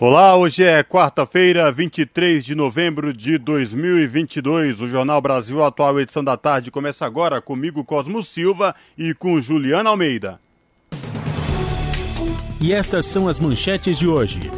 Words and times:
Olá, 0.00 0.36
hoje 0.36 0.62
é 0.62 0.84
quarta-feira, 0.84 1.72
23 1.72 2.44
de 2.44 2.54
novembro 2.54 3.12
de 3.12 3.36
2022. 3.36 4.80
O 4.80 4.86
Jornal 4.86 5.20
Brasil 5.20 5.64
Atual, 5.64 5.98
edição 5.98 6.22
da 6.22 6.36
tarde, 6.36 6.70
começa 6.70 7.04
agora 7.04 7.40
comigo, 7.40 7.82
Cosmo 7.82 8.22
Silva, 8.22 8.76
e 8.96 9.12
com 9.12 9.40
Juliana 9.40 9.90
Almeida. 9.90 10.38
E 12.60 12.72
estas 12.72 13.06
são 13.06 13.26
as 13.26 13.40
manchetes 13.40 13.98
de 13.98 14.06
hoje. 14.06 14.52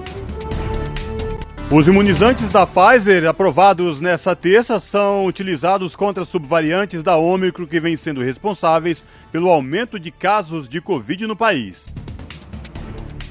Os 1.71 1.89
imunizantes 1.89 2.51
da 2.51 2.67
Pfizer 2.67 3.27
aprovados 3.27 4.03
nessa 4.03 4.37
terça 4.37 4.79
são 4.79 5.25
utilizados 5.25 5.97
contra 5.97 6.27
subvariantes 6.27 7.03
da 7.03 7.17
Ômicron 7.17 7.67
que 7.67 7.81
vêm 7.81 7.97
sendo 7.97 8.21
responsáveis 8.21 9.03
pelo 9.33 9.49
aumento 9.49 9.99
de 9.99 10.11
casos 10.11 10.69
de 10.69 10.83
Covid 10.83 11.27
no 11.27 11.35
país. 11.35 11.87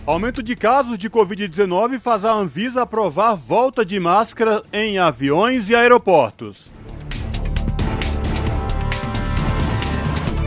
Aumento 0.09 0.41
de 0.41 0.55
casos 0.55 0.97
de 0.97 1.07
Covid-19 1.07 1.99
faz 1.99 2.25
a 2.25 2.33
Anvisa 2.33 2.81
aprovar 2.81 3.35
volta 3.35 3.85
de 3.85 3.99
máscara 3.99 4.63
em 4.73 4.97
aviões 4.97 5.69
e 5.69 5.75
aeroportos. 5.75 6.66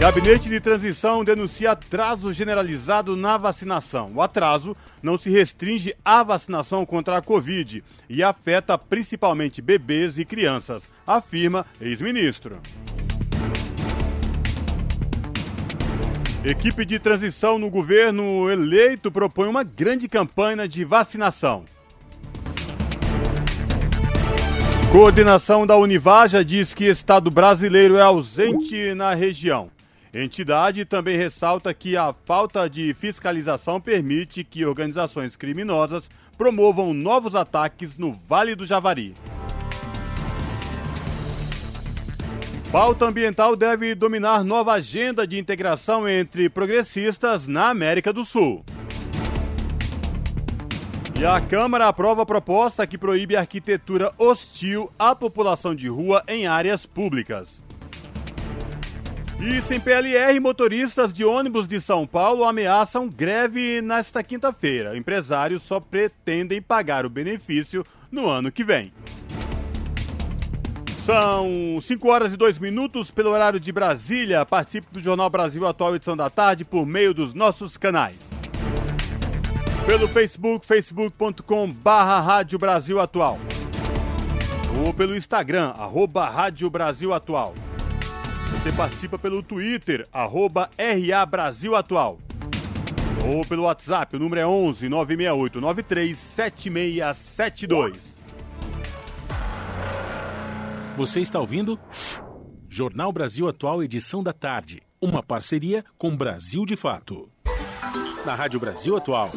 Gabinete 0.01 0.49
de 0.49 0.59
Transição 0.59 1.23
denuncia 1.23 1.71
atraso 1.71 2.33
generalizado 2.33 3.15
na 3.15 3.37
vacinação. 3.37 4.11
O 4.17 4.21
atraso 4.21 4.77
não 5.01 5.17
se 5.17 5.31
restringe 5.31 5.95
à 6.05 6.25
vacinação 6.25 6.85
contra 6.85 7.19
a 7.19 7.23
Covid 7.23 7.85
e 8.11 8.21
afeta 8.21 8.77
principalmente 8.77 9.63
bebês 9.63 10.19
e 10.19 10.25
crianças, 10.25 10.91
afirma 11.07 11.65
ex-ministro. 11.81 12.59
Equipe 16.45 16.85
de 16.85 16.99
transição 16.99 17.57
no 17.57 17.71
governo 17.71 18.51
eleito 18.51 19.13
propõe 19.13 19.47
uma 19.47 19.63
grande 19.63 20.09
campanha 20.09 20.67
de 20.67 20.85
vacinação. 20.85 21.65
Coordenação 24.91 25.65
da 25.65 25.77
Univaja 25.77 26.45
diz 26.45 26.75
que 26.75 26.85
Estado 26.85 27.31
brasileiro 27.31 27.97
é 27.97 28.03
ausente 28.03 28.93
na 28.93 29.15
região. 29.15 29.71
Entidade 30.13 30.85
também 30.85 31.17
ressalta 31.17 31.73
que 31.73 31.97
a 31.97 32.13
falta 32.25 32.69
de 32.69 32.93
fiscalização 32.93 33.81
permite 33.81 34.43
que 34.43 34.67
organizações 34.67 35.37
criminosas 35.37 36.11
promovam 36.37 36.93
novos 36.93 37.37
ataques 37.37 37.97
no 37.97 38.13
Vale 38.29 38.57
do 38.57 38.67
Javari. 38.67 39.15
Pauta 42.73 43.05
ambiental 43.05 43.55
deve 43.55 43.95
dominar 43.95 44.43
nova 44.43 44.73
agenda 44.73 45.27
de 45.27 45.39
integração 45.39 46.09
entre 46.09 46.49
progressistas 46.49 47.47
na 47.47 47.69
América 47.69 48.15
do 48.15 48.25
Sul. 48.25 48.65
E 51.21 51.23
a 51.23 51.39
Câmara 51.39 51.87
aprova 51.87 52.23
a 52.23 52.27
proposta 52.27 52.87
que 52.87 52.97
proíbe 52.97 53.37
arquitetura 53.37 54.15
hostil 54.17 54.91
à 54.99 55.15
população 55.15 55.75
de 55.75 55.87
rua 55.87 56.25
em 56.27 56.47
áreas 56.47 56.87
públicas. 56.87 57.63
E 59.39 59.61
sem 59.61 59.79
PLR, 59.79 60.41
motoristas 60.41 61.13
de 61.13 61.27
ônibus 61.27 61.69
de 61.69 61.79
São 61.79 62.07
Paulo 62.07 62.43
ameaçam 62.43 63.07
greve 63.07 63.83
nesta 63.83 64.23
quinta-feira. 64.23 64.97
Empresários 64.97 65.63
só 65.63 65.79
pretendem 65.79 66.63
pagar 66.63 67.05
o 67.05 67.11
benefício 67.11 67.85
no 68.11 68.31
ano 68.31 68.51
que 68.51 68.65
vem. 68.65 68.91
São 71.05 71.81
5 71.81 72.09
horas 72.09 72.33
e 72.33 72.37
2 72.37 72.61
minutos 72.61 73.11
pelo 73.11 73.31
horário 73.31 73.59
de 73.59 73.73
Brasília. 73.73 74.47
Participe 74.47 74.87
do 74.93 75.01
Jornal 75.01 75.29
Brasil 75.29 75.67
Atual, 75.67 75.97
edição 75.97 76.17
da 76.17 76.31
tarde, 76.31 76.65
por 76.65 76.87
meio 76.87 77.13
dos 77.13 77.35
nossos 77.35 77.77
canais. 77.77 78.19
Pelo 79.85 80.07
Facebook, 80.07 80.65
facebook.com 80.65 81.73
barra 81.73 82.21
Rádio 82.21 82.57
Brasil 82.57 83.01
Atual. 83.01 83.37
Ou 84.87 84.95
pelo 84.95 85.17
Instagram, 85.17 85.71
arroba 85.77 86.31
Rádio 86.31 86.71
Brasil 86.71 87.13
Atual. 87.13 87.53
Você 88.53 88.71
participa 88.71 89.19
pelo 89.19 89.43
Twitter, 89.43 90.07
arroba 90.13 90.71
RA 90.79 91.27
Brasil 91.27 91.75
Atual. 91.75 92.21
Ou 93.27 93.45
pelo 93.45 93.65
WhatsApp, 93.65 94.15
o 94.15 94.21
número 94.21 94.41
é 94.41 94.47
11 94.47 94.89
968 94.89 95.61
93 95.61 96.17
7672. 96.17 98.12
Você 101.03 101.21
está 101.21 101.41
ouvindo? 101.41 101.81
Jornal 102.69 103.11
Brasil 103.11 103.49
Atual, 103.49 103.83
edição 103.83 104.23
da 104.23 104.33
tarde. 104.33 104.81
Uma 105.01 105.21
parceria 105.21 105.85
com 105.99 106.17
Brasil 106.17 106.65
de 106.65 106.77
Fato. 106.77 107.29
Na 108.25 108.37
Rádio 108.37 108.61
Brasil 108.61 108.97
Atual. 108.97 109.29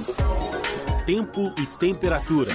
Tempo 1.08 1.42
e 1.60 1.66
temperatura. 1.66 2.52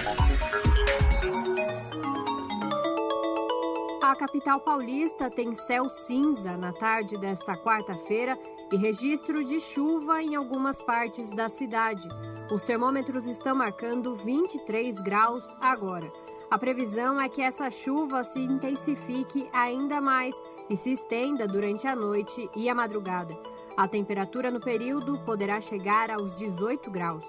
A 4.00 4.14
capital 4.14 4.60
paulista 4.60 5.28
tem 5.28 5.56
céu 5.56 5.90
cinza 6.06 6.56
na 6.56 6.72
tarde 6.72 7.18
desta 7.18 7.56
quarta-feira 7.56 8.38
e 8.72 8.76
registro 8.76 9.44
de 9.44 9.60
chuva 9.60 10.22
em 10.22 10.36
algumas 10.36 10.80
partes 10.84 11.28
da 11.30 11.48
cidade. 11.48 12.06
Os 12.48 12.62
termômetros 12.62 13.26
estão 13.26 13.56
marcando 13.56 14.14
23 14.18 15.00
graus 15.00 15.42
agora. 15.60 16.08
A 16.50 16.58
previsão 16.58 17.20
é 17.20 17.28
que 17.28 17.40
essa 17.40 17.70
chuva 17.70 18.24
se 18.24 18.40
intensifique 18.40 19.48
ainda 19.52 20.00
mais 20.00 20.34
e 20.68 20.76
se 20.76 20.94
estenda 20.94 21.46
durante 21.46 21.86
a 21.86 21.94
noite 21.94 22.50
e 22.56 22.68
a 22.68 22.74
madrugada. 22.74 23.38
A 23.76 23.86
temperatura 23.86 24.50
no 24.50 24.58
período 24.58 25.18
poderá 25.20 25.60
chegar 25.60 26.10
aos 26.10 26.34
18 26.34 26.90
graus. 26.90 27.24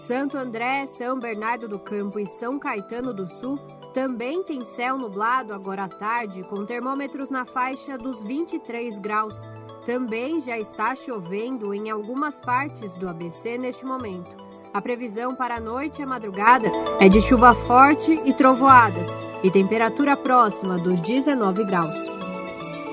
Santo 0.00 0.36
André, 0.36 0.86
São 0.86 1.18
Bernardo 1.18 1.68
do 1.68 1.78
Campo 1.78 2.18
e 2.18 2.26
São 2.26 2.58
Caetano 2.58 3.14
do 3.14 3.28
Sul 3.28 3.56
também 3.94 4.42
tem 4.42 4.60
céu 4.60 4.98
nublado 4.98 5.54
agora 5.54 5.84
à 5.84 5.88
tarde, 5.88 6.42
com 6.42 6.66
termômetros 6.66 7.30
na 7.30 7.46
faixa 7.46 7.96
dos 7.96 8.22
23 8.22 8.98
graus. 8.98 9.34
Também 9.86 10.40
já 10.40 10.58
está 10.58 10.94
chovendo 10.94 11.72
em 11.72 11.88
algumas 11.88 12.38
partes 12.40 12.92
do 12.94 13.08
ABC 13.08 13.56
neste 13.56 13.86
momento. 13.86 14.45
A 14.76 14.82
previsão 14.82 15.34
para 15.34 15.56
a 15.56 15.60
noite 15.60 16.00
e 16.00 16.04
a 16.04 16.06
madrugada 16.06 16.70
é 17.00 17.08
de 17.08 17.22
chuva 17.22 17.54
forte 17.54 18.12
e 18.26 18.34
trovoadas 18.34 19.08
e 19.42 19.50
temperatura 19.50 20.14
próxima 20.18 20.76
dos 20.76 21.00
19 21.00 21.64
graus. 21.64 21.98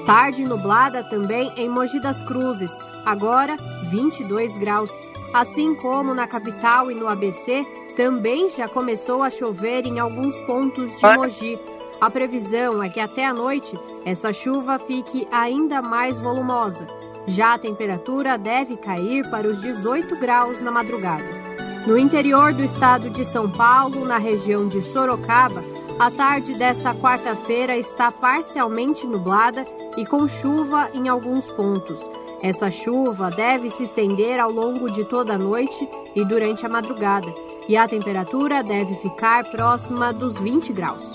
Tarde 0.06 0.46
nublada 0.46 1.04
também 1.04 1.52
em 1.58 1.68
Mogi 1.68 2.00
das 2.00 2.26
Cruzes, 2.26 2.72
agora 3.06 3.58
22 3.92 4.58
graus. 4.60 4.90
Assim 5.34 5.76
como 5.76 6.14
na 6.14 6.26
capital 6.26 6.90
e 6.90 6.96
no 6.96 7.06
ABC, 7.06 7.66
também 7.98 8.50
já 8.50 8.70
começou 8.70 9.22
a 9.22 9.30
chover 9.30 9.86
em 9.86 10.00
alguns 10.00 10.34
pontos 10.46 10.90
de 10.96 11.18
Mogi. 11.18 11.60
A 12.00 12.10
previsão 12.10 12.82
é 12.82 12.88
que 12.88 13.02
até 13.02 13.26
a 13.26 13.34
noite 13.34 13.74
essa 14.06 14.32
chuva 14.32 14.80
fique 14.80 15.28
ainda 15.30 15.82
mais 15.82 16.18
volumosa. 16.18 16.88
Já 17.28 17.56
a 17.56 17.60
temperatura 17.60 18.38
deve 18.38 18.78
cair 18.78 19.30
para 19.30 19.50
os 19.50 19.62
18 19.62 20.16
graus 20.16 20.62
na 20.62 20.72
madrugada. 20.72 21.43
No 21.86 21.98
interior 21.98 22.54
do 22.54 22.64
estado 22.64 23.10
de 23.10 23.26
São 23.26 23.50
Paulo, 23.50 24.06
na 24.06 24.18
região 24.18 24.70
de 24.70 24.82
Sorocaba, 24.94 25.62
a 26.00 26.10
tarde 26.10 26.54
desta 26.54 26.96
quarta-feira 26.96 27.76
está 27.76 28.10
parcialmente 28.10 29.06
nublada 29.06 29.66
e 29.98 30.06
com 30.06 30.26
chuva 30.26 30.90
em 30.94 31.10
alguns 31.10 31.46
pontos. 31.52 32.00
Essa 32.42 32.72
chuva 32.72 33.30
deve 33.30 33.70
se 33.70 33.84
estender 33.84 34.40
ao 34.40 34.50
longo 34.50 34.90
de 34.90 35.04
toda 35.04 35.34
a 35.34 35.38
noite 35.38 35.88
e 36.16 36.24
durante 36.24 36.66
a 36.66 36.70
madrugada, 36.70 37.28
e 37.68 37.76
a 37.76 37.86
temperatura 37.86 38.64
deve 38.64 38.96
ficar 38.96 39.44
próxima 39.52 40.14
dos 40.14 40.40
20 40.40 40.72
graus. 40.72 41.06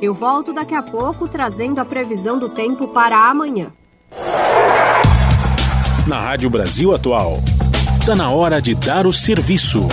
Eu 0.00 0.12
volto 0.12 0.52
daqui 0.52 0.74
a 0.74 0.82
pouco 0.82 1.26
trazendo 1.26 1.80
a 1.80 1.86
previsão 1.86 2.38
do 2.38 2.50
tempo 2.50 2.88
para 2.88 3.30
amanhã. 3.30 3.72
Na 6.06 6.20
Rádio 6.20 6.50
Brasil 6.50 6.92
Atual, 6.92 7.38
está 8.02 8.16
na 8.16 8.32
hora 8.32 8.60
de 8.60 8.74
dar 8.74 9.06
o 9.06 9.12
serviço. 9.12 9.86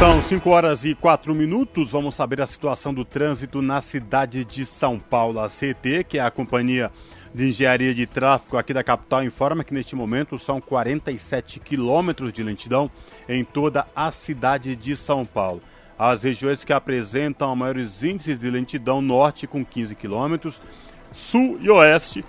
São 0.00 0.20
5 0.20 0.50
horas 0.50 0.84
e 0.84 0.96
4 0.96 1.32
minutos. 1.32 1.92
Vamos 1.92 2.16
saber 2.16 2.40
a 2.40 2.46
situação 2.46 2.92
do 2.92 3.04
trânsito 3.04 3.62
na 3.62 3.80
cidade 3.80 4.44
de 4.44 4.66
São 4.66 4.98
Paulo. 4.98 5.38
A 5.38 5.48
CT, 5.48 6.02
que 6.08 6.18
é 6.18 6.22
a 6.22 6.28
companhia 6.28 6.90
de 7.32 7.50
engenharia 7.50 7.94
de 7.94 8.04
tráfego 8.04 8.56
aqui 8.56 8.74
da 8.74 8.82
capital, 8.82 9.22
informa 9.22 9.62
que 9.62 9.72
neste 9.72 9.94
momento 9.94 10.36
são 10.40 10.60
47 10.60 11.60
quilômetros 11.60 12.32
de 12.32 12.42
lentidão 12.42 12.90
em 13.28 13.44
toda 13.44 13.86
a 13.94 14.10
cidade 14.10 14.74
de 14.74 14.96
São 14.96 15.24
Paulo. 15.24 15.60
As 15.96 16.24
regiões 16.24 16.64
que 16.64 16.72
apresentam 16.72 17.54
maiores 17.54 18.02
índices 18.02 18.36
de 18.40 18.50
lentidão, 18.50 19.00
norte 19.00 19.46
com 19.46 19.64
15 19.64 19.94
quilômetros, 19.94 20.60
sul 21.12 21.58
e 21.60 21.70
oeste 21.70 22.24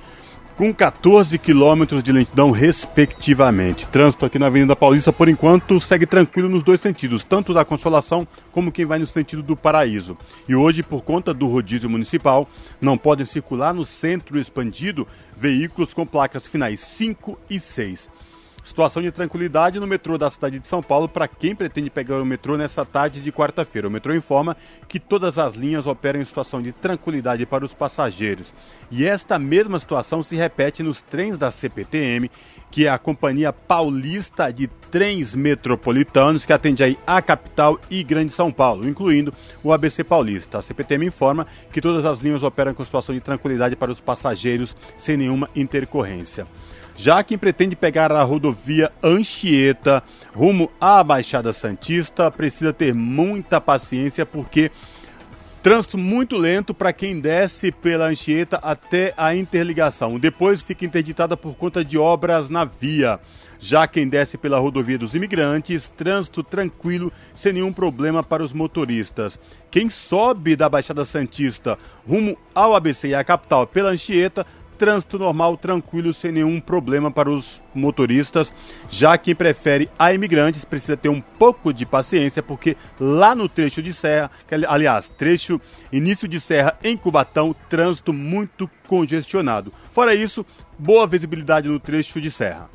com 0.59 0.73
14 0.73 1.37
quilômetros 1.37 2.03
de 2.03 2.11
lentidão, 2.11 2.51
respectivamente. 2.51 3.87
Trânsito 3.87 4.25
aqui 4.25 4.37
na 4.37 4.47
Avenida 4.47 4.75
Paulista, 4.75 5.13
por 5.13 5.29
enquanto, 5.29 5.79
segue 5.79 6.05
tranquilo 6.05 6.49
nos 6.49 6.63
dois 6.63 6.81
sentidos, 6.81 7.23
tanto 7.23 7.53
da 7.53 7.63
Consolação 7.63 8.27
como 8.51 8.69
quem 8.69 8.85
vai 8.85 8.99
no 8.99 9.07
sentido 9.07 9.41
do 9.41 9.55
Paraíso. 9.55 10.17
E 10.49 10.55
hoje, 10.55 10.83
por 10.83 11.01
conta 11.01 11.33
do 11.33 11.47
rodízio 11.47 11.89
municipal, 11.89 12.45
não 12.81 12.97
podem 12.97 13.25
circular 13.25 13.73
no 13.73 13.85
centro 13.85 14.37
expandido 14.37 15.07
veículos 15.37 15.93
com 15.93 16.05
placas 16.05 16.45
finais 16.45 16.81
5 16.81 17.39
e 17.49 17.57
6. 17.57 18.09
Situação 18.63 19.01
de 19.01 19.11
tranquilidade 19.11 19.79
no 19.79 19.87
metrô 19.87 20.17
da 20.17 20.29
cidade 20.29 20.59
de 20.59 20.67
São 20.67 20.81
Paulo 20.81 21.07
para 21.07 21.27
quem 21.27 21.55
pretende 21.55 21.89
pegar 21.89 22.21
o 22.21 22.25
metrô 22.25 22.55
nessa 22.57 22.85
tarde 22.85 23.21
de 23.21 23.31
quarta-feira. 23.31 23.87
O 23.87 23.91
metrô 23.91 24.13
informa 24.13 24.55
que 24.87 24.99
todas 24.99 25.37
as 25.37 25.55
linhas 25.55 25.87
operam 25.87 26.21
em 26.21 26.25
situação 26.25 26.61
de 26.61 26.71
tranquilidade 26.71 27.45
para 27.45 27.65
os 27.65 27.73
passageiros. 27.73 28.53
E 28.91 29.05
esta 29.05 29.39
mesma 29.39 29.79
situação 29.79 30.21
se 30.21 30.35
repete 30.35 30.83
nos 30.83 31.01
trens 31.01 31.37
da 31.37 31.49
CPTM, 31.51 32.29
que 32.71 32.85
é 32.85 32.89
a 32.89 32.99
Companhia 32.99 33.51
Paulista 33.51 34.51
de 34.51 34.67
Trens 34.67 35.33
Metropolitanos, 35.33 36.45
que 36.45 36.53
atende 36.53 36.83
aí 36.83 36.97
a 37.07 37.21
capital 37.21 37.79
e 37.89 38.03
Grande 38.03 38.31
São 38.31 38.51
Paulo, 38.51 38.87
incluindo 38.87 39.33
o 39.63 39.73
ABC 39.73 40.03
Paulista. 40.03 40.59
A 40.59 40.61
CPTM 40.61 41.07
informa 41.07 41.47
que 41.71 41.81
todas 41.81 42.05
as 42.05 42.19
linhas 42.19 42.43
operam 42.43 42.73
com 42.73 42.85
situação 42.85 43.15
de 43.15 43.21
tranquilidade 43.21 43.75
para 43.75 43.91
os 43.91 43.99
passageiros, 43.99 44.75
sem 44.97 45.17
nenhuma 45.17 45.49
intercorrência. 45.55 46.45
Já 47.01 47.23
quem 47.23 47.37
pretende 47.37 47.77
pegar 47.77 48.11
a 48.11 48.21
rodovia 48.23 48.91
Anchieta 49.01 50.03
rumo 50.35 50.69
à 50.81 51.01
Baixada 51.01 51.53
Santista 51.53 52.29
precisa 52.29 52.73
ter 52.73 52.93
muita 52.93 53.61
paciência 53.61 54.25
porque 54.25 54.69
trânsito 55.63 55.97
muito 55.97 56.35
lento 56.35 56.73
para 56.73 56.91
quem 56.91 57.21
desce 57.21 57.71
pela 57.71 58.07
Anchieta 58.07 58.57
até 58.57 59.13
a 59.15 59.33
interligação. 59.33 60.19
Depois 60.19 60.61
fica 60.61 60.83
interditada 60.83 61.37
por 61.37 61.55
conta 61.55 61.85
de 61.85 61.97
obras 61.97 62.49
na 62.49 62.65
via. 62.65 63.17
Já 63.61 63.87
quem 63.87 64.07
desce 64.07 64.37
pela 64.37 64.59
rodovia 64.59 64.97
dos 64.97 65.15
imigrantes, 65.15 65.87
trânsito 65.87 66.43
tranquilo, 66.43 67.13
sem 67.33 67.53
nenhum 67.53 67.71
problema 67.71 68.21
para 68.21 68.43
os 68.43 68.51
motoristas. 68.51 69.39
Quem 69.71 69.89
sobe 69.89 70.55
da 70.55 70.67
Baixada 70.67 71.05
Santista 71.05 71.77
rumo 72.05 72.37
ao 72.53 72.75
ABC 72.75 73.09
e 73.09 73.15
à 73.15 73.23
capital 73.23 73.67
pela 73.67 73.89
Anchieta 73.89 74.45
trânsito 74.79 75.19
normal, 75.19 75.57
tranquilo, 75.57 76.13
sem 76.13 76.31
nenhum 76.31 76.61
problema 76.61 77.11
para 77.11 77.29
os 77.29 77.61
motoristas. 77.75 78.53
Já 78.89 79.17
quem 79.17 79.35
prefere 79.35 79.89
a 79.99 80.13
imigrantes 80.13 80.63
precisa 80.63 80.95
ter 80.95 81.09
um 81.09 81.19
pouco 81.19 81.73
de 81.73 81.85
paciência, 81.85 82.41
porque 82.41 82.77
lá 82.97 83.35
no 83.35 83.49
trecho 83.49 83.83
de 83.83 83.93
serra, 83.93 84.31
aliás, 84.67 85.09
trecho 85.09 85.59
início 85.91 86.27
de 86.27 86.39
serra 86.39 86.77
em 86.81 86.95
Cubatão, 86.95 87.53
trânsito 87.69 88.13
muito 88.13 88.69
congestionado. 88.87 89.73
Fora 89.91 90.15
isso, 90.15 90.45
boa 90.77 91.05
visibilidade 91.05 91.67
no 91.67 91.79
trecho 91.79 92.21
de 92.21 92.31
serra. 92.31 92.69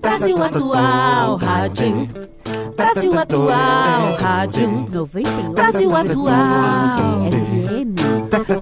Brasil 0.00 0.42
Atual, 0.42 1.36
Rádio 1.36 2.41
Brasil 2.76 3.18
Atual, 3.18 4.14
Rádio 4.18 4.88
91. 4.90 5.52
Brasil 5.52 5.96
Atual, 5.96 7.30
FM. 7.30 8.02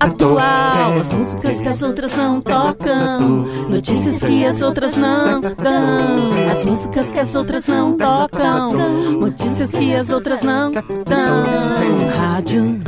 Atual, 0.00 1.00
as 1.00 1.10
músicas 1.10 1.60
que 1.60 1.69
as 1.69 1.82
outras 1.82 2.16
não 2.16 2.40
tocam. 2.40 3.20
Notícias 3.69 4.22
que 4.22 4.44
as 4.44 4.62
outras 4.62 4.96
não 4.96 5.40
dão. 5.40 6.50
As 6.50 6.64
músicas 6.64 7.12
que 7.12 7.19
as 7.19 7.34
outras 7.34 7.66
não 7.66 7.96
tocam. 7.96 8.72
Notícias 9.20 9.70
que 9.70 9.94
as 9.94 10.10
outras 10.10 10.43
não 10.43 10.72
dão. 10.72 12.08
Rádio 12.16 12.81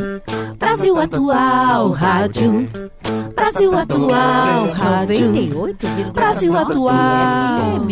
Brasil 0.58 0.98
Atual, 0.98 1.90
Rádio. 1.90 2.68
Brasil 3.34 3.78
Atual, 3.78 4.70
Rádio. 4.72 5.76
Brasil 6.14 6.56
Atual 6.56 7.82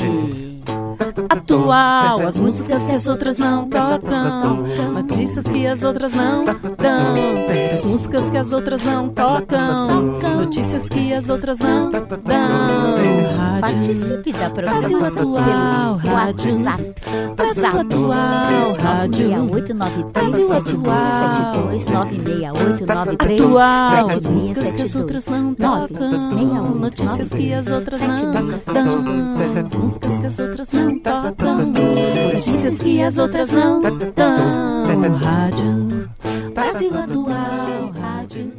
atual. 1.29 2.21
As 2.21 2.39
músicas 2.39 2.83
que 2.85 2.93
as 2.93 3.07
outras 3.07 3.39
não 3.39 3.69
tocam, 3.69 4.65
notícias 4.93 5.45
que 5.45 5.67
as 5.67 5.83
outras 5.83 6.13
não 6.13 6.45
dão. 6.45 7.47
As 7.73 7.85
músicas 7.85 8.31
que 8.31 8.37
as 8.37 8.53
outras 8.53 8.85
não 8.85 9.09
tocam, 9.09 10.19
notícias 10.37 10.89
que 10.89 11.13
as 11.13 11.29
outras 11.29 11.59
não 11.59 11.91
dão. 11.91 12.01
Participe 13.61 14.33
da 14.33 14.49
programação 14.51 15.01
Brasil 15.01 15.37
Atual, 15.37 15.97
Rádio. 15.97 16.59
Brasil 17.37 17.81
Atual, 17.81 18.75
Rádio. 18.75 19.29
Brasil 20.13 20.53
Atual, 20.53 21.71
Atual, 23.19 24.09
as 24.09 24.27
músicas 24.27 24.73
que 24.73 24.83
as 24.83 24.95
outras 24.95 25.27
não 25.27 25.55
tocam, 25.55 26.75
notícias 26.75 27.33
que 27.33 27.53
as 27.53 27.67
outras 27.67 28.01
não 28.01 28.33
dão. 28.33 29.81
Músicas 29.81 30.19
que 30.19 30.27
as 30.27 30.39
outras 30.39 30.71
não 30.73 30.99
notícias 32.33 32.79
que 32.79 33.03
as 33.03 33.19
outras 33.19 33.51
não 33.51 33.81
dão. 33.81 35.17
Rádio 35.17 36.11
Brasil 36.55 36.91
Atual, 36.95 37.91
Rádio. 37.91 38.53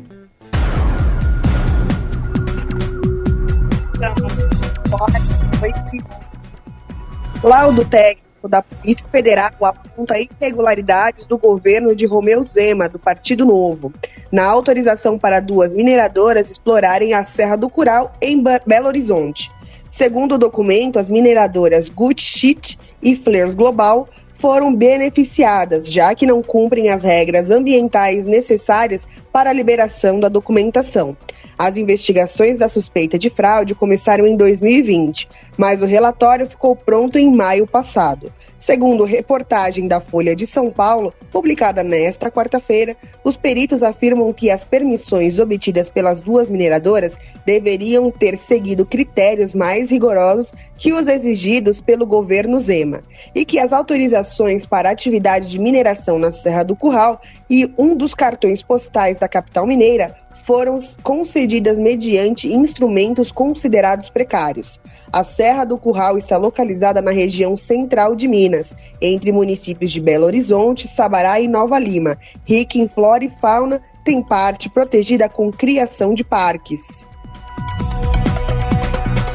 Laudo 7.43 7.85
técnico 7.85 8.47
da 8.47 8.61
Polícia 8.61 9.07
Federal 9.09 9.51
aponta 9.61 10.15
irregularidades 10.19 11.25
do 11.25 11.37
governo 11.37 11.95
de 11.95 12.05
Romeu 12.05 12.43
Zema, 12.43 12.89
do 12.89 12.97
Partido 12.97 13.45
Novo, 13.45 13.93
na 14.31 14.45
autorização 14.45 15.17
para 15.17 15.39
duas 15.39 15.73
mineradoras 15.73 16.49
explorarem 16.49 17.13
a 17.13 17.23
Serra 17.23 17.55
do 17.55 17.69
Curau 17.69 18.11
em 18.21 18.43
Belo 18.65 18.87
Horizonte. 18.87 19.51
Segundo 19.91 20.35
o 20.35 20.37
documento, 20.37 20.97
as 20.97 21.09
mineradoras 21.09 21.89
Gut 21.89 22.21
Sheet 22.21 22.79
e 23.03 23.13
Flares 23.13 23.53
Global 23.53 24.07
foram 24.35 24.73
beneficiadas, 24.73 25.91
já 25.91 26.15
que 26.15 26.25
não 26.25 26.41
cumprem 26.41 26.89
as 26.89 27.03
regras 27.03 27.51
ambientais 27.51 28.25
necessárias 28.25 29.05
para 29.33 29.49
a 29.49 29.53
liberação 29.53 30.17
da 30.17 30.29
documentação. 30.29 31.17
As 31.63 31.77
investigações 31.77 32.57
da 32.57 32.67
suspeita 32.67 33.19
de 33.19 33.29
fraude 33.29 33.75
começaram 33.75 34.25
em 34.25 34.35
2020, 34.35 35.29
mas 35.55 35.83
o 35.83 35.85
relatório 35.85 36.49
ficou 36.49 36.75
pronto 36.75 37.19
em 37.19 37.31
maio 37.31 37.67
passado. 37.67 38.33
Segundo 38.57 39.03
reportagem 39.03 39.87
da 39.87 40.01
Folha 40.01 40.35
de 40.35 40.47
São 40.47 40.71
Paulo, 40.71 41.13
publicada 41.31 41.83
nesta 41.83 42.31
quarta-feira, 42.31 42.97
os 43.23 43.37
peritos 43.37 43.83
afirmam 43.83 44.33
que 44.33 44.49
as 44.49 44.63
permissões 44.63 45.37
obtidas 45.37 45.87
pelas 45.87 46.19
duas 46.19 46.49
mineradoras 46.49 47.19
deveriam 47.45 48.09
ter 48.09 48.39
seguido 48.39 48.83
critérios 48.83 49.53
mais 49.53 49.91
rigorosos 49.91 50.51
que 50.79 50.91
os 50.91 51.05
exigidos 51.05 51.79
pelo 51.79 52.07
governo 52.07 52.59
Zema, 52.59 53.03
e 53.35 53.45
que 53.45 53.59
as 53.59 53.71
autorizações 53.71 54.65
para 54.65 54.89
atividade 54.89 55.47
de 55.47 55.59
mineração 55.59 56.17
na 56.17 56.31
Serra 56.31 56.63
do 56.63 56.75
Curral 56.75 57.21
e 57.47 57.71
um 57.77 57.95
dos 57.95 58.15
cartões 58.15 58.63
postais 58.63 59.19
da 59.19 59.27
capital 59.27 59.67
mineira 59.67 60.19
foram 60.51 60.77
concedidas 61.01 61.79
mediante 61.79 62.45
instrumentos 62.45 63.31
considerados 63.31 64.09
precários. 64.09 64.81
A 65.09 65.23
Serra 65.23 65.63
do 65.63 65.77
Curral 65.77 66.17
está 66.17 66.35
localizada 66.35 67.01
na 67.01 67.11
região 67.11 67.55
central 67.55 68.17
de 68.17 68.27
Minas, 68.27 68.75
entre 69.01 69.31
municípios 69.31 69.93
de 69.93 70.01
Belo 70.01 70.25
Horizonte, 70.25 70.89
Sabará 70.89 71.39
e 71.39 71.47
Nova 71.47 71.79
Lima. 71.79 72.17
Rica 72.43 72.77
em 72.77 72.89
flora 72.89 73.23
e 73.23 73.29
fauna, 73.29 73.81
tem 74.03 74.21
parte 74.21 74.69
protegida 74.69 75.29
com 75.29 75.53
criação 75.53 76.13
de 76.13 76.21
parques. 76.21 77.07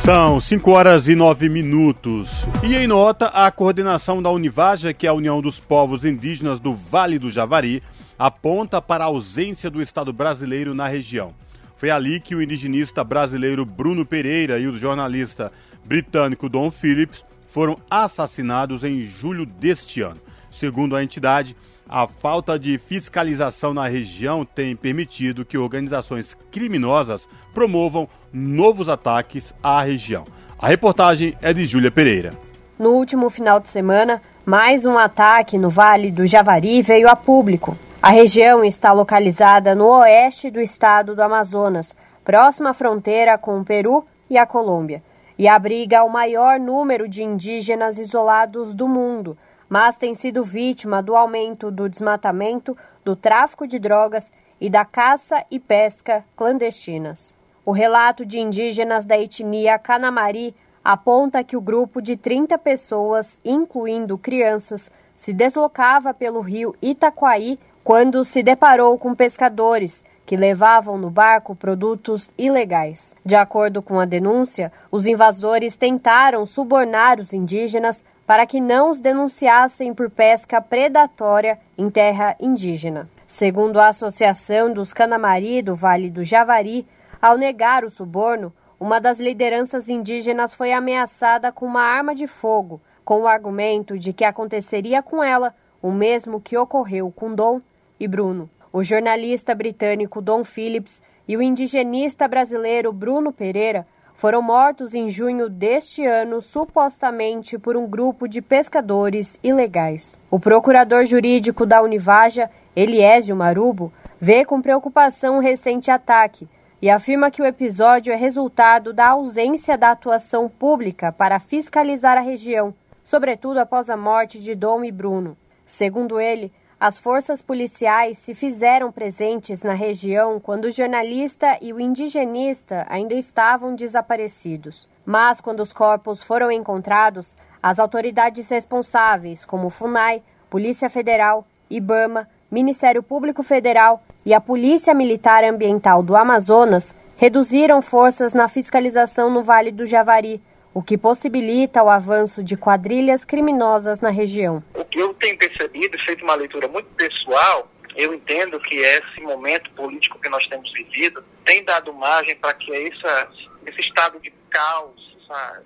São 0.04 0.38
5 0.38 0.70
horas 0.70 1.08
e 1.08 1.16
9 1.16 1.48
minutos. 1.48 2.46
E 2.62 2.76
em 2.76 2.86
nota, 2.86 3.28
a 3.28 3.50
coordenação 3.50 4.22
da 4.22 4.30
Univaja, 4.30 4.92
que 4.92 5.06
é 5.06 5.08
a 5.08 5.14
União 5.14 5.40
dos 5.40 5.58
Povos 5.58 6.04
Indígenas 6.04 6.60
do 6.60 6.74
Vale 6.74 7.18
do 7.18 7.30
Javari, 7.30 7.82
aponta 8.18 8.80
para 8.80 9.04
a 9.04 9.08
ausência 9.08 9.70
do 9.70 9.80
Estado 9.82 10.12
brasileiro 10.12 10.74
na 10.74 10.88
região. 10.88 11.34
Foi 11.76 11.90
ali 11.90 12.20
que 12.20 12.34
o 12.34 12.42
indigenista 12.42 13.04
brasileiro 13.04 13.64
Bruno 13.64 14.06
Pereira 14.06 14.58
e 14.58 14.66
o 14.66 14.78
jornalista 14.78 15.52
britânico 15.84 16.48
Don 16.48 16.70
Phillips 16.70 17.24
foram 17.48 17.78
assassinados 17.90 18.82
em 18.82 19.02
julho 19.02 19.44
deste 19.44 20.00
ano. 20.00 20.20
Segundo 20.50 20.96
a 20.96 21.02
entidade, 21.02 21.54
a 21.88 22.06
falta 22.06 22.58
de 22.58 22.78
fiscalização 22.78 23.72
na 23.72 23.86
região 23.86 24.44
tem 24.44 24.74
permitido 24.74 25.44
que 25.44 25.56
organizações 25.58 26.36
criminosas 26.50 27.28
promovam 27.54 28.08
novos 28.32 28.88
ataques 28.88 29.54
à 29.62 29.82
região. 29.82 30.24
A 30.58 30.66
reportagem 30.66 31.36
é 31.40 31.52
de 31.52 31.64
Júlia 31.64 31.90
Pereira. 31.90 32.32
No 32.78 32.90
último 32.90 33.30
final 33.30 33.60
de 33.60 33.68
semana, 33.68 34.20
mais 34.44 34.84
um 34.84 34.98
ataque 34.98 35.56
no 35.56 35.70
Vale 35.70 36.10
do 36.10 36.26
Javari 36.26 36.82
veio 36.82 37.08
a 37.08 37.16
público. 37.16 37.76
A 38.02 38.10
região 38.10 38.62
está 38.62 38.92
localizada 38.92 39.74
no 39.74 39.86
oeste 39.86 40.50
do 40.50 40.60
estado 40.60 41.14
do 41.14 41.22
Amazonas, 41.22 41.96
próxima 42.22 42.70
à 42.70 42.74
fronteira 42.74 43.38
com 43.38 43.58
o 43.58 43.64
Peru 43.64 44.04
e 44.28 44.36
a 44.36 44.46
Colômbia, 44.46 45.02
e 45.38 45.48
abriga 45.48 46.04
o 46.04 46.10
maior 46.10 46.60
número 46.60 47.08
de 47.08 47.24
indígenas 47.24 47.96
isolados 47.96 48.74
do 48.74 48.86
mundo, 48.86 49.36
mas 49.66 49.96
tem 49.96 50.14
sido 50.14 50.44
vítima 50.44 51.02
do 51.02 51.16
aumento 51.16 51.70
do 51.70 51.88
desmatamento, 51.88 52.76
do 53.02 53.16
tráfico 53.16 53.66
de 53.66 53.78
drogas 53.78 54.30
e 54.60 54.68
da 54.68 54.84
caça 54.84 55.42
e 55.50 55.58
pesca 55.58 56.22
clandestinas. 56.36 57.34
O 57.64 57.72
relato 57.72 58.26
de 58.26 58.38
indígenas 58.38 59.06
da 59.06 59.18
etnia 59.18 59.78
Canamari 59.78 60.54
aponta 60.84 61.42
que 61.42 61.56
o 61.56 61.62
grupo 61.62 62.00
de 62.02 62.14
30 62.16 62.58
pessoas, 62.58 63.40
incluindo 63.44 64.18
crianças, 64.18 64.90
se 65.16 65.32
deslocava 65.32 66.12
pelo 66.12 66.40
rio 66.42 66.76
Itaquaí 66.80 67.58
quando 67.86 68.24
se 68.24 68.42
deparou 68.42 68.98
com 68.98 69.14
pescadores 69.14 70.02
que 70.26 70.36
levavam 70.36 70.98
no 70.98 71.08
barco 71.08 71.54
produtos 71.54 72.32
ilegais. 72.36 73.14
De 73.24 73.36
acordo 73.36 73.80
com 73.80 74.00
a 74.00 74.04
denúncia, 74.04 74.72
os 74.90 75.06
invasores 75.06 75.76
tentaram 75.76 76.44
subornar 76.44 77.20
os 77.20 77.32
indígenas 77.32 78.04
para 78.26 78.44
que 78.44 78.60
não 78.60 78.90
os 78.90 78.98
denunciassem 78.98 79.94
por 79.94 80.10
pesca 80.10 80.60
predatória 80.60 81.60
em 81.78 81.88
terra 81.88 82.34
indígena. 82.40 83.08
Segundo 83.24 83.78
a 83.78 83.86
Associação 83.86 84.72
dos 84.72 84.92
Canamari 84.92 85.62
do 85.62 85.76
Vale 85.76 86.10
do 86.10 86.24
Javari, 86.24 86.84
ao 87.22 87.38
negar 87.38 87.84
o 87.84 87.90
suborno, 87.90 88.52
uma 88.80 89.00
das 89.00 89.20
lideranças 89.20 89.88
indígenas 89.88 90.52
foi 90.52 90.72
ameaçada 90.72 91.52
com 91.52 91.66
uma 91.66 91.82
arma 91.82 92.16
de 92.16 92.26
fogo, 92.26 92.80
com 93.04 93.20
o 93.20 93.28
argumento 93.28 93.96
de 93.96 94.12
que 94.12 94.24
aconteceria 94.24 95.04
com 95.04 95.22
ela 95.22 95.54
o 95.80 95.92
mesmo 95.92 96.40
que 96.40 96.56
ocorreu 96.56 97.12
com 97.12 97.32
Dom 97.32 97.60
e 97.98 98.06
Bruno. 98.06 98.48
O 98.72 98.82
jornalista 98.82 99.54
britânico 99.54 100.20
Don 100.20 100.44
Phillips 100.44 101.00
e 101.26 101.36
o 101.36 101.42
indigenista 101.42 102.28
brasileiro 102.28 102.92
Bruno 102.92 103.32
Pereira 103.32 103.86
foram 104.16 104.40
mortos 104.40 104.94
em 104.94 105.10
junho 105.10 105.48
deste 105.48 106.04
ano, 106.04 106.40
supostamente 106.40 107.58
por 107.58 107.76
um 107.76 107.86
grupo 107.86 108.26
de 108.26 108.40
pescadores 108.40 109.38
ilegais. 109.42 110.18
O 110.30 110.40
procurador 110.40 111.04
jurídico 111.04 111.66
da 111.66 111.82
Univaja, 111.82 112.50
Eliésio 112.74 113.36
Marubo, 113.36 113.92
vê 114.18 114.44
com 114.44 114.62
preocupação 114.62 115.36
o 115.36 115.40
recente 115.40 115.90
ataque 115.90 116.48
e 116.80 116.88
afirma 116.88 117.30
que 117.30 117.42
o 117.42 117.46
episódio 117.46 118.12
é 118.12 118.16
resultado 118.16 118.92
da 118.92 119.08
ausência 119.08 119.76
da 119.76 119.90
atuação 119.90 120.48
pública 120.48 121.12
para 121.12 121.38
fiscalizar 121.38 122.16
a 122.16 122.22
região, 122.22 122.74
sobretudo 123.04 123.58
após 123.58 123.90
a 123.90 123.96
morte 123.96 124.40
de 124.40 124.54
Dom 124.54 124.84
e 124.84 124.92
Bruno. 124.92 125.36
Segundo 125.64 126.20
ele, 126.20 126.52
as 126.86 127.00
forças 127.00 127.42
policiais 127.42 128.16
se 128.16 128.32
fizeram 128.32 128.92
presentes 128.92 129.60
na 129.64 129.74
região 129.74 130.38
quando 130.38 130.66
o 130.66 130.70
jornalista 130.70 131.58
e 131.60 131.72
o 131.72 131.80
indigenista 131.80 132.86
ainda 132.88 133.12
estavam 133.12 133.74
desaparecidos. 133.74 134.88
Mas, 135.04 135.40
quando 135.40 135.58
os 135.58 135.72
corpos 135.72 136.22
foram 136.22 136.48
encontrados, 136.48 137.36
as 137.60 137.80
autoridades 137.80 138.48
responsáveis, 138.48 139.44
como 139.44 139.68
FUNAI, 139.68 140.22
Polícia 140.48 140.88
Federal, 140.88 141.44
IBAMA, 141.68 142.28
Ministério 142.48 143.02
Público 143.02 143.42
Federal 143.42 144.00
e 144.24 144.32
a 144.32 144.40
Polícia 144.40 144.94
Militar 144.94 145.42
Ambiental 145.42 146.04
do 146.04 146.14
Amazonas, 146.14 146.94
reduziram 147.16 147.82
forças 147.82 148.32
na 148.32 148.46
fiscalização 148.46 149.28
no 149.28 149.42
Vale 149.42 149.72
do 149.72 149.86
Javari, 149.86 150.40
o 150.76 150.82
que 150.82 150.98
possibilita 150.98 151.82
o 151.82 151.88
avanço 151.88 152.44
de 152.44 152.54
quadrilhas 152.54 153.24
criminosas 153.24 153.98
na 153.98 154.10
região. 154.10 154.62
O 154.74 154.84
que 154.84 154.98
eu 154.98 155.14
tenho 155.14 155.38
percebido, 155.38 155.98
feito 156.00 156.22
uma 156.22 156.34
leitura 156.34 156.68
muito 156.68 156.86
pessoal, 156.90 157.66
eu 157.96 158.12
entendo 158.12 158.60
que 158.60 158.76
esse 158.76 159.22
momento 159.22 159.70
político 159.70 160.18
que 160.18 160.28
nós 160.28 160.46
temos 160.48 160.70
vivido 160.74 161.24
tem 161.46 161.64
dado 161.64 161.94
margem 161.94 162.36
para 162.36 162.52
que 162.52 162.70
essa, 162.74 163.30
esse 163.64 163.80
estado 163.80 164.20
de 164.20 164.30
caos, 164.50 165.16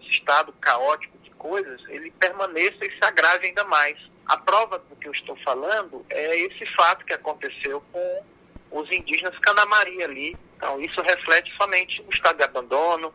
esse 0.01 0.13
estado 0.13 0.53
caótico 0.61 1.19
de 1.25 1.31
coisas, 1.31 1.81
ele 1.89 2.13
permaneça 2.13 2.85
e 2.85 2.93
se 2.93 3.05
agrave 3.05 3.49
ainda 3.49 3.65
mais. 3.65 3.99
A 4.27 4.37
prova 4.37 4.79
do 4.79 4.95
que 4.95 5.09
eu 5.09 5.13
estou 5.13 5.37
falando 5.45 6.07
é 6.09 6.39
esse 6.39 6.65
fato 6.77 7.05
que 7.05 7.15
aconteceu 7.15 7.83
com 7.91 8.23
os 8.71 8.91
indígenas 8.91 9.39
Canamari 9.39 10.03
ali. 10.03 10.37
Então, 10.57 10.81
isso 10.81 11.01
reflete 11.01 11.51
somente 11.61 12.03
o 12.03 12.11
estado 12.13 12.37
de 12.37 12.45
abandono, 12.45 13.13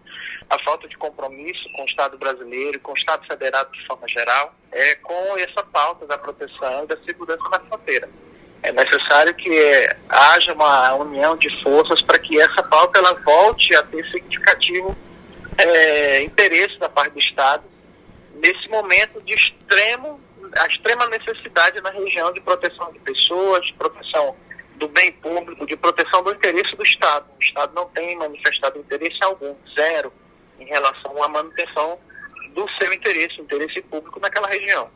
a 0.50 0.59
falta 0.63 0.88
de 0.88 0.97
compromisso 0.97 1.69
com 1.74 1.83
o 1.83 1.85
Estado 1.85 2.17
brasileiro, 2.17 2.79
com 2.79 2.91
o 2.91 2.97
Estado 2.97 3.25
federado 3.27 3.71
de 3.71 3.85
forma 3.85 4.07
geral, 4.07 4.55
é, 4.71 4.95
com 4.95 5.38
essa 5.38 5.63
pauta 5.63 6.07
da 6.07 6.17
proteção 6.17 6.83
e 6.83 6.88
da 6.88 6.97
segurança 7.03 7.47
na 7.50 7.59
fronteira. 7.59 8.09
É 8.63 8.71
necessário 8.71 9.33
que 9.35 9.50
é, 9.55 9.95
haja 10.09 10.53
uma 10.53 10.95
união 10.95 11.38
de 11.38 11.50
forças 11.62 12.01
para 12.01 12.17
que 12.17 12.39
essa 12.41 12.63
pauta 12.63 12.97
ela 12.97 13.13
volte 13.13 13.75
a 13.75 13.83
ter 13.83 14.03
significativo 14.09 14.95
é, 15.57 16.24
interesse 16.24 16.79
da 16.79 16.89
parte 16.89 17.13
do 17.13 17.19
Estado 17.19 17.63
nesse 18.33 18.67
momento 18.69 19.21
de 19.21 19.33
extremo, 19.33 20.19
a 20.57 20.67
extrema 20.67 21.07
necessidade 21.07 21.81
na 21.81 21.91
região 21.91 22.31
de 22.33 22.41
proteção 22.41 22.91
de 22.91 23.00
pessoas, 23.00 23.65
de 23.65 23.74
proteção 23.74 24.35
do 24.77 24.88
bem 24.88 25.12
público, 25.13 25.65
de 25.65 25.75
proteção 25.75 26.24
do 26.24 26.32
interesse 26.32 26.75
do 26.75 26.84
Estado. 26.84 27.25
O 27.39 27.44
Estado 27.44 27.74
não 27.74 27.86
tem 27.89 28.15
manifestado 28.17 28.79
interesse 28.79 29.17
algum, 29.24 29.53
zero, 29.75 30.12
em 30.60 30.65
relação 30.65 31.24
à 31.24 31.27
manutenção 31.27 31.98
do 32.53 32.65
seu 32.79 32.94
interesse, 32.94 33.41
interesse 33.41 33.82
público 33.82 34.20
naquela 34.20 34.48
região. 34.48 34.89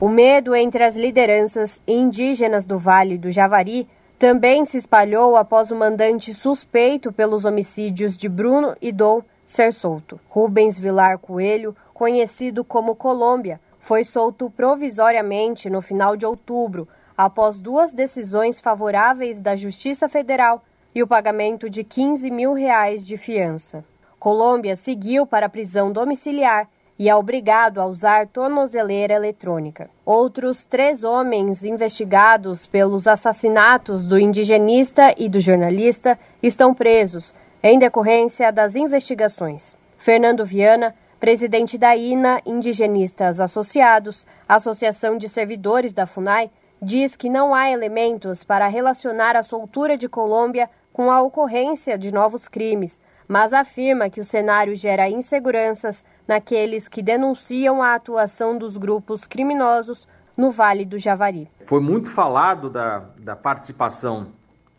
O 0.00 0.08
medo 0.08 0.54
entre 0.54 0.82
as 0.82 0.96
lideranças 0.96 1.80
indígenas 1.86 2.64
do 2.64 2.76
Vale 2.76 3.16
do 3.16 3.30
Javari 3.30 3.88
também 4.18 4.64
se 4.64 4.78
espalhou 4.78 5.36
após 5.36 5.70
o 5.70 5.76
mandante 5.76 6.34
suspeito 6.34 7.12
pelos 7.12 7.44
homicídios 7.44 8.16
de 8.16 8.28
Bruno 8.28 8.76
e 8.80 8.90
Dom 8.90 9.22
ser 9.44 9.72
solto. 9.72 10.18
Rubens 10.28 10.78
Vilar 10.78 11.18
Coelho, 11.18 11.76
conhecido 11.92 12.64
como 12.64 12.96
Colômbia, 12.96 13.60
foi 13.78 14.02
solto 14.02 14.50
provisoriamente 14.50 15.68
no 15.68 15.80
final 15.80 16.16
de 16.16 16.24
outubro, 16.24 16.88
após 17.16 17.58
duas 17.58 17.92
decisões 17.92 18.60
favoráveis 18.60 19.40
da 19.40 19.56
Justiça 19.56 20.08
Federal 20.08 20.62
e 20.94 21.02
o 21.02 21.06
pagamento 21.06 21.68
de 21.68 21.82
15 21.82 22.30
mil 22.30 22.52
reais 22.52 23.06
de 23.06 23.16
fiança. 23.16 23.84
Colômbia 24.18 24.76
seguiu 24.76 25.26
para 25.26 25.46
a 25.46 25.48
prisão 25.48 25.92
domiciliar 25.92 26.68
e 26.98 27.08
é 27.08 27.14
obrigado 27.14 27.80
a 27.80 27.86
usar 27.86 28.28
tornozeleira 28.28 29.14
eletrônica. 29.14 29.90
Outros 30.04 30.64
três 30.64 31.02
homens 31.02 31.64
investigados 31.64 32.66
pelos 32.66 33.06
assassinatos 33.06 34.04
do 34.04 34.18
indigenista 34.18 35.12
e 35.18 35.28
do 35.28 35.40
jornalista 35.40 36.18
estão 36.42 36.72
presos 36.72 37.34
em 37.62 37.78
decorrência 37.78 38.52
das 38.52 38.76
investigações. 38.76 39.76
Fernando 39.96 40.44
Viana, 40.44 40.94
presidente 41.18 41.76
da 41.78 41.96
INA 41.96 42.40
Indigenistas 42.46 43.40
Associados, 43.40 44.26
Associação 44.48 45.16
de 45.16 45.28
Servidores 45.28 45.92
da 45.92 46.06
FUNAI, 46.06 46.50
diz 46.84 47.16
que 47.16 47.28
não 47.28 47.54
há 47.54 47.70
elementos 47.70 48.44
para 48.44 48.68
relacionar 48.68 49.34
a 49.36 49.42
soltura 49.42 49.96
de 49.96 50.08
Colômbia 50.08 50.68
com 50.92 51.10
a 51.10 51.20
ocorrência 51.20 51.98
de 51.98 52.12
novos 52.12 52.46
crimes 52.46 53.00
mas 53.28 53.52
afirma 53.52 54.10
que 54.10 54.20
o 54.20 54.24
cenário 54.24 54.74
gera 54.74 55.08
inseguranças 55.08 56.04
naqueles 56.26 56.88
que 56.88 57.02
denunciam 57.02 57.82
a 57.82 57.94
atuação 57.94 58.56
dos 58.56 58.76
grupos 58.76 59.26
criminosos 59.26 60.06
no 60.36 60.50
Vale 60.50 60.84
do 60.84 60.98
Javari. 60.98 61.48
Foi 61.64 61.80
muito 61.80 62.10
falado 62.10 62.68
da, 62.68 63.04
da 63.18 63.36
participação 63.36 64.28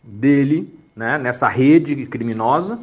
dele 0.02 0.78
né, 0.94 1.18
nessa 1.18 1.48
rede 1.48 2.06
criminosa, 2.06 2.78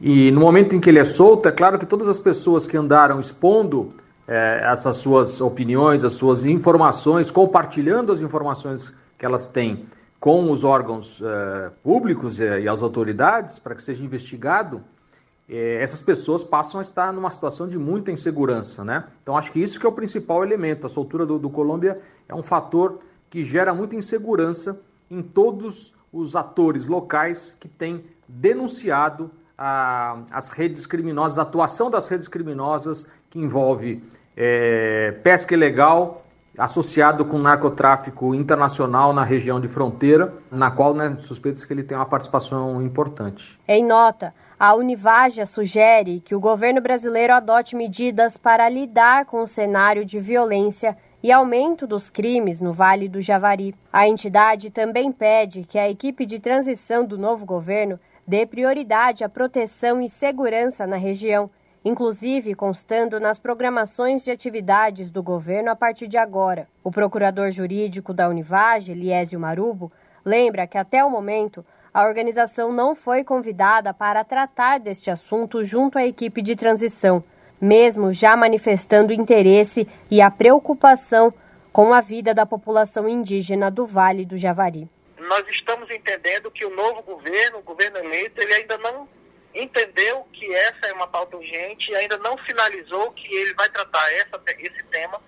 e 0.00 0.30
no 0.32 0.40
momento 0.40 0.74
em 0.74 0.80
que 0.80 0.90
ele 0.90 0.98
é 0.98 1.04
solto, 1.04 1.48
é 1.48 1.52
claro 1.52 1.78
que 1.78 1.86
todas 1.86 2.08
as 2.08 2.18
pessoas 2.18 2.66
que 2.66 2.76
andaram 2.76 3.20
expondo 3.20 3.90
é, 4.26 4.62
essas 4.64 4.96
suas 4.96 5.40
opiniões, 5.40 6.04
as 6.04 6.14
suas 6.14 6.44
informações, 6.44 7.30
compartilhando 7.30 8.12
as 8.12 8.20
informações 8.20 8.92
que 9.18 9.24
elas 9.24 9.46
têm 9.46 9.84
com 10.18 10.50
os 10.50 10.64
órgãos 10.64 11.20
é, 11.22 11.70
públicos 11.82 12.40
e, 12.40 12.44
e 12.60 12.68
as 12.68 12.82
autoridades 12.82 13.58
para 13.58 13.74
que 13.74 13.82
seja 13.82 14.02
investigado, 14.02 14.82
é, 15.48 15.82
essas 15.82 16.00
pessoas 16.00 16.42
passam 16.42 16.78
a 16.78 16.82
estar 16.82 17.12
numa 17.12 17.30
situação 17.30 17.68
de 17.68 17.78
muita 17.78 18.10
insegurança, 18.10 18.82
né? 18.82 19.04
Então 19.22 19.36
acho 19.36 19.52
que 19.52 19.60
isso 19.62 19.78
que 19.78 19.84
é 19.84 19.88
o 19.88 19.92
principal 19.92 20.42
elemento. 20.42 20.86
A 20.86 20.90
soltura 20.90 21.26
do, 21.26 21.38
do 21.38 21.50
Colômbia 21.50 22.00
é 22.26 22.34
um 22.34 22.42
fator 22.42 23.00
que 23.28 23.44
gera 23.44 23.74
muita 23.74 23.94
insegurança 23.96 24.80
em 25.10 25.20
todos 25.22 25.94
os 26.12 26.34
atores 26.34 26.86
locais 26.86 27.56
que 27.60 27.68
têm 27.68 28.04
denunciado 28.26 29.30
a, 29.58 30.22
as 30.32 30.50
redes 30.50 30.86
criminosas, 30.86 31.38
a 31.38 31.42
atuação 31.42 31.90
das 31.90 32.08
redes 32.08 32.28
criminosas 32.28 33.06
que 33.34 33.40
envolve 33.40 34.00
é, 34.36 35.12
pesca 35.24 35.54
ilegal 35.54 36.18
associado 36.56 37.24
com 37.24 37.36
narcotráfico 37.36 38.32
internacional 38.32 39.12
na 39.12 39.24
região 39.24 39.60
de 39.60 39.66
fronteira, 39.66 40.32
na 40.52 40.70
qual 40.70 40.94
né, 40.94 41.16
suspeita-se 41.18 41.66
que 41.66 41.72
ele 41.72 41.82
tem 41.82 41.98
uma 41.98 42.06
participação 42.06 42.80
importante. 42.80 43.58
Em 43.66 43.84
nota, 43.84 44.32
a 44.56 44.72
Univaja 44.76 45.46
sugere 45.46 46.20
que 46.20 46.32
o 46.32 46.38
governo 46.38 46.80
brasileiro 46.80 47.32
adote 47.32 47.74
medidas 47.74 48.36
para 48.36 48.68
lidar 48.68 49.24
com 49.24 49.42
o 49.42 49.48
cenário 49.48 50.04
de 50.04 50.20
violência 50.20 50.96
e 51.20 51.32
aumento 51.32 51.88
dos 51.88 52.08
crimes 52.08 52.60
no 52.60 52.72
Vale 52.72 53.08
do 53.08 53.20
Javari. 53.20 53.74
A 53.92 54.06
entidade 54.06 54.70
também 54.70 55.10
pede 55.10 55.64
que 55.64 55.76
a 55.76 55.90
equipe 55.90 56.24
de 56.24 56.38
transição 56.38 57.04
do 57.04 57.18
novo 57.18 57.44
governo 57.44 57.98
dê 58.24 58.46
prioridade 58.46 59.24
à 59.24 59.28
proteção 59.28 60.00
e 60.00 60.08
segurança 60.08 60.86
na 60.86 60.96
região 60.96 61.50
inclusive 61.84 62.54
constando 62.54 63.20
nas 63.20 63.38
programações 63.38 64.24
de 64.24 64.30
atividades 64.30 65.10
do 65.10 65.22
governo 65.22 65.70
a 65.70 65.76
partir 65.76 66.08
de 66.08 66.16
agora. 66.16 66.66
O 66.82 66.90
procurador 66.90 67.50
jurídico 67.50 68.14
da 68.14 68.28
Univage, 68.28 68.94
Liésio 68.94 69.38
Marubo, 69.38 69.92
lembra 70.24 70.66
que 70.66 70.78
até 70.78 71.04
o 71.04 71.10
momento 71.10 71.64
a 71.92 72.06
organização 72.06 72.72
não 72.72 72.94
foi 72.94 73.22
convidada 73.22 73.92
para 73.92 74.24
tratar 74.24 74.80
deste 74.80 75.10
assunto 75.10 75.62
junto 75.62 75.98
à 75.98 76.04
equipe 76.04 76.42
de 76.42 76.56
transição, 76.56 77.22
mesmo 77.60 78.12
já 78.12 78.36
manifestando 78.36 79.12
interesse 79.12 79.86
e 80.10 80.20
a 80.20 80.30
preocupação 80.30 81.32
com 81.72 81.92
a 81.92 82.00
vida 82.00 82.32
da 82.32 82.46
população 82.46 83.08
indígena 83.08 83.70
do 83.70 83.84
Vale 83.84 84.24
do 84.24 84.36
Javari. 84.36 84.88
Nós 85.18 85.46
estamos 85.48 85.90
entendendo 85.90 86.50
que 86.50 86.64
o 86.64 86.74
novo 86.74 87.02
governo, 87.02 87.58
o 87.58 87.62
governo 87.62 87.98
eleito, 87.98 88.40
ele 88.40 88.54
ainda 88.54 88.76
não 88.78 89.08
entendeu 89.54 90.26
que 90.32 90.52
essa 90.52 90.86
é 90.88 90.92
uma 90.92 91.06
pauta 91.06 91.36
urgente 91.36 91.90
e 91.90 91.96
ainda 91.96 92.18
não 92.18 92.36
finalizou 92.38 93.12
que 93.12 93.34
ele 93.34 93.54
vai 93.54 93.68
tratar 93.68 94.12
essa, 94.12 94.40
esse 94.58 94.82
tema 94.90 95.20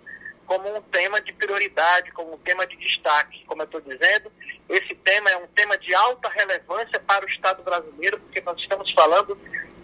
como 0.46 0.76
um 0.76 0.80
tema 0.80 1.20
de 1.20 1.32
prioridade, 1.32 2.12
como 2.12 2.34
um 2.34 2.38
tema 2.38 2.66
de 2.66 2.76
destaque. 2.76 3.44
Como 3.46 3.62
eu 3.62 3.66
estou 3.66 3.80
dizendo, 3.80 4.30
esse 4.68 4.94
tema 4.96 5.30
é 5.30 5.36
um 5.36 5.46
tema 5.48 5.76
de 5.78 5.94
alta 5.94 6.28
relevância 6.28 7.00
para 7.00 7.24
o 7.24 7.28
Estado 7.28 7.62
brasileiro, 7.62 8.18
porque 8.20 8.40
nós 8.40 8.58
estamos 8.60 8.92
falando 8.92 9.38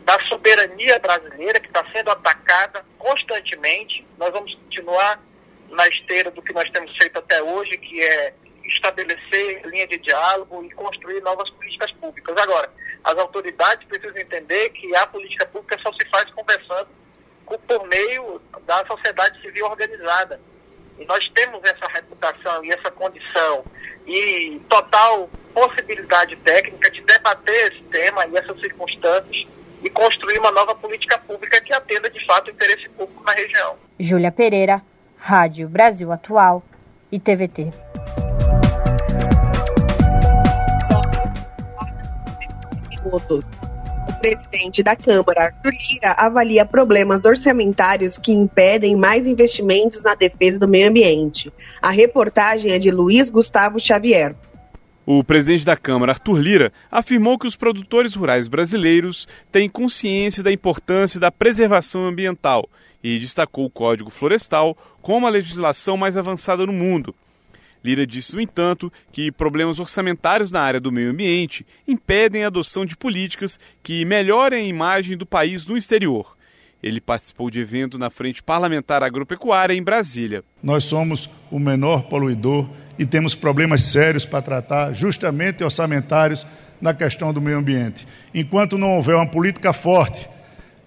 da 0.04 0.18
soberania 0.26 0.98
brasileira 0.98 1.60
que 1.60 1.66
está 1.66 1.84
sendo 1.92 2.10
atacada 2.10 2.84
constantemente. 2.98 4.06
Nós 4.18 4.30
vamos 4.30 4.54
continuar 4.54 5.20
na 5.70 5.86
esteira 5.88 6.30
do 6.30 6.42
que 6.42 6.52
nós 6.52 6.68
temos 6.70 6.96
feito 6.96 7.18
até 7.18 7.42
hoje, 7.42 7.76
que 7.78 8.00
é 8.00 8.34
estabelecer 8.64 9.66
linha 9.66 9.86
de 9.86 9.98
diálogo 9.98 10.64
e 10.64 10.70
construir 10.70 11.20
novas 11.22 11.50
políticas 11.50 11.90
públicas. 11.92 12.36
Agora, 12.36 12.70
as 13.04 13.18
autoridades 13.18 13.86
precisam 13.86 14.18
entender 14.18 14.70
que 14.70 14.94
a 14.96 15.06
política 15.06 15.46
pública 15.46 15.78
só 15.82 15.92
se 15.92 16.08
faz 16.08 16.30
conversando 16.30 16.88
por 17.66 17.86
meio 17.88 18.40
da 18.66 18.84
sociedade 18.86 19.40
civil 19.40 19.66
organizada. 19.66 20.40
E 20.98 21.04
nós 21.04 21.28
temos 21.34 21.60
essa 21.64 21.86
reputação 21.92 22.64
e 22.64 22.70
essa 22.70 22.90
condição 22.90 23.64
e 24.06 24.60
total 24.68 25.28
possibilidade 25.52 26.36
técnica 26.36 26.90
de 26.90 27.02
debater 27.02 27.72
esse 27.72 27.82
tema 27.84 28.26
e 28.26 28.36
essas 28.36 28.58
circunstâncias 28.60 29.46
e 29.82 29.90
construir 29.90 30.38
uma 30.38 30.52
nova 30.52 30.74
política 30.74 31.18
pública 31.18 31.60
que 31.60 31.74
atenda 31.74 32.08
de 32.08 32.24
fato 32.24 32.48
o 32.48 32.50
interesse 32.50 32.88
público 32.90 33.22
na 33.24 33.32
região. 33.32 33.76
Júlia 33.98 34.30
Pereira, 34.30 34.80
Rádio 35.18 35.68
Brasil 35.68 36.10
Atual 36.12 36.62
e 37.10 37.18
TVT. 37.18 37.70
O 43.04 44.12
presidente 44.20 44.82
da 44.82 44.94
Câmara, 44.94 45.44
Arthur 45.44 45.72
Lira, 45.72 46.14
avalia 46.16 46.64
problemas 46.64 47.24
orçamentários 47.24 48.16
que 48.16 48.32
impedem 48.32 48.94
mais 48.94 49.26
investimentos 49.26 50.04
na 50.04 50.14
defesa 50.14 50.58
do 50.58 50.68
meio 50.68 50.88
ambiente. 50.88 51.52
A 51.80 51.90
reportagem 51.90 52.72
é 52.72 52.78
de 52.78 52.90
Luiz 52.90 53.28
Gustavo 53.30 53.80
Xavier. 53.80 54.36
O 55.04 55.24
presidente 55.24 55.64
da 55.64 55.76
Câmara, 55.76 56.12
Arthur 56.12 56.38
Lira, 56.38 56.72
afirmou 56.88 57.36
que 57.36 57.46
os 57.46 57.56
produtores 57.56 58.14
rurais 58.14 58.46
brasileiros 58.46 59.26
têm 59.50 59.68
consciência 59.68 60.44
da 60.44 60.52
importância 60.52 61.18
da 61.18 61.32
preservação 61.32 62.06
ambiental 62.06 62.68
e 63.02 63.18
destacou 63.18 63.64
o 63.64 63.70
Código 63.70 64.10
Florestal 64.10 64.76
como 65.00 65.26
a 65.26 65.30
legislação 65.30 65.96
mais 65.96 66.16
avançada 66.16 66.64
no 66.64 66.72
mundo. 66.72 67.12
Lira 67.84 68.06
disse, 68.06 68.34
no 68.34 68.40
entanto, 68.40 68.92
que 69.10 69.32
problemas 69.32 69.80
orçamentários 69.80 70.50
na 70.50 70.60
área 70.60 70.80
do 70.80 70.92
meio 70.92 71.10
ambiente 71.10 71.66
impedem 71.86 72.44
a 72.44 72.46
adoção 72.46 72.86
de 72.86 72.96
políticas 72.96 73.58
que 73.82 74.04
melhorem 74.04 74.64
a 74.64 74.68
imagem 74.68 75.16
do 75.16 75.26
país 75.26 75.66
no 75.66 75.76
exterior. 75.76 76.36
Ele 76.82 77.00
participou 77.00 77.50
de 77.50 77.60
evento 77.60 77.96
na 77.96 78.10
Frente 78.10 78.42
Parlamentar 78.42 79.04
Agropecuária 79.04 79.74
em 79.74 79.82
Brasília. 79.82 80.42
Nós 80.62 80.84
somos 80.84 81.30
o 81.50 81.58
menor 81.58 82.04
poluidor 82.04 82.68
e 82.98 83.06
temos 83.06 83.34
problemas 83.34 83.82
sérios 83.82 84.24
para 84.24 84.42
tratar, 84.42 84.92
justamente 84.92 85.62
orçamentários, 85.62 86.46
na 86.80 86.92
questão 86.92 87.32
do 87.32 87.40
meio 87.40 87.58
ambiente. 87.58 88.06
Enquanto 88.34 88.76
não 88.76 88.96
houver 88.96 89.14
uma 89.14 89.30
política 89.30 89.72
forte 89.72 90.28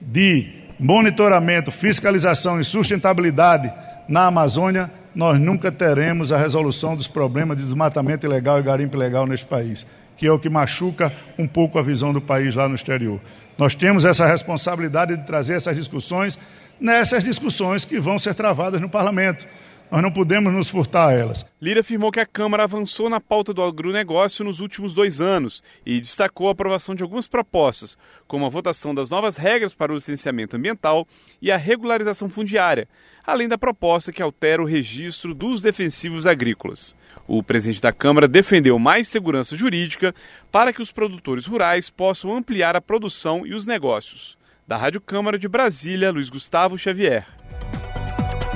de 0.02 0.50
monitoramento, 0.78 1.72
fiscalização 1.72 2.60
e 2.60 2.66
sustentabilidade 2.66 3.74
na 4.10 4.26
Amazônia, 4.26 4.92
nós 5.16 5.40
nunca 5.40 5.72
teremos 5.72 6.32
a 6.32 6.38
resolução 6.38 6.96
dos 6.96 7.08
problemas 7.08 7.58
de 7.58 7.64
desmatamento 7.64 8.26
ilegal 8.26 8.60
e 8.60 8.64
garimpo 8.64 8.98
ilegal 8.98 9.26
neste 9.26 9.46
país, 9.46 9.88
que 10.18 10.28
é 10.28 10.32
o 10.32 10.38
que 10.38 10.50
machuca 10.50 11.12
um 11.40 11.48
pouco 11.48 11.80
a 11.80 11.82
visão 11.82 12.12
do 12.12 12.20
país 12.20 12.54
lá 12.54 12.68
no 12.68 12.76
exterior. 12.76 13.22
Nós 13.58 13.74
temos 13.74 14.04
essa 14.04 14.26
responsabilidade 14.26 15.16
de 15.16 15.26
trazer 15.26 15.54
essas 15.54 15.76
discussões 15.76 16.38
nessas 16.80 17.24
discussões 17.24 17.86
que 17.86 18.00
vão 18.00 18.20
ser 18.20 18.34
travadas 18.34 18.82
no 18.82 18.90
parlamento. 18.90 19.48
Nós 19.90 20.02
não 20.02 20.12
podemos 20.12 20.52
nos 20.52 20.68
furtar 20.68 21.10
a 21.10 21.14
elas. 21.14 21.46
Lira 21.62 21.82
afirmou 21.82 22.12
que 22.12 22.20
a 22.20 22.26
Câmara 22.26 22.64
avançou 22.64 23.10
na 23.10 23.22
pauta 23.22 23.54
do 23.54 23.62
agronegócio 23.62 24.44
nos 24.44 24.60
últimos 24.60 24.96
dois 24.96 25.22
anos 25.22 25.64
e 25.86 26.02
destacou 26.02 26.50
a 26.50 26.52
aprovação 26.52 26.96
de 26.96 27.04
algumas 27.04 27.28
propostas, 27.28 27.98
como 28.28 28.46
a 28.46 28.50
votação 28.50 28.96
das 28.96 29.10
novas 29.10 29.38
regras 29.38 29.76
para 29.76 29.92
o 29.92 29.96
licenciamento 29.96 30.58
ambiental 30.58 31.08
e 31.40 31.52
a 31.52 31.58
regularização 31.58 32.28
fundiária, 32.28 32.88
além 33.26 33.48
da 33.48 33.58
proposta 33.58 34.12
que 34.12 34.22
altera 34.22 34.62
o 34.62 34.66
registro 34.66 35.34
dos 35.34 35.62
defensivos 35.62 36.26
agrícolas. 36.26 36.96
O 37.28 37.42
presidente 37.42 37.82
da 37.82 37.92
Câmara 37.92 38.28
defendeu 38.28 38.78
mais 38.78 39.08
segurança 39.08 39.58
jurídica 39.58 40.14
para 40.52 40.72
que 40.72 40.82
os 40.82 40.92
produtores 40.92 41.46
rurais 41.46 41.90
possam 41.90 42.36
ampliar 42.36 42.76
a 42.76 42.82
produção 42.82 43.46
e 43.46 43.54
os 43.54 43.66
negócios. 43.66 44.38
Da 44.68 44.78
Rádio 44.78 45.02
Câmara 45.02 45.38
de 45.38 45.48
Brasília, 45.48 46.12
Luiz 46.12 46.30
Gustavo 46.30 46.78
Xavier. 46.78 47.26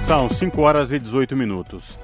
São 0.08 0.30
5 0.30 0.62
horas 0.62 0.92
e 0.92 1.00
18 1.00 1.36
minutos. 1.36 1.98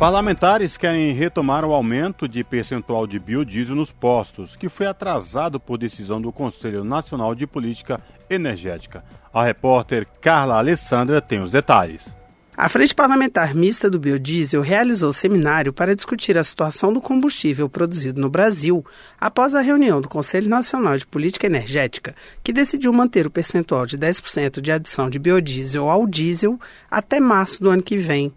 Parlamentares 0.00 0.78
querem 0.78 1.12
retomar 1.12 1.62
o 1.62 1.74
aumento 1.74 2.26
de 2.26 2.42
percentual 2.42 3.06
de 3.06 3.18
biodiesel 3.18 3.76
nos 3.76 3.92
postos, 3.92 4.56
que 4.56 4.66
foi 4.66 4.86
atrasado 4.86 5.60
por 5.60 5.76
decisão 5.76 6.18
do 6.18 6.32
Conselho 6.32 6.82
Nacional 6.82 7.34
de 7.34 7.46
Política 7.46 8.00
Energética. 8.30 9.04
A 9.30 9.44
repórter 9.44 10.06
Carla 10.22 10.56
Alessandra 10.56 11.20
tem 11.20 11.42
os 11.42 11.50
detalhes. 11.50 12.08
A 12.56 12.66
Frente 12.70 12.94
Parlamentar 12.94 13.54
Mista 13.54 13.90
do 13.90 13.98
Biodiesel 13.98 14.62
realizou 14.62 15.12
seminário 15.12 15.70
para 15.70 15.94
discutir 15.94 16.38
a 16.38 16.44
situação 16.44 16.94
do 16.94 17.00
combustível 17.02 17.68
produzido 17.68 18.22
no 18.22 18.30
Brasil 18.30 18.82
após 19.20 19.54
a 19.54 19.60
reunião 19.60 20.00
do 20.00 20.08
Conselho 20.08 20.48
Nacional 20.48 20.96
de 20.96 21.06
Política 21.06 21.46
Energética, 21.46 22.16
que 22.42 22.54
decidiu 22.54 22.90
manter 22.90 23.26
o 23.26 23.30
percentual 23.30 23.84
de 23.84 23.98
10% 23.98 24.62
de 24.62 24.72
adição 24.72 25.10
de 25.10 25.18
biodiesel 25.18 25.90
ao 25.90 26.06
diesel 26.06 26.58
até 26.90 27.20
março 27.20 27.62
do 27.62 27.68
ano 27.68 27.82
que 27.82 27.98
vem. 27.98 28.32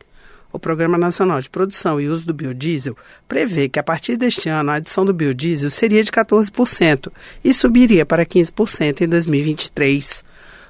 O 0.54 0.60
Programa 0.60 1.00
Nacional 1.00 1.42
de 1.42 1.50
Produção 1.50 2.00
e 2.00 2.08
Uso 2.08 2.28
do 2.28 2.34
Biodiesel 2.34 2.96
prevê 3.28 3.68
que 3.68 3.80
a 3.80 3.84
partir 3.84 4.18
deste 4.18 4.48
ano 4.50 4.70
a 4.70 4.76
adição 4.76 5.04
do 5.04 5.12
biodiesel 5.12 5.72
seria 5.72 6.04
de 6.04 6.12
14% 6.12 7.12
e 7.44 7.52
subiria 7.52 8.06
para 8.06 8.24
15% 8.24 9.02
em 9.02 9.08
2023. 9.08 10.24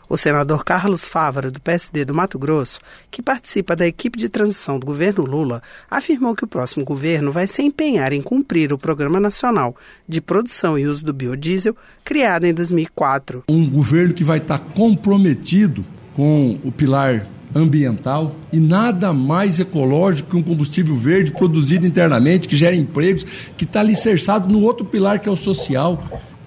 O 0.07 0.15
senador 0.15 0.63
Carlos 0.63 1.05
Fávara, 1.05 1.51
do 1.51 1.59
PSD 1.59 2.05
do 2.05 2.13
Mato 2.13 2.39
Grosso, 2.39 2.79
que 3.11 3.21
participa 3.21 3.75
da 3.75 3.85
equipe 3.85 4.17
de 4.17 4.29
transição 4.29 4.79
do 4.79 4.85
governo 4.85 5.25
Lula, 5.25 5.61
afirmou 5.91 6.33
que 6.33 6.45
o 6.45 6.47
próximo 6.47 6.85
governo 6.85 7.29
vai 7.29 7.45
se 7.45 7.61
empenhar 7.61 8.13
em 8.13 8.21
cumprir 8.21 8.71
o 8.71 8.77
Programa 8.77 9.19
Nacional 9.19 9.75
de 10.07 10.21
Produção 10.21 10.79
e 10.79 10.87
Uso 10.87 11.03
do 11.03 11.13
Biodiesel, 11.13 11.75
criado 12.05 12.45
em 12.45 12.53
2004. 12.53 13.43
Um 13.49 13.69
governo 13.69 14.13
que 14.13 14.23
vai 14.23 14.37
estar 14.37 14.59
comprometido 14.59 15.83
com 16.15 16.57
o 16.63 16.71
pilar 16.71 17.27
ambiental 17.55 18.35
e 18.51 18.59
nada 18.59 19.13
mais 19.13 19.59
ecológico 19.59 20.31
que 20.31 20.37
um 20.37 20.43
combustível 20.43 20.95
verde 20.95 21.31
produzido 21.31 21.85
internamente, 21.85 22.47
que 22.47 22.55
gera 22.55 22.75
empregos, 22.75 23.25
que 23.55 23.63
está 23.63 23.79
alicerçado 23.79 24.51
no 24.51 24.61
outro 24.61 24.85
pilar 24.85 25.19
que 25.19 25.29
é 25.29 25.31
o 25.31 25.37
social 25.37 26.03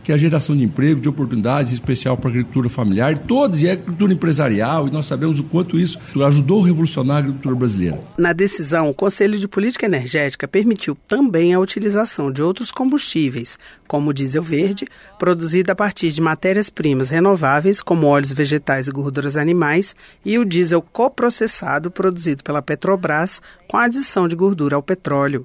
que 0.06 0.12
é 0.12 0.14
a 0.14 0.18
geração 0.18 0.56
de 0.56 0.62
emprego, 0.62 1.00
de 1.00 1.08
oportunidades, 1.08 1.72
em 1.72 1.74
especial 1.74 2.16
para 2.16 2.28
a 2.28 2.30
agricultura 2.30 2.68
familiar, 2.68 3.18
todos, 3.18 3.60
e 3.64 3.68
a 3.68 3.72
agricultura 3.72 4.12
empresarial, 4.12 4.86
e 4.86 4.90
nós 4.92 5.04
sabemos 5.04 5.40
o 5.40 5.42
quanto 5.42 5.76
isso 5.80 5.98
ajudou 6.24 6.62
a 6.62 6.66
revolucionar 6.68 7.16
a 7.16 7.18
agricultura 7.18 7.56
brasileira. 7.56 8.00
Na 8.16 8.32
decisão, 8.32 8.88
o 8.88 8.94
Conselho 8.94 9.36
de 9.36 9.48
Política 9.48 9.84
Energética 9.84 10.46
permitiu 10.46 10.96
também 11.08 11.52
a 11.52 11.58
utilização 11.58 12.30
de 12.30 12.40
outros 12.40 12.70
combustíveis, 12.70 13.58
como 13.88 14.10
o 14.10 14.14
diesel 14.14 14.44
verde, 14.44 14.86
produzido 15.18 15.72
a 15.72 15.74
partir 15.74 16.12
de 16.12 16.20
matérias-primas 16.20 17.10
renováveis, 17.10 17.82
como 17.82 18.06
óleos 18.06 18.30
vegetais 18.30 18.86
e 18.86 18.92
gorduras 18.92 19.36
animais, 19.36 19.96
e 20.24 20.38
o 20.38 20.44
diesel 20.44 20.80
coprocessado, 20.80 21.90
produzido 21.90 22.44
pela 22.44 22.62
Petrobras, 22.62 23.42
com 23.66 23.76
a 23.76 23.86
adição 23.86 24.28
de 24.28 24.36
gordura 24.36 24.76
ao 24.76 24.82
petróleo. 24.84 25.44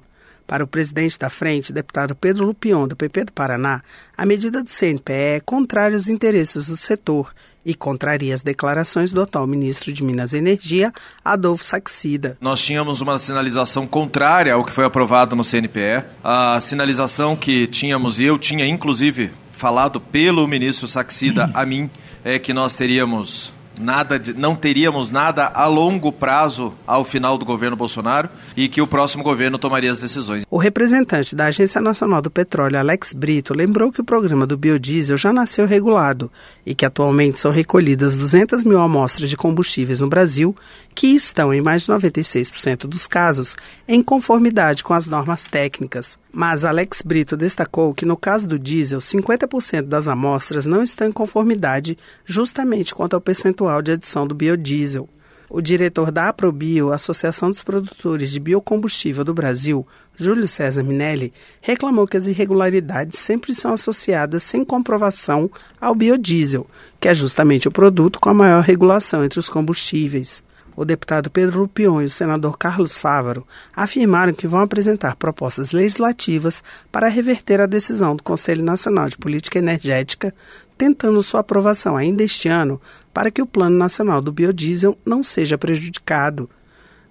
Para 0.52 0.64
o 0.64 0.66
presidente 0.66 1.18
da 1.18 1.30
frente, 1.30 1.72
deputado 1.72 2.14
Pedro 2.14 2.44
Lupion, 2.44 2.86
do 2.86 2.94
PP 2.94 3.24
do 3.24 3.32
Paraná, 3.32 3.82
a 4.14 4.26
medida 4.26 4.62
do 4.62 4.68
CNPE 4.68 5.12
é 5.14 5.40
contrária 5.40 5.96
aos 5.96 6.10
interesses 6.10 6.66
do 6.66 6.76
setor 6.76 7.32
e 7.64 7.74
contraria 7.74 8.34
as 8.34 8.42
declarações 8.42 9.10
do 9.12 9.22
atual 9.22 9.46
ministro 9.46 9.90
de 9.90 10.04
Minas 10.04 10.34
e 10.34 10.36
Energia, 10.36 10.92
Adolfo 11.24 11.64
Saxida. 11.64 12.36
Nós 12.38 12.60
tínhamos 12.60 13.00
uma 13.00 13.18
sinalização 13.18 13.86
contrária 13.86 14.52
ao 14.52 14.62
que 14.62 14.72
foi 14.72 14.84
aprovado 14.84 15.34
no 15.34 15.42
CNPE. 15.42 16.04
A 16.22 16.60
sinalização 16.60 17.34
que 17.34 17.66
tínhamos, 17.66 18.20
e 18.20 18.24
eu 18.24 18.38
tinha 18.38 18.66
inclusive 18.66 19.30
falado 19.52 20.02
pelo 20.02 20.46
ministro 20.46 20.86
Saxida 20.86 21.50
a 21.54 21.64
mim, 21.64 21.88
é 22.22 22.38
que 22.38 22.52
nós 22.52 22.76
teríamos 22.76 23.54
nada 23.82 24.18
de, 24.18 24.32
não 24.32 24.54
teríamos 24.54 25.10
nada 25.10 25.50
a 25.52 25.66
longo 25.66 26.12
prazo 26.12 26.72
ao 26.86 27.04
final 27.04 27.36
do 27.36 27.44
governo 27.44 27.76
Bolsonaro 27.76 28.28
e 28.56 28.68
que 28.68 28.80
o 28.80 28.86
próximo 28.86 29.22
governo 29.22 29.58
tomaria 29.58 29.90
as 29.90 30.00
decisões. 30.00 30.44
O 30.50 30.56
representante 30.56 31.34
da 31.34 31.46
Agência 31.46 31.80
Nacional 31.80 32.22
do 32.22 32.30
Petróleo, 32.30 32.78
Alex 32.78 33.12
Brito, 33.12 33.54
lembrou 33.54 33.92
que 33.92 34.00
o 34.00 34.04
programa 34.04 34.46
do 34.46 34.56
biodiesel 34.56 35.16
já 35.16 35.32
nasceu 35.32 35.66
regulado 35.66 36.30
e 36.64 36.74
que 36.74 36.86
atualmente 36.86 37.40
são 37.40 37.50
recolhidas 37.50 38.16
200 38.16 38.64
mil 38.64 38.80
amostras 38.80 39.28
de 39.28 39.36
combustíveis 39.36 40.00
no 40.00 40.08
Brasil, 40.08 40.54
que 40.94 41.08
estão, 41.08 41.52
em 41.52 41.60
mais 41.60 41.82
de 41.82 41.92
96% 41.92 42.86
dos 42.86 43.06
casos, 43.06 43.56
em 43.88 44.02
conformidade 44.02 44.84
com 44.84 44.94
as 44.94 45.06
normas 45.06 45.44
técnicas. 45.44 46.18
Mas 46.32 46.64
Alex 46.64 47.02
Brito 47.02 47.36
destacou 47.36 47.94
que, 47.94 48.04
no 48.04 48.16
caso 48.16 48.46
do 48.46 48.58
diesel, 48.58 49.00
50% 49.00 49.82
das 49.82 50.08
amostras 50.08 50.66
não 50.66 50.82
estão 50.82 51.08
em 51.08 51.12
conformidade 51.12 51.96
justamente 52.24 52.94
quanto 52.94 53.14
ao 53.14 53.20
percentual 53.20 53.80
de 53.82 53.92
adição 53.92 54.26
do 54.26 54.34
biodiesel. 54.34 55.08
O 55.54 55.60
diretor 55.60 56.10
da 56.10 56.30
Aprobio, 56.30 56.92
Associação 56.92 57.50
dos 57.50 57.62
Produtores 57.62 58.30
de 58.30 58.40
Biocombustível 58.40 59.22
do 59.22 59.34
Brasil, 59.34 59.86
Júlio 60.16 60.48
César 60.48 60.82
Minelli, 60.82 61.30
reclamou 61.60 62.06
que 62.06 62.16
as 62.16 62.26
irregularidades 62.26 63.18
sempre 63.18 63.54
são 63.54 63.74
associadas 63.74 64.42
sem 64.42 64.64
comprovação 64.64 65.50
ao 65.78 65.94
biodiesel, 65.94 66.66
que 66.98 67.06
é 67.06 67.14
justamente 67.14 67.68
o 67.68 67.70
produto 67.70 68.18
com 68.18 68.30
a 68.30 68.34
maior 68.34 68.62
regulação 68.62 69.22
entre 69.22 69.38
os 69.38 69.50
combustíveis. 69.50 70.42
O 70.74 70.84
deputado 70.84 71.30
Pedro 71.30 71.60
Lupion 71.60 72.00
e 72.00 72.06
o 72.06 72.10
senador 72.10 72.56
Carlos 72.56 72.96
Fávaro 72.96 73.46
afirmaram 73.74 74.32
que 74.32 74.46
vão 74.46 74.60
apresentar 74.60 75.16
propostas 75.16 75.72
legislativas 75.72 76.62
para 76.90 77.08
reverter 77.08 77.60
a 77.60 77.66
decisão 77.66 78.16
do 78.16 78.22
Conselho 78.22 78.64
Nacional 78.64 79.08
de 79.08 79.18
Política 79.18 79.58
Energética, 79.58 80.34
tentando 80.78 81.22
sua 81.22 81.40
aprovação 81.40 81.96
ainda 81.96 82.22
este 82.22 82.48
ano 82.48 82.80
para 83.12 83.30
que 83.30 83.42
o 83.42 83.46
Plano 83.46 83.76
Nacional 83.76 84.22
do 84.22 84.32
Biodiesel 84.32 84.96
não 85.04 85.22
seja 85.22 85.58
prejudicado. 85.58 86.48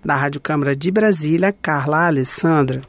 Da 0.03 0.15
Rádio 0.15 0.41
Câmara 0.41 0.75
de 0.75 0.89
Brasília, 0.89 1.53
Carla 1.53 2.07
Alessandra. 2.07 2.81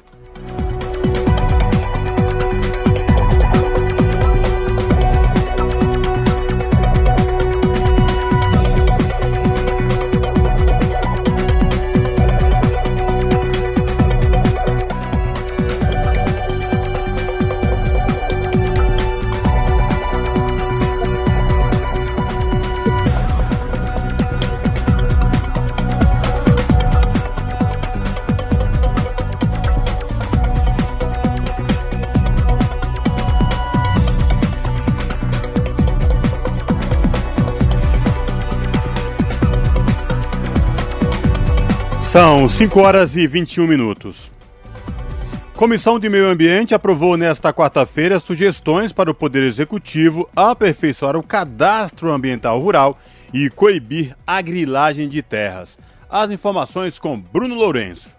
São 42.12 42.46
5 42.46 42.79
horas 42.79 43.16
e 43.16 43.27
21 43.27 43.66
minutos. 43.66 44.31
Comissão 45.57 45.98
de 45.98 46.11
Meio 46.11 46.27
Ambiente 46.27 46.75
aprovou 46.75 47.16
nesta 47.16 47.55
quarta-feira 47.55 48.20
sugestões 48.20 48.92
para 48.92 49.11
o 49.11 49.14
Poder 49.14 49.42
Executivo 49.44 50.29
aperfeiçoar 50.37 51.16
o 51.16 51.22
cadastro 51.22 52.12
ambiental 52.12 52.61
rural 52.61 52.98
e 53.33 53.48
coibir 53.48 54.14
a 54.27 54.42
grilagem 54.42 55.09
de 55.09 55.22
terras. 55.22 55.79
As 56.07 56.31
informações 56.31 56.98
com 56.98 57.18
Bruno 57.18 57.55
Lourenço. 57.55 58.11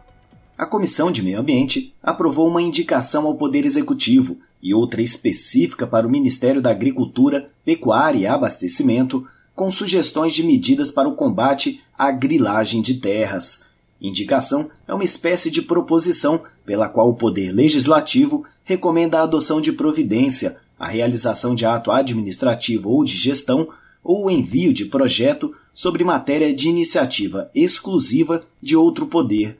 A 0.58 0.65
Comissão 0.65 1.12
de 1.12 1.21
Meio 1.21 1.39
Ambiente 1.39 1.93
aprovou 2.01 2.47
uma 2.47 2.63
indicação 2.63 3.27
ao 3.27 3.36
Poder 3.36 3.63
Executivo 3.63 4.39
e 4.60 4.73
outra 4.73 5.03
específica 5.03 5.86
para 5.86 6.08
o 6.08 6.10
Ministério 6.10 6.63
da 6.63 6.71
Agricultura, 6.71 7.47
Pecuária 7.63 8.17
e 8.17 8.25
Abastecimento, 8.25 9.27
com 9.53 9.69
sugestões 9.69 10.34
de 10.34 10.41
medidas 10.41 10.89
para 10.89 11.08
o 11.08 11.13
combate 11.13 11.79
à 11.95 12.10
grilagem 12.10 12.82
de 12.82 12.95
terras. 12.95 13.71
Indicação 14.01 14.69
é 14.88 14.93
uma 14.93 15.03
espécie 15.03 15.49
de 15.49 15.62
proposição 15.62 16.41
pela 16.65 16.89
qual 16.89 17.10
o 17.10 17.15
Poder 17.15 17.51
Legislativo 17.51 18.45
recomenda 18.63 19.19
a 19.19 19.23
adoção 19.23 19.62
de 19.62 19.71
providência, 19.71 20.58
a 20.77 20.88
realização 20.88 21.56
de 21.56 21.65
ato 21.65 21.91
administrativo 21.91 22.89
ou 22.89 23.03
de 23.03 23.15
gestão 23.15 23.69
ou 24.03 24.25
o 24.25 24.29
envio 24.29 24.73
de 24.73 24.86
projeto 24.86 25.56
sobre 25.73 26.03
matéria 26.03 26.53
de 26.53 26.67
iniciativa 26.67 27.49
exclusiva 27.56 28.45
de 28.62 28.75
outro 28.75 29.08
poder. 29.08 29.58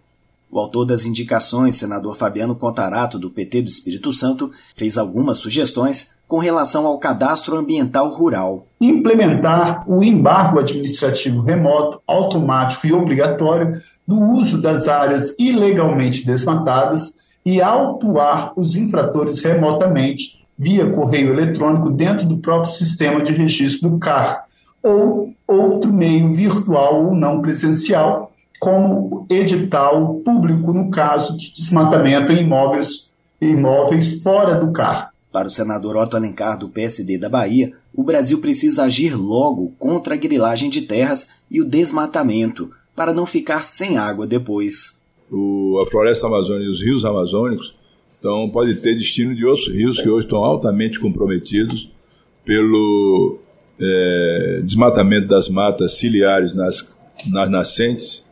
O 0.54 0.60
autor 0.60 0.86
das 0.86 1.04
indicações, 1.04 1.78
senador 1.78 2.16
Fabiano 2.16 2.54
Contarato, 2.54 3.18
do 3.18 3.32
PT 3.32 3.64
do 3.64 3.70
Espírito 3.70 4.14
Santo, 4.14 4.52
fez 4.76 5.00
algumas 5.00 5.40
sugestões 5.40 6.12
com 6.28 6.38
relação 6.38 6.86
ao 6.86 7.00
cadastro 7.00 7.58
ambiental 7.58 8.14
rural. 8.14 8.68
Implementar 8.80 9.84
o 9.90 10.04
embargo 10.04 10.60
administrativo 10.60 11.42
remoto, 11.42 12.00
automático 12.06 12.86
e 12.86 12.94
obrigatório 12.94 13.82
do 14.08 14.16
uso 14.16 14.62
das 14.62 14.88
áreas 14.88 15.36
ilegalmente 15.40 16.24
desmatadas 16.24 17.24
e 17.44 17.60
autuar 17.60 18.54
os 18.56 18.76
infratores 18.76 19.42
remotamente 19.42 20.46
via 20.56 20.88
correio 20.88 21.34
eletrônico 21.34 21.90
dentro 21.90 22.28
do 22.28 22.38
próprio 22.38 22.72
sistema 22.72 23.24
de 23.24 23.34
registro 23.34 23.90
do 23.90 23.98
CAR 23.98 24.46
ou 24.84 25.34
outro 25.48 25.92
meio 25.92 26.32
virtual 26.32 27.06
ou 27.06 27.16
não 27.16 27.42
presencial, 27.42 28.33
como 28.64 29.28
edital 29.30 30.16
público 30.24 30.72
no 30.72 30.90
caso 30.90 31.36
de 31.36 31.52
desmatamento 31.52 32.32
em 32.32 32.44
imóveis, 32.44 33.14
imóveis 33.42 34.24
fora 34.24 34.56
do 34.56 34.72
CAR. 34.72 35.12
Para 35.34 35.48
o 35.48 35.52
senador 35.52 35.98
Otto 35.98 36.16
Alencar, 36.16 36.58
do 36.58 36.70
PSD 36.70 37.18
da 37.18 37.28
Bahia, 37.28 37.74
o 37.94 38.04
Brasil 38.04 38.40
precisa 38.40 38.84
agir 38.84 39.16
logo 39.16 39.74
contra 39.78 40.14
a 40.14 40.18
grilagem 40.18 40.70
de 40.70 40.84
terras 40.84 41.28
e 41.52 41.60
o 41.60 41.66
desmatamento, 41.66 42.72
para 42.96 43.14
não 43.14 43.26
ficar 43.26 43.66
sem 43.66 43.98
água 43.98 44.26
depois. 44.26 44.98
O, 45.30 45.84
a 45.84 45.90
floresta 45.90 46.28
amazônica 46.28 46.66
e 46.66 46.70
os 46.70 46.82
rios 46.82 47.04
amazônicos 47.04 47.74
então, 48.24 48.50
pode 48.50 48.76
ter 48.76 48.96
destino 48.96 49.36
de 49.36 49.46
outros 49.46 49.68
rios 49.68 50.00
que 50.00 50.08
hoje 50.08 50.26
estão 50.26 50.42
altamente 50.46 50.98
comprometidos 50.98 51.92
pelo 52.46 53.38
é, 53.82 54.62
desmatamento 54.64 55.28
das 55.28 55.50
matas 55.50 55.96
ciliares 55.96 56.54
nas, 56.54 56.88
nas 57.30 57.50
nascentes, 57.50 58.23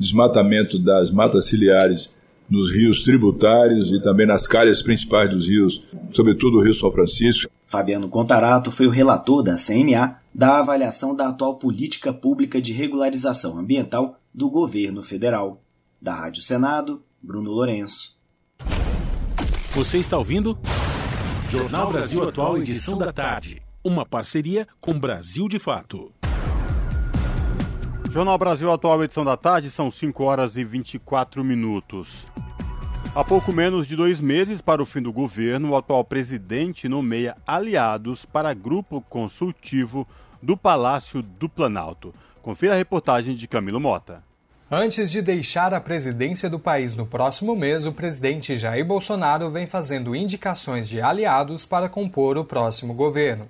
desmatamento 0.00 0.78
das 0.78 1.10
matas 1.10 1.44
ciliares 1.44 2.10
nos 2.48 2.70
rios 2.72 3.02
tributários 3.02 3.92
e 3.92 4.00
também 4.00 4.26
nas 4.26 4.48
calhas 4.48 4.82
principais 4.82 5.30
dos 5.30 5.46
rios, 5.46 5.84
sobretudo 6.12 6.58
o 6.58 6.62
Rio 6.62 6.74
São 6.74 6.90
Francisco. 6.90 7.52
Fabiano 7.66 8.08
Contarato 8.08 8.72
foi 8.72 8.86
o 8.86 8.90
relator 8.90 9.42
da 9.42 9.54
CMA 9.54 10.16
da 10.34 10.58
avaliação 10.58 11.14
da 11.14 11.28
atual 11.28 11.56
política 11.56 12.12
pública 12.12 12.60
de 12.60 12.72
regularização 12.72 13.58
ambiental 13.58 14.18
do 14.34 14.50
governo 14.50 15.02
federal. 15.02 15.62
Da 16.02 16.14
Rádio 16.14 16.42
Senado, 16.42 17.02
Bruno 17.22 17.50
Lourenço. 17.50 18.16
Você 19.72 19.98
está 19.98 20.18
ouvindo? 20.18 20.58
Jornal 21.48 21.92
Brasil 21.92 22.28
Atual, 22.28 22.58
edição 22.58 22.98
da 22.98 23.12
tarde. 23.12 23.62
Uma 23.84 24.04
parceria 24.06 24.66
com 24.80 24.98
Brasil 24.98 25.48
de 25.48 25.58
Fato. 25.58 26.12
Jornal 28.10 28.36
Brasil 28.36 28.72
Atual, 28.72 29.04
edição 29.04 29.24
da 29.24 29.36
tarde, 29.36 29.70
são 29.70 29.88
5 29.88 30.24
horas 30.24 30.56
e 30.56 30.64
24 30.64 31.44
minutos. 31.44 32.26
Há 33.14 33.22
pouco 33.22 33.52
menos 33.52 33.86
de 33.86 33.94
dois 33.94 34.20
meses 34.20 34.60
para 34.60 34.82
o 34.82 34.86
fim 34.86 35.00
do 35.00 35.12
governo, 35.12 35.70
o 35.70 35.76
atual 35.76 36.02
presidente 36.02 36.88
nomeia 36.88 37.36
aliados 37.46 38.24
para 38.24 38.52
grupo 38.52 39.00
consultivo 39.00 40.08
do 40.42 40.56
Palácio 40.56 41.22
do 41.22 41.48
Planalto. 41.48 42.12
Confira 42.42 42.74
a 42.74 42.76
reportagem 42.76 43.36
de 43.36 43.46
Camilo 43.46 43.78
Mota. 43.78 44.24
Antes 44.68 45.08
de 45.08 45.22
deixar 45.22 45.72
a 45.72 45.80
presidência 45.80 46.50
do 46.50 46.58
país 46.58 46.96
no 46.96 47.06
próximo 47.06 47.54
mês, 47.54 47.86
o 47.86 47.92
presidente 47.92 48.58
Jair 48.58 48.84
Bolsonaro 48.84 49.50
vem 49.50 49.68
fazendo 49.68 50.16
indicações 50.16 50.88
de 50.88 51.00
aliados 51.00 51.64
para 51.64 51.88
compor 51.88 52.36
o 52.36 52.44
próximo 52.44 52.92
governo. 52.92 53.48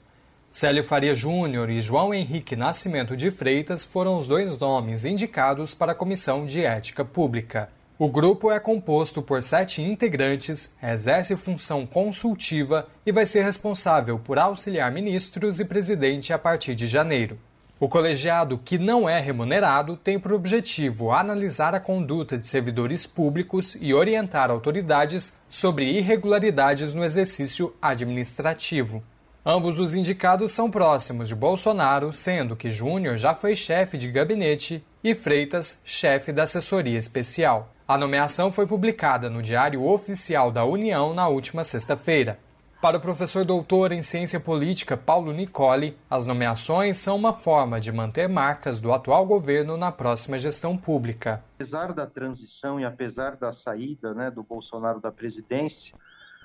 Célio 0.50 0.82
Faria 0.82 1.14
Júnior 1.14 1.70
e 1.70 1.80
João 1.80 2.12
Henrique 2.12 2.56
Nascimento 2.56 3.16
de 3.16 3.30
Freitas 3.30 3.84
foram 3.84 4.18
os 4.18 4.26
dois 4.26 4.58
nomes 4.58 5.04
indicados 5.04 5.76
para 5.76 5.92
a 5.92 5.94
Comissão 5.94 6.44
de 6.44 6.64
Ética 6.64 7.04
Pública. 7.04 7.70
O 7.96 8.08
grupo 8.08 8.50
é 8.50 8.58
composto 8.58 9.22
por 9.22 9.40
sete 9.44 9.80
integrantes, 9.80 10.76
exerce 10.82 11.36
função 11.36 11.86
consultiva 11.86 12.88
e 13.06 13.12
vai 13.12 13.26
ser 13.26 13.44
responsável 13.44 14.18
por 14.18 14.40
auxiliar 14.40 14.90
ministros 14.90 15.60
e 15.60 15.64
presidente 15.64 16.32
a 16.32 16.38
partir 16.38 16.74
de 16.74 16.88
janeiro. 16.88 17.38
O 17.78 17.88
colegiado, 17.88 18.58
que 18.58 18.76
não 18.76 19.08
é 19.08 19.20
remunerado, 19.20 19.96
tem 19.96 20.18
por 20.18 20.32
objetivo 20.32 21.12
analisar 21.12 21.76
a 21.76 21.80
conduta 21.80 22.36
de 22.36 22.48
servidores 22.48 23.06
públicos 23.06 23.78
e 23.80 23.94
orientar 23.94 24.50
autoridades 24.50 25.38
sobre 25.48 25.96
irregularidades 25.96 26.92
no 26.92 27.04
exercício 27.04 27.72
administrativo. 27.80 29.00
Ambos 29.44 29.78
os 29.78 29.94
indicados 29.94 30.52
são 30.52 30.70
próximos 30.70 31.26
de 31.26 31.34
Bolsonaro, 31.34 32.12
sendo 32.12 32.54
que 32.54 32.68
Júnior 32.68 33.16
já 33.16 33.34
foi 33.34 33.56
chefe 33.56 33.96
de 33.96 34.10
gabinete 34.10 34.84
e 35.02 35.14
Freitas, 35.14 35.80
chefe 35.82 36.30
da 36.30 36.42
assessoria 36.42 36.98
especial. 36.98 37.72
A 37.88 37.96
nomeação 37.96 38.52
foi 38.52 38.66
publicada 38.66 39.30
no 39.30 39.42
Diário 39.42 39.82
Oficial 39.82 40.52
da 40.52 40.66
União 40.66 41.14
na 41.14 41.26
última 41.26 41.64
sexta-feira. 41.64 42.38
Para 42.82 42.98
o 42.98 43.00
professor 43.00 43.44
doutor 43.44 43.92
em 43.92 44.02
ciência 44.02 44.38
política 44.38 44.94
Paulo 44.94 45.32
Nicoli, 45.32 45.96
as 46.08 46.26
nomeações 46.26 46.98
são 46.98 47.16
uma 47.16 47.32
forma 47.32 47.80
de 47.80 47.90
manter 47.90 48.28
marcas 48.28 48.78
do 48.78 48.92
atual 48.92 49.24
governo 49.24 49.76
na 49.76 49.90
próxima 49.90 50.38
gestão 50.38 50.76
pública. 50.76 51.42
Apesar 51.56 51.94
da 51.94 52.06
transição 52.06 52.78
e 52.78 52.84
apesar 52.84 53.36
da 53.36 53.52
saída 53.52 54.12
né, 54.12 54.30
do 54.30 54.42
Bolsonaro 54.42 55.00
da 55.00 55.10
presidência, 55.10 55.94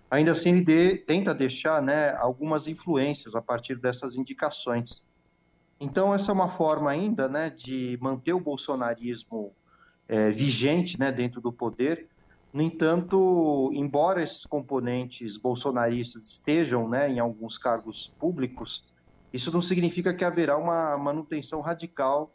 ainda 0.10 0.32
assim 0.32 0.50
ele 0.50 0.64
de, 0.64 0.98
tenta 0.98 1.34
deixar 1.34 1.82
né, 1.82 2.16
algumas 2.16 2.68
influências 2.68 3.36
a 3.36 3.42
partir 3.42 3.76
dessas 3.76 4.16
indicações. 4.16 5.04
Então 5.80 6.14
essa 6.14 6.32
é 6.32 6.34
uma 6.34 6.56
forma 6.56 6.90
ainda 6.90 7.28
né, 7.28 7.50
de 7.50 7.98
manter 8.02 8.34
o 8.34 8.40
bolsonarismo 8.40 9.54
é, 10.08 10.32
vigente 10.32 11.00
né, 11.00 11.12
dentro 11.12 11.42
do 11.42 11.52
poder. 11.52 12.08
No 12.54 12.62
entanto, 12.62 13.70
embora 13.74 14.24
esses 14.24 14.46
componentes 14.46 15.36
bolsonaristas 15.36 16.26
estejam 16.26 16.88
né, 16.88 17.10
em 17.10 17.20
alguns 17.20 17.58
cargos 17.58 18.14
públicos, 18.18 18.86
isso 19.34 19.52
não 19.52 19.62
significa 19.62 20.14
que 20.14 20.24
haverá 20.24 20.58
uma 20.58 20.98
manutenção 20.98 21.60
radical, 21.60 22.34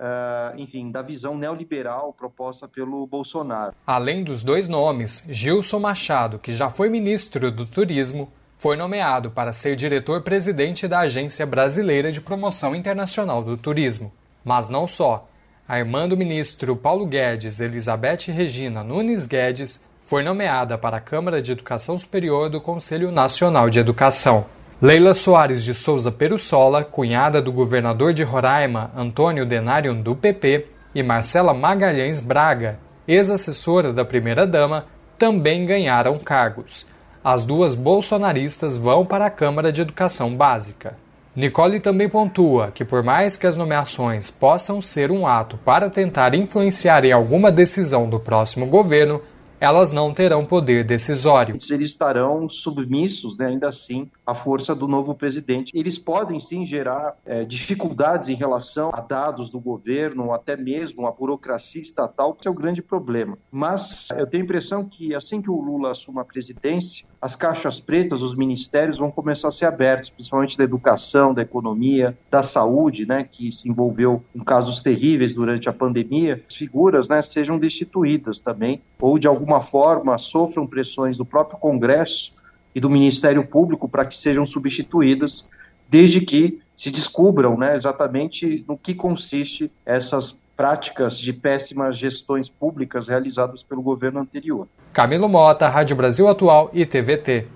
uh, 0.00 0.58
enfim, 0.58 0.90
da 0.90 1.02
visão 1.02 1.36
neoliberal 1.36 2.12
proposta 2.12 2.66
pelo 2.66 3.06
Bolsonaro. 3.06 3.74
Além 3.86 4.24
dos 4.24 4.42
dois 4.42 4.68
nomes, 4.68 5.26
Gilson 5.28 5.78
Machado, 5.78 6.38
que 6.38 6.56
já 6.56 6.70
foi 6.70 6.88
ministro 6.88 7.50
do 7.52 7.66
Turismo, 7.66 8.32
foi 8.58 8.76
nomeado 8.76 9.30
para 9.30 9.52
ser 9.52 9.76
diretor-presidente 9.76 10.88
da 10.88 11.00
Agência 11.00 11.46
Brasileira 11.46 12.10
de 12.10 12.20
Promoção 12.20 12.74
Internacional 12.74 13.42
do 13.42 13.56
Turismo. 13.56 14.12
Mas 14.44 14.68
não 14.68 14.86
só. 14.86 15.28
A 15.68 15.78
irmã 15.78 16.08
do 16.08 16.16
ministro 16.16 16.74
Paulo 16.74 17.06
Guedes, 17.06 17.60
Elizabeth 17.60 18.26
Regina 18.26 18.82
Nunes 18.82 19.26
Guedes, 19.26 19.86
foi 20.06 20.24
nomeada 20.24 20.76
para 20.76 20.96
a 20.96 21.00
Câmara 21.00 21.40
de 21.40 21.52
Educação 21.52 21.96
Superior 21.96 22.50
do 22.50 22.60
Conselho 22.60 23.12
Nacional 23.12 23.70
de 23.70 23.78
Educação. 23.78 24.46
Leila 24.82 25.12
Soares 25.12 25.62
de 25.62 25.74
Souza 25.74 26.10
Perussola, 26.10 26.82
cunhada 26.82 27.42
do 27.42 27.52
governador 27.52 28.14
de 28.14 28.22
Roraima, 28.22 28.90
Antônio 28.96 29.44
Denário 29.44 29.92
do 29.94 30.16
PP, 30.16 30.68
e 30.94 31.02
Marcela 31.02 31.52
Magalhães 31.52 32.22
Braga, 32.22 32.78
ex-assessora 33.06 33.92
da 33.92 34.06
primeira-dama, 34.06 34.86
também 35.18 35.66
ganharam 35.66 36.18
cargos. 36.18 36.86
As 37.22 37.44
duas 37.44 37.74
bolsonaristas 37.74 38.78
vão 38.78 39.04
para 39.04 39.26
a 39.26 39.30
Câmara 39.30 39.70
de 39.70 39.82
Educação 39.82 40.34
Básica. 40.34 40.96
Nicole 41.36 41.78
também 41.78 42.08
pontua 42.08 42.72
que, 42.74 42.82
por 42.82 43.02
mais 43.02 43.36
que 43.36 43.46
as 43.46 43.58
nomeações 43.58 44.30
possam 44.30 44.80
ser 44.80 45.10
um 45.10 45.26
ato 45.26 45.58
para 45.58 45.90
tentar 45.90 46.34
influenciar 46.34 47.04
em 47.04 47.12
alguma 47.12 47.52
decisão 47.52 48.08
do 48.08 48.18
próximo 48.18 48.64
governo, 48.64 49.20
elas 49.60 49.92
não 49.92 50.14
terão 50.14 50.44
poder 50.46 50.84
decisório. 50.84 51.56
Eles 51.70 51.90
estarão 51.90 52.48
submissos, 52.48 53.36
né, 53.36 53.46
ainda 53.46 53.68
assim, 53.68 54.10
à 54.26 54.34
força 54.34 54.74
do 54.74 54.88
novo 54.88 55.14
presidente. 55.14 55.70
Eles 55.74 55.98
podem 55.98 56.40
sim 56.40 56.64
gerar 56.64 57.14
é, 57.26 57.44
dificuldades 57.44 58.30
em 58.30 58.34
relação 58.34 58.90
a 58.92 59.00
dados 59.00 59.50
do 59.50 59.60
governo, 59.60 60.32
até 60.32 60.56
mesmo 60.56 61.06
a 61.06 61.12
burocracia 61.12 61.82
estatal, 61.82 62.32
que 62.32 62.48
é 62.48 62.50
o 62.50 62.54
grande 62.54 62.80
problema. 62.80 63.36
Mas 63.52 64.08
eu 64.16 64.26
tenho 64.26 64.42
a 64.42 64.46
impressão 64.46 64.88
que 64.88 65.14
assim 65.14 65.42
que 65.42 65.50
o 65.50 65.60
Lula 65.60 65.90
assuma 65.90 66.22
a 66.22 66.24
presidência, 66.24 67.04
as 67.20 67.36
caixas 67.36 67.78
pretas, 67.78 68.22
os 68.22 68.34
ministérios 68.34 68.98
vão 68.98 69.10
começar 69.10 69.48
a 69.48 69.52
ser 69.52 69.66
abertos, 69.66 70.08
principalmente 70.08 70.56
da 70.56 70.64
educação, 70.64 71.34
da 71.34 71.42
economia, 71.42 72.16
da 72.30 72.42
saúde, 72.42 73.04
né, 73.04 73.28
que 73.30 73.52
se 73.52 73.68
envolveu 73.68 74.24
em 74.34 74.40
casos 74.40 74.80
terríveis 74.80 75.34
durante 75.34 75.68
a 75.68 75.72
pandemia. 75.72 76.42
As 76.48 76.54
figuras, 76.54 77.08
né, 77.08 77.22
sejam 77.22 77.58
destituídas 77.58 78.40
também 78.40 78.80
ou 79.00 79.18
de 79.18 79.26
alguma 79.26 79.62
forma 79.62 80.18
sofram 80.18 80.66
pressões 80.66 81.16
do 81.16 81.24
próprio 81.24 81.58
Congresso 81.58 82.40
e 82.74 82.80
do 82.80 82.90
Ministério 82.90 83.46
Público 83.46 83.88
para 83.88 84.04
que 84.04 84.16
sejam 84.16 84.46
substituídas, 84.46 85.48
desde 85.88 86.20
que 86.20 86.60
se 86.76 86.90
descubram, 86.90 87.58
né, 87.58 87.76
exatamente 87.76 88.64
no 88.66 88.76
que 88.76 88.94
consiste 88.94 89.70
essas 89.84 90.38
práticas 90.56 91.18
de 91.18 91.32
péssimas 91.32 91.96
gestões 91.96 92.48
públicas 92.48 93.08
realizadas 93.08 93.62
pelo 93.62 93.82
governo 93.82 94.20
anterior. 94.20 94.68
Camilo 94.92 95.28
Mota, 95.28 95.68
Rádio 95.68 95.96
Brasil 95.96 96.28
Atual 96.28 96.70
e 96.72 96.84
TVT. 96.84 97.46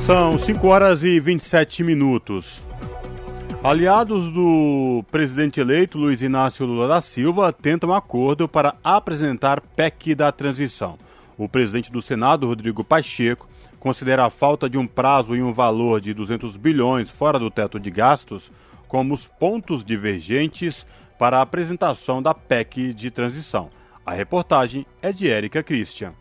São 0.00 0.38
5 0.38 0.66
horas 0.66 1.04
e 1.04 1.20
27 1.20 1.84
minutos. 1.84 2.67
Aliados 3.62 4.32
do 4.32 5.04
presidente 5.10 5.60
eleito 5.60 5.98
Luiz 5.98 6.22
Inácio 6.22 6.64
Lula 6.64 6.86
da 6.86 7.00
Silva 7.00 7.52
tentam 7.52 7.92
acordo 7.92 8.48
para 8.48 8.76
apresentar 8.84 9.60
PEC 9.60 10.14
da 10.14 10.30
transição. 10.30 10.96
O 11.36 11.48
presidente 11.48 11.90
do 11.90 12.00
Senado, 12.00 12.46
Rodrigo 12.46 12.84
Pacheco, 12.84 13.48
considera 13.80 14.24
a 14.24 14.30
falta 14.30 14.70
de 14.70 14.78
um 14.78 14.86
prazo 14.86 15.34
e 15.34 15.42
um 15.42 15.52
valor 15.52 16.00
de 16.00 16.14
200 16.14 16.56
bilhões 16.56 17.10
fora 17.10 17.36
do 17.36 17.50
teto 17.50 17.80
de 17.80 17.90
gastos 17.90 18.52
como 18.86 19.12
os 19.12 19.26
pontos 19.26 19.84
divergentes 19.84 20.86
para 21.18 21.38
a 21.38 21.42
apresentação 21.42 22.22
da 22.22 22.32
PEC 22.32 22.94
de 22.94 23.10
transição. 23.10 23.70
A 24.06 24.12
reportagem 24.12 24.86
é 25.02 25.12
de 25.12 25.28
Érica 25.28 25.64
Christian. 25.64 26.14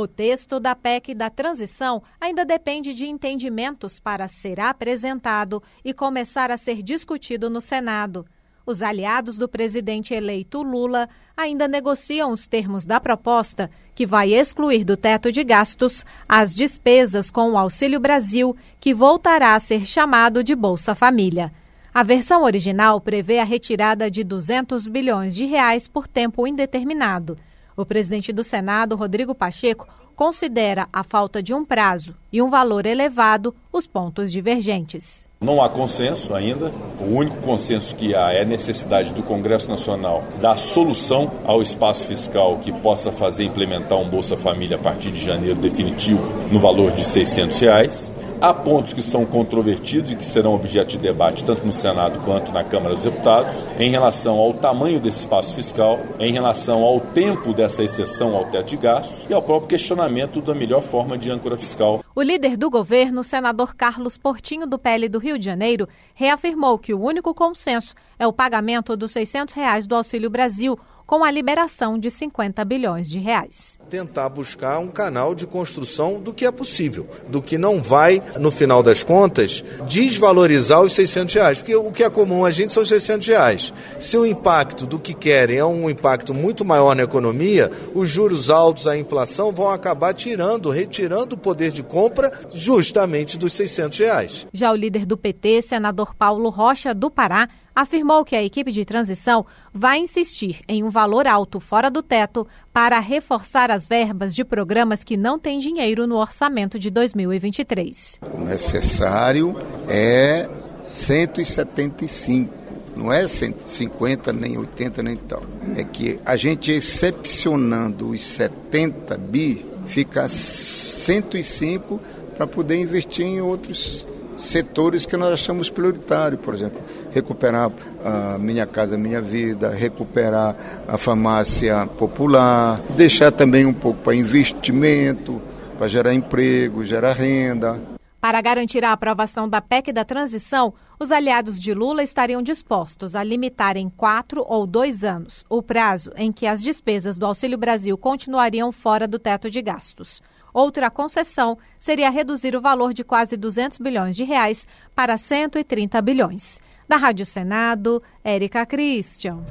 O 0.00 0.06
texto 0.06 0.60
da 0.60 0.76
PEC 0.76 1.12
da 1.12 1.28
transição 1.28 2.00
ainda 2.20 2.44
depende 2.44 2.94
de 2.94 3.08
entendimentos 3.08 3.98
para 3.98 4.28
ser 4.28 4.60
apresentado 4.60 5.60
e 5.84 5.92
começar 5.92 6.52
a 6.52 6.56
ser 6.56 6.84
discutido 6.84 7.50
no 7.50 7.60
Senado. 7.60 8.24
Os 8.64 8.80
aliados 8.80 9.36
do 9.36 9.48
presidente 9.48 10.14
eleito 10.14 10.62
Lula 10.62 11.08
ainda 11.36 11.66
negociam 11.66 12.30
os 12.30 12.46
termos 12.46 12.86
da 12.86 13.00
proposta, 13.00 13.68
que 13.92 14.06
vai 14.06 14.32
excluir 14.32 14.84
do 14.84 14.96
teto 14.96 15.32
de 15.32 15.42
gastos 15.42 16.06
as 16.28 16.54
despesas 16.54 17.28
com 17.28 17.50
o 17.50 17.58
Auxílio 17.58 17.98
Brasil, 17.98 18.56
que 18.78 18.94
voltará 18.94 19.56
a 19.56 19.60
ser 19.60 19.84
chamado 19.84 20.44
de 20.44 20.54
Bolsa 20.54 20.94
Família. 20.94 21.52
A 21.92 22.04
versão 22.04 22.44
original 22.44 23.00
prevê 23.00 23.40
a 23.40 23.44
retirada 23.44 24.08
de 24.08 24.22
200 24.22 24.86
bilhões 24.86 25.34
de 25.34 25.44
reais 25.44 25.88
por 25.88 26.06
tempo 26.06 26.46
indeterminado. 26.46 27.36
O 27.78 27.86
presidente 27.86 28.32
do 28.32 28.42
Senado, 28.42 28.96
Rodrigo 28.96 29.32
Pacheco, 29.36 29.86
considera 30.16 30.88
a 30.92 31.04
falta 31.04 31.40
de 31.40 31.54
um 31.54 31.64
prazo 31.64 32.12
e 32.32 32.42
um 32.42 32.50
valor 32.50 32.84
elevado 32.86 33.54
os 33.72 33.86
pontos 33.86 34.32
divergentes. 34.32 35.28
Não 35.40 35.62
há 35.62 35.68
consenso 35.68 36.34
ainda. 36.34 36.72
O 37.00 37.14
único 37.14 37.36
consenso 37.36 37.94
que 37.94 38.16
há 38.16 38.32
é 38.32 38.42
a 38.42 38.44
necessidade 38.44 39.14
do 39.14 39.22
Congresso 39.22 39.70
Nacional 39.70 40.24
dar 40.40 40.58
solução 40.58 41.30
ao 41.44 41.62
espaço 41.62 42.04
fiscal 42.04 42.58
que 42.58 42.72
possa 42.72 43.12
fazer 43.12 43.44
implementar 43.44 43.96
um 43.96 44.08
Bolsa 44.08 44.36
Família 44.36 44.76
a 44.76 44.80
partir 44.80 45.12
de 45.12 45.24
janeiro 45.24 45.54
definitivo 45.54 46.20
no 46.50 46.58
valor 46.58 46.90
de 46.90 47.04
600 47.04 47.60
reais. 47.60 48.12
Há 48.40 48.54
pontos 48.54 48.92
que 48.92 49.02
são 49.02 49.26
controvertidos 49.26 50.12
e 50.12 50.16
que 50.16 50.24
serão 50.24 50.54
objeto 50.54 50.90
de 50.90 50.98
debate 50.98 51.44
tanto 51.44 51.66
no 51.66 51.72
Senado 51.72 52.20
quanto 52.20 52.52
na 52.52 52.62
Câmara 52.62 52.94
dos 52.94 53.02
Deputados, 53.02 53.64
em 53.80 53.90
relação 53.90 54.38
ao 54.38 54.54
tamanho 54.54 55.00
desse 55.00 55.20
espaço 55.20 55.56
fiscal, 55.56 55.98
em 56.20 56.32
relação 56.32 56.84
ao 56.84 57.00
tempo 57.00 57.52
dessa 57.52 57.82
exceção 57.82 58.36
ao 58.36 58.44
teto 58.44 58.68
de 58.68 58.76
gastos 58.76 59.26
e 59.28 59.34
ao 59.34 59.42
próprio 59.42 59.68
questionamento 59.68 60.40
da 60.40 60.54
melhor 60.54 60.82
forma 60.82 61.18
de 61.18 61.28
âncora 61.32 61.56
fiscal. 61.56 62.00
O 62.14 62.22
líder 62.22 62.56
do 62.56 62.70
governo, 62.70 63.24
senador 63.24 63.74
Carlos 63.74 64.16
Portinho 64.16 64.68
do 64.68 64.78
PL 64.78 65.08
do 65.08 65.18
Rio 65.18 65.36
de 65.36 65.44
Janeiro, 65.44 65.88
reafirmou 66.14 66.78
que 66.78 66.94
o 66.94 67.00
único 67.00 67.34
consenso 67.34 67.92
é 68.20 68.26
o 68.26 68.32
pagamento 68.32 68.96
dos 68.96 69.10
600 69.10 69.52
reais 69.52 69.84
do 69.84 69.96
Auxílio 69.96 70.30
Brasil, 70.30 70.78
com 71.08 71.24
a 71.24 71.30
liberação 71.30 71.98
de 71.98 72.10
50 72.10 72.62
bilhões 72.66 73.08
de 73.08 73.18
reais. 73.18 73.78
Tentar 73.88 74.28
buscar 74.28 74.78
um 74.78 74.88
canal 74.88 75.34
de 75.34 75.46
construção 75.46 76.20
do 76.20 76.34
que 76.34 76.44
é 76.44 76.52
possível, 76.52 77.08
do 77.28 77.40
que 77.40 77.56
não 77.56 77.82
vai, 77.82 78.22
no 78.38 78.50
final 78.50 78.82
das 78.82 79.02
contas, 79.02 79.64
desvalorizar 79.88 80.82
os 80.82 80.92
600 80.92 81.34
reais. 81.34 81.58
Porque 81.60 81.74
o 81.74 81.90
que 81.90 82.04
é 82.04 82.10
comum 82.10 82.44
a 82.44 82.50
gente 82.50 82.74
são 82.74 82.82
os 82.82 82.90
600 82.90 83.26
reais. 83.26 83.72
Se 83.98 84.18
o 84.18 84.26
impacto 84.26 84.86
do 84.86 84.98
que 84.98 85.14
querem 85.14 85.56
é 85.56 85.64
um 85.64 85.88
impacto 85.88 86.34
muito 86.34 86.62
maior 86.62 86.94
na 86.94 87.04
economia, 87.04 87.70
os 87.94 88.10
juros 88.10 88.50
altos, 88.50 88.86
a 88.86 88.98
inflação 88.98 89.50
vão 89.50 89.70
acabar 89.70 90.12
tirando, 90.12 90.68
retirando 90.68 91.36
o 91.36 91.38
poder 91.38 91.72
de 91.72 91.82
compra 91.82 92.30
justamente 92.52 93.38
dos 93.38 93.54
600 93.54 93.98
reais. 93.98 94.46
Já 94.52 94.70
o 94.70 94.76
líder 94.76 95.06
do 95.06 95.16
PT, 95.16 95.62
senador 95.62 96.14
Paulo 96.14 96.50
Rocha, 96.50 96.92
do 96.92 97.10
Pará, 97.10 97.48
afirmou 97.80 98.24
que 98.24 98.34
a 98.34 98.42
equipe 98.42 98.72
de 98.72 98.84
transição 98.84 99.46
vai 99.72 99.98
insistir 99.98 100.60
em 100.66 100.82
um 100.82 100.90
valor 100.90 101.28
alto 101.28 101.60
fora 101.60 101.88
do 101.88 102.02
teto 102.02 102.44
para 102.72 102.98
reforçar 102.98 103.70
as 103.70 103.86
verbas 103.86 104.34
de 104.34 104.44
programas 104.44 105.04
que 105.04 105.16
não 105.16 105.38
têm 105.38 105.60
dinheiro 105.60 106.04
no 106.04 106.16
orçamento 106.16 106.76
de 106.76 106.90
2023. 106.90 108.18
O 108.34 108.40
necessário 108.40 109.56
é 109.86 110.48
175, 110.84 112.52
não 112.96 113.12
é 113.12 113.28
150, 113.28 114.32
nem 114.32 114.58
80, 114.58 115.02
nem 115.04 115.16
tal. 115.16 115.44
É 115.76 115.84
que 115.84 116.18
a 116.24 116.34
gente 116.34 116.72
excepcionando 116.72 118.08
os 118.08 118.20
70 118.22 119.16
bi, 119.18 119.64
fica 119.86 120.28
105 120.28 122.00
para 122.36 122.46
poder 122.46 122.80
investir 122.80 123.24
em 123.24 123.40
outros 123.40 124.04
setores 124.38 125.04
que 125.04 125.16
nós 125.16 125.32
achamos 125.32 125.68
prioritários, 125.68 126.40
por 126.40 126.54
exemplo, 126.54 126.80
recuperar 127.10 127.70
a 128.04 128.38
Minha 128.38 128.66
Casa 128.66 128.96
Minha 128.96 129.20
Vida, 129.20 129.70
recuperar 129.70 130.56
a 130.86 130.96
farmácia 130.96 131.86
popular, 131.98 132.80
deixar 132.96 133.32
também 133.32 133.66
um 133.66 133.74
pouco 133.74 134.00
para 134.00 134.14
investimento, 134.14 135.42
para 135.76 135.88
gerar 135.88 136.14
emprego, 136.14 136.84
gerar 136.84 137.12
renda. 137.12 137.80
Para 138.20 138.40
garantir 138.40 138.84
a 138.84 138.92
aprovação 138.92 139.48
da 139.48 139.60
PEC 139.60 139.92
da 139.92 140.04
transição, 140.04 140.74
os 140.98 141.12
aliados 141.12 141.58
de 141.58 141.72
Lula 141.72 142.02
estariam 142.02 142.42
dispostos 142.42 143.14
a 143.14 143.22
limitar 143.22 143.76
em 143.76 143.88
quatro 143.88 144.44
ou 144.46 144.66
dois 144.66 145.04
anos 145.04 145.44
o 145.48 145.62
prazo 145.62 146.10
em 146.16 146.32
que 146.32 146.44
as 146.44 146.60
despesas 146.60 147.16
do 147.16 147.24
Auxílio 147.24 147.56
Brasil 147.56 147.96
continuariam 147.96 148.72
fora 148.72 149.06
do 149.06 149.20
teto 149.20 149.48
de 149.48 149.62
gastos. 149.62 150.20
Outra 150.52 150.90
concessão 150.90 151.58
seria 151.78 152.10
reduzir 152.10 152.56
o 152.56 152.60
valor 152.60 152.92
de 152.92 153.04
quase 153.04 153.36
200 153.36 153.78
bilhões 153.78 154.16
de 154.16 154.24
reais 154.24 154.66
para 154.94 155.16
130 155.16 156.00
bilhões. 156.02 156.60
Da 156.88 156.96
Rádio 156.96 157.26
Senado, 157.26 158.02
Érica 158.24 158.64
Christian. 158.64 159.44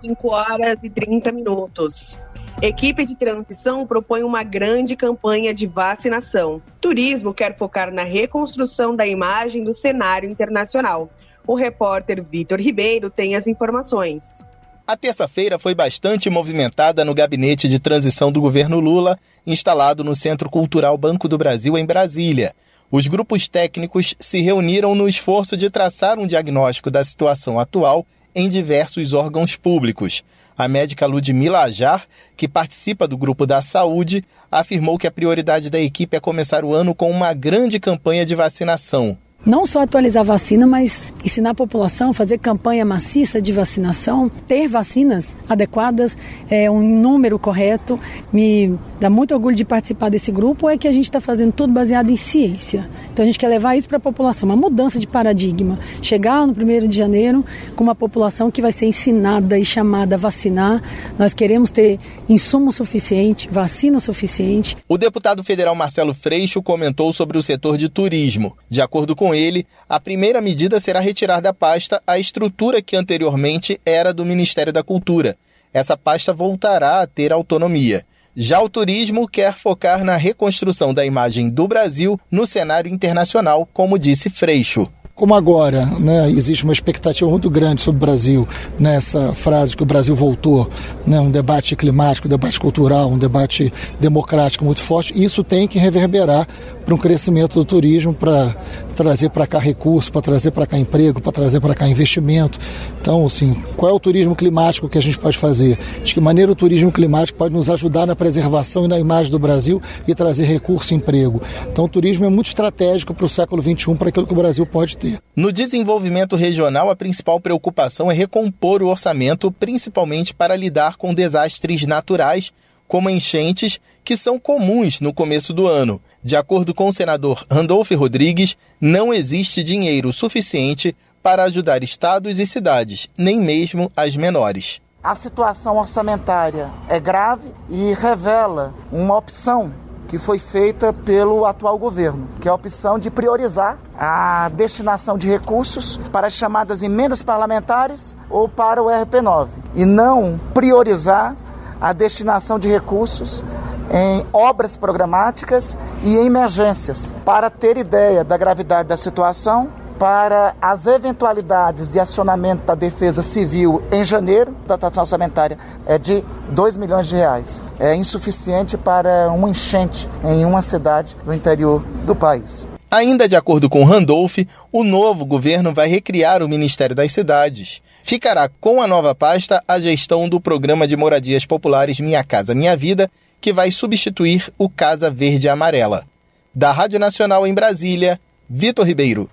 5 0.00 0.28
horas 0.28 0.76
e 0.82 0.90
30 0.90 1.32
minutos. 1.32 2.18
Equipe 2.62 3.04
de 3.04 3.14
transição 3.14 3.86
propõe 3.86 4.22
uma 4.22 4.42
grande 4.42 4.96
campanha 4.96 5.52
de 5.52 5.66
vacinação. 5.66 6.62
Turismo 6.80 7.34
quer 7.34 7.56
focar 7.56 7.92
na 7.92 8.02
reconstrução 8.02 8.96
da 8.96 9.06
imagem 9.06 9.62
do 9.62 9.74
cenário 9.74 10.30
internacional. 10.30 11.10
O 11.46 11.54
repórter 11.54 12.22
Vitor 12.22 12.58
Ribeiro 12.58 13.10
tem 13.10 13.36
as 13.36 13.46
informações. 13.46 14.42
A 14.88 14.96
terça-feira 14.96 15.58
foi 15.58 15.74
bastante 15.74 16.30
movimentada 16.30 17.04
no 17.04 17.12
gabinete 17.12 17.66
de 17.66 17.80
transição 17.80 18.30
do 18.30 18.40
governo 18.40 18.78
Lula, 18.78 19.18
instalado 19.44 20.04
no 20.04 20.14
Centro 20.14 20.48
Cultural 20.48 20.96
Banco 20.96 21.26
do 21.26 21.36
Brasil, 21.36 21.76
em 21.76 21.84
Brasília. 21.84 22.54
Os 22.88 23.08
grupos 23.08 23.48
técnicos 23.48 24.14
se 24.16 24.40
reuniram 24.40 24.94
no 24.94 25.08
esforço 25.08 25.56
de 25.56 25.70
traçar 25.70 26.20
um 26.20 26.26
diagnóstico 26.26 26.88
da 26.88 27.02
situação 27.02 27.58
atual 27.58 28.06
em 28.32 28.48
diversos 28.48 29.12
órgãos 29.12 29.56
públicos. 29.56 30.22
A 30.56 30.68
médica 30.68 31.04
Ludmila 31.04 31.62
Ajar, 31.62 32.06
que 32.36 32.46
participa 32.46 33.08
do 33.08 33.18
grupo 33.18 33.44
da 33.44 33.60
saúde, 33.60 34.22
afirmou 34.48 34.98
que 34.98 35.08
a 35.08 35.10
prioridade 35.10 35.68
da 35.68 35.80
equipe 35.80 36.16
é 36.16 36.20
começar 36.20 36.64
o 36.64 36.72
ano 36.72 36.94
com 36.94 37.10
uma 37.10 37.34
grande 37.34 37.80
campanha 37.80 38.24
de 38.24 38.36
vacinação 38.36 39.18
não 39.46 39.64
só 39.64 39.82
atualizar 39.82 40.24
vacina, 40.24 40.66
mas 40.66 41.00
ensinar 41.24 41.50
a 41.50 41.54
população, 41.54 42.12
fazer 42.12 42.38
campanha 42.38 42.84
maciça 42.84 43.40
de 43.40 43.52
vacinação, 43.52 44.28
ter 44.28 44.66
vacinas 44.66 45.36
adequadas, 45.48 46.18
é, 46.50 46.68
um 46.68 46.82
número 47.00 47.38
correto. 47.38 47.98
Me 48.32 48.76
dá 49.00 49.08
muito 49.08 49.32
orgulho 49.32 49.54
de 49.54 49.64
participar 49.64 50.08
desse 50.08 50.32
grupo, 50.32 50.68
é 50.68 50.76
que 50.76 50.88
a 50.88 50.92
gente 50.92 51.04
está 51.04 51.20
fazendo 51.20 51.52
tudo 51.52 51.72
baseado 51.72 52.10
em 52.10 52.16
ciência. 52.16 52.88
Então 53.12 53.22
a 53.22 53.26
gente 53.26 53.38
quer 53.38 53.48
levar 53.48 53.76
isso 53.76 53.86
para 53.86 53.98
a 53.98 54.00
população, 54.00 54.48
uma 54.48 54.56
mudança 54.56 54.98
de 54.98 55.06
paradigma. 55.06 55.78
Chegar 56.02 56.44
no 56.44 56.52
1 56.52 56.88
de 56.88 56.96
janeiro 56.96 57.44
com 57.76 57.84
uma 57.84 57.94
população 57.94 58.50
que 58.50 58.60
vai 58.60 58.72
ser 58.72 58.86
ensinada 58.86 59.58
e 59.58 59.64
chamada 59.64 60.16
a 60.16 60.18
vacinar. 60.18 60.82
Nós 61.16 61.32
queremos 61.32 61.70
ter 61.70 62.00
insumo 62.28 62.72
suficiente, 62.72 63.48
vacina 63.50 64.00
suficiente. 64.00 64.76
O 64.88 64.98
deputado 64.98 65.44
federal 65.44 65.74
Marcelo 65.74 66.12
Freixo 66.12 66.60
comentou 66.60 67.12
sobre 67.12 67.38
o 67.38 67.42
setor 67.42 67.78
de 67.78 67.88
turismo. 67.88 68.56
De 68.68 68.80
acordo 68.80 69.14
com 69.14 69.35
ele, 69.36 69.66
a 69.88 70.00
primeira 70.00 70.40
medida 70.40 70.80
será 70.80 71.00
retirar 71.00 71.40
da 71.40 71.52
pasta 71.52 72.02
a 72.06 72.18
estrutura 72.18 72.80
que 72.80 72.96
anteriormente 72.96 73.80
era 73.84 74.12
do 74.12 74.24
Ministério 74.24 74.72
da 74.72 74.82
Cultura. 74.82 75.36
Essa 75.72 75.96
pasta 75.96 76.32
voltará 76.32 77.02
a 77.02 77.06
ter 77.06 77.32
autonomia. 77.32 78.04
Já 78.34 78.60
o 78.60 78.68
turismo 78.68 79.26
quer 79.26 79.54
focar 79.54 80.04
na 80.04 80.16
reconstrução 80.16 80.92
da 80.92 81.06
imagem 81.06 81.48
do 81.48 81.66
Brasil 81.66 82.20
no 82.30 82.46
cenário 82.46 82.92
internacional, 82.92 83.68
como 83.72 83.98
disse 83.98 84.28
Freixo 84.28 84.90
como 85.16 85.34
agora 85.34 85.86
né, 85.98 86.30
existe 86.30 86.62
uma 86.62 86.74
expectativa 86.74 87.28
muito 87.28 87.48
grande 87.48 87.80
sobre 87.80 87.96
o 87.96 88.06
Brasil, 88.06 88.46
nessa 88.78 89.32
frase 89.32 89.74
que 89.74 89.82
o 89.82 89.86
Brasil 89.86 90.14
voltou, 90.14 90.70
né, 91.06 91.18
um 91.18 91.30
debate 91.30 91.74
climático, 91.74 92.28
um 92.28 92.30
debate 92.30 92.60
cultural, 92.60 93.08
um 93.08 93.16
debate 93.16 93.72
democrático 93.98 94.62
muito 94.62 94.82
forte, 94.82 95.14
isso 95.16 95.42
tem 95.42 95.66
que 95.66 95.78
reverberar 95.78 96.46
para 96.84 96.94
um 96.94 96.98
crescimento 96.98 97.54
do 97.54 97.64
turismo, 97.64 98.12
para 98.12 98.54
trazer 98.96 99.30
para 99.30 99.46
cá 99.46 99.58
recursos, 99.58 100.10
para 100.10 100.22
trazer 100.22 100.50
para 100.50 100.66
cá 100.66 100.78
emprego, 100.78 101.20
para 101.20 101.30
trazer 101.30 101.60
para 101.60 101.74
cá 101.74 101.86
investimento. 101.86 102.58
Então, 103.00 103.24
assim, 103.26 103.54
qual 103.76 103.92
é 103.92 103.94
o 103.94 104.00
turismo 104.00 104.34
climático 104.34 104.88
que 104.88 104.98
a 104.98 105.02
gente 105.02 105.18
pode 105.18 105.36
fazer? 105.36 105.78
De 106.02 106.14
que 106.14 106.20
maneira 106.20 106.50
o 106.50 106.54
turismo 106.54 106.90
climático 106.90 107.38
pode 107.38 107.54
nos 107.54 107.70
ajudar 107.70 108.06
na 108.06 108.16
preservação 108.16 108.86
e 108.86 108.88
na 108.88 108.98
imagem 108.98 109.30
do 109.30 109.38
Brasil 109.38 109.80
e 110.08 110.14
trazer 110.14 110.46
recurso 110.46 110.94
e 110.94 110.96
emprego? 110.96 111.40
Então, 111.70 111.84
o 111.84 111.88
turismo 111.88 112.24
é 112.24 112.28
muito 112.28 112.46
estratégico 112.46 113.14
para 113.14 113.26
o 113.26 113.28
século 113.28 113.62
XXI, 113.62 113.94
para 113.94 114.08
aquilo 114.08 114.26
que 114.26 114.32
o 114.32 114.36
Brasil 114.36 114.66
pode 114.66 114.96
ter. 114.96 115.18
No 115.36 115.52
desenvolvimento 115.52 116.34
regional, 116.34 116.90
a 116.90 116.96
principal 116.96 117.38
preocupação 117.38 118.10
é 118.10 118.14
recompor 118.14 118.82
o 118.82 118.88
orçamento, 118.88 119.52
principalmente 119.52 120.34
para 120.34 120.56
lidar 120.56 120.96
com 120.96 121.14
desastres 121.14 121.86
naturais 121.86 122.52
como 122.88 123.10
enchentes, 123.10 123.80
que 124.04 124.16
são 124.16 124.38
comuns 124.38 125.00
no 125.00 125.12
começo 125.12 125.52
do 125.52 125.66
ano. 125.66 126.00
De 126.26 126.34
acordo 126.34 126.74
com 126.74 126.88
o 126.88 126.92
senador 126.92 127.46
Randolph 127.48 127.92
Rodrigues, 127.92 128.56
não 128.80 129.14
existe 129.14 129.62
dinheiro 129.62 130.12
suficiente 130.12 130.92
para 131.22 131.44
ajudar 131.44 131.84
estados 131.84 132.40
e 132.40 132.46
cidades, 132.48 133.06
nem 133.16 133.40
mesmo 133.40 133.92
as 133.96 134.16
menores. 134.16 134.80
A 135.04 135.14
situação 135.14 135.76
orçamentária 135.76 136.68
é 136.88 136.98
grave 136.98 137.52
e 137.70 137.94
revela 137.94 138.74
uma 138.90 139.16
opção 139.16 139.72
que 140.08 140.18
foi 140.18 140.40
feita 140.40 140.92
pelo 140.92 141.44
atual 141.46 141.78
governo, 141.78 142.28
que 142.40 142.48
é 142.48 142.50
a 142.50 142.54
opção 142.54 142.98
de 142.98 143.08
priorizar 143.08 143.78
a 143.96 144.48
destinação 144.48 145.16
de 145.16 145.28
recursos 145.28 145.96
para 146.10 146.26
as 146.26 146.32
chamadas 146.32 146.82
emendas 146.82 147.22
parlamentares 147.22 148.16
ou 148.28 148.48
para 148.48 148.82
o 148.82 148.86
RP9 148.86 149.46
e 149.76 149.84
não 149.84 150.40
priorizar 150.52 151.36
a 151.80 151.92
destinação 151.92 152.58
de 152.58 152.68
recursos 152.68 153.42
em 153.90 154.26
obras 154.32 154.76
programáticas 154.76 155.78
e 156.02 156.16
em 156.16 156.26
emergências. 156.26 157.14
Para 157.24 157.48
ter 157.50 157.76
ideia 157.76 158.24
da 158.24 158.36
gravidade 158.36 158.88
da 158.88 158.96
situação, 158.96 159.70
para 159.98 160.54
as 160.60 160.86
eventualidades 160.86 161.90
de 161.90 161.98
acionamento 161.98 162.64
da 162.64 162.74
Defesa 162.74 163.22
Civil 163.22 163.82
em 163.90 164.04
janeiro, 164.04 164.54
da 164.66 164.76
taxa 164.76 165.00
orçamentária 165.00 165.58
é 165.86 165.98
de 165.98 166.22
2 166.50 166.76
milhões 166.76 167.06
de 167.06 167.16
reais. 167.16 167.64
É 167.78 167.94
insuficiente 167.94 168.76
para 168.76 169.30
uma 169.30 169.48
enchente 169.48 170.08
em 170.22 170.44
uma 170.44 170.60
cidade 170.60 171.16
do 171.24 171.32
interior 171.32 171.82
do 172.04 172.14
país. 172.14 172.66
Ainda 172.90 173.28
de 173.28 173.36
acordo 173.36 173.68
com 173.68 173.84
Randolph, 173.84 174.38
o 174.70 174.84
novo 174.84 175.24
governo 175.24 175.74
vai 175.74 175.88
recriar 175.88 176.42
o 176.42 176.48
Ministério 176.48 176.94
das 176.94 177.12
Cidades 177.12 177.82
ficará 178.06 178.48
com 178.48 178.80
a 178.80 178.86
nova 178.86 179.16
pasta 179.16 179.60
a 179.66 179.80
gestão 179.80 180.28
do 180.28 180.40
Programa 180.40 180.86
de 180.86 180.96
Moradias 180.96 181.44
Populares 181.44 181.98
Minha 181.98 182.22
Casa 182.22 182.54
Minha 182.54 182.76
Vida, 182.76 183.10
que 183.40 183.52
vai 183.52 183.72
substituir 183.72 184.48
o 184.56 184.70
Casa 184.70 185.10
Verde 185.10 185.48
Amarela. 185.48 186.06
Da 186.54 186.70
Rádio 186.70 187.00
Nacional 187.00 187.44
em 187.44 187.52
Brasília, 187.52 188.20
Vitor 188.48 188.86
Ribeiro. 188.86 189.28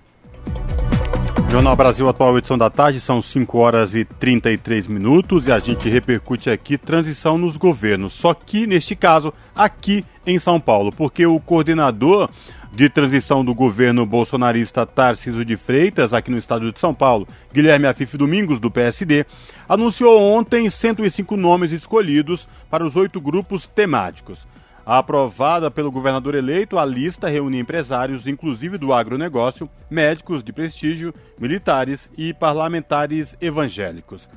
Jornal 1.51 1.75
Brasil 1.75 2.09
Atual, 2.09 2.35
edição 2.35 2.57
da 2.57 2.67
tarde, 2.67 2.99
são 2.99 3.21
5 3.21 3.59
horas 3.59 3.93
e 3.93 4.05
33 4.05 4.87
minutos 4.87 5.45
e 5.45 5.51
a 5.51 5.59
gente 5.59 5.87
repercute 5.87 6.49
aqui 6.49 6.75
transição 6.75 7.37
nos 7.37 7.57
governos. 7.57 8.13
Só 8.13 8.33
que, 8.33 8.65
neste 8.65 8.95
caso, 8.95 9.31
aqui 9.55 10.03
em 10.25 10.39
São 10.39 10.59
Paulo, 10.59 10.91
porque 10.91 11.27
o 11.27 11.39
coordenador 11.39 12.27
de 12.73 12.89
transição 12.89 13.45
do 13.45 13.53
governo 13.53 14.03
bolsonarista 14.03 14.83
Tarciso 14.83 15.45
de 15.45 15.55
Freitas, 15.55 16.11
aqui 16.11 16.31
no 16.31 16.39
estado 16.39 16.71
de 16.71 16.79
São 16.79 16.91
Paulo, 16.91 17.27
Guilherme 17.53 17.85
Afif 17.85 18.17
Domingos, 18.17 18.59
do 18.59 18.71
PSD, 18.71 19.27
anunciou 19.69 20.19
ontem 20.19 20.67
105 20.67 21.37
nomes 21.37 21.71
escolhidos 21.71 22.47
para 22.71 22.83
os 22.83 22.95
oito 22.95 23.21
grupos 23.21 23.67
temáticos. 23.67 24.47
Aprovada 24.83 25.69
pelo 25.69 25.91
governador 25.91 26.33
eleito, 26.33 26.79
a 26.79 26.83
lista 26.83 27.29
reúne 27.29 27.59
empresários, 27.59 28.25
inclusive 28.25 28.79
do 28.79 28.91
agronegócio, 28.91 29.69
médicos 29.87 30.43
de 30.43 30.51
prestígio, 30.51 31.13
militares 31.39 32.09
e 32.17 32.33
parlamentares 32.33 33.37
evangélicos. 33.39 34.27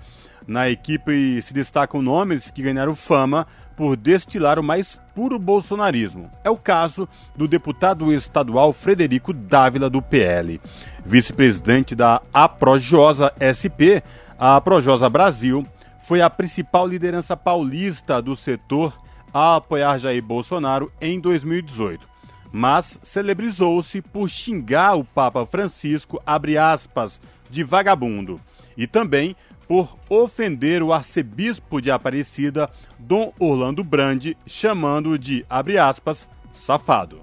Na 0.47 0.69
equipe 0.69 1.41
se 1.43 1.53
destacam 1.53 2.01
nomes 2.01 2.51
que 2.51 2.63
ganharam 2.63 2.95
fama 2.95 3.47
por 3.77 3.97
destilar 3.97 4.59
o 4.59 4.63
mais 4.63 4.99
puro 5.15 5.39
bolsonarismo. 5.39 6.31
É 6.43 6.51
o 6.51 6.57
caso 6.57 7.09
do 7.37 7.47
deputado 7.47 8.13
estadual 8.13 8.73
Frederico 8.73 9.33
Dávila, 9.33 9.91
do 9.91 10.01
PL. 10.01 10.61
Vice-presidente 11.05 11.95
da 11.95 12.23
Aprojosa 12.33 13.33
SP, 13.39 14.03
a 14.39 14.57
Aprojosa 14.57 15.09
Brasil 15.09 15.65
foi 16.03 16.21
a 16.23 16.31
principal 16.31 16.87
liderança 16.87 17.37
paulista 17.37 18.23
do 18.23 18.35
setor 18.35 18.97
a 19.35 19.57
apoiar 19.57 19.99
Jair 19.99 20.23
Bolsonaro 20.23 20.91
em 21.01 21.21
2018, 21.21 22.09
mas 22.53 22.99
celebrizou-se 23.03 24.01
por 24.01 24.29
xingar 24.29 24.95
o 24.95 25.05
Papa 25.05 25.45
Francisco, 25.45 26.23
aspas, 26.25 27.21
de 27.51 27.63
vagabundo, 27.63 28.41
e 28.77 28.87
também 28.87 29.37
por 29.69 29.97
ofender 30.09 30.83
o 30.83 30.93
arcebispo 30.93 31.81
de 31.81 31.91
Aparecida, 31.91 32.71
Dom 33.07 33.33
Orlando 33.39 33.85
Brandi, 33.85 34.37
chamando-o 34.47 35.19
de, 35.19 35.45
abre 35.49 35.79
aspas, 35.79 36.29
safado. 36.53 37.21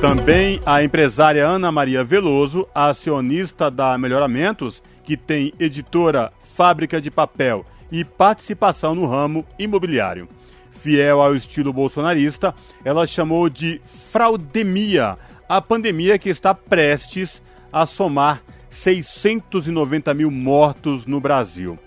Também 0.00 0.60
a 0.64 0.82
empresária 0.82 1.46
Ana 1.46 1.72
Maria 1.72 2.04
Veloso, 2.04 2.68
acionista 2.74 3.70
da 3.70 3.98
Melhoramentos, 3.98 4.82
que 5.02 5.16
tem 5.16 5.52
editora, 5.58 6.32
fábrica 6.54 7.00
de 7.00 7.10
papel 7.10 7.64
e 7.90 8.04
participação 8.04 8.94
no 8.94 9.06
ramo 9.06 9.44
imobiliário 9.58 10.28
fiel 10.84 11.22
ao 11.22 11.34
estilo 11.34 11.72
bolsonarista, 11.72 12.54
ela 12.84 13.06
chamou 13.06 13.48
de 13.48 13.80
fraudemia 13.86 15.16
a 15.48 15.62
pandemia 15.62 16.18
que 16.18 16.28
está 16.28 16.54
prestes 16.54 17.42
a 17.72 17.86
somar 17.86 18.42
690 18.68 20.12
mil 20.12 20.30
mortos 20.30 21.06
no 21.06 21.20
Brasil. 21.20 21.78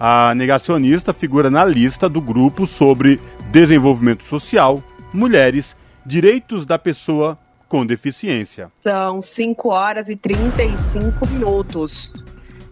A 0.00 0.34
negacionista 0.34 1.12
figura 1.12 1.50
na 1.50 1.64
lista 1.64 2.08
do 2.08 2.20
grupo 2.20 2.66
sobre 2.66 3.20
desenvolvimento 3.50 4.24
social, 4.24 4.80
mulheres, 5.12 5.76
direitos 6.06 6.64
da 6.64 6.78
pessoa 6.78 7.36
com 7.68 7.84
deficiência. 7.84 8.70
São 8.80 9.20
5 9.20 9.68
horas 9.68 10.08
e 10.08 10.14
35 10.14 11.26
minutos. 11.26 12.14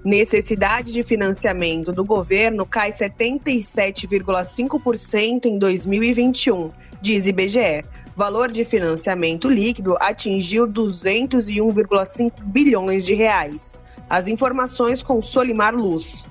Necessidade 0.04 0.92
de 0.92 1.02
financiamento 1.02 1.90
do 1.90 2.04
governo 2.04 2.64
cai 2.64 2.92
77,5% 2.92 5.46
em 5.46 5.58
2021, 5.58 6.70
diz 7.02 7.26
IBGE. 7.26 7.84
Valor 8.14 8.52
de 8.52 8.64
financiamento 8.64 9.48
líquido 9.48 9.96
atingiu 10.00 10.68
201,5 10.68 12.40
bilhões 12.44 13.04
de 13.04 13.14
reais. 13.14 13.74
As 14.08 14.28
informações 14.28 15.02
com 15.02 15.20
Solimar 15.20 15.74
Luz. 15.74 16.24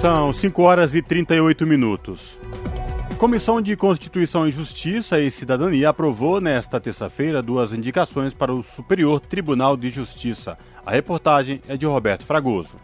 São 0.00 0.32
5 0.32 0.60
horas 0.60 0.92
e 0.92 1.00
38 1.00 1.64
minutos. 1.64 2.36
Comissão 3.16 3.62
de 3.62 3.76
Constituição 3.76 4.48
e 4.48 4.50
Justiça 4.50 5.20
e 5.20 5.30
Cidadania 5.30 5.90
aprovou 5.90 6.40
nesta 6.40 6.80
terça-feira 6.80 7.40
duas 7.40 7.72
indicações 7.72 8.34
para 8.34 8.52
o 8.52 8.60
Superior 8.60 9.20
Tribunal 9.20 9.76
de 9.76 9.88
Justiça. 9.88 10.58
A 10.84 10.90
reportagem 10.90 11.60
é 11.68 11.76
de 11.76 11.86
Roberto 11.86 12.26
Fragoso. 12.26 12.74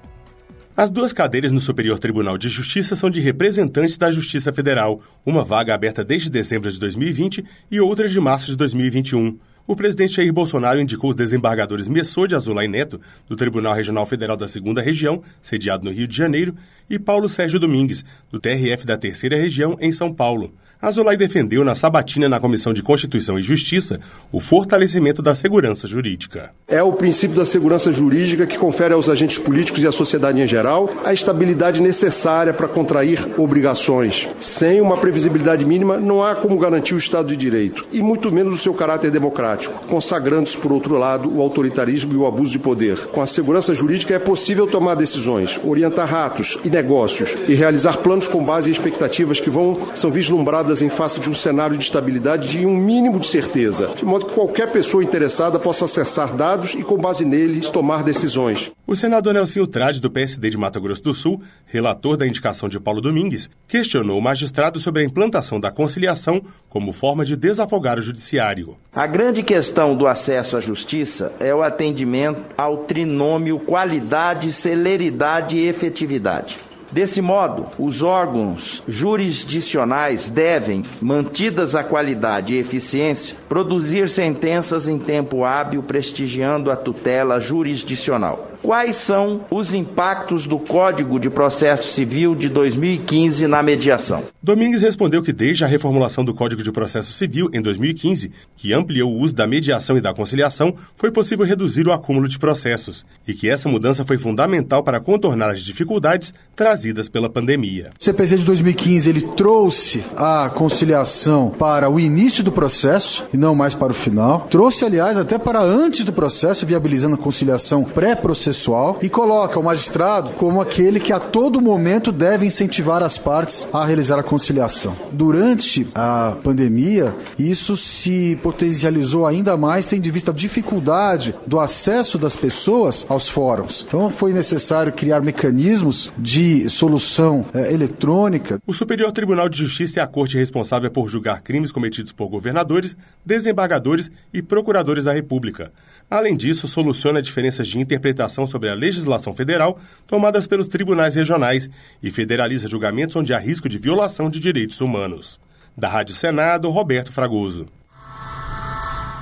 As 0.77 0.89
duas 0.89 1.13
cadeiras 1.13 1.51
no 1.51 1.59
Superior 1.59 1.99
Tribunal 1.99 2.39
de 2.39 2.49
Justiça 2.49 2.95
são 2.95 3.11
de 3.11 3.19
representantes 3.19 3.99
da 3.99 4.13
Justiça 4.13 4.53
Federal, 4.53 5.01
uma 5.25 5.43
vaga 5.43 5.75
aberta 5.75 6.05
desde 6.05 6.31
dezembro 6.31 6.71
de 6.71 6.79
2020 6.79 7.45
e 7.69 7.81
outra 7.81 8.09
de 8.09 8.21
março 8.21 8.47
de 8.53 8.57
2021 8.57 9.37
o 9.67 9.75
presidente 9.75 10.15
Jair 10.15 10.33
Bolsonaro 10.33 10.81
indicou 10.81 11.11
os 11.11 11.17
desembargadores 11.17 11.89
Messô 11.89 12.27
de 12.27 12.35
Azulay 12.35 12.69
Neto, 12.69 13.01
do 13.29 13.35
Tribunal 13.35 13.75
Regional 13.75 14.07
Federal 14.07 14.37
da 14.37 14.47
Segunda 14.47 14.81
Região, 14.81 15.21
sediado 15.43 15.85
no 15.85 15.91
Rio 15.91 16.07
de 16.07 16.17
Janeiro, 16.17 16.55
e 16.89 16.99
Paulo 16.99 17.29
Sérgio 17.29 17.59
Domingues, 17.59 18.05
do 18.31 18.39
TRF 18.39 18.87
da 18.87 18.97
Terceira 18.97 19.37
Região, 19.37 19.77
em 19.81 19.91
São 19.91 20.13
Paulo. 20.13 20.53
Azulay 20.81 21.17
defendeu 21.17 21.65
na 21.65 21.75
sabatina 21.75 22.29
na 22.29 22.39
Comissão 22.39 22.73
de 22.73 22.83
Constituição 22.83 23.39
e 23.39 23.43
Justiça 23.43 23.99
o 24.31 24.41
fortalecimento 24.41 25.23
da 25.23 25.35
segurança 25.35 25.89
jurídica. 25.89 26.51
É 26.69 26.83
o 26.83 26.93
princípio 26.93 27.35
da 27.35 27.47
segurança 27.47 27.91
jurídica 27.91 28.47
que 28.47 28.59
confere 28.59 28.93
aos 28.93 29.09
agentes 29.09 29.39
políticos 29.39 29.83
e 29.83 29.87
à 29.87 29.93
sociedade 29.93 30.39
em 30.39 30.47
geral 30.47 30.91
a 31.03 31.15
estabilidade 31.15 31.81
necessária 31.81 32.53
para 32.53 32.69
contrair 32.69 33.27
obrigações. 33.39 34.29
Sem 34.39 34.83
uma 34.83 34.99
previsibilidade 34.99 35.65
mínima, 35.65 35.97
não 35.97 36.23
há 36.23 36.35
como 36.35 36.59
garantir 36.59 36.95
o 36.95 36.99
Estado 36.99 37.29
de 37.29 37.37
Direito, 37.37 37.87
e 37.91 38.03
muito 38.03 38.31
menos 38.31 38.55
o 38.55 38.59
seu 38.59 38.75
caráter 38.75 39.11
democrático, 39.11 39.87
consagrando-se, 39.87 40.59
por 40.59 40.73
outro 40.73 40.99
lado, 40.99 41.35
o 41.35 41.41
autoritarismo 41.41 42.13
e 42.13 42.17
o 42.17 42.27
abuso 42.27 42.53
de 42.53 42.59
poder. 42.59 43.07
Com 43.07 43.23
a 43.23 43.27
segurança 43.27 43.75
jurídica 43.75 44.15
é 44.15 44.19
possível 44.19 44.67
tomar 44.67 44.95
decisões, 44.95 45.59
orientar 45.65 46.09
ratos 46.09 46.59
e 46.63 46.69
negócios 46.69 47.35
e 47.49 47.55
realizar 47.55 47.99
planos 47.99 48.29
com 48.29 48.45
base 48.45 48.69
em 48.69 48.73
expectativas 48.73 49.41
que 49.41 49.49
vão 49.49 49.89
são 49.95 50.11
vislumbradas 50.11 50.66
em 50.83 50.89
face 50.89 51.21
de 51.21 51.31
um 51.31 51.35
cenário 51.35 51.77
de 51.77 51.85
estabilidade 51.85 52.59
e 52.59 52.67
um 52.67 52.77
mínimo 52.77 53.19
de 53.19 53.27
certeza, 53.27 53.93
de 53.97 54.05
modo 54.05 54.27
que 54.27 54.35
qualquer 54.35 54.71
pessoa 54.71 55.03
interessada 55.03 55.59
possa 55.59 55.85
acessar 55.85 56.35
dados 56.35 56.75
e, 56.75 56.83
com 56.83 56.97
base 56.97 57.25
neles, 57.25 57.69
tomar 57.71 58.03
decisões. 58.03 58.71
O 58.87 58.95
senador 58.95 59.35
Nelson 59.35 59.67
Trade, 59.67 60.01
do 60.01 60.11
PSD 60.11 60.51
de 60.51 60.57
Mato 60.57 60.81
Grosso 60.81 61.03
do 61.03 61.15
Sul, 61.15 61.43
relator 61.67 62.17
da 62.17 62.27
indicação 62.27 62.69
de 62.69 62.79
Paulo 62.79 63.01
Domingues, 63.01 63.51
questionou 63.67 64.19
o 64.19 64.23
magistrado 64.23 64.79
sobre 64.79 65.03
a 65.03 65.05
implantação 65.05 65.59
da 65.59 65.71
conciliação 65.71 66.43
como 66.69 66.93
forma 66.93 67.25
de 67.25 67.37
desafogar 67.37 67.99
o 67.99 68.03
judiciário. 68.03 68.77
A 68.95 69.07
grande 69.07 69.43
questão 69.43 69.97
do 69.97 70.07
acesso 70.07 70.57
à 70.57 70.61
justiça 70.61 71.33
é 71.41 71.55
o 71.55 71.63
atendimento 71.63 72.41
ao 72.57 72.85
trinômio 72.85 73.59
qualidade, 73.59 74.53
celeridade 74.53 75.57
e 75.57 75.67
efetividade. 75.67 76.59
Desse 76.91 77.21
modo, 77.21 77.67
os 77.79 78.03
órgãos 78.03 78.83
jurisdicionais 78.87 80.29
devem, 80.29 80.85
mantidas 81.01 81.75
a 81.75 81.83
qualidade 81.83 82.55
e 82.55 82.59
eficiência, 82.59 83.37
produzir 83.49 84.09
sentenças 84.09 84.87
em 84.87 84.99
tempo 84.99 85.45
hábil, 85.45 85.83
prestigiando 85.83 86.71
a 86.71 86.77
tutela 86.77 87.41
jurisdicional. 87.41 88.51
Quais 88.67 88.97
são 88.97 89.43
os 89.49 89.73
impactos 89.73 90.45
do 90.45 90.59
Código 90.59 91.21
de 91.21 91.31
Processo 91.31 91.93
Civil 91.93 92.35
de 92.35 92.49
2015 92.49 93.47
na 93.47 93.63
mediação? 93.63 94.25
Domingues 94.43 94.83
respondeu 94.83 95.23
que 95.23 95.33
desde 95.33 95.63
a 95.63 95.69
reformulação 95.69 96.25
do 96.25 96.35
Código 96.35 96.65
de 96.65 96.73
Processo 96.73 97.13
Civil 97.13 97.49
em 97.53 97.63
2015, 97.63 98.33
que 98.57 98.73
ampliou 98.73 99.13
o 99.13 99.21
uso 99.21 99.37
da 99.37 99.47
mediação 99.47 99.97
e 99.97 100.01
da 100.01 100.13
conciliação, 100.13 100.75
foi 100.97 101.13
possível 101.13 101.47
reduzir 101.47 101.87
o 101.87 101.93
acúmulo 101.93 102.27
de 102.27 102.41
processos 102.41 103.07
e 103.27 103.35
que 103.35 103.49
essa 103.49 103.69
mudança 103.69 104.05
foi 104.05 104.19
fundamental 104.19 104.83
para 104.83 104.99
contornar 104.99 105.51
as 105.51 105.61
dificuldades 105.61 106.35
trazidas 106.57 107.09
pela 107.09 107.31
pandemia. 107.31 107.93
O 108.01 108.03
CPC 108.03 108.39
de 108.39 108.45
2015 108.45 109.09
ele 109.09 109.23
trouxe 109.37 110.03
a 110.17 110.51
conciliação 110.53 111.51
para 111.57 111.89
o 111.89 112.01
início 112.01 112.43
do 112.43 112.51
processo 112.51 113.29
e 113.33 113.37
não 113.37 113.55
mais 113.55 113.75
para 113.75 113.93
o 113.93 113.95
final. 113.95 114.49
Trouxe, 114.51 114.85
aliás, 114.85 115.17
até 115.17 115.39
para 115.39 115.63
antes 115.63 116.05
do 116.05 116.13
processo, 116.13 116.67
viabilizando 116.67 117.15
a 117.15 117.19
conciliação 117.19 117.85
pré-processual 117.85 118.56
e 119.03 119.09
coloca 119.09 119.59
o 119.59 119.63
magistrado 119.63 120.33
como 120.33 120.61
aquele 120.61 120.99
que 120.99 121.13
a 121.13 121.21
todo 121.21 121.61
momento 121.61 122.11
deve 122.11 122.47
incentivar 122.47 123.03
as 123.03 123.19
partes 123.19 123.69
a 123.73 123.85
realizar 123.85 124.19
a 124.19 124.23
conciliação. 124.23 124.97
Durante 125.13 125.87
a 125.95 126.37
pandemia, 126.43 127.15
isso 127.39 127.77
se 127.77 128.39
potencializou 128.43 129.27
ainda 129.27 129.57
mais, 129.57 129.87
tendo 129.87 130.07
em 130.07 130.11
vista 130.11 130.31
a 130.31 130.35
dificuldade 130.35 131.35
do 131.47 131.61
acesso 131.61 132.19
das 132.19 132.37
pessoas 132.37 133.07
aos 133.09 133.29
fóruns. 133.29 133.85
Então 133.87 134.11
foi 134.11 134.33
necessário 134.33 134.93
criar 134.93 135.21
mecanismos 135.21 136.13
de 136.19 136.69
solução 136.69 137.45
é, 137.53 137.73
eletrônica. 137.73 138.61
O 138.67 138.73
Superior 138.73 139.13
Tribunal 139.13 139.49
de 139.49 139.59
Justiça 139.59 140.01
é 140.01 140.03
a 140.03 140.07
corte 140.07 140.37
responsável 140.37 140.91
por 140.91 141.09
julgar 141.09 141.43
crimes 141.43 141.73
cometidos 141.73 142.13
por 142.13 142.29
governadores, 142.29 142.97
desembargadores 143.25 144.11
e 144.33 144.43
procuradores 144.43 145.05
da 145.05 145.13
República. 145.13 145.73
Além 146.09 146.37
disso, 146.37 146.69
soluciona 146.69 147.21
diferenças 147.21 147.67
de 147.67 147.79
interpretação 147.81 148.47
sobre 148.47 148.71
a 148.71 148.75
legislação 148.75 149.35
federal 149.35 149.77
tomadas 150.07 150.47
pelos 150.47 150.69
tribunais 150.69 151.17
regionais 151.17 151.69
e 152.01 152.11
federaliza 152.11 152.69
julgamentos 152.69 153.17
onde 153.17 153.35
há 153.35 153.39
risco 153.39 153.69
de 153.69 153.77
violação 153.77 154.31
de 154.31 154.39
direitos 154.39 154.81
humanos. 154.81 155.41
Da 155.77 155.89
Rádio 155.89 156.15
Senado, 156.15 156.71
Roberto 156.71 157.13
Fragoso. 157.13 157.67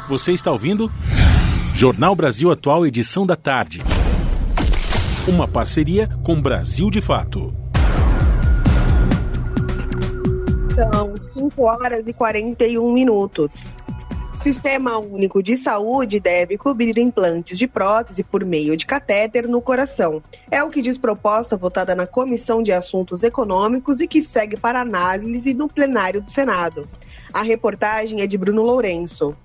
Você 0.09 0.33
está 0.33 0.53
ouvindo? 0.53 0.93
Jornal 1.75 2.15
Brasil 2.15 2.53
Atual, 2.53 2.87
edição 2.87 3.27
da 3.27 3.35
tarde. 3.35 3.83
Uma 5.27 5.49
parceria 5.49 6.09
com 6.23 6.41
Brasil 6.41 6.91
de 6.91 7.01
Fato. 7.01 7.53
São 10.75 11.17
5 11.19 11.63
horas 11.63 12.07
e 12.07 12.13
41 12.13 12.93
minutos. 12.93 13.73
Sistema 14.37 14.99
Único 14.99 15.43
de 15.43 15.57
Saúde 15.57 16.19
deve 16.19 16.59
cobrir 16.59 16.99
implantes 16.99 17.57
de 17.57 17.69
prótese 17.69 18.25
por 18.25 18.45
meio 18.45 18.77
de 18.77 18.85
catéter 18.85 19.49
no 19.49 19.63
coração. 19.63 20.23
É 20.51 20.63
o 20.63 20.71
que 20.71 20.83
diz 20.83 20.99
proposta 20.99 21.57
votada 21.57 21.95
na 21.95 22.07
Comissão 22.07 22.63
de 22.63 22.73
Assuntos 22.73 23.23
Econômicos 23.23 24.01
e 24.01 24.09
que 24.09 24.21
segue 24.21 24.57
para 24.57 24.81
análise 24.81 25.55
no 25.55 25.69
plenário 25.69 26.21
do 26.21 26.31
Senado. 26.31 26.87
A 27.33 27.43
reportagem 27.43 28.21
é 28.21 28.27
de 28.27 28.37
Bruno 28.37 28.63
Lourenço. 28.63 29.37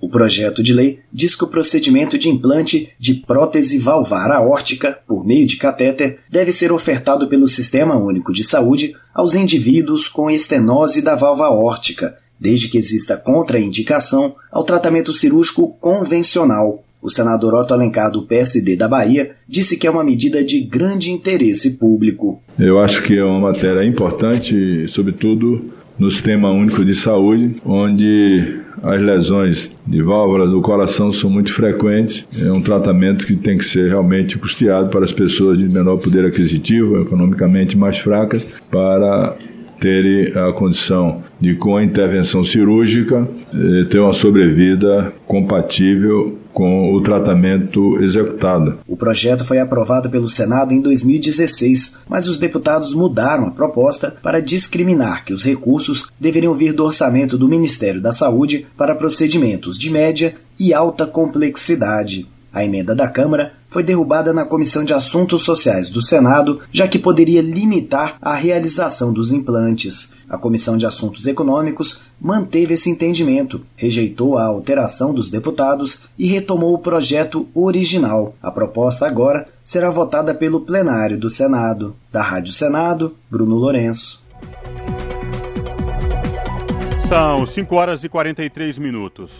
O 0.00 0.08
projeto 0.08 0.62
de 0.62 0.72
lei 0.72 1.00
diz 1.12 1.34
que 1.34 1.44
o 1.44 1.48
procedimento 1.48 2.16
de 2.16 2.28
implante 2.28 2.92
de 2.98 3.14
prótese 3.14 3.78
valvar 3.78 4.30
aórtica 4.30 4.98
por 5.06 5.26
meio 5.26 5.46
de 5.46 5.56
catéter 5.56 6.20
deve 6.30 6.52
ser 6.52 6.72
ofertado 6.72 7.28
pelo 7.28 7.48
Sistema 7.48 7.96
Único 7.96 8.32
de 8.32 8.44
Saúde 8.44 8.94
aos 9.12 9.34
indivíduos 9.34 10.08
com 10.08 10.30
estenose 10.30 11.02
da 11.02 11.14
válvula 11.14 11.48
aórtica, 11.48 12.16
desde 12.40 12.68
que 12.68 12.78
exista 12.78 13.16
contraindicação 13.16 14.34
ao 14.50 14.64
tratamento 14.64 15.12
cirúrgico 15.12 15.76
convencional. 15.80 16.82
O 17.02 17.10
senador 17.10 17.54
Otto 17.54 17.72
Alencar, 17.72 18.10
do 18.10 18.26
PSD 18.26 18.76
da 18.76 18.88
Bahia, 18.88 19.32
disse 19.48 19.76
que 19.76 19.86
é 19.86 19.90
uma 19.90 20.04
medida 20.04 20.44
de 20.44 20.60
grande 20.60 21.10
interesse 21.10 21.70
público. 21.70 22.42
Eu 22.58 22.78
acho 22.78 23.02
que 23.02 23.16
é 23.16 23.24
uma 23.24 23.40
matéria 23.40 23.84
importante, 23.86 24.86
sobretudo 24.88 25.64
no 25.98 26.10
Sistema 26.10 26.50
Único 26.50 26.84
de 26.84 26.94
Saúde, 26.94 27.56
onde 27.64 28.60
as 28.82 29.00
lesões 29.00 29.70
de 29.86 30.02
válvula 30.02 30.46
do 30.46 30.60
coração 30.62 31.12
são 31.12 31.28
muito 31.28 31.52
frequentes. 31.52 32.24
É 32.38 32.50
um 32.50 32.62
tratamento 32.62 33.26
que 33.26 33.36
tem 33.36 33.58
que 33.58 33.64
ser 33.64 33.88
realmente 33.88 34.38
custeado 34.38 34.88
para 34.88 35.04
as 35.04 35.12
pessoas 35.12 35.58
de 35.58 35.68
menor 35.68 35.98
poder 35.98 36.24
aquisitivo, 36.24 37.00
economicamente 37.02 37.76
mais 37.76 37.98
fracas, 37.98 38.42
para 38.70 39.36
terem 39.80 40.30
a 40.36 40.52
condição 40.52 41.22
de, 41.40 41.54
com 41.54 41.76
a 41.76 41.82
intervenção 41.82 42.44
cirúrgica, 42.44 43.26
eh, 43.52 43.84
ter 43.88 43.98
uma 43.98 44.12
sobrevida 44.12 45.12
compatível 45.26 46.38
com 46.52 46.92
o 46.92 47.00
tratamento 47.00 48.02
executado. 48.02 48.78
O 48.86 48.96
projeto 48.96 49.44
foi 49.44 49.58
aprovado 49.58 50.10
pelo 50.10 50.28
Senado 50.28 50.74
em 50.74 50.80
2016, 50.80 51.94
mas 52.08 52.28
os 52.28 52.36
deputados 52.36 52.92
mudaram 52.92 53.46
a 53.46 53.50
proposta 53.52 54.14
para 54.22 54.40
discriminar 54.40 55.24
que 55.24 55.32
os 55.32 55.44
recursos 55.44 56.06
deveriam 56.18 56.54
vir 56.54 56.72
do 56.72 56.84
orçamento 56.84 57.38
do 57.38 57.48
Ministério 57.48 58.00
da 58.00 58.12
Saúde 58.12 58.66
para 58.76 58.94
procedimentos 58.94 59.78
de 59.78 59.90
média 59.90 60.34
e 60.58 60.74
alta 60.74 61.06
complexidade. 61.06 62.26
A 62.52 62.64
emenda 62.64 62.94
da 62.94 63.08
Câmara 63.08 63.52
foi 63.68 63.84
derrubada 63.84 64.32
na 64.32 64.44
Comissão 64.44 64.82
de 64.84 64.92
Assuntos 64.92 65.42
Sociais 65.42 65.88
do 65.88 66.02
Senado, 66.02 66.60
já 66.72 66.88
que 66.88 66.98
poderia 66.98 67.40
limitar 67.40 68.16
a 68.20 68.34
realização 68.34 69.12
dos 69.12 69.30
implantes. 69.30 70.12
A 70.28 70.36
Comissão 70.36 70.76
de 70.76 70.84
Assuntos 70.84 71.26
Econômicos 71.26 72.00
manteve 72.20 72.74
esse 72.74 72.90
entendimento, 72.90 73.62
rejeitou 73.76 74.36
a 74.36 74.44
alteração 74.44 75.14
dos 75.14 75.30
deputados 75.30 76.00
e 76.18 76.26
retomou 76.26 76.74
o 76.74 76.78
projeto 76.78 77.48
original. 77.54 78.34
A 78.42 78.50
proposta 78.50 79.06
agora 79.06 79.46
será 79.62 79.88
votada 79.88 80.34
pelo 80.34 80.60
plenário 80.60 81.16
do 81.16 81.30
Senado. 81.30 81.94
Da 82.10 82.22
Rádio 82.22 82.52
Senado, 82.52 83.14
Bruno 83.30 83.54
Lourenço. 83.54 84.20
São 87.08 87.46
5 87.46 87.74
horas 87.74 88.04
e 88.04 88.08
43 88.08 88.78
minutos. 88.78 89.30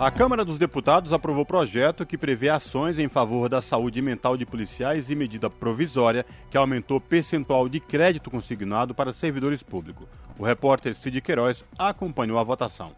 A 0.00 0.10
Câmara 0.10 0.46
dos 0.46 0.56
Deputados 0.56 1.12
aprovou 1.12 1.44
projeto 1.44 2.06
que 2.06 2.16
prevê 2.16 2.48
ações 2.48 2.98
em 2.98 3.06
favor 3.06 3.50
da 3.50 3.60
saúde 3.60 4.00
mental 4.00 4.34
de 4.34 4.46
policiais 4.46 5.10
e 5.10 5.14
medida 5.14 5.50
provisória 5.50 6.24
que 6.50 6.56
aumentou 6.56 6.96
o 6.96 7.00
percentual 7.02 7.68
de 7.68 7.80
crédito 7.80 8.30
consignado 8.30 8.94
para 8.94 9.12
servidores 9.12 9.62
públicos. 9.62 10.06
O 10.38 10.42
repórter 10.42 10.94
Cid 10.94 11.20
Queiroz 11.20 11.66
acompanhou 11.78 12.38
a 12.38 12.42
votação. 12.42 12.92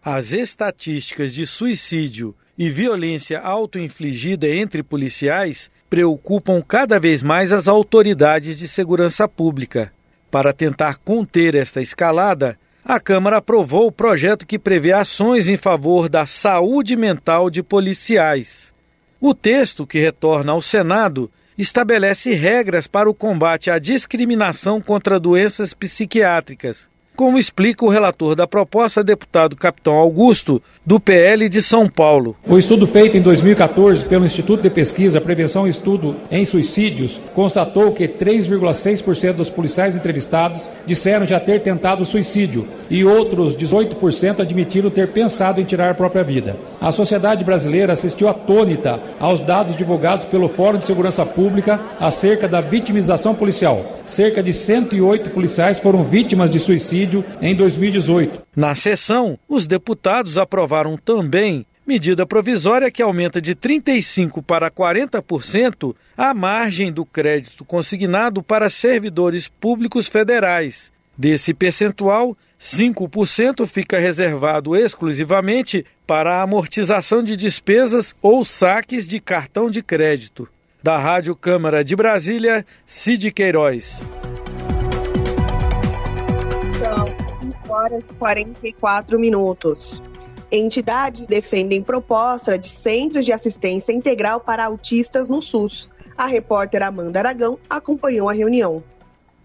As 0.00 0.32
estatísticas 0.32 1.34
de 1.34 1.44
suicídio 1.44 2.36
e 2.56 2.70
violência 2.70 3.40
autoinfligida 3.40 4.46
entre 4.46 4.84
policiais 4.84 5.72
preocupam 5.90 6.62
cada 6.62 7.00
vez 7.00 7.20
mais 7.20 7.50
as 7.50 7.66
autoridades 7.66 8.60
de 8.60 8.68
segurança 8.68 9.26
pública. 9.26 9.92
Para 10.30 10.52
tentar 10.52 10.98
conter 10.98 11.56
esta 11.56 11.80
escalada, 11.80 12.56
a 12.84 12.98
Câmara 12.98 13.38
aprovou 13.38 13.86
o 13.86 13.92
projeto 13.92 14.46
que 14.46 14.58
prevê 14.58 14.92
ações 14.92 15.48
em 15.48 15.56
favor 15.56 16.08
da 16.08 16.24
saúde 16.24 16.96
mental 16.96 17.50
de 17.50 17.62
policiais. 17.62 18.72
O 19.20 19.34
texto, 19.34 19.86
que 19.86 19.98
retorna 19.98 20.52
ao 20.52 20.62
Senado, 20.62 21.30
estabelece 21.56 22.32
regras 22.32 22.86
para 22.86 23.10
o 23.10 23.14
combate 23.14 23.70
à 23.70 23.78
discriminação 23.78 24.80
contra 24.80 25.18
doenças 25.18 25.74
psiquiátricas. 25.74 26.88
Como 27.18 27.36
explica 27.36 27.84
o 27.84 27.88
relator 27.88 28.36
da 28.36 28.46
proposta, 28.46 29.02
deputado 29.02 29.56
Capitão 29.56 29.94
Augusto, 29.94 30.62
do 30.86 31.00
PL 31.00 31.48
de 31.48 31.60
São 31.60 31.88
Paulo. 31.88 32.36
O 32.46 32.56
estudo 32.56 32.86
feito 32.86 33.16
em 33.16 33.20
2014 33.20 34.06
pelo 34.06 34.24
Instituto 34.24 34.62
de 34.62 34.70
Pesquisa, 34.70 35.20
Prevenção 35.20 35.66
e 35.66 35.70
Estudo 35.70 36.14
em 36.30 36.44
Suicídios 36.44 37.20
constatou 37.34 37.90
que 37.90 38.06
3,6% 38.06 39.32
dos 39.32 39.50
policiais 39.50 39.96
entrevistados 39.96 40.70
disseram 40.86 41.26
já 41.26 41.40
ter 41.40 41.60
tentado 41.60 42.04
suicídio 42.04 42.68
e 42.88 43.04
outros 43.04 43.56
18% 43.56 44.38
admitiram 44.38 44.88
ter 44.88 45.08
pensado 45.08 45.60
em 45.60 45.64
tirar 45.64 45.90
a 45.90 45.94
própria 45.94 46.22
vida. 46.22 46.56
A 46.80 46.92
sociedade 46.92 47.44
brasileira 47.44 47.94
assistiu 47.94 48.28
atônita 48.28 49.00
aos 49.18 49.42
dados 49.42 49.74
divulgados 49.74 50.24
pelo 50.24 50.48
Fórum 50.48 50.78
de 50.78 50.84
Segurança 50.84 51.26
Pública 51.26 51.80
acerca 51.98 52.46
da 52.46 52.60
vitimização 52.60 53.34
policial. 53.34 53.98
Cerca 54.04 54.40
de 54.40 54.52
108 54.52 55.30
policiais 55.30 55.80
foram 55.80 56.04
vítimas 56.04 56.48
de 56.48 56.60
suicídio 56.60 57.07
em 57.40 57.54
2018. 57.54 58.42
Na 58.54 58.74
sessão, 58.74 59.38
os 59.48 59.66
deputados 59.66 60.38
aprovaram 60.38 60.96
também 60.96 61.66
medida 61.86 62.26
provisória 62.26 62.90
que 62.90 63.02
aumenta 63.02 63.40
de 63.40 63.56
35% 63.56 64.42
para 64.42 64.70
40% 64.70 65.94
a 66.14 66.34
margem 66.34 66.92
do 66.92 67.06
crédito 67.06 67.64
consignado 67.64 68.42
para 68.42 68.68
servidores 68.68 69.48
públicos 69.48 70.06
federais. 70.06 70.92
Desse 71.16 71.54
percentual, 71.54 72.36
5% 72.60 73.66
fica 73.66 73.98
reservado 73.98 74.76
exclusivamente 74.76 75.84
para 76.06 76.36
a 76.36 76.42
amortização 76.42 77.22
de 77.22 77.36
despesas 77.36 78.14
ou 78.20 78.44
saques 78.44 79.08
de 79.08 79.18
cartão 79.18 79.70
de 79.70 79.82
crédito. 79.82 80.46
Da 80.82 80.98
Rádio 80.98 81.34
Câmara 81.34 81.82
de 81.82 81.96
Brasília, 81.96 82.64
Cid 82.86 83.32
Queiroz. 83.32 84.00
Horas 87.68 88.08
e 88.08 88.14
44 88.14 89.18
minutos. 89.18 90.02
Entidades 90.50 91.26
defendem 91.26 91.82
proposta 91.82 92.58
de 92.58 92.68
centros 92.68 93.24
de 93.24 93.32
assistência 93.32 93.92
integral 93.92 94.40
para 94.40 94.64
autistas 94.64 95.28
no 95.28 95.42
SUS. 95.42 95.90
A 96.16 96.26
repórter 96.26 96.82
Amanda 96.82 97.18
Aragão 97.18 97.58
acompanhou 97.68 98.28
a 98.28 98.32
reunião. 98.32 98.82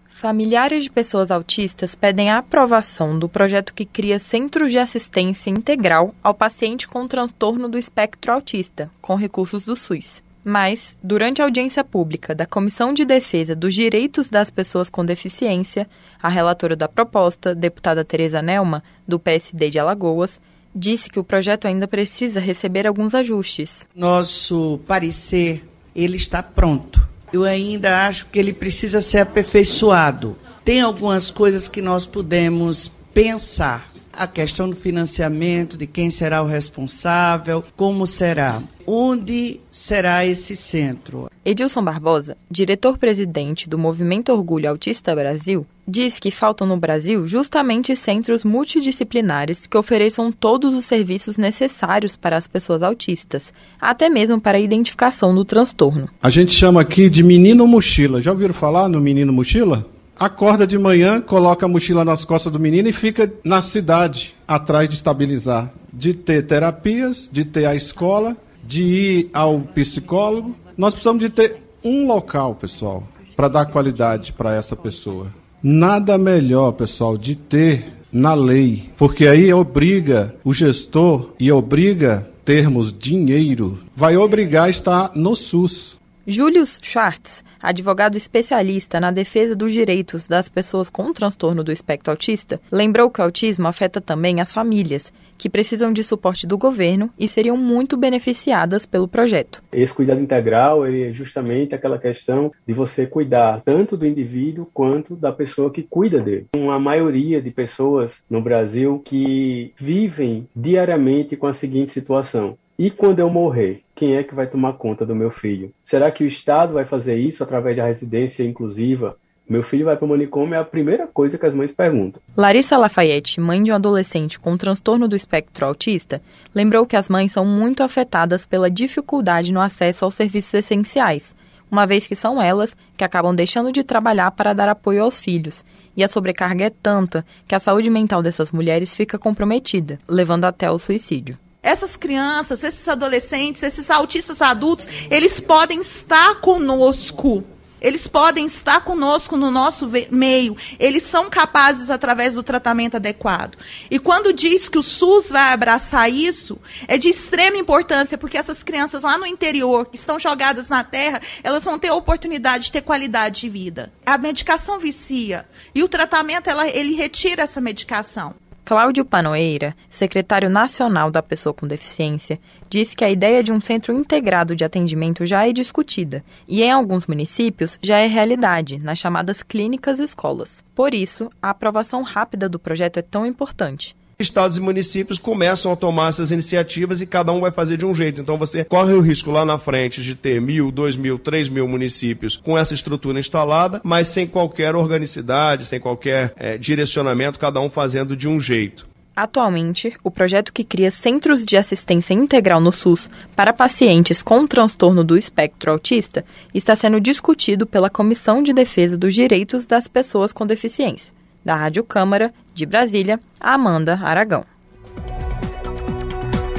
Familiares 0.08 0.84
de 0.84 0.90
pessoas 0.90 1.30
autistas 1.30 1.94
pedem 1.94 2.30
a 2.30 2.38
aprovação 2.38 3.18
do 3.18 3.28
projeto 3.28 3.74
que 3.74 3.84
cria 3.84 4.18
centros 4.18 4.70
de 4.70 4.78
assistência 4.78 5.50
integral 5.50 6.14
ao 6.22 6.32
paciente 6.32 6.88
com 6.88 7.06
transtorno 7.06 7.68
do 7.68 7.78
espectro 7.78 8.32
autista, 8.32 8.90
com 9.02 9.16
recursos 9.16 9.64
do 9.64 9.76
SUS. 9.76 10.23
Mas, 10.44 10.96
durante 11.02 11.40
a 11.40 11.46
audiência 11.46 11.82
pública 11.82 12.34
da 12.34 12.44
Comissão 12.44 12.92
de 12.92 13.04
Defesa 13.04 13.56
dos 13.56 13.74
Direitos 13.74 14.28
das 14.28 14.50
Pessoas 14.50 14.90
com 14.90 15.02
Deficiência, 15.02 15.88
a 16.22 16.28
relatora 16.28 16.76
da 16.76 16.86
proposta, 16.86 17.54
deputada 17.54 18.04
Tereza 18.04 18.42
Nelma, 18.42 18.82
do 19.08 19.18
PSD 19.18 19.70
de 19.70 19.78
Alagoas, 19.78 20.38
disse 20.74 21.08
que 21.08 21.18
o 21.18 21.24
projeto 21.24 21.66
ainda 21.66 21.88
precisa 21.88 22.40
receber 22.40 22.86
alguns 22.86 23.14
ajustes. 23.14 23.86
Nosso 23.94 24.80
parecer, 24.86 25.64
ele 25.96 26.16
está 26.16 26.42
pronto. 26.42 27.08
Eu 27.32 27.44
ainda 27.44 28.06
acho 28.06 28.26
que 28.26 28.38
ele 28.38 28.52
precisa 28.52 29.00
ser 29.00 29.18
aperfeiçoado. 29.18 30.36
Tem 30.62 30.80
algumas 30.80 31.30
coisas 31.30 31.68
que 31.68 31.80
nós 31.80 32.06
podemos 32.06 32.88
pensar 33.14 33.93
a 34.16 34.26
questão 34.26 34.68
do 34.68 34.76
financiamento, 34.76 35.76
de 35.76 35.86
quem 35.86 36.10
será 36.10 36.42
o 36.42 36.46
responsável, 36.46 37.64
como 37.76 38.06
será. 38.06 38.62
Onde 38.86 39.60
será 39.70 40.26
esse 40.26 40.54
centro? 40.54 41.30
Edilson 41.44 41.82
Barbosa, 41.82 42.36
diretor-presidente 42.50 43.68
do 43.68 43.78
Movimento 43.78 44.32
Orgulho 44.32 44.68
Autista 44.68 45.14
Brasil, 45.14 45.66
diz 45.86 46.18
que 46.18 46.30
faltam 46.30 46.66
no 46.66 46.76
Brasil 46.76 47.26
justamente 47.26 47.96
centros 47.96 48.44
multidisciplinares 48.44 49.66
que 49.66 49.76
ofereçam 49.76 50.30
todos 50.30 50.74
os 50.74 50.84
serviços 50.84 51.36
necessários 51.36 52.16
para 52.16 52.36
as 52.36 52.46
pessoas 52.46 52.82
autistas, 52.82 53.52
até 53.80 54.08
mesmo 54.08 54.40
para 54.40 54.58
a 54.58 54.60
identificação 54.60 55.34
do 55.34 55.44
transtorno. 55.44 56.08
A 56.22 56.30
gente 56.30 56.52
chama 56.52 56.80
aqui 56.80 57.08
de 57.08 57.22
menino 57.22 57.66
mochila. 57.66 58.20
Já 58.20 58.32
ouviram 58.32 58.54
falar 58.54 58.88
no 58.88 59.00
menino 59.00 59.32
mochila? 59.32 59.93
Acorda 60.18 60.66
de 60.66 60.78
manhã, 60.78 61.20
coloca 61.20 61.66
a 61.66 61.68
mochila 61.68 62.04
nas 62.04 62.24
costas 62.24 62.52
do 62.52 62.60
menino 62.60 62.88
e 62.88 62.92
fica 62.92 63.32
na 63.44 63.60
cidade 63.60 64.34
atrás 64.46 64.88
de 64.88 64.94
estabilizar, 64.94 65.72
de 65.92 66.14
ter 66.14 66.46
terapias, 66.46 67.28
de 67.30 67.44
ter 67.44 67.66
a 67.66 67.74
escola, 67.74 68.36
de 68.62 68.82
ir 68.82 69.30
ao 69.32 69.60
psicólogo. 69.60 70.54
Nós 70.76 70.94
precisamos 70.94 71.22
de 71.22 71.30
ter 71.30 71.62
um 71.82 72.06
local, 72.06 72.54
pessoal, 72.54 73.04
para 73.36 73.48
dar 73.48 73.66
qualidade 73.66 74.32
para 74.32 74.54
essa 74.54 74.74
pessoa. 74.74 75.26
Nada 75.62 76.18
melhor, 76.18 76.72
pessoal, 76.72 77.16
de 77.16 77.34
ter 77.34 77.92
na 78.12 78.32
lei, 78.32 78.90
porque 78.96 79.26
aí 79.26 79.52
obriga 79.52 80.34
o 80.44 80.54
gestor 80.54 81.32
e 81.38 81.50
obriga 81.50 82.30
termos 82.44 82.96
dinheiro, 82.96 83.80
vai 83.96 84.16
obrigar 84.16 84.66
a 84.66 84.70
estar 84.70 85.12
no 85.14 85.34
SUS. 85.34 85.98
Julius 86.26 86.78
Schwartz, 86.80 87.42
advogado 87.64 88.16
especialista 88.16 89.00
na 89.00 89.10
defesa 89.10 89.56
dos 89.56 89.72
direitos 89.72 90.28
das 90.28 90.48
pessoas 90.48 90.90
com 90.90 91.12
transtorno 91.12 91.64
do 91.64 91.72
espectro 91.72 92.10
autista, 92.10 92.60
lembrou 92.70 93.10
que 93.10 93.20
o 93.20 93.24
autismo 93.24 93.66
afeta 93.66 94.00
também 94.00 94.40
as 94.40 94.52
famílias, 94.52 95.12
que 95.36 95.48
precisam 95.48 95.92
de 95.92 96.02
suporte 96.02 96.46
do 96.46 96.56
governo 96.56 97.10
e 97.18 97.26
seriam 97.26 97.56
muito 97.56 97.96
beneficiadas 97.96 98.86
pelo 98.86 99.08
projeto. 99.08 99.62
Esse 99.72 99.92
cuidado 99.92 100.20
integral 100.20 100.86
é 100.86 101.12
justamente 101.12 101.74
aquela 101.74 101.98
questão 101.98 102.52
de 102.66 102.72
você 102.72 103.06
cuidar 103.06 103.60
tanto 103.64 103.96
do 103.96 104.06
indivíduo 104.06 104.68
quanto 104.72 105.16
da 105.16 105.32
pessoa 105.32 105.70
que 105.70 105.82
cuida 105.82 106.20
dele. 106.20 106.46
Uma 106.56 106.78
maioria 106.78 107.40
de 107.40 107.50
pessoas 107.50 108.24
no 108.28 108.40
Brasil 108.40 109.02
que 109.04 109.72
vivem 109.76 110.46
diariamente 110.54 111.36
com 111.36 111.46
a 111.46 111.52
seguinte 111.52 111.92
situação: 111.92 112.56
e 112.76 112.90
quando 112.90 113.20
eu 113.20 113.30
morrer, 113.30 113.82
quem 113.94 114.16
é 114.16 114.24
que 114.24 114.34
vai 114.34 114.48
tomar 114.48 114.72
conta 114.72 115.06
do 115.06 115.14
meu 115.14 115.30
filho? 115.30 115.72
Será 115.80 116.10
que 116.10 116.24
o 116.24 116.26
Estado 116.26 116.74
vai 116.74 116.84
fazer 116.84 117.16
isso 117.16 117.42
através 117.44 117.76
da 117.76 117.86
residência 117.86 118.42
inclusiva? 118.42 119.16
Meu 119.48 119.62
filho 119.62 119.84
vai 119.84 119.96
para 119.96 120.04
o 120.04 120.08
manicômio 120.08 120.56
é 120.56 120.58
a 120.58 120.64
primeira 120.64 121.06
coisa 121.06 121.38
que 121.38 121.46
as 121.46 121.54
mães 121.54 121.70
perguntam. 121.70 122.20
Larissa 122.36 122.76
Lafayette, 122.76 123.40
mãe 123.40 123.62
de 123.62 123.70
um 123.70 123.74
adolescente 123.76 124.40
com 124.40 124.56
transtorno 124.56 125.06
do 125.06 125.14
espectro 125.14 125.66
autista, 125.66 126.20
lembrou 126.52 126.84
que 126.84 126.96
as 126.96 127.08
mães 127.08 127.30
são 127.30 127.44
muito 127.44 127.82
afetadas 127.82 128.44
pela 128.44 128.68
dificuldade 128.68 129.52
no 129.52 129.60
acesso 129.60 130.04
aos 130.04 130.16
serviços 130.16 130.54
essenciais, 130.54 131.36
uma 131.70 131.86
vez 131.86 132.08
que 132.08 132.16
são 132.16 132.42
elas 132.42 132.76
que 132.96 133.04
acabam 133.04 133.34
deixando 133.36 133.70
de 133.70 133.84
trabalhar 133.84 134.32
para 134.32 134.52
dar 134.52 134.68
apoio 134.68 135.04
aos 135.04 135.20
filhos. 135.20 135.64
E 135.96 136.02
a 136.02 136.08
sobrecarga 136.08 136.64
é 136.64 136.70
tanta 136.70 137.24
que 137.46 137.54
a 137.54 137.60
saúde 137.60 137.88
mental 137.88 138.20
dessas 138.20 138.50
mulheres 138.50 138.92
fica 138.92 139.16
comprometida, 139.16 139.96
levando 140.08 140.44
até 140.44 140.66
ao 140.66 140.78
suicídio 140.78 141.38
essas 141.64 141.96
crianças, 141.96 142.62
esses 142.62 142.86
adolescentes, 142.86 143.62
esses 143.62 143.90
autistas 143.90 144.42
adultos, 144.42 144.86
eles 145.10 145.40
podem 145.40 145.80
estar 145.80 146.36
conosco. 146.36 147.42
Eles 147.84 148.08
podem 148.08 148.46
estar 148.46 148.82
conosco 148.82 149.36
no 149.36 149.50
nosso 149.50 149.90
meio. 150.10 150.56
Eles 150.78 151.02
são 151.02 151.28
capazes 151.28 151.90
através 151.90 152.34
do 152.34 152.42
tratamento 152.42 152.96
adequado. 152.96 153.58
E 153.90 153.98
quando 153.98 154.32
diz 154.32 154.70
que 154.70 154.78
o 154.78 154.82
SUS 154.82 155.28
vai 155.28 155.52
abraçar 155.52 156.10
isso, 156.10 156.58
é 156.88 156.96
de 156.96 157.10
extrema 157.10 157.58
importância, 157.58 158.16
porque 158.16 158.38
essas 158.38 158.62
crianças 158.62 159.02
lá 159.02 159.18
no 159.18 159.26
interior, 159.26 159.84
que 159.84 159.96
estão 159.96 160.18
jogadas 160.18 160.70
na 160.70 160.82
terra, 160.82 161.20
elas 161.42 161.62
vão 161.62 161.78
ter 161.78 161.88
a 161.88 161.94
oportunidade 161.94 162.64
de 162.64 162.72
ter 162.72 162.80
qualidade 162.80 163.42
de 163.42 163.50
vida. 163.50 163.92
A 164.06 164.16
medicação 164.16 164.78
vicia. 164.78 165.46
E 165.74 165.82
o 165.82 165.88
tratamento, 165.88 166.48
ela, 166.48 166.66
ele 166.66 166.94
retira 166.94 167.42
essa 167.42 167.60
medicação. 167.60 168.34
Cláudio 168.64 169.04
Panoeira, 169.04 169.76
secretário 169.90 170.48
nacional 170.48 171.10
da 171.10 171.22
pessoa 171.22 171.52
com 171.52 171.66
deficiência, 171.66 172.40
disse 172.70 172.96
que 172.96 173.04
a 173.04 173.10
ideia 173.10 173.42
de 173.42 173.52
um 173.52 173.60
centro 173.60 173.92
integrado 173.92 174.56
de 174.56 174.64
atendimento 174.64 175.26
já 175.26 175.46
é 175.46 175.52
discutida 175.52 176.24
e, 176.48 176.62
em 176.62 176.72
alguns 176.72 177.06
municípios, 177.06 177.78
já 177.82 177.98
é 177.98 178.06
realidade, 178.06 178.78
nas 178.78 178.98
chamadas 178.98 179.42
clínicas 179.42 179.98
escolas. 179.98 180.64
Por 180.74 180.94
isso, 180.94 181.28
a 181.42 181.50
aprovação 181.50 182.00
rápida 182.00 182.48
do 182.48 182.58
projeto 182.58 182.96
é 182.96 183.02
tão 183.02 183.26
importante 183.26 183.94
estados 184.18 184.56
e 184.56 184.60
municípios 184.60 185.18
começam 185.18 185.72
a 185.72 185.76
tomar 185.76 186.08
essas 186.08 186.30
iniciativas 186.30 187.00
e 187.00 187.06
cada 187.06 187.32
um 187.32 187.40
vai 187.40 187.50
fazer 187.50 187.76
de 187.76 187.86
um 187.86 187.94
jeito. 187.94 188.20
Então 188.20 188.36
você 188.36 188.64
corre 188.64 188.92
o 188.92 189.00
risco 189.00 189.30
lá 189.30 189.44
na 189.44 189.58
frente 189.58 190.02
de 190.02 190.14
ter 190.14 190.40
mil, 190.40 190.70
dois 190.70 190.96
mil, 190.96 191.18
três 191.18 191.48
mil 191.48 191.66
municípios 191.66 192.36
com 192.36 192.56
essa 192.56 192.74
estrutura 192.74 193.18
instalada, 193.18 193.80
mas 193.84 194.08
sem 194.08 194.26
qualquer 194.26 194.74
organicidade, 194.74 195.66
sem 195.66 195.80
qualquer 195.80 196.32
é, 196.36 196.58
direcionamento, 196.58 197.38
cada 197.38 197.60
um 197.60 197.70
fazendo 197.70 198.16
de 198.16 198.28
um 198.28 198.40
jeito. 198.40 198.86
Atualmente, 199.16 199.94
o 200.02 200.10
projeto 200.10 200.52
que 200.52 200.64
cria 200.64 200.90
centros 200.90 201.44
de 201.44 201.56
assistência 201.56 202.12
integral 202.12 202.60
no 202.60 202.72
SUS 202.72 203.08
para 203.36 203.52
pacientes 203.52 204.24
com 204.24 204.44
transtorno 204.44 205.04
do 205.04 205.16
espectro 205.16 205.70
autista 205.70 206.24
está 206.52 206.74
sendo 206.74 207.00
discutido 207.00 207.64
pela 207.64 207.88
Comissão 207.88 208.42
de 208.42 208.52
Defesa 208.52 208.96
dos 208.96 209.14
Direitos 209.14 209.66
das 209.66 209.86
Pessoas 209.86 210.32
com 210.32 210.44
Deficiência. 210.44 211.13
Da 211.44 211.54
Rádio 211.54 211.84
Câmara, 211.84 212.32
de 212.54 212.64
Brasília, 212.64 213.20
Amanda 213.38 214.00
Aragão. 214.02 214.44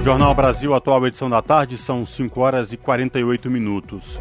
Jornal 0.03 0.35
Brasil, 0.35 0.73
atual 0.75 1.07
edição 1.07 1.27
da 1.27 1.41
tarde, 1.41 1.77
são 1.77 2.05
5 2.05 2.39
horas 2.39 2.71
e 2.71 2.77
48 2.77 3.49
minutos. 3.49 4.19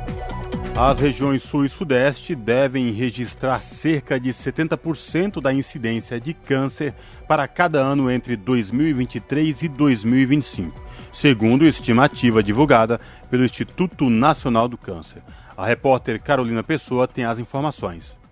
As 0.77 0.99
regiões 0.99 1.43
sul 1.43 1.65
e 1.65 1.69
sudeste 1.69 2.35
devem 2.35 2.91
registrar 2.91 3.63
cerca 3.63 4.19
de 4.19 4.31
70% 4.31 5.41
da 5.41 5.53
incidência 5.53 6.19
de 6.19 6.35
câncer 6.35 6.95
para 7.29 7.47
cada 7.47 7.79
ano 7.79 8.11
entre 8.11 8.35
2023 8.35 9.63
e 9.63 9.69
2025, 9.69 10.81
segundo 11.13 11.65
estimativa 11.65 12.43
divulgada 12.43 12.99
pelo 13.31 13.45
Instituto 13.45 14.11
Nacional 14.11 14.67
do 14.67 14.77
Câncer. 14.77 15.23
A 15.57 15.65
repórter 15.65 16.21
Carolina 16.21 16.65
Pessoa 16.65 17.07
tem 17.07 17.25
as 17.25 17.39
informações. 17.39 18.24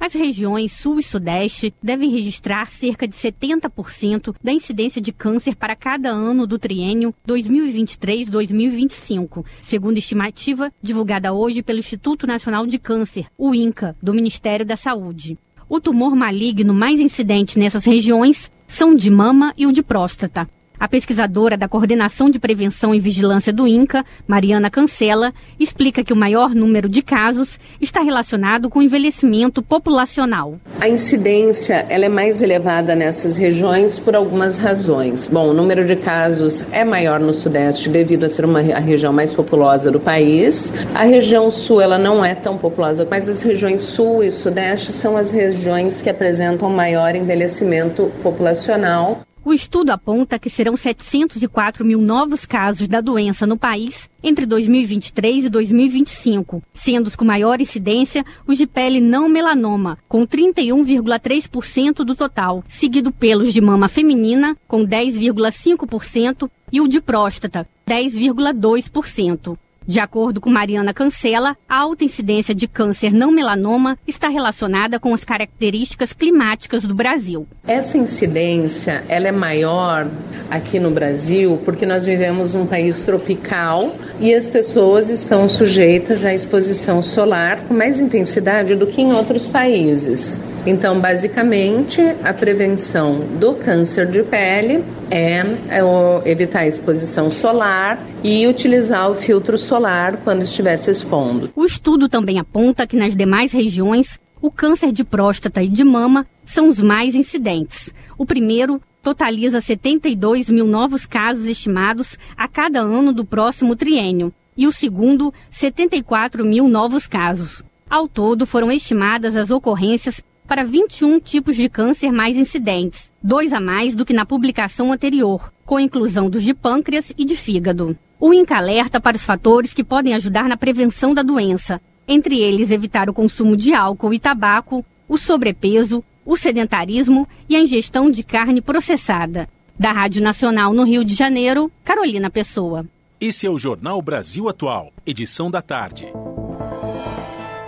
As 0.00 0.12
regiões 0.12 0.70
Sul 0.72 1.00
e 1.00 1.02
Sudeste 1.02 1.74
devem 1.82 2.08
registrar 2.08 2.70
cerca 2.70 3.04
de 3.06 3.16
70% 3.16 4.34
da 4.42 4.50
incidência 4.52 5.00
de 5.00 5.12
câncer 5.12 5.56
para 5.56 5.74
cada 5.74 6.08
ano 6.08 6.46
do 6.46 6.56
triênio 6.56 7.12
2023-2025, 7.26 9.44
segundo 9.60 9.98
estimativa 9.98 10.72
divulgada 10.80 11.32
hoje 11.32 11.64
pelo 11.64 11.80
Instituto 11.80 12.28
Nacional 12.28 12.64
de 12.64 12.78
Câncer, 12.78 13.26
o 13.36 13.52
INCA, 13.52 13.96
do 14.00 14.14
Ministério 14.14 14.64
da 14.64 14.76
Saúde. 14.76 15.36
O 15.68 15.80
tumor 15.80 16.14
maligno 16.14 16.72
mais 16.72 17.00
incidente 17.00 17.58
nessas 17.58 17.84
regiões 17.84 18.52
são 18.68 18.92
o 18.92 18.96
de 18.96 19.10
mama 19.10 19.52
e 19.58 19.66
o 19.66 19.72
de 19.72 19.82
próstata. 19.82 20.48
A 20.80 20.86
pesquisadora 20.86 21.56
da 21.56 21.66
Coordenação 21.66 22.30
de 22.30 22.38
Prevenção 22.38 22.94
e 22.94 23.00
Vigilância 23.00 23.52
do 23.52 23.66
INCA, 23.66 24.04
Mariana 24.28 24.70
Cancela, 24.70 25.34
explica 25.58 26.04
que 26.04 26.12
o 26.12 26.16
maior 26.16 26.54
número 26.54 26.88
de 26.88 27.02
casos 27.02 27.58
está 27.80 28.00
relacionado 28.00 28.70
com 28.70 28.78
o 28.78 28.82
envelhecimento 28.82 29.60
populacional. 29.60 30.54
A 30.80 30.88
incidência 30.88 31.84
ela 31.88 32.04
é 32.04 32.08
mais 32.08 32.40
elevada 32.42 32.94
nessas 32.94 33.36
regiões 33.36 33.98
por 33.98 34.14
algumas 34.14 34.58
razões. 34.58 35.26
Bom, 35.26 35.48
o 35.48 35.54
número 35.54 35.84
de 35.84 35.96
casos 35.96 36.64
é 36.72 36.84
maior 36.84 37.18
no 37.18 37.34
Sudeste 37.34 37.88
devido 37.88 38.24
a 38.24 38.28
ser 38.28 38.44
uma 38.44 38.60
a 38.60 38.80
região 38.80 39.12
mais 39.12 39.32
populosa 39.32 39.90
do 39.90 39.98
país. 39.98 40.72
A 40.94 41.04
região 41.04 41.50
Sul 41.50 41.80
ela 41.80 41.98
não 41.98 42.24
é 42.24 42.36
tão 42.36 42.56
populosa, 42.56 43.06
mas 43.10 43.28
as 43.28 43.42
regiões 43.42 43.82
Sul 43.82 44.22
e 44.22 44.30
Sudeste 44.30 44.92
são 44.92 45.16
as 45.16 45.32
regiões 45.32 46.00
que 46.00 46.10
apresentam 46.10 46.70
maior 46.70 47.16
envelhecimento 47.16 48.12
populacional. 48.22 49.22
O 49.48 49.54
estudo 49.54 49.88
aponta 49.88 50.38
que 50.38 50.50
serão 50.50 50.76
704 50.76 51.82
mil 51.82 52.02
novos 52.02 52.44
casos 52.44 52.86
da 52.86 53.00
doença 53.00 53.46
no 53.46 53.56
país 53.56 54.10
entre 54.22 54.44
2023 54.44 55.46
e 55.46 55.48
2025, 55.48 56.62
sendo 56.74 57.06
os 57.06 57.16
com 57.16 57.24
maior 57.24 57.58
incidência 57.58 58.26
os 58.46 58.58
de 58.58 58.66
pele 58.66 59.00
não 59.00 59.26
melanoma, 59.26 59.96
com 60.06 60.26
31,3% 60.26 62.04
do 62.04 62.14
total, 62.14 62.62
seguido 62.68 63.10
pelos 63.10 63.50
de 63.54 63.62
mama 63.62 63.88
feminina, 63.88 64.54
com 64.68 64.86
10,5%, 64.86 66.50
e 66.70 66.82
o 66.82 66.86
de 66.86 67.00
próstata, 67.00 67.66
10,2%. 67.88 69.56
De 69.88 70.00
acordo 70.00 70.38
com 70.38 70.50
Mariana 70.50 70.92
Cancela, 70.92 71.56
a 71.66 71.78
alta 71.78 72.04
incidência 72.04 72.54
de 72.54 72.68
câncer 72.68 73.10
não 73.10 73.32
melanoma 73.32 73.96
está 74.06 74.28
relacionada 74.28 75.00
com 75.00 75.14
as 75.14 75.24
características 75.24 76.12
climáticas 76.12 76.82
do 76.82 76.94
Brasil. 76.94 77.46
Essa 77.66 77.96
incidência 77.96 79.02
ela 79.08 79.28
é 79.28 79.32
maior 79.32 80.06
aqui 80.50 80.78
no 80.78 80.90
Brasil 80.90 81.58
porque 81.64 81.86
nós 81.86 82.04
vivemos 82.04 82.54
um 82.54 82.66
país 82.66 83.02
tropical 83.06 83.96
e 84.20 84.34
as 84.34 84.46
pessoas 84.46 85.08
estão 85.08 85.48
sujeitas 85.48 86.26
à 86.26 86.34
exposição 86.34 87.00
solar 87.00 87.62
com 87.62 87.72
mais 87.72 87.98
intensidade 87.98 88.74
do 88.74 88.86
que 88.86 89.00
em 89.00 89.14
outros 89.14 89.48
países. 89.48 90.38
Então, 90.66 91.00
basicamente, 91.00 92.02
a 92.22 92.34
prevenção 92.34 93.20
do 93.40 93.54
câncer 93.54 94.06
de 94.06 94.22
pele 94.22 94.84
é, 95.10 95.38
é 95.70 96.30
evitar 96.30 96.60
a 96.60 96.66
exposição 96.66 97.30
solar 97.30 97.98
e 98.22 98.46
utilizar 98.46 99.10
o 99.10 99.14
filtro 99.14 99.56
solar 99.56 99.77
quando 100.24 100.42
estiver 100.42 100.76
se 100.76 100.90
expondo. 100.90 101.50
O 101.54 101.64
estudo 101.64 102.08
também 102.08 102.38
aponta 102.38 102.86
que 102.86 102.96
nas 102.96 103.14
demais 103.14 103.52
regiões, 103.52 104.18
o 104.40 104.50
câncer 104.50 104.92
de 104.92 105.04
próstata 105.04 105.62
e 105.62 105.68
de 105.68 105.84
mama 105.84 106.26
são 106.44 106.68
os 106.68 106.80
mais 106.80 107.14
incidentes. 107.14 107.92
O 108.16 108.26
primeiro 108.26 108.80
totaliza 109.02 109.60
72 109.60 110.50
mil 110.50 110.66
novos 110.66 111.06
casos 111.06 111.46
estimados 111.46 112.18
a 112.36 112.48
cada 112.48 112.80
ano 112.80 113.12
do 113.12 113.24
próximo 113.24 113.76
triênio, 113.76 114.32
e 114.56 114.66
o 114.66 114.72
segundo, 114.72 115.32
74 115.50 116.44
mil 116.44 116.68
novos 116.68 117.06
casos. 117.06 117.62
Ao 117.88 118.08
todo, 118.08 118.46
foram 118.46 118.72
estimadas 118.72 119.36
as 119.36 119.50
ocorrências 119.50 120.20
para 120.46 120.64
21 120.64 121.20
tipos 121.20 121.56
de 121.56 121.68
câncer 121.68 122.10
mais 122.10 122.36
incidentes, 122.36 123.12
dois 123.22 123.52
a 123.52 123.60
mais 123.60 123.94
do 123.94 124.04
que 124.04 124.12
na 124.12 124.26
publicação 124.26 124.92
anterior, 124.92 125.52
com 125.64 125.78
inclusão 125.78 126.28
dos 126.28 126.42
de 126.42 126.54
pâncreas 126.54 127.12
e 127.16 127.24
de 127.24 127.36
fígado. 127.36 127.96
O 128.20 128.34
INCA 128.34 128.56
alerta 128.56 129.00
para 129.00 129.16
os 129.16 129.22
fatores 129.22 129.72
que 129.72 129.84
podem 129.84 130.12
ajudar 130.14 130.48
na 130.48 130.56
prevenção 130.56 131.14
da 131.14 131.22
doença, 131.22 131.80
entre 132.06 132.40
eles 132.40 132.72
evitar 132.72 133.08
o 133.08 133.14
consumo 133.14 133.56
de 133.56 133.72
álcool 133.72 134.12
e 134.12 134.18
tabaco, 134.18 134.84
o 135.08 135.16
sobrepeso, 135.16 136.02
o 136.24 136.36
sedentarismo 136.36 137.28
e 137.48 137.54
a 137.54 137.60
ingestão 137.60 138.10
de 138.10 138.24
carne 138.24 138.60
processada. 138.60 139.48
Da 139.78 139.92
Rádio 139.92 140.20
Nacional 140.20 140.72
no 140.72 140.82
Rio 140.82 141.04
de 141.04 141.14
Janeiro, 141.14 141.70
Carolina 141.84 142.28
Pessoa. 142.28 142.84
Esse 143.20 143.46
é 143.46 143.50
o 143.50 143.58
Jornal 143.58 144.02
Brasil 144.02 144.48
Atual, 144.48 144.92
edição 145.06 145.48
da 145.48 145.62
tarde. 145.62 146.12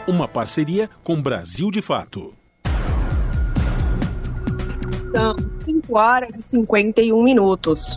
Uma 0.08 0.26
parceria 0.26 0.90
com 1.04 1.22
Brasil 1.22 1.70
de 1.70 1.80
Fato. 1.80 2.34
São 5.12 5.36
5 5.64 5.96
horas 5.96 6.36
e 6.36 6.42
51 6.42 7.22
minutos. 7.22 7.96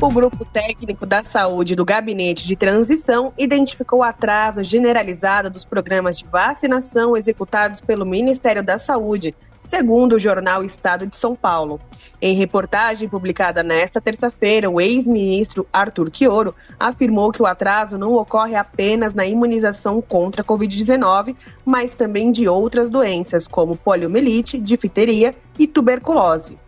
O 0.00 0.10
grupo 0.10 0.44
técnico 0.44 1.06
da 1.06 1.22
saúde 1.22 1.76
do 1.76 1.84
Gabinete 1.84 2.44
de 2.44 2.56
Transição 2.56 3.32
identificou 3.38 4.02
atraso 4.02 4.62
generalizado 4.62 5.48
dos 5.48 5.64
programas 5.64 6.18
de 6.18 6.26
vacinação 6.26 7.16
executados 7.16 7.80
pelo 7.80 8.04
Ministério 8.04 8.62
da 8.62 8.76
Saúde, 8.76 9.34
segundo 9.62 10.16
o 10.16 10.18
jornal 10.18 10.64
Estado 10.64 11.06
de 11.06 11.16
São 11.16 11.36
Paulo. 11.36 11.80
Em 12.20 12.34
reportagem 12.34 13.08
publicada 13.08 13.62
nesta 13.62 14.00
terça-feira, 14.00 14.68
o 14.68 14.80
ex-ministro 14.80 15.66
Arthur 15.72 16.10
Quioro 16.10 16.54
afirmou 16.78 17.30
que 17.30 17.40
o 17.40 17.46
atraso 17.46 17.96
não 17.96 18.14
ocorre 18.14 18.56
apenas 18.56 19.14
na 19.14 19.24
imunização 19.24 20.02
contra 20.02 20.42
a 20.42 20.44
Covid-19, 20.44 21.36
mas 21.64 21.94
também 21.94 22.32
de 22.32 22.48
outras 22.48 22.90
doenças, 22.90 23.46
como 23.46 23.76
poliomielite, 23.76 24.58
difteria 24.58 25.34
e 25.56 25.68
tuberculose. 25.68 26.58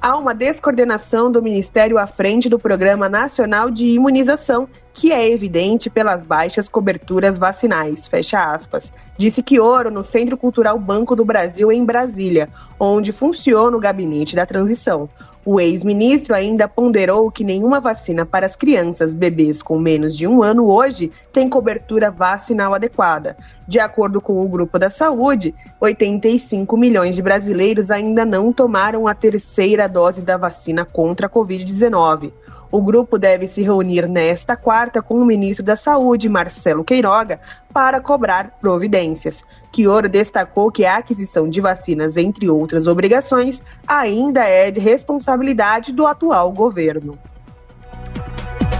Há 0.00 0.16
uma 0.16 0.34
descoordenação 0.34 1.32
do 1.32 1.42
Ministério 1.42 1.98
à 1.98 2.06
frente 2.06 2.48
do 2.48 2.58
Programa 2.58 3.08
Nacional 3.08 3.70
de 3.70 3.86
Imunização, 3.86 4.68
que 4.92 5.10
é 5.10 5.28
evidente 5.28 5.90
pelas 5.90 6.22
baixas 6.22 6.68
coberturas 6.68 7.38
vacinais. 7.38 8.06
Fecha 8.06 8.52
aspas. 8.52 8.92
Disse 9.18 9.42
Quioro 9.42 9.90
no 9.90 10.04
Centro 10.04 10.36
Cultural 10.36 10.78
Banco 10.78 11.16
do 11.16 11.24
Brasil, 11.24 11.72
em 11.72 11.84
Brasília, 11.84 12.48
onde 12.78 13.10
funciona 13.10 13.76
o 13.76 13.80
gabinete 13.80 14.36
da 14.36 14.46
transição. 14.46 15.08
O 15.48 15.60
ex-ministro 15.60 16.34
ainda 16.34 16.66
ponderou 16.66 17.30
que 17.30 17.44
nenhuma 17.44 17.78
vacina 17.78 18.26
para 18.26 18.46
as 18.46 18.56
crianças, 18.56 19.14
bebês 19.14 19.62
com 19.62 19.78
menos 19.78 20.16
de 20.16 20.26
um 20.26 20.42
ano 20.42 20.68
hoje 20.68 21.12
tem 21.32 21.48
cobertura 21.48 22.10
vacinal 22.10 22.74
adequada. 22.74 23.36
De 23.64 23.78
acordo 23.78 24.20
com 24.20 24.44
o 24.44 24.48
Grupo 24.48 24.76
da 24.76 24.90
Saúde, 24.90 25.54
85 25.80 26.76
milhões 26.76 27.14
de 27.14 27.22
brasileiros 27.22 27.92
ainda 27.92 28.24
não 28.26 28.52
tomaram 28.52 29.06
a 29.06 29.14
terceira 29.14 29.88
dose 29.88 30.20
da 30.20 30.36
vacina 30.36 30.84
contra 30.84 31.28
a 31.28 31.30
Covid-19. 31.30 32.32
O 32.70 32.82
grupo 32.82 33.18
deve 33.18 33.46
se 33.46 33.62
reunir 33.62 34.08
nesta 34.08 34.56
quarta 34.56 35.00
com 35.00 35.14
o 35.20 35.24
ministro 35.24 35.64
da 35.64 35.76
Saúde, 35.76 36.28
Marcelo 36.28 36.84
Queiroga, 36.84 37.40
para 37.72 38.00
cobrar 38.00 38.58
providências. 38.60 39.44
Quioro 39.70 40.08
destacou 40.08 40.70
que 40.70 40.84
a 40.84 40.96
aquisição 40.96 41.48
de 41.48 41.60
vacinas, 41.60 42.16
entre 42.16 42.48
outras 42.48 42.86
obrigações, 42.86 43.62
ainda 43.86 44.44
é 44.44 44.70
de 44.70 44.80
responsabilidade 44.80 45.92
do 45.92 46.06
atual 46.06 46.50
governo. 46.50 47.18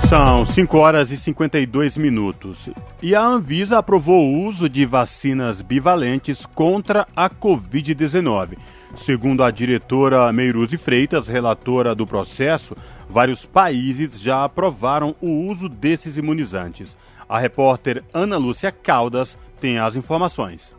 São 0.08 0.46
5 0.46 0.78
horas 0.78 1.10
e 1.10 1.16
52 1.16 1.96
minutos. 1.96 2.70
E 3.02 3.12
a 3.12 3.20
Anvisa 3.20 3.78
aprovou 3.78 4.24
o 4.24 4.46
uso 4.46 4.68
de 4.68 4.86
vacinas 4.86 5.60
bivalentes 5.60 6.46
contra 6.46 7.06
a 7.14 7.28
Covid-19. 7.28 8.56
Segundo 8.94 9.42
a 9.42 9.50
diretora 9.50 10.32
Meiruzi 10.32 10.76
Freitas, 10.76 11.28
relatora 11.28 11.94
do 11.94 12.06
processo, 12.06 12.76
vários 13.08 13.44
países 13.44 14.20
já 14.20 14.44
aprovaram 14.44 15.16
o 15.20 15.28
uso 15.48 15.68
desses 15.68 16.16
imunizantes. 16.16 16.96
A 17.28 17.38
repórter 17.38 18.04
Ana 18.14 18.36
Lúcia 18.36 18.70
Caldas 18.70 19.36
tem 19.60 19.78
as 19.78 19.96
informações. 19.96 20.75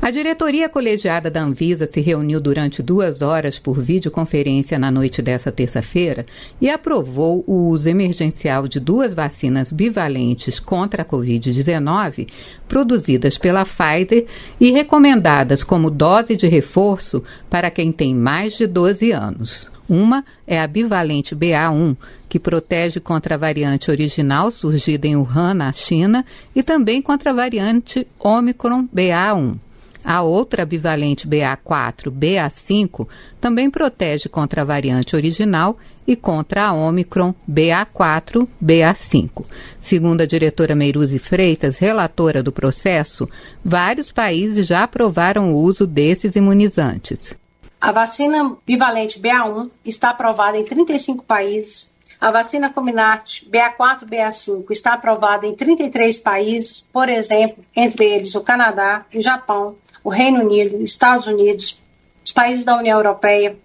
A 0.00 0.10
diretoria 0.10 0.68
colegiada 0.68 1.30
da 1.30 1.42
Anvisa 1.42 1.88
se 1.90 2.00
reuniu 2.00 2.40
durante 2.40 2.82
duas 2.82 3.22
horas 3.22 3.58
por 3.58 3.80
videoconferência 3.80 4.78
na 4.78 4.90
noite 4.90 5.22
dessa 5.22 5.50
terça-feira 5.50 6.26
e 6.60 6.68
aprovou 6.68 7.42
o 7.46 7.68
uso 7.68 7.88
emergencial 7.88 8.68
de 8.68 8.78
duas 8.78 9.14
vacinas 9.14 9.72
bivalentes 9.72 10.60
contra 10.60 11.02
a 11.02 11.04
Covid-19, 11.04 12.28
produzidas 12.68 13.38
pela 13.38 13.64
Pfizer 13.64 14.26
e 14.60 14.70
recomendadas 14.70 15.64
como 15.64 15.90
dose 15.90 16.36
de 16.36 16.46
reforço 16.46 17.22
para 17.48 17.70
quem 17.70 17.90
tem 17.90 18.14
mais 18.14 18.56
de 18.56 18.66
12 18.66 19.12
anos. 19.12 19.70
Uma 19.88 20.24
é 20.46 20.60
a 20.60 20.66
bivalente 20.66 21.34
BA1, 21.34 21.96
que 22.28 22.40
protege 22.40 22.98
contra 23.00 23.36
a 23.36 23.38
variante 23.38 23.90
original 23.90 24.50
surgida 24.50 25.06
em 25.06 25.16
Wuhan, 25.16 25.54
na 25.54 25.72
China, 25.72 26.24
e 26.54 26.62
também 26.62 27.00
contra 27.00 27.30
a 27.30 27.34
variante 27.34 28.06
Omicron 28.18 28.88
BA1. 28.94 29.65
A 30.08 30.22
outra 30.22 30.64
bivalente 30.64 31.26
BA4, 31.26 32.12
BA5, 32.12 33.08
também 33.40 33.68
protege 33.68 34.28
contra 34.28 34.62
a 34.62 34.64
variante 34.64 35.16
original 35.16 35.76
e 36.06 36.14
contra 36.14 36.66
a 36.66 36.72
Omicron 36.72 37.34
BA4, 37.50 38.46
BA5. 38.64 39.44
Segundo 39.80 40.20
a 40.20 40.26
diretora 40.26 40.76
Meiruzi 40.76 41.18
Freitas, 41.18 41.78
relatora 41.78 42.40
do 42.40 42.52
processo, 42.52 43.28
vários 43.64 44.12
países 44.12 44.64
já 44.64 44.84
aprovaram 44.84 45.52
o 45.52 45.60
uso 45.60 45.84
desses 45.88 46.36
imunizantes. 46.36 47.34
A 47.80 47.90
vacina 47.90 48.56
bivalente 48.64 49.18
BA1 49.18 49.68
está 49.84 50.10
aprovada 50.10 50.56
em 50.56 50.64
35 50.64 51.24
países. 51.24 51.95
A 52.20 52.30
vacina 52.30 52.70
Comirnaty 52.70 53.46
BA4 53.50 54.08
BA5 54.08 54.64
está 54.70 54.94
aprovada 54.94 55.46
em 55.46 55.54
33 55.54 56.18
países, 56.20 56.80
por 56.80 57.08
exemplo, 57.08 57.64
entre 57.74 58.04
eles 58.04 58.34
o 58.34 58.40
Canadá, 58.40 59.04
o 59.14 59.20
Japão, 59.20 59.76
o 60.02 60.08
Reino 60.08 60.40
Unido, 60.40 60.82
Estados 60.82 61.26
Unidos, 61.26 61.80
os 62.24 62.32
países 62.32 62.64
da 62.64 62.76
União 62.76 62.98
Europeia, 62.98 63.56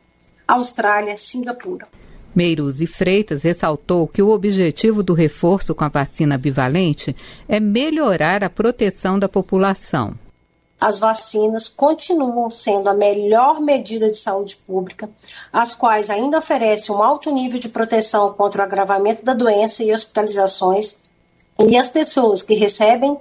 Austrália, 0.48 1.16
Singapura. 1.16 1.88
Meiruzi 2.36 2.88
Freitas 2.88 3.44
ressaltou 3.44 4.08
que 4.08 4.22
o 4.22 4.30
objetivo 4.30 5.04
do 5.04 5.14
reforço 5.14 5.76
com 5.76 5.84
a 5.84 5.90
vacina 5.90 6.38
bivalente 6.38 7.16
é 7.48 7.60
melhorar 7.60 8.44
a 8.44 8.50
proteção 8.50 9.20
da 9.20 9.28
população 9.28 10.18
as 10.82 10.98
vacinas 10.98 11.68
continuam 11.68 12.50
sendo 12.50 12.90
a 12.90 12.94
melhor 12.96 13.62
medida 13.62 14.10
de 14.10 14.18
saúde 14.18 14.58
pública, 14.58 15.08
as 15.54 15.76
quais 15.76 16.10
ainda 16.10 16.40
oferecem 16.40 16.96
um 16.96 17.04
alto 17.04 17.30
nível 17.30 17.60
de 17.60 17.70
proteção 17.70 18.34
contra 18.34 18.64
o 18.64 18.66
agravamento 18.66 19.24
da 19.24 19.36
doença 19.36 19.84
e 19.84 19.94
hospitalizações, 19.94 20.98
e 21.60 21.78
as 21.78 21.92
pessoas 21.92 22.42
que 22.42 22.56
recebem 22.56 23.16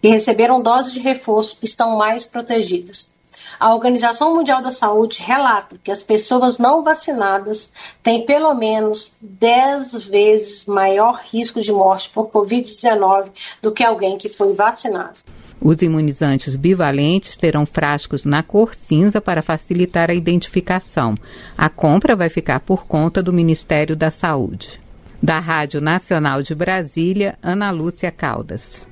e 0.00 0.08
receberam 0.08 0.62
doses 0.62 0.92
de 0.92 1.00
reforço 1.00 1.58
estão 1.62 1.96
mais 1.96 2.26
protegidas. 2.26 3.18
A 3.58 3.74
Organização 3.74 4.34
Mundial 4.36 4.62
da 4.62 4.70
Saúde 4.70 5.20
relata 5.20 5.80
que 5.82 5.90
as 5.90 6.04
pessoas 6.04 6.58
não 6.58 6.84
vacinadas 6.84 7.72
têm 8.04 8.24
pelo 8.24 8.54
menos 8.54 9.16
10 9.20 10.04
vezes 10.04 10.66
maior 10.66 11.16
risco 11.16 11.60
de 11.60 11.72
morte 11.72 12.08
por 12.10 12.30
Covid-19 12.30 13.30
do 13.60 13.72
que 13.72 13.82
alguém 13.82 14.16
que 14.16 14.28
foi 14.28 14.54
vacinado. 14.54 15.18
Os 15.62 15.82
imunizantes 15.82 16.56
bivalentes 16.56 17.36
terão 17.36 17.66
frascos 17.66 18.24
na 18.24 18.42
cor 18.42 18.74
cinza 18.74 19.20
para 19.20 19.42
facilitar 19.42 20.10
a 20.10 20.14
identificação. 20.14 21.14
A 21.56 21.68
compra 21.68 22.16
vai 22.16 22.30
ficar 22.30 22.60
por 22.60 22.86
conta 22.86 23.22
do 23.22 23.30
Ministério 23.30 23.94
da 23.94 24.10
Saúde. 24.10 24.80
Da 25.22 25.38
Rádio 25.38 25.78
Nacional 25.82 26.40
de 26.42 26.54
Brasília, 26.54 27.38
Ana 27.42 27.70
Lúcia 27.70 28.10
Caldas. 28.10 28.86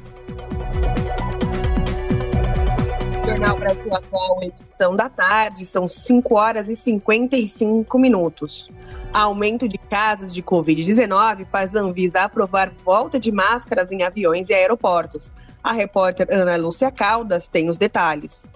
Jornal 3.24 3.58
Brasil 3.58 3.94
Atual, 3.94 4.42
edição 4.42 4.94
da 4.94 5.08
tarde, 5.08 5.64
são 5.64 5.88
5 5.88 6.34
horas 6.34 6.68
e 6.68 6.76
55 6.76 7.98
minutos. 7.98 8.70
Aumento 9.12 9.66
de 9.66 9.78
casos 9.78 10.32
de 10.32 10.42
Covid-19 10.42 11.46
faz 11.50 11.74
a 11.74 11.80
Anvisa 11.80 12.20
aprovar 12.20 12.70
volta 12.84 13.18
de 13.18 13.32
máscaras 13.32 13.90
em 13.90 14.02
aviões 14.02 14.50
e 14.50 14.54
aeroportos. 14.54 15.32
A 15.68 15.72
repórter 15.72 16.26
Ana 16.30 16.56
Lúcia 16.56 16.90
Caldas 16.90 17.46
tem 17.46 17.68
os 17.68 17.76
detalhes. 17.76 18.50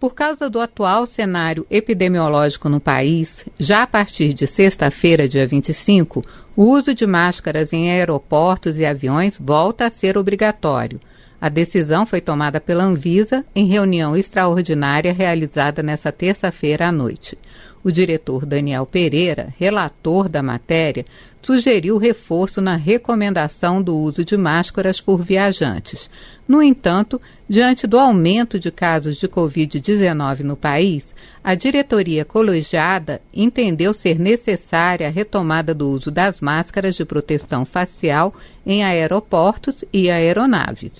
Por 0.00 0.12
causa 0.12 0.50
do 0.50 0.58
atual 0.58 1.06
cenário 1.06 1.64
epidemiológico 1.70 2.68
no 2.68 2.80
país, 2.80 3.44
já 3.56 3.84
a 3.84 3.86
partir 3.86 4.34
de 4.34 4.48
sexta-feira, 4.48 5.28
dia 5.28 5.46
25, 5.46 6.24
o 6.56 6.64
uso 6.64 6.92
de 6.92 7.06
máscaras 7.06 7.72
em 7.72 7.92
aeroportos 7.92 8.76
e 8.78 8.84
aviões 8.84 9.38
volta 9.40 9.86
a 9.86 9.90
ser 9.90 10.18
obrigatório. 10.18 11.00
A 11.40 11.48
decisão 11.48 12.04
foi 12.04 12.20
tomada 12.20 12.60
pela 12.60 12.82
Anvisa 12.82 13.44
em 13.54 13.68
reunião 13.68 14.16
extraordinária 14.16 15.12
realizada 15.12 15.84
nesta 15.84 16.10
terça-feira 16.10 16.88
à 16.88 16.90
noite. 16.90 17.38
O 17.82 17.90
diretor 17.90 18.44
Daniel 18.44 18.84
Pereira, 18.84 19.54
relator 19.58 20.28
da 20.28 20.42
matéria, 20.42 21.04
sugeriu 21.40 21.96
reforço 21.96 22.60
na 22.60 22.76
recomendação 22.76 23.82
do 23.82 23.96
uso 23.96 24.22
de 24.22 24.36
máscaras 24.36 25.00
por 25.00 25.22
viajantes. 25.22 26.10
No 26.46 26.62
entanto, 26.62 27.18
diante 27.48 27.86
do 27.86 27.98
aumento 27.98 28.60
de 28.60 28.70
casos 28.70 29.16
de 29.16 29.26
Covid-19 29.26 30.40
no 30.40 30.56
país, 30.56 31.14
a 31.42 31.54
diretoria 31.54 32.22
colegiada 32.22 33.22
entendeu 33.32 33.94
ser 33.94 34.18
necessária 34.18 35.06
a 35.06 35.10
retomada 35.10 35.74
do 35.74 35.88
uso 35.88 36.10
das 36.10 36.38
máscaras 36.38 36.94
de 36.94 37.04
proteção 37.06 37.64
facial 37.64 38.34
em 38.66 38.84
aeroportos 38.84 39.82
e 39.90 40.10
aeronaves. 40.10 40.92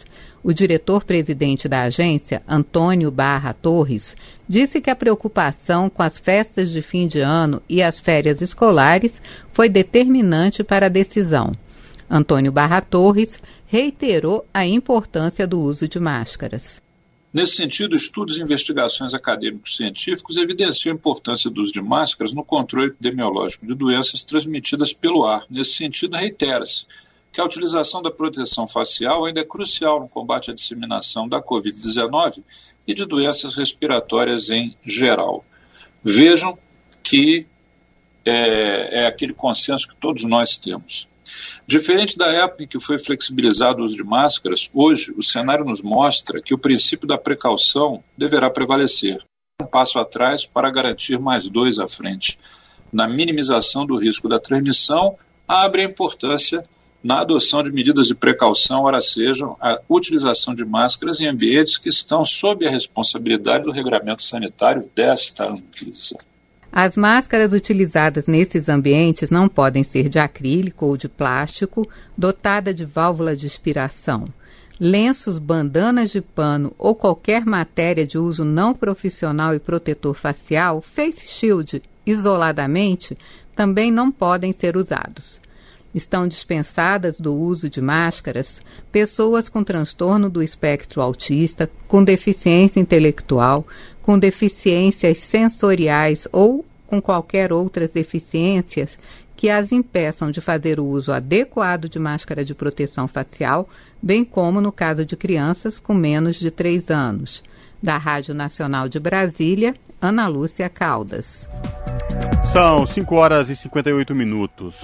O 0.43 0.55
diretor-presidente 0.55 1.69
da 1.69 1.83
agência, 1.83 2.43
Antônio 2.49 3.11
Barra 3.11 3.53
Torres, 3.53 4.17
disse 4.49 4.81
que 4.81 4.89
a 4.89 4.97
preocupação 4.97 5.91
com 5.91 6.03
as 6.03 6.19
festas 6.19 6.71
de 6.71 6.81
fim 6.81 7.07
de 7.07 7.21
ano 7.21 7.63
e 7.69 7.83
as 7.83 8.01
férias 8.01 8.41
escolares 8.41 9.21
foi 9.53 9.69
determinante 9.69 10.65
para 10.65 10.87
a 10.87 10.89
decisão. 10.89 11.53
Antônio 12.09 12.51
Barra 12.51 12.81
Torres 12.81 13.39
reiterou 13.67 14.47
a 14.53 14.67
importância 14.67 15.47
do 15.47 15.61
uso 15.61 15.87
de 15.87 16.01
máscaras. 16.01 16.81
Nesse 17.33 17.57
sentido, 17.57 17.95
estudos 17.95 18.39
e 18.39 18.43
investigações 18.43 19.15
acadêmicos 19.15 19.77
científicos 19.77 20.37
evidenciam 20.37 20.93
a 20.93 20.97
importância 20.97 21.49
do 21.49 21.61
uso 21.61 21.73
de 21.73 21.81
máscaras 21.81 22.33
no 22.33 22.43
controle 22.43 22.89
epidemiológico 22.89 23.67
de 23.67 23.75
doenças 23.75 24.25
transmitidas 24.25 24.93
pelo 24.93 25.25
ar. 25.25 25.45
Nesse 25.49 25.75
sentido, 25.75 26.17
reitera-se 26.17 26.87
que 27.33 27.41
a 27.41 27.45
utilização 27.45 28.03
da 28.03 28.11
proteção 28.11 28.67
facial 28.67 29.25
ainda 29.25 29.41
é 29.41 29.45
crucial 29.45 30.01
no 30.01 30.09
combate 30.09 30.51
à 30.51 30.55
disseminação 30.55 31.29
da 31.29 31.41
Covid-19 31.41 32.43
e 32.87 32.95
de 32.95 33.05
doenças 33.05 33.55
respiratórias 33.55 34.51
em 34.51 34.77
geral. 34.85 35.45
Vejam 36.03 36.59
que 37.03 37.47
é, 38.25 39.01
é, 39.03 39.07
aquele 39.07 39.33
consenso 39.33 39.89
que 39.89 39.97
todos 39.97 40.25
nós 40.25 40.59
temos. 40.59 41.09
Diferente 41.67 42.19
da 42.19 42.27
época 42.27 42.65
em 42.65 42.67
que 42.67 42.81
foi 42.81 42.99
flexibilizado 42.99 43.81
o 43.81 43.85
uso 43.85 43.97
de 43.97 44.03
máscaras, 44.03 44.69
hoje 44.75 45.15
o 45.17 45.23
cenário 45.23 45.65
nos 45.65 45.81
mostra 45.81 46.43
que 46.43 46.53
o 46.53 46.59
princípio 46.59 47.07
da 47.07 47.17
precaução 47.17 48.03
deverá 48.19 48.51
prevalecer. 48.51 49.23
Um 49.63 49.67
passo 49.67 49.99
atrás 49.99 50.45
para 50.45 50.71
garantir 50.71 51.19
mais 51.21 51.49
dois 51.49 51.79
à 51.79 51.87
frente. 51.87 52.39
Na 52.93 53.07
minimização 53.07 53.87
do 53.87 53.97
risco 53.97 54.29
da 54.29 54.41
transmissão, 54.41 55.17
abre 55.47 55.83
a 55.83 55.85
importância 55.85 56.61
na 57.03 57.21
adoção 57.21 57.63
de 57.63 57.73
medidas 57.73 58.07
de 58.07 58.15
precaução, 58.15 58.83
ora 58.83 59.01
sejam 59.01 59.57
a 59.61 59.81
utilização 59.89 60.55
de 60.55 60.65
máscaras 60.65 61.21
em 61.21 61.27
ambientes 61.27 61.79
que 61.79 61.89
estão 61.89 62.25
sob 62.25 62.67
a 62.67 62.71
responsabilidade 62.71 63.65
do 63.65 63.73
regramento 63.73 64.23
sanitário 64.23 64.83
desta 64.95 65.51
Anvisa. 65.51 66.19
As 66.73 66.97
máscaras 66.97 67.53
utilizadas 67.53 68.27
nesses 68.27 68.69
ambientes 68.69 69.29
não 69.29 69.49
podem 69.49 69.83
ser 69.83 70.09
de 70.09 70.19
acrílico 70.19 70.87
ou 70.87 70.97
de 70.97 71.09
plástico, 71.09 71.89
dotada 72.17 72.73
de 72.73 72.85
válvula 72.85 73.35
de 73.35 73.47
expiração. 73.47 74.27
Lenços, 74.79 75.39
bandanas 75.39 76.11
de 76.11 76.21
pano 76.21 76.73
ou 76.79 76.95
qualquer 76.95 77.45
matéria 77.45 78.07
de 78.07 78.17
uso 78.17 78.45
não 78.45 78.73
profissional 78.73 79.55
e 79.55 79.59
protetor 79.59 80.15
facial, 80.15 80.81
face 80.81 81.27
shield, 81.27 81.83
isoladamente, 82.07 83.17
também 83.57 83.91
não 83.91 84.11
podem 84.11 84.53
ser 84.53 84.77
usados. 84.77 85.41
Estão 85.95 86.29
dispensadas 86.29 87.19
do 87.19 87.35
uso 87.35 87.69
de 87.69 87.81
máscaras 87.81 88.61
pessoas 88.93 89.49
com 89.49 89.65
transtorno 89.65 90.31
do 90.31 90.43
espectro 90.43 91.01
autista, 91.03 91.69
com 91.89 92.05
deficiência 92.05 92.79
intelectual, 92.79 93.67
com 94.01 94.19
deficiências 94.19 95.19
sensoriais 95.19 96.29
ou 96.31 96.65
com 96.87 97.01
qualquer 97.01 97.53
outras 97.53 97.91
deficiências 97.91 98.99
que 99.37 99.49
as 99.49 99.73
impeçam 99.73 100.31
de 100.31 100.41
fazer 100.41 100.79
o 100.79 100.85
uso 100.85 101.13
adequado 101.13 101.89
de 101.89 101.99
máscara 101.99 102.45
de 102.45 102.55
proteção 102.55 103.09
facial, 103.09 103.69
bem 104.03 104.23
como 104.25 104.61
no 104.61 104.71
caso 104.71 105.03
de 105.05 105.17
crianças 105.17 105.81
com 105.81 105.95
menos 105.95 106.37
de 106.39 106.51
3 106.51 106.91
anos. 106.91 107.43
Da 107.83 107.97
Rádio 107.97 108.35
Nacional 108.35 108.87
de 108.87 109.01
Brasília, 109.01 109.75
Ana 109.99 110.29
Lúcia 110.29 110.69
Caldas. 110.69 111.49
São 112.53 112.85
5 112.85 113.15
horas 113.15 113.49
e 113.49 113.57
58 113.57 114.15
minutos. 114.15 114.83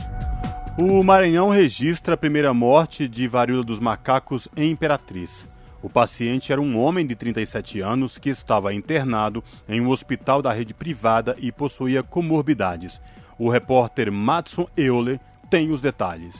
O 0.79 1.03
Maranhão 1.03 1.49
registra 1.49 2.13
a 2.13 2.19
primeira 2.19 2.53
morte 2.53 3.09
de 3.09 3.27
varíola 3.27 3.65
dos 3.65 3.81
macacos 3.81 4.47
em 4.55 4.71
Imperatriz. 4.73 5.47
O 5.83 5.89
paciente 5.89 6.53
era 6.53 6.61
um 6.61 6.77
homem 6.77 7.07
de 7.07 7.15
37 7.15 7.81
anos 7.81 8.19
que 8.19 8.29
estava 8.29 8.75
internado 8.75 9.43
em 9.67 9.81
um 9.81 9.89
hospital 9.89 10.43
da 10.43 10.53
rede 10.53 10.75
privada 10.75 11.35
e 11.41 11.51
possuía 11.51 12.03
comorbidades. 12.03 13.01
O 13.39 13.49
repórter 13.49 14.13
Matson 14.13 14.69
Euler 14.77 15.19
tem 15.49 15.71
os 15.71 15.81
detalhes. 15.81 16.37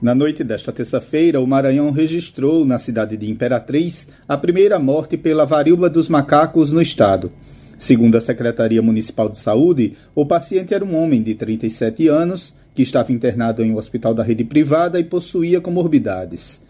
Na 0.00 0.14
noite 0.14 0.44
desta 0.44 0.72
terça-feira, 0.72 1.40
o 1.40 1.46
Maranhão 1.46 1.90
registrou 1.90 2.64
na 2.64 2.78
cidade 2.78 3.16
de 3.16 3.28
Imperatriz 3.28 4.06
a 4.28 4.36
primeira 4.36 4.78
morte 4.78 5.16
pela 5.16 5.44
varíola 5.44 5.90
dos 5.90 6.08
macacos 6.08 6.70
no 6.70 6.80
estado. 6.80 7.32
Segundo 7.76 8.16
a 8.16 8.20
Secretaria 8.20 8.80
Municipal 8.80 9.28
de 9.28 9.38
Saúde, 9.38 9.96
o 10.14 10.24
paciente 10.24 10.74
era 10.74 10.84
um 10.84 10.94
homem 10.94 11.22
de 11.24 11.34
37 11.34 12.06
anos 12.06 12.54
que 12.74 12.82
estava 12.82 13.12
internado 13.12 13.62
em 13.62 13.72
um 13.72 13.76
hospital 13.76 14.14
da 14.14 14.22
rede 14.22 14.44
privada 14.44 14.98
e 14.98 15.04
possuía 15.04 15.60
comorbidades. 15.60 16.60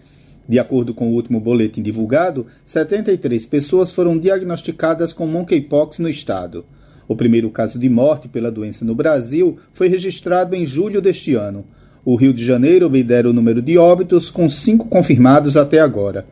De 0.48 0.58
acordo 0.58 0.92
com 0.92 1.08
o 1.08 1.14
último 1.14 1.38
boletim 1.38 1.82
divulgado, 1.82 2.46
73 2.64 3.46
pessoas 3.46 3.92
foram 3.92 4.18
diagnosticadas 4.18 5.12
com 5.12 5.26
monkeypox 5.26 5.98
no 5.98 6.08
estado. 6.08 6.64
O 7.06 7.14
primeiro 7.14 7.50
caso 7.50 7.78
de 7.78 7.88
morte 7.88 8.28
pela 8.28 8.50
doença 8.50 8.84
no 8.84 8.94
Brasil 8.94 9.58
foi 9.72 9.88
registrado 9.88 10.54
em 10.54 10.66
julho 10.66 11.00
deste 11.00 11.34
ano. 11.34 11.64
O 12.04 12.16
Rio 12.16 12.32
de 12.32 12.44
Janeiro 12.44 12.88
lidera 12.88 13.28
o 13.28 13.32
número 13.32 13.60
de 13.60 13.76
óbitos, 13.76 14.30
com 14.30 14.48
cinco 14.48 14.88
confirmados 14.88 15.56
até 15.56 15.80
agora. 15.80 16.26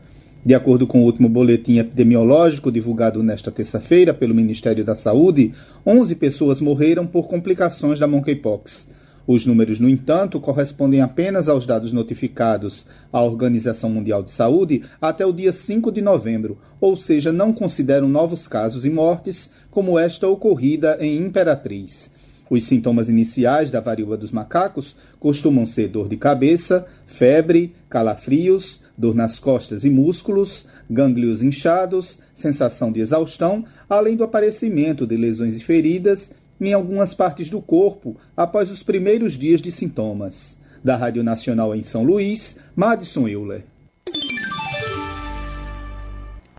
De 0.44 0.54
acordo 0.54 0.86
com 0.86 1.02
o 1.02 1.04
último 1.04 1.28
boletim 1.28 1.78
epidemiológico 1.78 2.72
divulgado 2.72 3.22
nesta 3.22 3.50
terça-feira 3.50 4.14
pelo 4.14 4.34
Ministério 4.34 4.84
da 4.84 4.96
Saúde, 4.96 5.52
11 5.86 6.14
pessoas 6.14 6.60
morreram 6.60 7.06
por 7.06 7.28
complicações 7.28 7.98
da 7.98 8.06
monkeypox. 8.06 8.88
Os 9.28 9.44
números, 9.44 9.78
no 9.78 9.90
entanto, 9.90 10.40
correspondem 10.40 11.02
apenas 11.02 11.50
aos 11.50 11.66
dados 11.66 11.92
notificados 11.92 12.86
à 13.12 13.22
Organização 13.22 13.90
Mundial 13.90 14.22
de 14.22 14.30
Saúde 14.30 14.84
até 14.98 15.26
o 15.26 15.34
dia 15.34 15.52
5 15.52 15.92
de 15.92 16.00
novembro, 16.00 16.56
ou 16.80 16.96
seja, 16.96 17.30
não 17.30 17.52
consideram 17.52 18.08
novos 18.08 18.48
casos 18.48 18.86
e 18.86 18.90
mortes 18.90 19.50
como 19.70 19.98
esta 19.98 20.26
ocorrida 20.26 20.96
em 20.98 21.18
Imperatriz. 21.18 22.10
Os 22.48 22.64
sintomas 22.64 23.10
iniciais 23.10 23.70
da 23.70 23.80
varíola 23.80 24.16
dos 24.16 24.32
macacos 24.32 24.96
costumam 25.20 25.66
ser 25.66 25.88
dor 25.88 26.08
de 26.08 26.16
cabeça, 26.16 26.86
febre, 27.04 27.74
calafrios, 27.90 28.80
dor 28.96 29.14
nas 29.14 29.38
costas 29.38 29.84
e 29.84 29.90
músculos, 29.90 30.64
gânglios 30.88 31.42
inchados, 31.42 32.18
sensação 32.34 32.90
de 32.90 33.00
exaustão, 33.00 33.62
além 33.90 34.16
do 34.16 34.24
aparecimento 34.24 35.06
de 35.06 35.18
lesões 35.18 35.54
e 35.54 35.60
feridas 35.60 36.32
em 36.60 36.72
algumas 36.72 37.14
partes 37.14 37.50
do 37.50 37.60
corpo 37.60 38.16
após 38.36 38.70
os 38.70 38.82
primeiros 38.82 39.34
dias 39.34 39.60
de 39.60 39.70
sintomas. 39.70 40.56
Da 40.82 40.96
Rádio 40.96 41.22
Nacional 41.22 41.74
em 41.74 41.82
São 41.82 42.04
Luís, 42.04 42.58
Madison 42.74 43.28
Euler. 43.28 43.64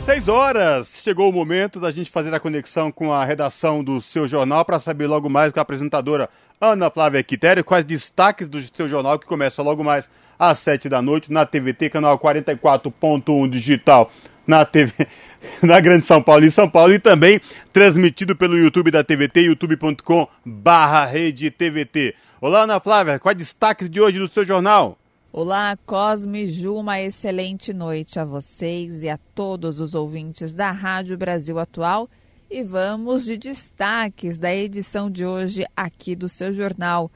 Seis 0.04 0.28
horas, 0.28 1.00
chegou 1.02 1.28
o 1.28 1.32
momento 1.32 1.80
da 1.80 1.90
gente 1.90 2.10
fazer 2.10 2.32
a 2.32 2.38
conexão 2.38 2.92
com 2.92 3.12
a 3.12 3.24
redação 3.24 3.82
do 3.82 4.00
seu 4.00 4.28
jornal 4.28 4.64
para 4.64 4.78
saber 4.78 5.06
logo 5.06 5.28
mais 5.28 5.50
com 5.50 5.58
a 5.58 5.62
apresentadora 5.62 6.28
Ana 6.60 6.90
Flávia 6.90 7.22
Quitério 7.22 7.64
quais 7.64 7.84
destaques 7.84 8.48
do 8.48 8.62
seu 8.74 8.88
jornal 8.88 9.18
que 9.18 9.26
começa 9.26 9.62
logo 9.62 9.82
mais 9.82 10.08
às 10.48 10.58
sete 10.58 10.88
da 10.88 11.00
noite 11.00 11.32
na 11.32 11.46
TVT, 11.46 11.90
canal 11.90 12.18
44.1 12.18 13.48
digital, 13.48 14.10
na 14.46 14.64
TV, 14.64 14.92
na 15.62 15.80
Grande 15.80 16.04
São 16.04 16.22
Paulo 16.22 16.44
e 16.44 16.50
São 16.50 16.68
Paulo 16.68 16.92
e 16.92 16.98
também 16.98 17.40
transmitido 17.72 18.36
pelo 18.36 18.58
YouTube 18.58 18.90
da 18.90 19.02
TVT, 19.02 19.42
youtube.com 19.42 20.28
barra 20.44 21.06
rede 21.06 21.50
TVT. 21.50 22.14
Olá 22.40 22.62
Ana 22.62 22.80
Flávia, 22.80 23.18
quais 23.18 23.38
destaques 23.38 23.88
de 23.88 24.00
hoje 24.00 24.18
do 24.18 24.28
seu 24.28 24.44
jornal? 24.44 24.98
Olá, 25.32 25.76
Cosme 25.84 26.46
Ju, 26.46 26.76
uma 26.76 27.00
excelente 27.00 27.72
noite 27.72 28.20
a 28.20 28.24
vocês 28.24 29.02
e 29.02 29.08
a 29.08 29.18
todos 29.34 29.80
os 29.80 29.94
ouvintes 29.94 30.54
da 30.54 30.70
Rádio 30.70 31.18
Brasil 31.18 31.58
Atual. 31.58 32.08
E 32.48 32.62
vamos 32.62 33.24
de 33.24 33.36
destaques 33.36 34.38
da 34.38 34.54
edição 34.54 35.10
de 35.10 35.26
hoje 35.26 35.66
aqui 35.76 36.14
do 36.14 36.28
seu 36.28 36.54
jornal. 36.54 37.10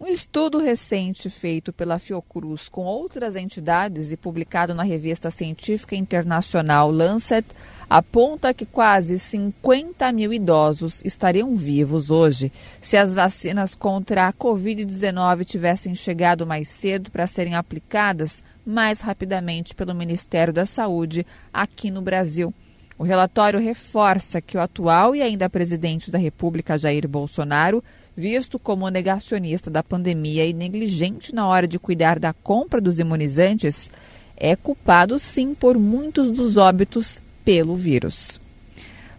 Um 0.00 0.06
estudo 0.06 0.58
recente 0.58 1.28
feito 1.28 1.72
pela 1.72 1.98
Fiocruz 1.98 2.68
com 2.68 2.84
outras 2.84 3.34
entidades 3.34 4.12
e 4.12 4.16
publicado 4.16 4.72
na 4.72 4.84
revista 4.84 5.28
científica 5.28 5.96
internacional 5.96 6.88
Lancet 6.88 7.44
aponta 7.90 8.54
que 8.54 8.64
quase 8.64 9.18
50 9.18 10.12
mil 10.12 10.32
idosos 10.32 11.02
estariam 11.04 11.56
vivos 11.56 12.12
hoje 12.12 12.52
se 12.80 12.96
as 12.96 13.12
vacinas 13.12 13.74
contra 13.74 14.28
a 14.28 14.32
Covid-19 14.32 15.44
tivessem 15.44 15.96
chegado 15.96 16.46
mais 16.46 16.68
cedo 16.68 17.10
para 17.10 17.26
serem 17.26 17.56
aplicadas 17.56 18.44
mais 18.64 19.00
rapidamente 19.00 19.74
pelo 19.74 19.96
Ministério 19.96 20.52
da 20.52 20.64
Saúde 20.64 21.26
aqui 21.52 21.90
no 21.90 22.00
Brasil. 22.02 22.54
O 22.96 23.02
relatório 23.02 23.58
reforça 23.58 24.40
que 24.40 24.56
o 24.56 24.60
atual 24.60 25.16
e 25.16 25.22
ainda 25.22 25.50
presidente 25.50 26.08
da 26.08 26.18
República, 26.18 26.78
Jair 26.78 27.08
Bolsonaro, 27.08 27.82
visto 28.18 28.58
como 28.58 28.88
negacionista 28.88 29.70
da 29.70 29.80
pandemia 29.80 30.44
e 30.44 30.52
negligente 30.52 31.32
na 31.32 31.46
hora 31.46 31.68
de 31.68 31.78
cuidar 31.78 32.18
da 32.18 32.32
compra 32.32 32.80
dos 32.80 32.98
imunizantes, 32.98 33.92
é 34.36 34.56
culpado 34.56 35.20
sim 35.20 35.54
por 35.54 35.78
muitos 35.78 36.32
dos 36.32 36.56
óbitos 36.56 37.22
pelo 37.44 37.76
vírus. 37.76 38.40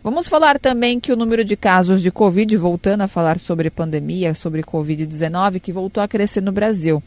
Vamos 0.04 0.28
falar 0.28 0.60
também 0.60 1.00
que 1.00 1.14
o 1.14 1.16
número 1.16 1.46
de 1.46 1.56
casos 1.56 2.02
de 2.02 2.12
Covid, 2.12 2.58
voltando 2.58 3.00
a 3.00 3.08
falar 3.08 3.40
sobre 3.40 3.70
pandemia, 3.70 4.34
sobre 4.34 4.64
Covid-19, 4.64 5.62
que 5.62 5.72
voltou 5.72 6.04
a 6.04 6.08
crescer 6.08 6.42
no 6.42 6.52
Brasil. 6.52 7.02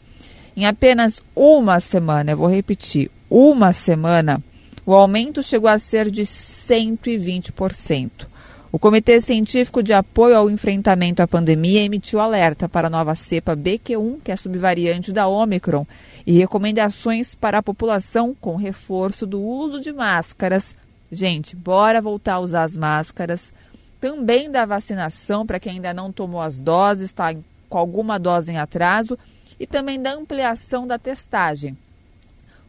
Em 0.57 0.65
apenas 0.65 1.21
uma 1.35 1.79
semana, 1.79 2.31
eu 2.31 2.37
vou 2.37 2.49
repetir, 2.49 3.11
uma 3.29 3.71
semana, 3.71 4.43
o 4.83 4.95
aumento 4.95 5.43
chegou 5.43 5.69
a 5.69 5.77
ser 5.77 6.09
de 6.09 6.23
120%. 6.23 8.32
O 8.73 8.79
Comitê 8.79 9.21
Científico 9.21 9.83
de 9.83 9.93
Apoio 9.93 10.35
ao 10.35 10.49
Enfrentamento 10.49 11.21
à 11.21 11.27
Pandemia 11.27 11.83
emitiu 11.83 12.19
alerta 12.19 12.67
para 12.67 12.87
a 12.87 12.89
nova 12.89 13.13
cepa 13.13 13.55
BQ1, 13.55 14.19
que 14.23 14.31
é 14.31 14.35
subvariante 14.35 15.11
da 15.11 15.27
Omicron, 15.27 15.85
e 16.25 16.39
recomendações 16.39 17.35
para 17.35 17.59
a 17.59 17.63
população 17.63 18.35
com 18.41 18.55
reforço 18.55 19.27
do 19.27 19.39
uso 19.39 19.79
de 19.79 19.93
máscaras. 19.93 20.75
Gente, 21.11 21.55
bora 21.55 22.01
voltar 22.01 22.33
a 22.33 22.39
usar 22.39 22.63
as 22.63 22.75
máscaras. 22.75 23.53
Também 24.01 24.49
da 24.49 24.65
vacinação 24.65 25.45
para 25.45 25.59
quem 25.59 25.73
ainda 25.73 25.93
não 25.93 26.11
tomou 26.11 26.41
as 26.41 26.59
doses, 26.59 27.11
está 27.11 27.31
com 27.69 27.77
alguma 27.77 28.17
dose 28.17 28.53
em 28.53 28.57
atraso, 28.57 29.19
e 29.59 29.67
também 29.67 30.01
da 30.01 30.15
ampliação 30.15 30.87
da 30.87 30.97
testagem 30.97 31.77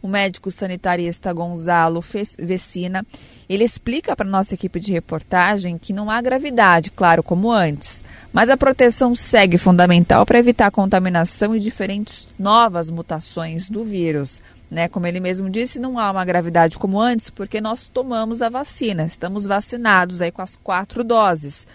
o 0.04 0.08
médico 0.08 0.50
sanitarista 0.50 1.32
Gonzalo 1.32 2.04
Vecina, 2.38 3.06
ele 3.48 3.64
explica 3.64 4.14
para 4.14 4.28
nossa 4.28 4.52
equipe 4.52 4.78
de 4.78 4.92
reportagem 4.92 5.78
que 5.78 5.94
não 5.94 6.10
há 6.10 6.20
gravidade, 6.20 6.90
claro, 6.90 7.22
como 7.22 7.50
antes, 7.50 8.04
mas 8.30 8.50
a 8.50 8.56
proteção 8.56 9.16
segue 9.16 9.56
fundamental 9.56 10.26
para 10.26 10.38
evitar 10.38 10.70
contaminação 10.70 11.56
e 11.56 11.58
diferentes 11.58 12.28
novas 12.38 12.90
mutações 12.90 13.70
do 13.70 13.82
vírus. 13.82 14.42
Né? 14.70 14.88
Como 14.88 15.06
ele 15.06 15.20
mesmo 15.20 15.48
disse, 15.48 15.80
não 15.80 15.98
há 15.98 16.10
uma 16.10 16.24
gravidade 16.26 16.76
como 16.76 17.00
antes 17.00 17.30
porque 17.30 17.58
nós 17.58 17.88
tomamos 17.88 18.42
a 18.42 18.50
vacina, 18.50 19.06
estamos 19.06 19.46
vacinados 19.46 20.20
aí 20.20 20.30
com 20.30 20.42
as 20.42 20.54
quatro 20.54 21.02
doses. 21.02 21.66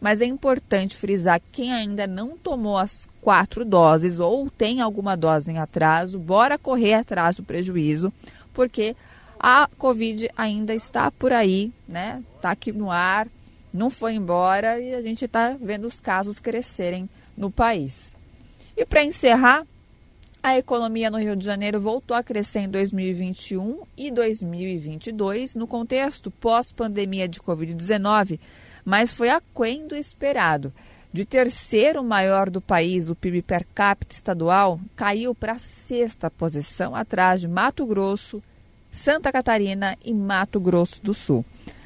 Mas 0.00 0.20
é 0.20 0.24
importante 0.24 0.96
frisar 0.96 1.38
que 1.38 1.62
quem 1.62 1.72
ainda 1.72 2.04
não 2.04 2.36
tomou 2.36 2.78
as 2.78 3.08
quatro 3.26 3.64
doses 3.64 4.20
ou 4.20 4.48
tem 4.48 4.80
alguma 4.80 5.16
dose 5.16 5.50
em 5.50 5.58
atraso, 5.58 6.16
bora 6.16 6.56
correr 6.56 6.94
atrás 6.94 7.34
do 7.34 7.42
prejuízo, 7.42 8.12
porque 8.54 8.94
a 9.36 9.68
Covid 9.76 10.30
ainda 10.36 10.72
está 10.72 11.10
por 11.10 11.32
aí, 11.32 11.72
né? 11.88 12.22
Está 12.36 12.52
aqui 12.52 12.70
no 12.70 12.88
ar, 12.88 13.26
não 13.74 13.90
foi 13.90 14.14
embora 14.14 14.78
e 14.78 14.94
a 14.94 15.02
gente 15.02 15.24
está 15.24 15.56
vendo 15.60 15.88
os 15.88 15.98
casos 15.98 16.38
crescerem 16.38 17.10
no 17.36 17.50
país. 17.50 18.14
E 18.76 18.86
para 18.86 19.02
encerrar, 19.02 19.66
a 20.40 20.56
economia 20.56 21.10
no 21.10 21.18
Rio 21.18 21.34
de 21.34 21.44
Janeiro 21.44 21.80
voltou 21.80 22.16
a 22.16 22.22
crescer 22.22 22.60
em 22.60 22.68
2021 22.68 23.80
e 23.96 24.08
2022 24.08 25.56
no 25.56 25.66
contexto 25.66 26.30
pós-pandemia 26.30 27.26
de 27.26 27.40
Covid-19, 27.40 28.38
mas 28.84 29.10
foi 29.10 29.30
aquém 29.30 29.88
do 29.88 29.96
esperado 29.96 30.72
de 31.16 31.24
terceiro 31.24 32.04
maior 32.04 32.50
do 32.50 32.60
país, 32.60 33.08
o 33.08 33.14
PIB 33.14 33.40
per 33.40 33.66
capita 33.74 34.14
estadual 34.14 34.78
caiu 34.94 35.34
para 35.34 35.54
a 35.54 35.58
sexta 35.58 36.30
posição, 36.30 36.94
atrás 36.94 37.40
de 37.40 37.48
Mato 37.48 37.86
Grosso, 37.86 38.42
Santa 38.92 39.32
Catarina 39.32 39.96
e 40.04 40.12
Mato 40.12 40.60
Grosso 40.60 41.02
do 41.02 41.14
Sul. 41.14 41.42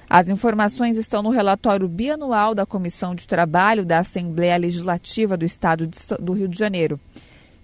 As 0.08 0.28
informações 0.28 0.96
estão 0.96 1.22
no 1.22 1.30
relatório 1.30 1.86
bianual 1.86 2.56
da 2.56 2.66
Comissão 2.66 3.14
de 3.14 3.28
Trabalho 3.28 3.84
da 3.84 4.00
Assembleia 4.00 4.56
Legislativa 4.56 5.36
do 5.36 5.44
Estado 5.44 5.88
do 6.18 6.32
Rio 6.32 6.48
de 6.48 6.58
Janeiro, 6.58 6.98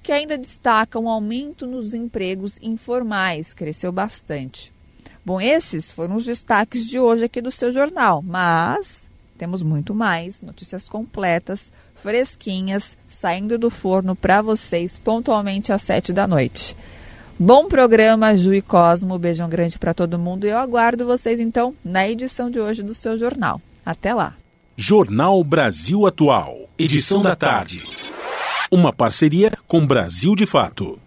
que 0.05 0.13
ainda 0.13 0.39
destaca 0.39 1.01
um 1.01 1.09
aumento 1.09 1.67
nos 1.67 1.95
empregos 1.95 2.61
informais, 2.63 3.53
cresceu 3.53 3.91
bastante. 3.91 4.73
Bom, 5.25 5.41
esses 5.41 5.91
foram 5.91 6.15
os 6.15 6.27
destaques 6.27 6.87
de 6.87 7.01
hoje 7.01 7.25
aqui 7.25 7.43
do 7.43 7.51
seu 7.51 7.73
jornal, 7.73 8.23
mas 8.23 9.06
temos 9.37 9.63
muito 9.63 9.95
mais 9.95 10.43
notícias 10.43 10.89
completas, 10.89 11.71
fresquinhas, 11.95 12.97
saindo 13.09 13.59
do 13.59 13.71
forno 13.71 14.17
para 14.17 14.43
vocês 14.43 14.99
pontualmente 14.99 15.73
às 15.73 15.83
sete 15.83 16.13
da 16.13 16.27
noite. 16.27 16.77
Bom 17.39 17.69
programa, 17.69 18.35
Ju 18.35 18.55
e 18.55 18.63
Cosmo. 18.63 19.19
Beijão 19.19 19.49
grande 19.49 19.79
para 19.79 19.93
todo 19.93 20.19
mundo 20.19 20.47
e 20.47 20.51
eu 20.51 20.59
aguardo 20.59 21.05
vocês 21.05 21.39
então 21.39 21.75
na 21.85 22.09
edição 22.09 22.51
de 22.51 22.59
hoje 22.59 22.83
do 22.83 22.95
seu 22.95 23.19
jornal. 23.19 23.61
Até 23.85 24.15
lá. 24.15 24.35
Jornal 24.75 25.43
Brasil 25.45 26.07
Atual, 26.07 26.69
edição 26.79 27.23
da 27.23 27.37
tarde. 27.37 27.83
Uma 28.71 28.93
parceria 28.93 29.53
com 29.67 29.87
Brasil 29.87 30.35
de 30.35 30.47
Fato. 30.47 30.99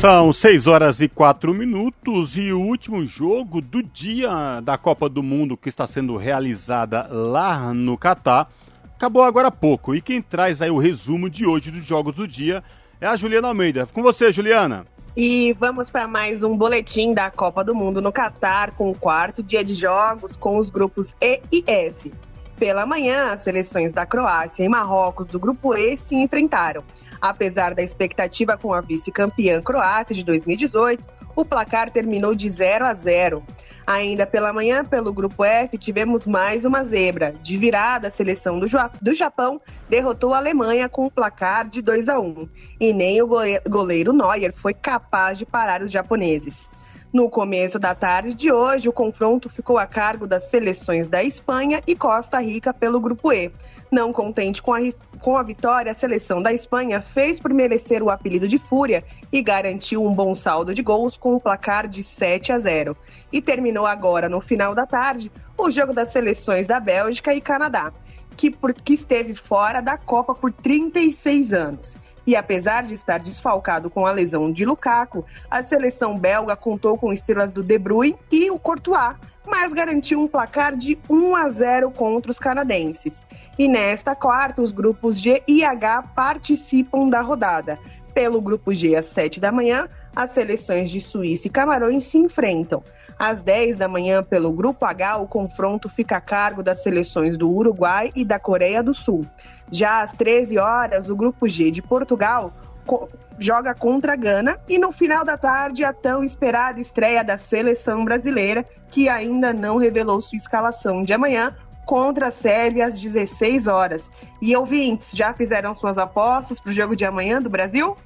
São 0.00 0.32
6 0.32 0.66
horas 0.66 1.00
e 1.00 1.08
4 1.08 1.54
minutos 1.54 2.36
e 2.36 2.52
o 2.52 2.60
último 2.60 3.06
jogo 3.06 3.60
do 3.60 3.82
dia 3.82 4.60
da 4.62 4.76
Copa 4.76 5.08
do 5.08 5.22
Mundo 5.22 5.56
que 5.56 5.68
está 5.68 5.86
sendo 5.86 6.16
realizada 6.16 7.06
lá 7.10 7.72
no 7.72 7.96
Catar 7.96 8.50
acabou 8.94 9.22
agora 9.22 9.48
há 9.48 9.50
pouco. 9.50 9.94
E 9.94 10.00
quem 10.00 10.20
traz 10.20 10.60
aí 10.60 10.70
o 10.70 10.78
resumo 10.78 11.30
de 11.30 11.46
hoje 11.46 11.70
dos 11.70 11.84
jogos 11.84 12.16
do 12.16 12.28
dia 12.28 12.62
é 13.00 13.06
a 13.06 13.16
Juliana 13.16 13.48
Almeida. 13.48 13.86
Com 13.86 14.02
você, 14.02 14.32
Juliana. 14.32 14.86
E 15.16 15.52
vamos 15.54 15.88
para 15.88 16.08
mais 16.08 16.42
um 16.42 16.56
boletim 16.56 17.12
da 17.12 17.30
Copa 17.30 17.62
do 17.62 17.74
Mundo 17.74 18.02
no 18.02 18.10
Catar, 18.10 18.72
com 18.72 18.90
o 18.90 18.98
quarto 18.98 19.42
dia 19.42 19.62
de 19.62 19.72
jogos 19.72 20.36
com 20.36 20.58
os 20.58 20.70
grupos 20.70 21.14
E 21.20 21.40
e 21.52 21.62
F. 21.66 22.12
Pela 22.56 22.84
manhã, 22.84 23.32
as 23.32 23.40
seleções 23.40 23.92
da 23.92 24.04
Croácia 24.04 24.64
e 24.64 24.68
Marrocos 24.68 25.28
do 25.28 25.38
grupo 25.38 25.74
E 25.74 25.96
se 25.96 26.14
enfrentaram. 26.14 26.82
Apesar 27.24 27.74
da 27.74 27.82
expectativa 27.82 28.54
com 28.54 28.74
a 28.74 28.82
vice-campeã 28.82 29.62
Croácia 29.62 30.14
de 30.14 30.22
2018, 30.22 31.02
o 31.34 31.42
placar 31.42 31.88
terminou 31.88 32.34
de 32.34 32.50
0 32.50 32.84
a 32.84 32.92
0. 32.92 33.42
Ainda 33.86 34.26
pela 34.26 34.52
manhã, 34.52 34.84
pelo 34.84 35.10
grupo 35.10 35.42
F, 35.42 35.78
tivemos 35.78 36.26
mais 36.26 36.66
uma 36.66 36.84
zebra. 36.84 37.34
De 37.42 37.56
virada, 37.56 38.08
a 38.08 38.10
seleção 38.10 38.60
do, 38.60 38.66
do 39.00 39.14
Japão 39.14 39.58
derrotou 39.88 40.34
a 40.34 40.36
Alemanha 40.36 40.86
com 40.86 41.04
o 41.04 41.06
um 41.06 41.10
placar 41.10 41.66
de 41.66 41.80
2 41.80 42.10
a 42.10 42.20
1. 42.20 42.46
E 42.78 42.92
nem 42.92 43.22
o 43.22 43.28
goleiro 43.70 44.12
Neuer 44.12 44.52
foi 44.52 44.74
capaz 44.74 45.38
de 45.38 45.46
parar 45.46 45.80
os 45.80 45.90
japoneses. 45.90 46.68
No 47.10 47.30
começo 47.30 47.78
da 47.78 47.94
tarde 47.94 48.34
de 48.34 48.52
hoje, 48.52 48.88
o 48.88 48.92
confronto 48.92 49.48
ficou 49.48 49.78
a 49.78 49.86
cargo 49.86 50.26
das 50.26 50.50
seleções 50.50 51.08
da 51.08 51.24
Espanha 51.24 51.80
e 51.86 51.94
Costa 51.94 52.38
Rica 52.40 52.74
pelo 52.74 53.00
Grupo 53.00 53.32
E. 53.32 53.50
Não 53.94 54.12
contente 54.12 54.60
com 54.60 54.74
a, 54.74 54.80
com 55.20 55.36
a 55.36 55.42
vitória, 55.44 55.92
a 55.92 55.94
seleção 55.94 56.42
da 56.42 56.52
Espanha 56.52 57.00
fez 57.00 57.38
por 57.38 57.54
merecer 57.54 58.02
o 58.02 58.10
apelido 58.10 58.48
de 58.48 58.58
Fúria 58.58 59.04
e 59.30 59.40
garantiu 59.40 60.04
um 60.04 60.12
bom 60.12 60.34
saldo 60.34 60.74
de 60.74 60.82
gols 60.82 61.16
com 61.16 61.36
o 61.36 61.40
placar 61.40 61.86
de 61.86 62.02
7 62.02 62.50
a 62.50 62.58
0. 62.58 62.96
E 63.32 63.40
terminou 63.40 63.86
agora, 63.86 64.28
no 64.28 64.40
final 64.40 64.74
da 64.74 64.84
tarde, 64.84 65.30
o 65.56 65.70
jogo 65.70 65.92
das 65.92 66.08
seleções 66.08 66.66
da 66.66 66.80
Bélgica 66.80 67.32
e 67.32 67.40
Canadá, 67.40 67.92
que, 68.36 68.50
por, 68.50 68.74
que 68.74 68.94
esteve 68.94 69.32
fora 69.32 69.80
da 69.80 69.96
Copa 69.96 70.34
por 70.34 70.50
36 70.50 71.52
anos. 71.52 71.96
E 72.26 72.34
apesar 72.34 72.82
de 72.82 72.94
estar 72.94 73.20
desfalcado 73.20 73.88
com 73.88 74.08
a 74.08 74.10
lesão 74.10 74.50
de 74.50 74.64
Lukaku, 74.64 75.24
a 75.48 75.62
seleção 75.62 76.18
belga 76.18 76.56
contou 76.56 76.98
com 76.98 77.12
estrelas 77.12 77.52
do 77.52 77.62
De 77.62 77.78
Bruyne 77.78 78.18
e 78.32 78.50
o 78.50 78.58
Courtois, 78.58 79.14
mas 79.46 79.72
garantiu 79.72 80.20
um 80.20 80.28
placar 80.28 80.76
de 80.76 80.98
1 81.08 81.36
a 81.36 81.48
0 81.48 81.90
contra 81.90 82.30
os 82.30 82.38
canadenses. 82.38 83.22
E 83.58 83.68
nesta 83.68 84.14
quarta, 84.14 84.62
os 84.62 84.72
grupos 84.72 85.18
G 85.18 85.42
e 85.46 85.64
H 85.64 86.02
participam 86.14 87.08
da 87.08 87.20
rodada. 87.20 87.78
Pelo 88.12 88.40
grupo 88.40 88.74
G, 88.74 88.94
às 88.94 89.06
7 89.06 89.40
da 89.40 89.52
manhã, 89.52 89.88
as 90.14 90.30
seleções 90.30 90.90
de 90.90 91.00
Suíça 91.00 91.48
e 91.48 91.50
Camarões 91.50 92.04
se 92.04 92.18
enfrentam. 92.18 92.82
Às 93.18 93.42
10 93.42 93.76
da 93.76 93.86
manhã, 93.86 94.22
pelo 94.22 94.52
grupo 94.52 94.84
H, 94.84 95.18
o 95.18 95.28
confronto 95.28 95.88
fica 95.88 96.16
a 96.16 96.20
cargo 96.20 96.62
das 96.62 96.82
seleções 96.82 97.36
do 97.36 97.50
Uruguai 97.50 98.10
e 98.14 98.24
da 98.24 98.38
Coreia 98.38 98.82
do 98.82 98.92
Sul. 98.92 99.24
Já 99.70 100.00
às 100.00 100.12
13 100.12 100.58
horas, 100.58 101.08
o 101.08 101.16
grupo 101.16 101.48
G 101.48 101.70
de 101.70 101.82
Portugal 101.82 102.52
co 102.84 103.08
joga 103.38 103.74
contra 103.74 104.12
a 104.12 104.16
Gana 104.16 104.58
e 104.68 104.78
no 104.78 104.92
final 104.92 105.24
da 105.24 105.36
tarde 105.36 105.84
a 105.84 105.92
tão 105.92 106.22
esperada 106.22 106.80
estreia 106.80 107.24
da 107.24 107.36
seleção 107.36 108.04
brasileira, 108.04 108.64
que 108.94 109.08
ainda 109.08 109.52
não 109.52 109.76
revelou 109.76 110.20
sua 110.20 110.36
escalação 110.36 111.02
de 111.02 111.12
amanhã 111.12 111.52
contra 111.84 112.28
a 112.28 112.30
Sérvia 112.30 112.86
às 112.86 112.96
16 112.96 113.66
horas. 113.66 114.04
E 114.40 114.54
ouvintes, 114.54 115.10
já 115.12 115.34
fizeram 115.34 115.76
suas 115.76 115.98
apostas 115.98 116.60
para 116.60 116.70
o 116.70 116.72
jogo 116.72 116.94
de 116.94 117.04
amanhã 117.04 117.42
do 117.42 117.50
Brasil? 117.50 117.96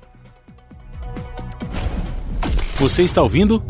Você 2.76 3.03
está 3.03 3.22
ouvindo? 3.22 3.62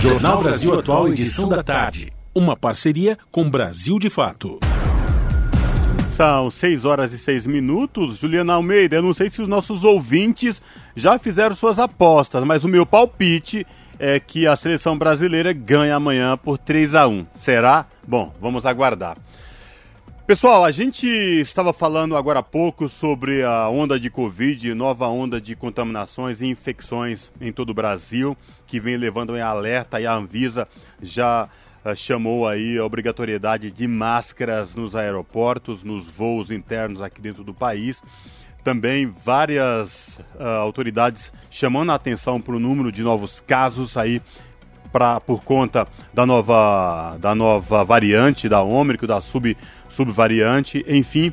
Jornal 0.00 0.42
Brasil 0.42 0.76
Atual, 0.76 1.06
edição 1.06 1.48
da 1.48 1.62
tarde. 1.62 2.12
Uma 2.34 2.56
parceria 2.56 3.16
com 3.30 3.48
Brasil 3.48 3.96
de 4.00 4.10
Fato. 4.10 4.58
São 6.16 6.50
6 6.50 6.84
horas 6.84 7.12
e 7.12 7.18
6 7.18 7.46
minutos. 7.46 8.18
Juliana 8.18 8.54
Almeida, 8.54 8.96
eu 8.96 9.02
não 9.02 9.14
sei 9.14 9.30
se 9.30 9.40
os 9.40 9.46
nossos 9.46 9.84
ouvintes 9.84 10.60
já 10.96 11.16
fizeram 11.16 11.54
suas 11.54 11.78
apostas, 11.78 12.42
mas 12.42 12.64
o 12.64 12.68
meu 12.68 12.84
palpite 12.84 13.64
é 14.06 14.20
que 14.20 14.46
a 14.46 14.54
seleção 14.54 14.98
brasileira 14.98 15.50
ganha 15.54 15.96
amanhã 15.96 16.36
por 16.36 16.58
3 16.58 16.94
a 16.94 17.08
1 17.08 17.26
Será? 17.32 17.86
Bom, 18.06 18.34
vamos 18.38 18.66
aguardar. 18.66 19.16
Pessoal, 20.26 20.62
a 20.62 20.70
gente 20.70 21.06
estava 21.06 21.72
falando 21.72 22.14
agora 22.14 22.40
há 22.40 22.42
pouco 22.42 22.86
sobre 22.86 23.42
a 23.42 23.66
onda 23.70 23.98
de 23.98 24.10
Covid, 24.10 24.74
nova 24.74 25.08
onda 25.08 25.40
de 25.40 25.56
contaminações 25.56 26.42
e 26.42 26.46
infecções 26.46 27.30
em 27.40 27.50
todo 27.50 27.70
o 27.70 27.74
Brasil, 27.74 28.36
que 28.66 28.78
vem 28.78 28.98
levando 28.98 29.34
em 29.38 29.40
alerta 29.40 29.98
e 29.98 30.06
a 30.06 30.12
Anvisa 30.12 30.68
já 31.00 31.48
uh, 31.82 31.96
chamou 31.96 32.46
aí 32.46 32.76
a 32.76 32.84
obrigatoriedade 32.84 33.70
de 33.70 33.88
máscaras 33.88 34.74
nos 34.74 34.94
aeroportos, 34.94 35.82
nos 35.82 36.06
voos 36.10 36.50
internos 36.50 37.00
aqui 37.00 37.22
dentro 37.22 37.42
do 37.42 37.54
país. 37.54 38.02
Também 38.64 39.06
várias 39.06 40.18
uh, 40.40 40.42
autoridades 40.62 41.32
chamando 41.50 41.92
a 41.92 41.94
atenção 41.94 42.40
para 42.40 42.56
o 42.56 42.58
número 42.58 42.90
de 42.90 43.02
novos 43.02 43.38
casos 43.38 43.96
aí 43.96 44.20
pra, 44.90 45.20
por 45.20 45.42
conta 45.42 45.86
da 46.12 46.24
nova, 46.24 47.16
da 47.20 47.34
nova 47.34 47.84
variante, 47.84 48.48
da 48.48 48.62
Ômicron, 48.62 49.06
da 49.06 49.20
sub, 49.20 49.56
subvariante, 49.88 50.84
enfim. 50.88 51.32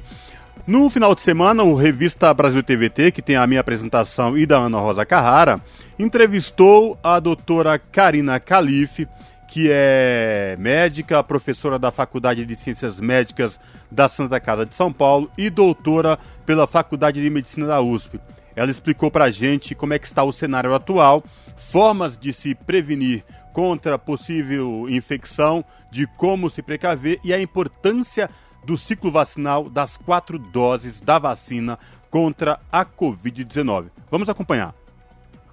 No 0.67 0.89
final 0.89 1.15
de 1.15 1.21
semana, 1.21 1.63
o 1.63 1.73
Revista 1.73 2.33
Brasil 2.33 2.61
TVT, 2.61 3.11
que 3.11 3.21
tem 3.21 3.35
a 3.35 3.47
minha 3.47 3.61
apresentação 3.61 4.37
e 4.37 4.45
da 4.45 4.57
Ana 4.57 4.79
Rosa 4.79 5.05
Carrara, 5.05 5.59
entrevistou 5.97 6.99
a 7.03 7.19
doutora 7.19 7.79
Karina 7.79 8.39
Calife, 8.39 9.07
que 9.51 9.67
é 9.69 10.55
médica, 10.57 11.21
professora 11.21 11.77
da 11.77 11.91
Faculdade 11.91 12.45
de 12.45 12.55
Ciências 12.55 13.01
Médicas 13.01 13.59
da 13.91 14.07
Santa 14.07 14.39
Casa 14.39 14.65
de 14.65 14.73
São 14.73 14.93
Paulo 14.93 15.29
e 15.37 15.49
doutora 15.49 16.17
pela 16.45 16.65
Faculdade 16.65 17.21
de 17.21 17.29
Medicina 17.29 17.67
da 17.67 17.81
USP. 17.81 18.17
Ela 18.55 18.71
explicou 18.71 19.11
para 19.11 19.25
a 19.25 19.29
gente 19.29 19.75
como 19.75 19.93
é 19.93 19.99
que 19.99 20.07
está 20.07 20.23
o 20.23 20.31
cenário 20.31 20.73
atual, 20.73 21.21
formas 21.57 22.17
de 22.17 22.31
se 22.31 22.55
prevenir 22.55 23.25
contra 23.51 23.99
possível 23.99 24.89
infecção, 24.89 25.65
de 25.91 26.07
como 26.15 26.49
se 26.49 26.61
precaver 26.61 27.19
e 27.21 27.33
a 27.33 27.41
importância 27.41 28.29
do 28.65 28.77
ciclo 28.77 29.11
vacinal 29.11 29.69
das 29.69 29.97
quatro 29.97 30.39
doses 30.39 31.01
da 31.01 31.19
vacina 31.19 31.77
contra 32.09 32.57
a 32.71 32.85
Covid-19. 32.85 33.87
Vamos 34.09 34.29
acompanhar. 34.29 34.80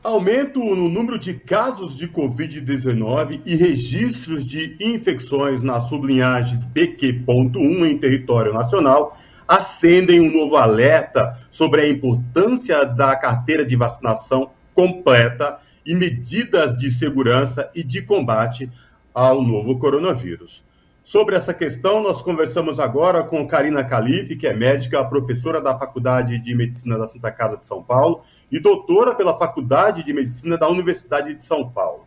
Aumento 0.02 0.60
no 0.60 0.88
número 0.88 1.18
de 1.18 1.34
casos 1.34 1.94
de 1.96 2.06
Covid-19 2.06 3.40
e 3.44 3.56
registros 3.56 4.46
de 4.46 4.76
infecções 4.80 5.60
na 5.60 5.80
sublinhagem 5.80 6.60
PQ.1 6.72 7.84
em 7.84 7.98
território 7.98 8.52
nacional 8.54 9.18
acendem 9.46 10.20
um 10.20 10.32
novo 10.32 10.56
alerta 10.56 11.36
sobre 11.50 11.80
a 11.80 11.88
importância 11.88 12.84
da 12.84 13.16
carteira 13.16 13.64
de 13.64 13.74
vacinação 13.74 14.50
completa 14.72 15.58
e 15.84 15.94
medidas 15.96 16.76
de 16.76 16.92
segurança 16.92 17.68
e 17.74 17.82
de 17.82 18.00
combate 18.00 18.70
ao 19.12 19.42
novo 19.42 19.78
coronavírus. 19.78 20.62
Sobre 21.08 21.34
essa 21.34 21.54
questão, 21.54 22.02
nós 22.02 22.20
conversamos 22.20 22.78
agora 22.78 23.22
com 23.22 23.48
Karina 23.48 23.82
Calife, 23.82 24.36
que 24.36 24.46
é 24.46 24.52
médica, 24.52 25.02
professora 25.02 25.58
da 25.58 25.74
Faculdade 25.74 26.38
de 26.38 26.54
Medicina 26.54 26.98
da 26.98 27.06
Santa 27.06 27.32
Casa 27.32 27.56
de 27.56 27.66
São 27.66 27.82
Paulo 27.82 28.20
e 28.52 28.60
doutora 28.60 29.14
pela 29.14 29.38
Faculdade 29.38 30.04
de 30.04 30.12
Medicina 30.12 30.58
da 30.58 30.68
Universidade 30.68 31.32
de 31.32 31.42
São 31.42 31.66
Paulo. 31.66 32.04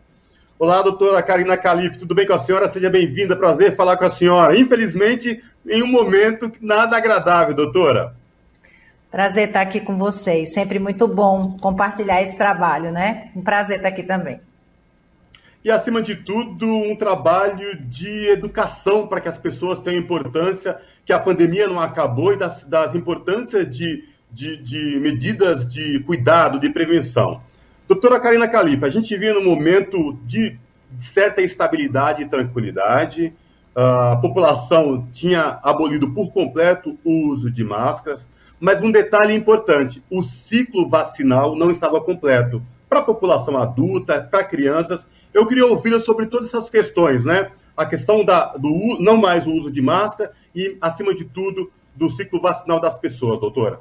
Olá, 0.59 0.84
doutora 0.84 1.23
Karina 1.23 1.57
Calife, 1.57 1.97
tudo 1.97 2.13
bem 2.13 2.27
com 2.27 2.34
a 2.34 2.38
senhora? 2.38 2.67
Seja 2.67 2.91
bem-vinda, 2.91 3.35
prazer 3.35 3.75
falar 3.75 3.97
com 3.97 4.05
a 4.05 4.11
senhora. 4.11 4.55
Infelizmente, 4.55 5.43
em 5.67 5.81
um 5.81 5.88
momento 5.88 6.51
nada 6.61 6.95
agradável, 6.95 7.55
doutora. 7.55 8.15
Prazer 9.09 9.47
estar 9.47 9.61
aqui 9.61 9.81
com 9.81 9.97
vocês, 9.97 10.53
sempre 10.53 10.77
muito 10.77 11.07
bom 11.07 11.57
compartilhar 11.59 12.21
esse 12.21 12.38
trabalho, 12.38 12.91
né? 12.91 13.31
Um 13.35 13.41
prazer 13.41 13.77
estar 13.77 13.89
aqui 13.89 14.03
também 14.03 14.39
e, 15.63 15.69
acima 15.69 16.01
de 16.01 16.15
tudo, 16.15 16.65
um 16.65 16.95
trabalho 16.95 17.77
de 17.88 18.29
educação 18.29 19.07
para 19.07 19.21
que 19.21 19.29
as 19.29 19.38
pessoas 19.38 19.79
tenham 19.79 19.99
importância, 19.99 20.77
que 21.05 21.13
a 21.13 21.19
pandemia 21.19 21.67
não 21.67 21.79
acabou 21.79 22.33
e 22.33 22.38
das, 22.38 22.63
das 22.63 22.95
importâncias 22.95 23.69
de, 23.69 24.03
de, 24.31 24.57
de 24.57 24.99
medidas 24.99 25.67
de 25.67 25.99
cuidado, 25.99 26.59
de 26.59 26.69
prevenção. 26.69 27.41
Doutora 27.88 28.19
Karina 28.19 28.47
Califa, 28.47 28.88
a 28.88 28.89
gente 28.89 29.15
vive 29.15 29.33
num 29.33 29.43
momento 29.43 30.17
de 30.25 30.57
certa 30.99 31.41
estabilidade 31.41 32.23
e 32.23 32.25
tranquilidade. 32.25 33.33
A 33.75 34.17
população 34.17 35.07
tinha 35.11 35.59
abolido 35.61 36.11
por 36.11 36.31
completo 36.31 36.97
o 37.03 37.27
uso 37.27 37.51
de 37.51 37.63
máscaras, 37.63 38.27
mas 38.59 38.81
um 38.81 38.91
detalhe 38.91 39.33
importante: 39.33 40.03
o 40.09 40.23
ciclo 40.23 40.89
vacinal 40.89 41.55
não 41.55 41.69
estava 41.69 42.01
completo. 42.01 42.63
Para 42.91 42.99
a 42.99 43.03
população 43.03 43.55
adulta, 43.55 44.22
para 44.22 44.43
crianças, 44.43 45.07
eu 45.34 45.47
queria 45.47 45.65
ouvi-la 45.65 45.97
sobre 45.97 46.26
todas 46.26 46.49
essas 46.49 46.69
questões, 46.69 47.23
né? 47.23 47.49
A 47.76 47.85
questão 47.85 48.26
da, 48.26 48.47
do 48.57 48.97
não 48.99 49.15
mais 49.15 49.47
o 49.47 49.51
uso 49.53 49.72
de 49.72 49.81
máscara 49.81 50.34
e, 50.53 50.77
acima 50.81 51.15
de 51.15 51.23
tudo, 51.23 51.72
do 51.95 52.09
ciclo 52.09 52.41
vacinal 52.41 52.81
das 52.81 52.97
pessoas, 52.97 53.39
doutora. 53.39 53.80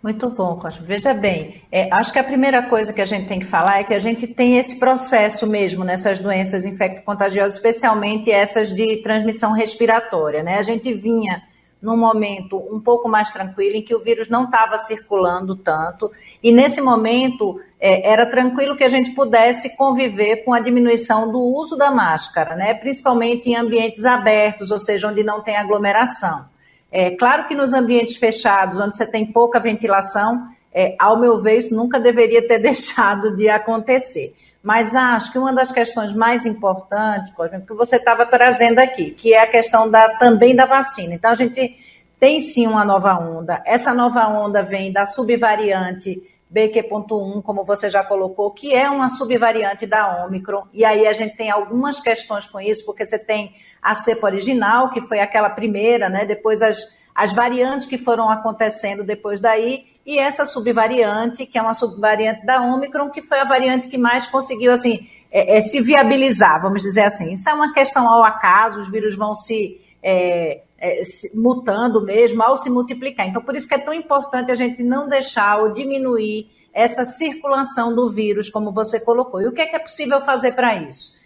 Muito 0.00 0.30
bom, 0.30 0.54
Costa. 0.54 0.80
Veja 0.80 1.12
bem, 1.12 1.62
é, 1.72 1.92
acho 1.92 2.12
que 2.12 2.20
a 2.20 2.22
primeira 2.22 2.62
coisa 2.62 2.92
que 2.92 3.00
a 3.00 3.04
gente 3.04 3.26
tem 3.26 3.40
que 3.40 3.46
falar 3.46 3.80
é 3.80 3.84
que 3.84 3.92
a 3.92 3.98
gente 3.98 4.24
tem 4.24 4.56
esse 4.56 4.78
processo 4.78 5.44
mesmo 5.48 5.82
nessas 5.82 6.20
doenças 6.20 6.64
infecto-contagiosas, 6.64 7.54
especialmente 7.54 8.30
essas 8.30 8.72
de 8.72 8.98
transmissão 8.98 9.52
respiratória. 9.52 10.44
Né? 10.44 10.58
A 10.58 10.62
gente 10.62 10.94
vinha 10.94 11.42
num 11.82 11.96
momento 11.96 12.56
um 12.56 12.78
pouco 12.78 13.08
mais 13.08 13.30
tranquilo, 13.30 13.76
em 13.76 13.82
que 13.82 13.94
o 13.94 14.00
vírus 14.00 14.28
não 14.28 14.44
estava 14.44 14.78
circulando 14.78 15.56
tanto, 15.56 16.10
e 16.42 16.52
nesse 16.52 16.80
momento 16.80 17.60
é, 17.78 18.10
era 18.10 18.26
tranquilo 18.26 18.76
que 18.76 18.84
a 18.84 18.88
gente 18.88 19.12
pudesse 19.12 19.76
conviver 19.76 20.44
com 20.44 20.52
a 20.52 20.60
diminuição 20.60 21.30
do 21.30 21.38
uso 21.38 21.76
da 21.76 21.90
máscara, 21.90 22.56
né? 22.56 22.74
principalmente 22.74 23.48
em 23.50 23.56
ambientes 23.56 24.04
abertos, 24.04 24.70
ou 24.70 24.78
seja, 24.78 25.08
onde 25.08 25.22
não 25.22 25.42
tem 25.42 25.56
aglomeração. 25.56 26.48
É 26.92 27.10
claro 27.10 27.46
que 27.46 27.54
nos 27.54 27.72
ambientes 27.72 28.16
fechados, 28.16 28.80
onde 28.80 28.96
você 28.96 29.06
tem 29.06 29.24
pouca 29.24 29.60
ventilação, 29.60 30.48
é, 30.72 30.94
ao 30.98 31.18
meu 31.18 31.40
ver, 31.40 31.58
isso 31.58 31.74
nunca 31.74 32.00
deveria 32.00 32.46
ter 32.46 32.58
deixado 32.62 33.36
de 33.36 33.48
acontecer. 33.48 34.34
Mas 34.62 34.94
acho 34.94 35.32
que 35.32 35.38
uma 35.38 35.54
das 35.54 35.72
questões 35.72 36.12
mais 36.12 36.44
importantes, 36.44 37.32
que 37.66 37.72
você 37.72 37.96
estava 37.96 38.26
trazendo 38.26 38.78
aqui, 38.78 39.10
que 39.12 39.32
é 39.32 39.42
a 39.42 39.46
questão 39.46 39.90
da, 39.90 40.16
também 40.18 40.54
da 40.54 40.66
vacina. 40.66 41.14
Então, 41.14 41.30
a 41.30 41.34
gente 41.34 41.78
tem 42.20 42.40
sim 42.40 42.66
uma 42.66 42.84
nova 42.84 43.18
onda. 43.18 43.62
Essa 43.64 43.94
nova 43.94 44.28
onda 44.28 44.62
vem 44.62 44.92
da 44.92 45.06
subvariante 45.06 46.22
BQ.1, 46.52 47.42
como 47.42 47.64
você 47.64 47.88
já 47.88 48.04
colocou, 48.04 48.50
que 48.50 48.74
é 48.74 48.90
uma 48.90 49.08
subvariante 49.08 49.86
da 49.86 50.26
Omicron. 50.26 50.66
E 50.72 50.84
aí 50.84 51.06
a 51.06 51.12
gente 51.14 51.36
tem 51.36 51.50
algumas 51.50 51.98
questões 51.98 52.46
com 52.46 52.60
isso, 52.60 52.84
porque 52.84 53.06
você 53.06 53.18
tem 53.18 53.54
a 53.80 53.94
cepa 53.94 54.26
original, 54.26 54.90
que 54.90 55.00
foi 55.00 55.20
aquela 55.20 55.48
primeira, 55.48 56.10
né? 56.10 56.26
Depois 56.26 56.60
as, 56.60 56.94
as 57.14 57.32
variantes 57.32 57.86
que 57.86 57.96
foram 57.96 58.28
acontecendo 58.28 59.02
depois 59.02 59.40
daí, 59.40 59.86
e 60.04 60.18
essa 60.18 60.44
subvariante, 60.44 61.46
que 61.46 61.56
é 61.56 61.62
uma 61.62 61.72
subvariante 61.72 62.44
da 62.44 62.60
Omicron, 62.60 63.10
que 63.10 63.22
foi 63.22 63.38
a 63.38 63.44
variante 63.44 63.88
que 63.88 63.96
mais 63.96 64.26
conseguiu, 64.26 64.72
assim, 64.72 65.08
é, 65.30 65.56
é, 65.58 65.60
se 65.60 65.80
viabilizar, 65.80 66.60
vamos 66.60 66.82
dizer 66.82 67.02
assim. 67.02 67.32
Isso 67.32 67.48
é 67.48 67.54
uma 67.54 67.72
questão 67.72 68.10
ao 68.10 68.24
acaso, 68.24 68.80
os 68.80 68.90
vírus 68.90 69.16
vão 69.16 69.34
se, 69.34 69.80
é, 70.02 70.62
é 70.80 71.04
se 71.04 71.30
mutando 71.36 72.02
mesmo 72.02 72.42
ao 72.42 72.56
se 72.56 72.70
multiplicar. 72.70 73.28
Então, 73.28 73.42
por 73.42 73.54
isso 73.54 73.68
que 73.68 73.74
é 73.74 73.78
tão 73.78 73.92
importante 73.92 74.50
a 74.50 74.54
gente 74.54 74.82
não 74.82 75.08
deixar 75.08 75.60
ou 75.60 75.72
diminuir 75.72 76.48
essa 76.72 77.04
circulação 77.04 77.94
do 77.94 78.10
vírus, 78.10 78.48
como 78.48 78.72
você 78.72 78.98
colocou. 78.98 79.42
E 79.42 79.46
o 79.46 79.52
que 79.52 79.60
é, 79.60 79.66
que 79.66 79.76
é 79.76 79.78
possível 79.78 80.20
fazer 80.20 80.52
para 80.52 80.74
isso? 80.76 81.18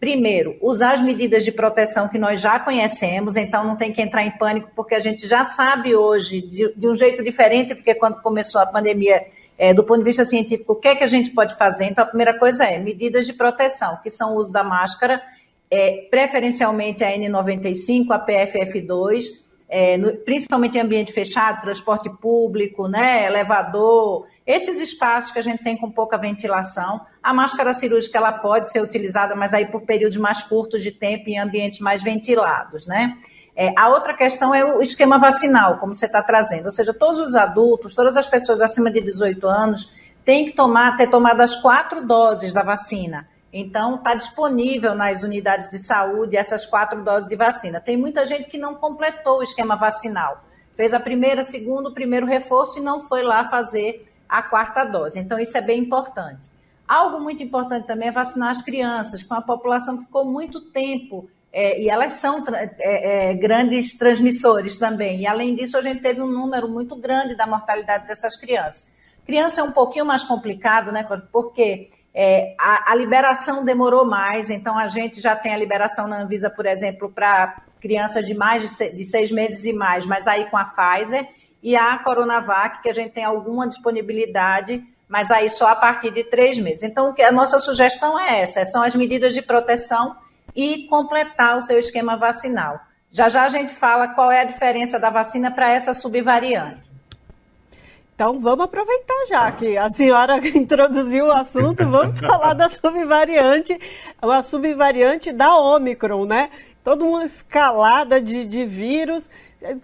Primeiro, 0.00 0.56
usar 0.60 0.92
as 0.92 1.00
medidas 1.00 1.44
de 1.44 1.50
proteção 1.50 2.08
que 2.08 2.18
nós 2.18 2.40
já 2.40 2.58
conhecemos, 2.58 3.36
então 3.36 3.64
não 3.64 3.76
tem 3.76 3.92
que 3.92 4.00
entrar 4.00 4.22
em 4.22 4.30
pânico, 4.30 4.70
porque 4.74 4.94
a 4.94 5.00
gente 5.00 5.26
já 5.26 5.44
sabe 5.44 5.94
hoje, 5.94 6.40
de, 6.40 6.72
de 6.74 6.88
um 6.88 6.94
jeito 6.94 7.22
diferente, 7.22 7.74
porque 7.74 7.94
quando 7.94 8.22
começou 8.22 8.60
a 8.60 8.66
pandemia, 8.66 9.26
é, 9.58 9.74
do 9.74 9.82
ponto 9.82 9.98
de 9.98 10.04
vista 10.04 10.24
científico, 10.24 10.72
o 10.72 10.76
que 10.76 10.88
é 10.88 10.94
que 10.94 11.02
a 11.02 11.08
gente 11.08 11.30
pode 11.30 11.56
fazer? 11.56 11.86
Então, 11.86 12.04
a 12.04 12.06
primeira 12.06 12.38
coisa 12.38 12.64
é 12.64 12.78
medidas 12.78 13.26
de 13.26 13.32
proteção, 13.32 13.98
que 14.00 14.08
são 14.08 14.34
o 14.34 14.38
uso 14.38 14.52
da 14.52 14.62
máscara, 14.62 15.20
é, 15.70 16.06
preferencialmente 16.10 17.04
a 17.04 17.10
N95, 17.10 18.10
a 18.10 18.24
PFF2, 18.24 19.24
é, 19.68 19.98
no, 19.98 20.12
principalmente 20.16 20.78
em 20.78 20.80
ambiente 20.80 21.12
fechado, 21.12 21.60
transporte 21.60 22.08
público, 22.08 22.88
né, 22.88 23.26
elevador, 23.26 24.26
esses 24.46 24.80
espaços 24.80 25.30
que 25.30 25.38
a 25.38 25.42
gente 25.42 25.62
tem 25.62 25.76
com 25.76 25.90
pouca 25.90 26.16
ventilação, 26.16 27.02
a 27.22 27.34
máscara 27.34 27.74
cirúrgica 27.74 28.16
ela 28.16 28.32
pode 28.32 28.72
ser 28.72 28.82
utilizada, 28.82 29.36
mas 29.36 29.52
aí 29.52 29.66
por 29.66 29.82
períodos 29.82 30.16
mais 30.16 30.42
curtos 30.42 30.82
de 30.82 30.90
tempo 30.90 31.28
em 31.28 31.38
ambientes 31.38 31.80
mais 31.80 32.02
ventilados, 32.02 32.86
né? 32.86 33.18
É, 33.54 33.74
a 33.76 33.88
outra 33.88 34.14
questão 34.14 34.54
é 34.54 34.64
o 34.64 34.80
esquema 34.80 35.18
vacinal, 35.18 35.78
como 35.78 35.92
você 35.92 36.06
está 36.06 36.22
trazendo, 36.22 36.66
ou 36.66 36.70
seja, 36.70 36.94
todos 36.94 37.18
os 37.18 37.34
adultos, 37.34 37.94
todas 37.94 38.16
as 38.16 38.26
pessoas 38.26 38.62
acima 38.62 38.90
de 38.90 39.00
18 39.00 39.46
anos 39.46 39.92
têm 40.24 40.46
que 40.46 40.52
tomar, 40.52 40.96
ter 40.96 41.08
tomado 41.08 41.40
as 41.40 41.56
quatro 41.56 42.06
doses 42.06 42.54
da 42.54 42.62
vacina. 42.62 43.28
Então, 43.52 43.96
está 43.96 44.14
disponível 44.14 44.94
nas 44.94 45.22
unidades 45.22 45.70
de 45.70 45.78
saúde 45.78 46.36
essas 46.36 46.66
quatro 46.66 47.02
doses 47.02 47.28
de 47.28 47.36
vacina. 47.36 47.80
Tem 47.80 47.96
muita 47.96 48.26
gente 48.26 48.50
que 48.50 48.58
não 48.58 48.74
completou 48.74 49.38
o 49.38 49.42
esquema 49.42 49.74
vacinal. 49.74 50.44
Fez 50.76 50.92
a 50.92 51.00
primeira, 51.00 51.42
segundo, 51.42 51.92
primeiro 51.92 52.26
reforço 52.26 52.78
e 52.78 52.82
não 52.82 53.00
foi 53.00 53.22
lá 53.22 53.48
fazer 53.48 54.06
a 54.28 54.42
quarta 54.42 54.84
dose. 54.84 55.18
Então, 55.18 55.38
isso 55.38 55.56
é 55.56 55.60
bem 55.60 55.80
importante. 55.80 56.50
Algo 56.86 57.20
muito 57.20 57.42
importante 57.42 57.86
também 57.86 58.08
é 58.08 58.12
vacinar 58.12 58.50
as 58.50 58.62
crianças, 58.62 59.22
com 59.22 59.34
a 59.34 59.42
população 59.42 59.98
que 59.98 60.04
ficou 60.04 60.24
muito 60.24 60.60
tempo, 60.70 61.28
é, 61.52 61.80
e 61.80 61.88
elas 61.88 62.14
são 62.14 62.44
é, 62.54 63.30
é, 63.30 63.34
grandes 63.34 63.96
transmissores 63.96 64.78
também. 64.78 65.20
E, 65.20 65.26
além 65.26 65.54
disso, 65.54 65.76
a 65.76 65.80
gente 65.80 66.00
teve 66.00 66.20
um 66.20 66.30
número 66.30 66.68
muito 66.68 66.94
grande 66.96 67.34
da 67.34 67.46
mortalidade 67.46 68.06
dessas 68.06 68.36
crianças. 68.36 68.86
Criança 69.26 69.60
é 69.60 69.64
um 69.64 69.72
pouquinho 69.72 70.06
mais 70.06 70.24
complicado, 70.24 70.92
né, 70.92 71.06
porque 71.32 71.90
é, 72.14 72.54
a, 72.58 72.92
a, 72.92 72.94
liberação 72.94 73.64
demorou 73.64 74.04
mais, 74.04 74.50
então 74.50 74.78
a 74.78 74.88
gente 74.88 75.20
já 75.20 75.36
tem 75.36 75.52
a 75.52 75.56
liberação 75.56 76.08
na 76.08 76.20
Anvisa, 76.20 76.50
por 76.50 76.66
exemplo, 76.66 77.10
para 77.10 77.62
crianças 77.80 78.26
de 78.26 78.34
mais 78.34 78.76
de 78.76 78.92
de 78.92 79.04
seis 79.04 79.30
meses 79.30 79.64
e 79.64 79.72
mais, 79.72 80.04
mas 80.06 80.26
aí 80.26 80.46
com 80.50 80.56
a 80.56 80.64
Pfizer, 80.64 81.28
e 81.62 81.76
a 81.76 81.98
Coronavac, 81.98 82.82
que 82.82 82.88
a 82.88 82.92
gente 82.92 83.12
tem 83.12 83.24
alguma 83.24 83.68
disponibilidade, 83.68 84.82
mas 85.08 85.30
aí 85.30 85.48
só 85.48 85.68
a 85.68 85.76
partir 85.76 86.12
de 86.12 86.24
três 86.24 86.58
meses. 86.58 86.82
Então, 86.82 87.14
a 87.18 87.32
nossa 87.32 87.58
sugestão 87.58 88.18
é 88.18 88.40
essa: 88.40 88.64
são 88.64 88.82
as 88.82 88.94
medidas 88.94 89.32
de 89.32 89.42
proteção 89.42 90.16
e 90.54 90.86
completar 90.86 91.56
o 91.56 91.62
seu 91.62 91.78
esquema 91.78 92.16
vacinal. 92.16 92.78
Já 93.10 93.28
já 93.28 93.44
a 93.44 93.48
gente 93.48 93.72
fala 93.72 94.08
qual 94.08 94.30
é 94.30 94.40
a 94.40 94.44
diferença 94.44 94.98
da 94.98 95.08
vacina 95.10 95.50
para 95.50 95.72
essa 95.72 95.94
subvariante. 95.94 96.87
Então 98.18 98.40
vamos 98.40 98.64
aproveitar 98.64 99.26
já 99.28 99.52
que 99.52 99.78
a 99.78 99.88
senhora 99.90 100.40
introduziu 100.52 101.26
o 101.26 101.30
assunto, 101.32 101.88
vamos 101.88 102.18
falar 102.18 102.52
da 102.52 102.68
subvariante, 102.68 103.78
a 104.20 104.42
subvariante 104.42 105.30
da 105.30 105.56
Omicron, 105.56 106.24
né? 106.26 106.50
Toda 106.82 107.04
uma 107.04 107.22
escalada 107.22 108.20
de, 108.20 108.44
de 108.44 108.64
vírus 108.64 109.30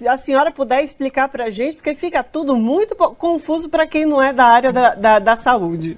a 0.08 0.16
senhora 0.16 0.50
puder 0.50 0.82
explicar 0.82 1.28
para 1.28 1.44
a 1.44 1.50
gente, 1.50 1.76
porque 1.76 1.94
fica 1.94 2.24
tudo 2.24 2.56
muito 2.56 2.96
confuso 2.96 3.68
para 3.68 3.86
quem 3.86 4.04
não 4.04 4.20
é 4.20 4.32
da 4.32 4.46
área 4.46 4.72
da, 4.72 4.94
da, 4.96 5.18
da, 5.20 5.36
saúde. 5.36 5.96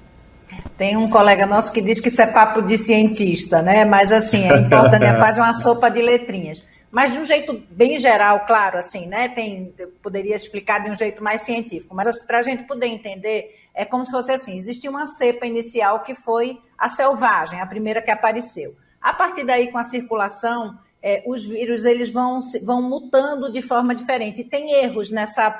Tem 0.77 0.95
um 0.95 1.09
colega 1.09 1.47
nosso 1.47 1.71
que 1.73 1.81
diz 1.81 1.99
que 1.99 2.09
isso 2.09 2.21
é 2.21 2.27
papo 2.27 2.61
de 2.61 2.77
cientista, 2.77 3.63
né? 3.63 3.83
Mas 3.83 4.11
assim, 4.11 4.47
é 4.47 4.57
importante, 4.57 5.05
é 5.05 5.13
quase 5.15 5.39
uma 5.39 5.53
sopa 5.53 5.89
de 5.89 6.03
letrinhas. 6.03 6.63
Mas 6.89 7.11
de 7.11 7.19
um 7.19 7.25
jeito 7.25 7.61
bem 7.69 7.97
geral, 7.97 8.45
claro, 8.45 8.77
assim, 8.77 9.07
né? 9.07 9.27
Tem, 9.29 9.73
poderia 10.01 10.35
explicar 10.35 10.83
de 10.83 10.89
um 10.89 10.95
jeito 10.95 11.23
mais 11.23 11.41
científico, 11.41 11.93
mas 11.93 12.07
assim, 12.07 12.25
para 12.25 12.39
a 12.39 12.43
gente 12.43 12.63
poder 12.63 12.87
entender, 12.87 13.55
é 13.73 13.83
como 13.83 14.05
se 14.05 14.11
fosse 14.11 14.31
assim: 14.31 14.57
existia 14.57 14.89
uma 14.89 15.05
cepa 15.05 15.45
inicial 15.45 16.01
que 16.03 16.15
foi 16.15 16.59
a 16.77 16.89
selvagem, 16.89 17.59
a 17.59 17.65
primeira 17.65 18.01
que 18.01 18.11
apareceu. 18.11 18.75
A 19.01 19.13
partir 19.13 19.45
daí, 19.45 19.71
com 19.71 19.77
a 19.77 19.83
circulação, 19.83 20.77
é, 21.01 21.23
os 21.25 21.45
vírus 21.45 21.85
eles 21.85 22.09
vão, 22.09 22.39
vão 22.63 22.81
mutando 22.81 23.51
de 23.51 23.61
forma 23.61 23.93
diferente. 23.93 24.41
E 24.41 24.43
tem 24.43 24.71
erros 24.73 25.11
nessa 25.11 25.53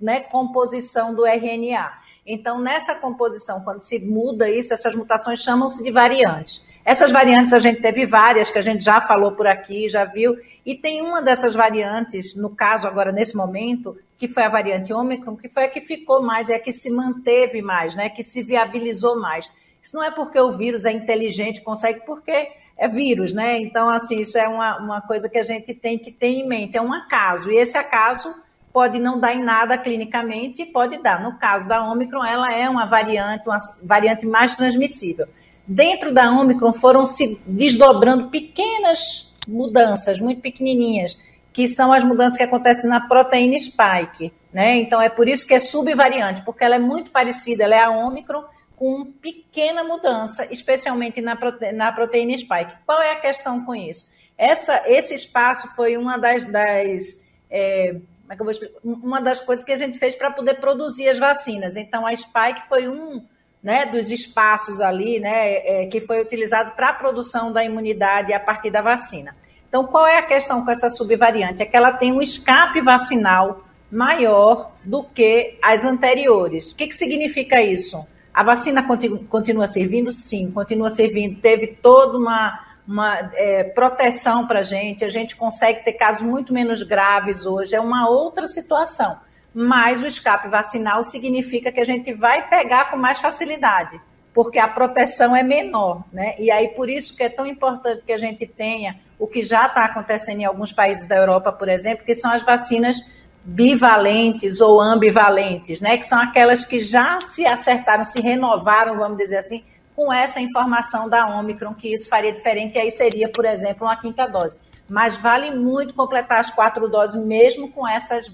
né, 0.00 0.20
composição 0.20 1.14
do 1.14 1.24
RNA. 1.26 1.92
Então, 2.26 2.58
nessa 2.60 2.94
composição, 2.94 3.62
quando 3.62 3.80
se 3.80 3.98
muda 3.98 4.50
isso, 4.50 4.74
essas 4.74 4.94
mutações 4.94 5.40
chamam-se 5.40 5.82
de 5.82 5.90
variantes. 5.90 6.64
Essas 6.84 7.10
variantes 7.10 7.52
a 7.52 7.58
gente 7.58 7.80
teve 7.80 8.06
várias, 8.06 8.50
que 8.50 8.58
a 8.58 8.62
gente 8.62 8.82
já 8.84 9.00
falou 9.00 9.32
por 9.32 9.46
aqui, 9.46 9.88
já 9.88 10.04
viu, 10.04 10.36
e 10.64 10.74
tem 10.74 11.02
uma 11.02 11.20
dessas 11.20 11.54
variantes, 11.54 12.34
no 12.34 12.50
caso 12.50 12.86
agora, 12.86 13.12
nesse 13.12 13.36
momento, 13.36 13.96
que 14.18 14.28
foi 14.28 14.42
a 14.42 14.48
variante 14.48 14.92
Ômicron, 14.92 15.36
que 15.36 15.48
foi 15.48 15.64
a 15.64 15.68
que 15.68 15.80
ficou 15.80 16.22
mais, 16.22 16.50
é 16.50 16.56
a 16.56 16.60
que 16.60 16.72
se 16.72 16.90
manteve 16.90 17.62
mais, 17.62 17.94
né, 17.94 18.08
que 18.08 18.22
se 18.22 18.42
viabilizou 18.42 19.20
mais. 19.20 19.50
Isso 19.82 19.96
não 19.96 20.02
é 20.02 20.10
porque 20.10 20.38
o 20.38 20.52
vírus 20.56 20.84
é 20.84 20.92
inteligente, 20.92 21.60
consegue, 21.60 22.00
porque 22.04 22.48
é 22.76 22.88
vírus, 22.88 23.32
né? 23.32 23.58
Então, 23.58 23.90
assim, 23.90 24.20
isso 24.20 24.38
é 24.38 24.48
uma, 24.48 24.78
uma 24.78 25.00
coisa 25.02 25.28
que 25.28 25.38
a 25.38 25.42
gente 25.42 25.74
tem 25.74 25.98
que 25.98 26.10
ter 26.10 26.28
em 26.28 26.48
mente. 26.48 26.78
É 26.78 26.82
um 26.82 26.92
acaso. 26.92 27.50
E 27.50 27.56
esse 27.56 27.76
acaso 27.76 28.34
pode 28.72 28.98
não 28.98 29.20
dar 29.20 29.34
em 29.34 29.42
nada 29.42 29.76
clinicamente, 29.76 30.64
pode 30.64 30.96
dar. 31.02 31.22
No 31.22 31.38
caso 31.38 31.68
da 31.68 31.82
Omicron, 31.90 32.24
ela 32.24 32.52
é 32.52 32.68
uma 32.70 32.86
variante, 32.86 33.46
uma 33.46 33.58
variante 33.84 34.26
mais 34.26 34.56
transmissível. 34.56 35.26
Dentro 35.66 36.12
da 36.12 36.30
Omicron 36.30 36.72
foram 36.74 37.06
se 37.06 37.40
desdobrando 37.46 38.28
pequenas 38.28 39.32
mudanças, 39.46 40.18
muito 40.20 40.40
pequenininhas, 40.40 41.18
que 41.52 41.66
são 41.66 41.92
as 41.92 42.04
mudanças 42.04 42.36
que 42.36 42.42
acontecem 42.42 42.88
na 42.88 43.00
proteína 43.00 43.58
spike. 43.58 44.32
né? 44.52 44.76
Então 44.76 45.00
é 45.00 45.08
por 45.08 45.28
isso 45.28 45.46
que 45.46 45.54
é 45.54 45.58
subvariante, 45.58 46.42
porque 46.42 46.64
ela 46.64 46.76
é 46.76 46.78
muito 46.78 47.10
parecida, 47.10 47.64
ela 47.64 47.74
é 47.74 47.82
a 47.82 47.90
Ômicron 47.90 48.44
com 48.76 49.04
pequena 49.04 49.84
mudança, 49.84 50.46
especialmente 50.52 51.20
na, 51.20 51.36
prote 51.36 51.70
na 51.72 51.92
proteína 51.92 52.36
spike. 52.36 52.72
Qual 52.86 53.02
é 53.02 53.12
a 53.12 53.20
questão 53.20 53.64
com 53.64 53.74
isso? 53.74 54.08
Essa, 54.38 54.84
esse 54.86 55.12
espaço 55.12 55.68
foi 55.76 55.98
uma 55.98 56.16
das, 56.16 56.50
das 56.50 57.20
é, 57.50 57.94
é 58.30 58.36
uma 58.82 59.20
das 59.20 59.40
coisas 59.40 59.64
que 59.64 59.72
a 59.72 59.76
gente 59.76 59.98
fez 59.98 60.14
para 60.14 60.30
poder 60.30 60.54
produzir 60.60 61.08
as 61.08 61.18
vacinas. 61.18 61.76
Então 61.76 62.06
a 62.06 62.16
spike 62.16 62.66
foi 62.68 62.88
um 62.88 63.22
né, 63.62 63.86
dos 63.86 64.10
espaços 64.10 64.80
ali, 64.80 65.20
né, 65.20 65.82
é, 65.82 65.86
que 65.86 66.00
foi 66.00 66.20
utilizado 66.20 66.72
para 66.72 66.88
a 66.88 66.92
produção 66.92 67.52
da 67.52 67.64
imunidade 67.64 68.32
a 68.32 68.40
partir 68.40 68.70
da 68.70 68.80
vacina. 68.80 69.36
Então, 69.68 69.86
qual 69.86 70.06
é 70.06 70.18
a 70.18 70.22
questão 70.22 70.64
com 70.64 70.70
essa 70.70 70.90
subvariante? 70.90 71.62
É 71.62 71.66
que 71.66 71.76
ela 71.76 71.92
tem 71.92 72.12
um 72.12 72.22
escape 72.22 72.80
vacinal 72.80 73.64
maior 73.90 74.72
do 74.84 75.04
que 75.04 75.58
as 75.62 75.84
anteriores. 75.84 76.72
O 76.72 76.76
que, 76.76 76.88
que 76.88 76.94
significa 76.94 77.60
isso? 77.62 78.04
A 78.32 78.42
vacina 78.42 78.82
continua, 78.82 79.20
continua 79.28 79.66
servindo? 79.66 80.12
Sim, 80.12 80.50
continua 80.50 80.90
servindo. 80.90 81.40
Teve 81.40 81.68
toda 81.68 82.16
uma, 82.16 82.58
uma 82.86 83.30
é, 83.34 83.64
proteção 83.64 84.46
para 84.46 84.60
a 84.60 84.62
gente, 84.62 85.04
a 85.04 85.10
gente 85.10 85.36
consegue 85.36 85.84
ter 85.84 85.92
casos 85.92 86.22
muito 86.22 86.52
menos 86.52 86.82
graves 86.82 87.44
hoje, 87.44 87.74
é 87.74 87.80
uma 87.80 88.08
outra 88.08 88.46
situação 88.46 89.18
mas 89.54 90.02
o 90.02 90.06
escape 90.06 90.48
vacinal 90.48 91.02
significa 91.02 91.72
que 91.72 91.80
a 91.80 91.84
gente 91.84 92.12
vai 92.12 92.48
pegar 92.48 92.90
com 92.90 92.96
mais 92.96 93.18
facilidade, 93.18 94.00
porque 94.32 94.58
a 94.58 94.68
proteção 94.68 95.34
é 95.34 95.42
menor, 95.42 96.04
né? 96.12 96.34
E 96.38 96.50
aí 96.50 96.68
por 96.68 96.88
isso 96.88 97.16
que 97.16 97.22
é 97.22 97.28
tão 97.28 97.46
importante 97.46 98.02
que 98.04 98.12
a 98.12 98.18
gente 98.18 98.46
tenha 98.46 98.98
o 99.18 99.26
que 99.26 99.42
já 99.42 99.66
está 99.66 99.84
acontecendo 99.84 100.40
em 100.40 100.44
alguns 100.44 100.72
países 100.72 101.06
da 101.06 101.16
Europa, 101.16 101.52
por 101.52 101.68
exemplo, 101.68 102.04
que 102.04 102.14
são 102.14 102.30
as 102.30 102.42
vacinas 102.42 102.96
bivalentes 103.44 104.60
ou 104.60 104.80
ambivalentes, 104.80 105.80
né? 105.80 105.98
Que 105.98 106.06
são 106.06 106.18
aquelas 106.18 106.64
que 106.64 106.80
já 106.80 107.18
se 107.20 107.44
acertaram, 107.44 108.04
se 108.04 108.20
renovaram, 108.20 108.96
vamos 108.96 109.18
dizer 109.18 109.38
assim, 109.38 109.64
com 109.96 110.12
essa 110.12 110.40
informação 110.40 111.08
da 111.08 111.26
Omicron, 111.38 111.74
que 111.74 111.92
isso 111.92 112.08
faria 112.08 112.32
diferente, 112.32 112.76
e 112.76 112.80
aí 112.80 112.90
seria, 112.90 113.28
por 113.28 113.44
exemplo, 113.44 113.86
uma 113.86 113.96
quinta 113.96 114.26
dose 114.26 114.56
mas 114.90 115.14
vale 115.16 115.52
muito 115.52 115.94
completar 115.94 116.40
as 116.40 116.50
quatro 116.50 116.88
doses, 116.88 117.24
mesmo 117.24 117.70
com 117.70 117.86
essas 117.86 118.26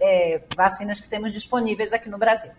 é, 0.00 0.40
vacinas 0.56 1.00
que 1.00 1.08
temos 1.08 1.32
disponíveis 1.32 1.92
aqui 1.92 2.08
no 2.08 2.16
Brasil. 2.16 2.52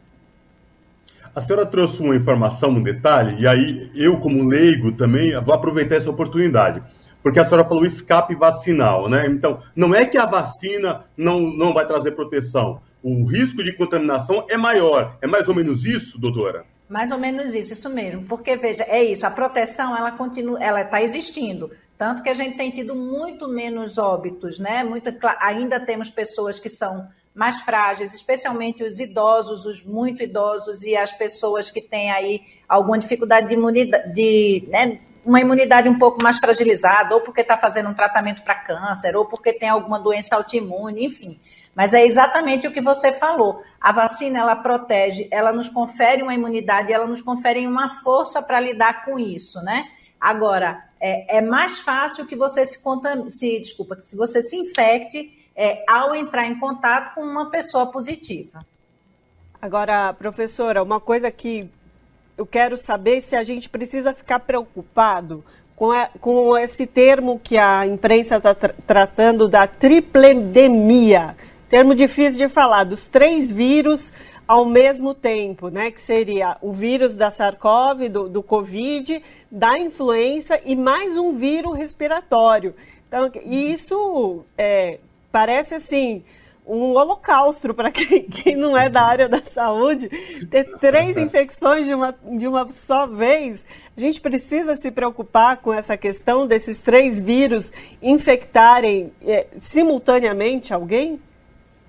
A 1.33 1.39
senhora 1.39 1.65
trouxe 1.65 2.01
uma 2.01 2.15
informação, 2.15 2.69
um 2.69 2.83
detalhe, 2.83 3.41
e 3.41 3.47
aí 3.47 3.89
eu, 3.95 4.19
como 4.19 4.43
leigo, 4.43 4.91
também 4.91 5.39
vou 5.41 5.55
aproveitar 5.55 5.95
essa 5.95 6.09
oportunidade. 6.09 6.83
Porque 7.23 7.39
a 7.39 7.45
senhora 7.45 7.67
falou 7.67 7.85
escape 7.85 8.35
vacinal, 8.35 9.09
né? 9.09 9.25
Então, 9.25 9.59
não 9.75 9.95
é 9.95 10.05
que 10.05 10.17
a 10.17 10.25
vacina 10.25 11.05
não, 11.17 11.39
não 11.39 11.73
vai 11.73 11.87
trazer 11.87 12.11
proteção. 12.11 12.81
O 13.01 13.25
risco 13.25 13.63
de 13.63 13.73
contaminação 13.73 14.45
é 14.49 14.57
maior. 14.57 15.17
É 15.21 15.27
mais 15.27 15.47
ou 15.47 15.55
menos 15.55 15.85
isso, 15.85 16.19
doutora? 16.19 16.65
Mais 16.87 17.11
ou 17.11 17.17
menos 17.17 17.53
isso, 17.53 17.73
isso 17.73 17.89
mesmo. 17.89 18.23
Porque, 18.25 18.55
veja, 18.55 18.83
é 18.83 19.03
isso, 19.03 19.25
a 19.25 19.31
proteção, 19.31 19.97
ela 19.97 20.11
continua, 20.11 20.63
ela 20.63 20.81
está 20.81 21.01
existindo. 21.01 21.71
Tanto 21.97 22.21
que 22.21 22.29
a 22.29 22.33
gente 22.33 22.57
tem 22.57 22.71
tido 22.71 22.95
muito 22.95 23.47
menos 23.47 23.97
óbitos, 23.97 24.59
né? 24.59 24.83
Muito, 24.83 25.09
ainda 25.39 25.79
temos 25.79 26.09
pessoas 26.09 26.59
que 26.59 26.69
são 26.69 27.07
mais 27.33 27.59
frágeis, 27.61 28.13
especialmente 28.13 28.83
os 28.83 28.99
idosos, 28.99 29.65
os 29.65 29.83
muito 29.83 30.23
idosos 30.23 30.83
e 30.83 30.95
as 30.95 31.11
pessoas 31.11 31.69
que 31.69 31.81
têm 31.81 32.11
aí 32.11 32.41
alguma 32.67 32.97
dificuldade 32.97 33.47
de 33.47 33.53
imunidade, 33.53 34.13
de, 34.13 34.67
né, 34.69 34.99
uma 35.25 35.41
imunidade 35.41 35.89
um 35.89 35.99
pouco 35.99 36.23
mais 36.23 36.37
fragilizada, 36.37 37.13
ou 37.13 37.21
porque 37.21 37.41
está 37.41 37.57
fazendo 37.57 37.89
um 37.89 37.93
tratamento 37.93 38.41
para 38.43 38.55
câncer, 38.55 39.15
ou 39.15 39.25
porque 39.25 39.51
tem 39.51 39.67
alguma 39.67 39.99
doença 39.99 40.35
autoimune, 40.35 41.05
enfim. 41.05 41.39
Mas 41.75 41.93
é 41.93 42.05
exatamente 42.05 42.67
o 42.67 42.71
que 42.71 42.79
você 42.79 43.11
falou. 43.11 43.61
A 43.81 43.91
vacina 43.91 44.39
ela 44.39 44.55
protege, 44.55 45.27
ela 45.29 45.51
nos 45.51 45.67
confere 45.67 46.23
uma 46.23 46.33
imunidade, 46.33 46.93
ela 46.93 47.05
nos 47.05 47.21
confere 47.21 47.67
uma 47.67 48.01
força 48.01 48.41
para 48.41 48.61
lidar 48.61 49.03
com 49.03 49.19
isso, 49.19 49.61
né? 49.61 49.89
Agora, 50.21 50.85
é, 51.05 51.37
é 51.37 51.41
mais 51.41 51.79
fácil 51.81 52.25
que 52.25 52.35
você 52.35 52.65
se, 52.65 52.79
se 53.29 53.59
desculpa, 53.59 53.95
que 53.95 54.05
se 54.05 54.17
você 54.17 54.41
se 54.41 54.55
infecte 54.55 55.47
é, 55.55 55.83
ao 55.87 56.15
entrar 56.15 56.47
em 56.47 56.57
contato 56.59 57.13
com 57.13 57.21
uma 57.21 57.51
pessoa 57.51 57.85
positiva. 57.91 58.65
Agora, 59.61 60.11
professora, 60.13 60.81
uma 60.81 60.99
coisa 60.99 61.29
que 61.29 61.69
eu 62.35 62.45
quero 62.45 62.75
saber 62.75 63.21
se 63.21 63.35
a 63.35 63.43
gente 63.43 63.69
precisa 63.69 64.15
ficar 64.15 64.39
preocupado 64.39 65.45
com, 65.75 65.91
a, 65.91 66.09
com 66.19 66.57
esse 66.57 66.87
termo 66.87 67.39
que 67.39 67.55
a 67.55 67.85
imprensa 67.85 68.37
está 68.37 68.55
tra 68.55 68.73
tratando 68.87 69.47
da 69.47 69.67
tripledemia. 69.67 71.37
Termo 71.69 71.93
difícil 71.93 72.39
de 72.39 72.51
falar, 72.51 72.83
dos 72.83 73.05
três 73.05 73.51
vírus 73.51 74.11
ao 74.47 74.65
mesmo 74.65 75.13
tempo, 75.13 75.69
né? 75.69 75.91
Que 75.91 76.01
seria 76.01 76.57
o 76.61 76.71
vírus 76.71 77.15
da 77.15 77.31
SARS-CoV, 77.31 78.09
do, 78.09 78.29
do 78.29 78.43
Covid, 78.43 79.23
da 79.51 79.77
influenza 79.79 80.59
e 80.63 80.75
mais 80.75 81.17
um 81.17 81.33
vírus 81.33 81.77
respiratório. 81.77 82.75
Então, 83.07 83.31
isso 83.45 84.45
é, 84.57 84.99
parece 85.31 85.75
assim 85.75 86.23
um 86.67 86.95
holocausto 86.95 87.73
para 87.73 87.91
quem, 87.91 88.23
quem, 88.29 88.55
não 88.55 88.75
é 88.75 88.89
da 88.89 89.03
área 89.03 89.29
da 89.29 89.41
saúde. 89.43 90.09
Ter 90.49 90.77
três 90.79 91.15
infecções 91.15 91.85
de 91.85 91.93
uma, 91.93 92.15
de 92.37 92.47
uma 92.47 92.71
só 92.71 93.05
vez. 93.05 93.65
A 93.95 93.99
gente 93.99 94.19
precisa 94.19 94.75
se 94.75 94.91
preocupar 94.91 95.57
com 95.57 95.73
essa 95.73 95.95
questão 95.95 96.47
desses 96.47 96.81
três 96.81 97.19
vírus 97.19 97.71
infectarem 98.01 99.11
é, 99.25 99.47
simultaneamente 99.59 100.73
alguém? 100.73 101.19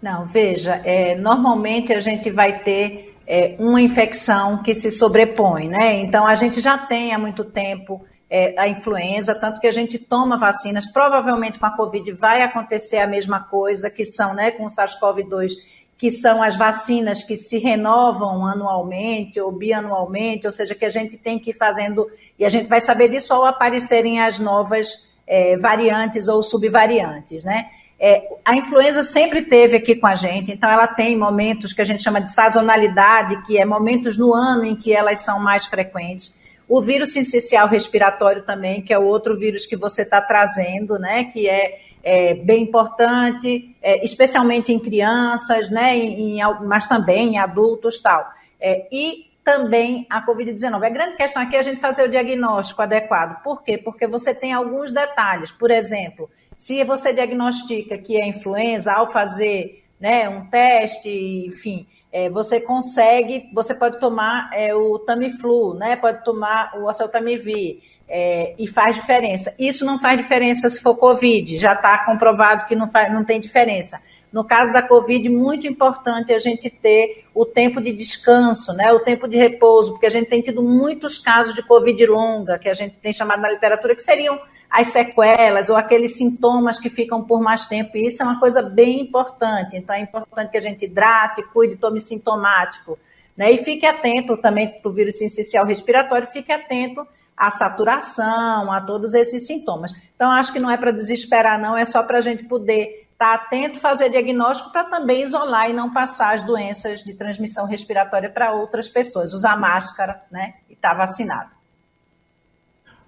Não, 0.01 0.27
veja, 0.27 0.81
é, 0.85 1.14
normalmente 1.14 1.93
a 1.93 2.01
gente 2.01 2.31
vai 2.31 2.60
ter 2.60 3.16
é, 3.27 3.56
uma 3.59 3.81
infecção 3.81 4.62
que 4.62 4.74
se 4.74 4.90
sobrepõe, 4.90 5.68
né? 5.68 5.97
Então 5.97 6.27
a 6.27 6.35
gente 6.35 6.60
já 6.60 6.78
tem 6.78 7.12
há 7.12 7.18
muito 7.18 7.44
tempo 7.44 8.05
é, 8.31 8.55
a 8.59 8.68
influenza, 8.68 9.35
tanto 9.35 9.60
que 9.60 9.66
a 9.66 9.73
gente 9.73 9.98
toma 9.98 10.39
vacinas. 10.39 10.86
Provavelmente 10.86 11.59
com 11.59 11.66
a 11.66 11.77
Covid 11.77 12.12
vai 12.12 12.43
acontecer 12.43 12.98
a 12.98 13.06
mesma 13.06 13.40
coisa, 13.40 13.90
que 13.90 14.05
são, 14.05 14.35
né, 14.35 14.51
com 14.51 14.64
o 14.64 14.68
SARS-CoV-2, 14.68 15.52
que 15.98 16.10
são 16.10 16.43
as 16.43 16.56
vacinas 16.56 17.23
que 17.23 17.36
se 17.36 17.59
renovam 17.59 18.44
anualmente 18.47 19.40
ou 19.40 19.51
bianualmente, 19.51 20.47
ou 20.47 20.52
seja, 20.52 20.74
que 20.74 20.85
a 20.85 20.90
gente 20.90 21.16
tem 21.16 21.39
que 21.39 21.51
ir 21.51 21.56
fazendo, 21.56 22.06
e 22.39 22.44
a 22.44 22.48
gente 22.48 22.68
vai 22.68 22.81
saber 22.81 23.09
disso 23.09 23.32
ao 23.32 23.44
aparecerem 23.47 24.20
as 24.20 24.39
novas 24.39 25.09
é, 25.27 25.56
variantes 25.56 26.28
ou 26.28 26.43
subvariantes, 26.43 27.44
né? 27.44 27.70
É, 27.98 28.28
a 28.44 28.55
influenza 28.55 29.02
sempre 29.02 29.43
teve 29.43 29.77
aqui 29.77 29.97
com 29.97 30.06
a 30.06 30.14
gente, 30.14 30.52
então 30.52 30.70
ela 30.70 30.86
tem 30.86 31.16
momentos 31.16 31.73
que 31.73 31.81
a 31.81 31.85
gente 31.85 32.02
chama 32.02 32.20
de 32.20 32.32
sazonalidade, 32.32 33.43
que 33.47 33.59
é 33.59 33.64
momentos 33.64 34.18
no 34.18 34.35
ano 34.35 34.64
em 34.64 34.77
que 34.77 34.93
elas 34.93 35.20
são 35.20 35.40
mais 35.40 35.66
frequentes. 35.66 36.32
O 36.68 36.82
vírus 36.82 37.12
sincicial 37.12 37.66
respiratório 37.66 38.43
também, 38.43 38.82
que 38.82 38.93
é 38.93 38.98
o 38.98 39.05
outro 39.05 39.39
vírus 39.39 39.64
que 39.64 39.77
você 39.77 40.02
está 40.02 40.20
trazendo, 40.20 40.98
né, 40.98 41.24
que 41.24 41.48
é, 41.48 41.81
é 42.02 42.35
bem 42.35 42.64
importante, 42.64 43.74
é, 43.81 44.05
especialmente 44.05 44.73
em 44.73 44.78
crianças, 44.78 45.70
né, 45.70 45.97
em, 45.97 46.39
em, 46.39 46.64
mas 46.66 46.86
também 46.86 47.35
em 47.35 47.39
adultos 47.39 48.01
tal. 48.01 48.28
É, 48.60 48.86
e 48.93 49.27
também 49.43 50.06
a 50.10 50.27
Covid-19. 50.27 50.85
A 50.85 50.90
grande 50.90 51.16
questão 51.16 51.40
aqui 51.40 51.55
é 51.55 51.60
a 51.60 51.62
gente 51.62 51.81
fazer 51.81 52.02
o 52.02 52.10
diagnóstico 52.10 52.82
adequado. 52.82 53.43
Por 53.44 53.62
quê? 53.62 53.78
Porque 53.78 54.05
você 54.05 54.35
tem 54.35 54.52
alguns 54.52 54.90
detalhes. 54.90 55.52
Por 55.52 55.70
exemplo, 55.70 56.28
se 56.56 56.82
você 56.84 57.12
diagnostica 57.12 57.98
que 57.98 58.16
é 58.16 58.26
influenza 58.26 58.92
ao 58.92 59.12
fazer 59.12 59.84
né, 60.00 60.28
um 60.28 60.46
teste, 60.46 61.08
enfim, 61.46 61.86
é, 62.12 62.30
você 62.30 62.60
consegue, 62.60 63.48
você 63.52 63.74
pode 63.74 64.00
tomar 64.00 64.50
é, 64.52 64.74
o 64.74 64.98
Tamiflu, 64.98 65.74
né, 65.74 65.96
pode 65.96 66.24
tomar 66.24 66.72
o 66.76 66.88
oseltamivir, 66.88 67.80
é, 68.08 68.54
e 68.58 68.66
faz 68.66 68.94
diferença. 68.94 69.54
Isso 69.58 69.84
não 69.84 69.98
faz 69.98 70.16
diferença 70.16 70.70
se 70.70 70.80
for 70.80 70.96
Covid, 70.96 71.58
já 71.58 71.72
está 71.72 72.04
comprovado 72.04 72.66
que 72.66 72.74
não, 72.74 72.88
faz, 72.88 73.12
não 73.12 73.24
tem 73.24 73.40
diferença. 73.40 74.00
No 74.32 74.44
caso 74.44 74.72
da 74.72 74.82
Covid, 74.82 75.28
muito 75.28 75.66
importante 75.66 76.32
a 76.32 76.38
gente 76.38 76.68
ter 76.68 77.24
o 77.34 77.44
tempo 77.44 77.80
de 77.80 77.92
descanso, 77.92 78.72
né, 78.74 78.92
o 78.92 79.00
tempo 79.00 79.26
de 79.26 79.36
repouso, 79.36 79.92
porque 79.92 80.06
a 80.06 80.10
gente 80.10 80.28
tem 80.28 80.42
tido 80.42 80.62
muitos 80.62 81.18
casos 81.18 81.54
de 81.54 81.62
Covid 81.62 82.06
longa, 82.06 82.58
que 82.58 82.68
a 82.68 82.74
gente 82.74 82.96
tem 82.96 83.12
chamado 83.12 83.40
na 83.40 83.50
literatura, 83.50 83.94
que 83.94 84.02
seriam 84.02 84.38
as 84.70 84.88
sequelas 84.88 85.70
ou 85.70 85.76
aqueles 85.76 86.16
sintomas 86.16 86.78
que 86.78 86.90
ficam 86.90 87.24
por 87.24 87.40
mais 87.40 87.66
tempo. 87.66 87.97
E 87.97 88.06
isso 88.06 88.22
é 88.22 88.26
uma 88.26 88.38
coisa 88.38 88.62
bem 88.62 89.01
importante. 89.01 89.76
Então, 89.76 89.94
é 89.94 90.01
importante 90.01 90.51
que 90.51 90.56
a 90.56 90.60
gente 90.62 90.84
hidrate, 90.84 91.43
cuide, 91.52 91.76
tome 91.76 92.01
sintomático. 92.01 92.98
Né? 93.36 93.52
E 93.52 93.64
fique 93.64 93.86
atento 93.86 94.36
também 94.36 94.68
para 94.68 94.88
o 94.88 94.93
vírus 94.93 95.18
sincicial 95.18 95.64
respiratório, 95.66 96.26
fique 96.28 96.52
atento 96.52 97.06
à 97.36 97.51
saturação, 97.51 98.72
a 98.72 98.80
todos 98.80 99.14
esses 99.14 99.47
sintomas. 99.47 99.93
Então, 100.14 100.30
acho 100.30 100.52
que 100.52 100.59
não 100.59 100.70
é 100.70 100.76
para 100.76 100.90
desesperar, 100.90 101.60
não, 101.60 101.76
é 101.76 101.84
só 101.84 102.02
para 102.02 102.18
a 102.18 102.22
gente 102.22 102.44
poder 102.44 103.06
estar 103.12 103.38
tá 103.38 103.44
atento, 103.44 103.78
fazer 103.78 104.10
diagnóstico 104.10 104.70
para 104.70 104.84
também 104.84 105.22
isolar 105.22 105.70
e 105.70 105.72
não 105.72 105.90
passar 105.90 106.34
as 106.34 106.43
doenças 106.44 107.02
de 107.02 107.14
transmissão 107.14 107.66
respiratória 107.66 108.30
para 108.30 108.52
outras 108.52 108.88
pessoas, 108.88 109.32
usar 109.32 109.59
máscara 109.59 110.22
né, 110.30 110.55
e 110.68 110.74
estar 110.74 110.90
tá 110.90 110.94
vacinado. 110.94 111.55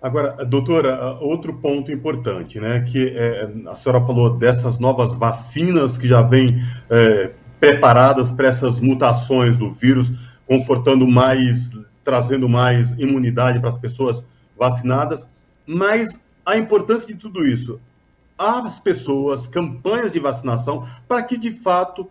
Agora, 0.01 0.45
doutora, 0.45 1.19
outro 1.21 1.55
ponto 1.55 1.91
importante, 1.91 2.61
né? 2.61 2.81
Que 2.81 3.09
é, 3.09 3.51
a 3.67 3.75
senhora 3.75 4.05
falou 4.05 4.37
dessas 4.37 4.79
novas 4.79 5.13
vacinas 5.15 5.99
que 5.99 6.07
já 6.07 6.23
vêm 6.23 6.55
é, 6.89 7.33
preparadas 7.59 8.31
para 8.31 8.47
essas 8.47 8.79
mutações 8.79 9.59
do 9.59 9.73
vírus, 9.73 10.13
confortando 10.47 11.07
mais, 11.07 11.71
trazendo 12.05 12.49
mais 12.49 12.93
imunidade 12.93 13.59
para 13.59 13.71
as 13.71 13.79
pessoas 13.79 14.23
vacinadas, 14.57 15.27
mas 15.67 16.19
a 16.45 16.57
importância 16.57 17.07
de 17.07 17.15
tudo 17.15 17.45
isso, 17.45 17.81
as 18.39 18.79
pessoas, 18.79 19.47
campanhas 19.47 20.13
de 20.13 20.21
vacinação, 20.21 20.87
para 21.07 21.23
que 21.23 21.37
de 21.37 21.51
fato 21.51 22.09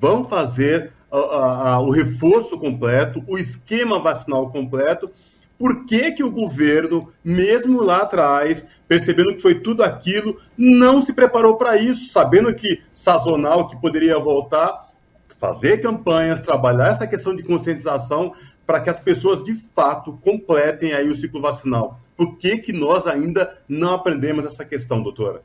vão 0.00 0.24
fazer 0.24 0.92
o 1.10 1.90
reforço 1.90 2.58
completo, 2.58 3.22
o 3.26 3.38
esquema 3.38 3.98
vacinal 3.98 4.50
completo. 4.50 5.10
Por 5.58 5.84
que, 5.84 6.12
que 6.12 6.22
o 6.22 6.30
governo, 6.30 7.12
mesmo 7.24 7.82
lá 7.82 8.02
atrás, 8.02 8.64
percebendo 8.86 9.34
que 9.34 9.42
foi 9.42 9.56
tudo 9.56 9.82
aquilo, 9.82 10.40
não 10.56 11.02
se 11.02 11.12
preparou 11.12 11.56
para 11.56 11.76
isso, 11.76 12.12
sabendo 12.12 12.54
que 12.54 12.80
sazonal, 12.92 13.68
que 13.68 13.76
poderia 13.80 14.18
voltar, 14.20 14.88
fazer 15.38 15.82
campanhas, 15.82 16.40
trabalhar 16.40 16.90
essa 16.90 17.06
questão 17.06 17.34
de 17.34 17.42
conscientização 17.42 18.32
para 18.64 18.80
que 18.80 18.90
as 18.90 19.00
pessoas 19.00 19.42
de 19.42 19.54
fato 19.54 20.18
completem 20.22 20.92
aí 20.92 21.08
o 21.08 21.14
ciclo 21.16 21.40
vacinal. 21.40 22.00
Por 22.16 22.36
que, 22.36 22.58
que 22.58 22.72
nós 22.72 23.06
ainda 23.06 23.58
não 23.68 23.94
aprendemos 23.94 24.44
essa 24.44 24.64
questão, 24.64 25.02
doutora? 25.02 25.42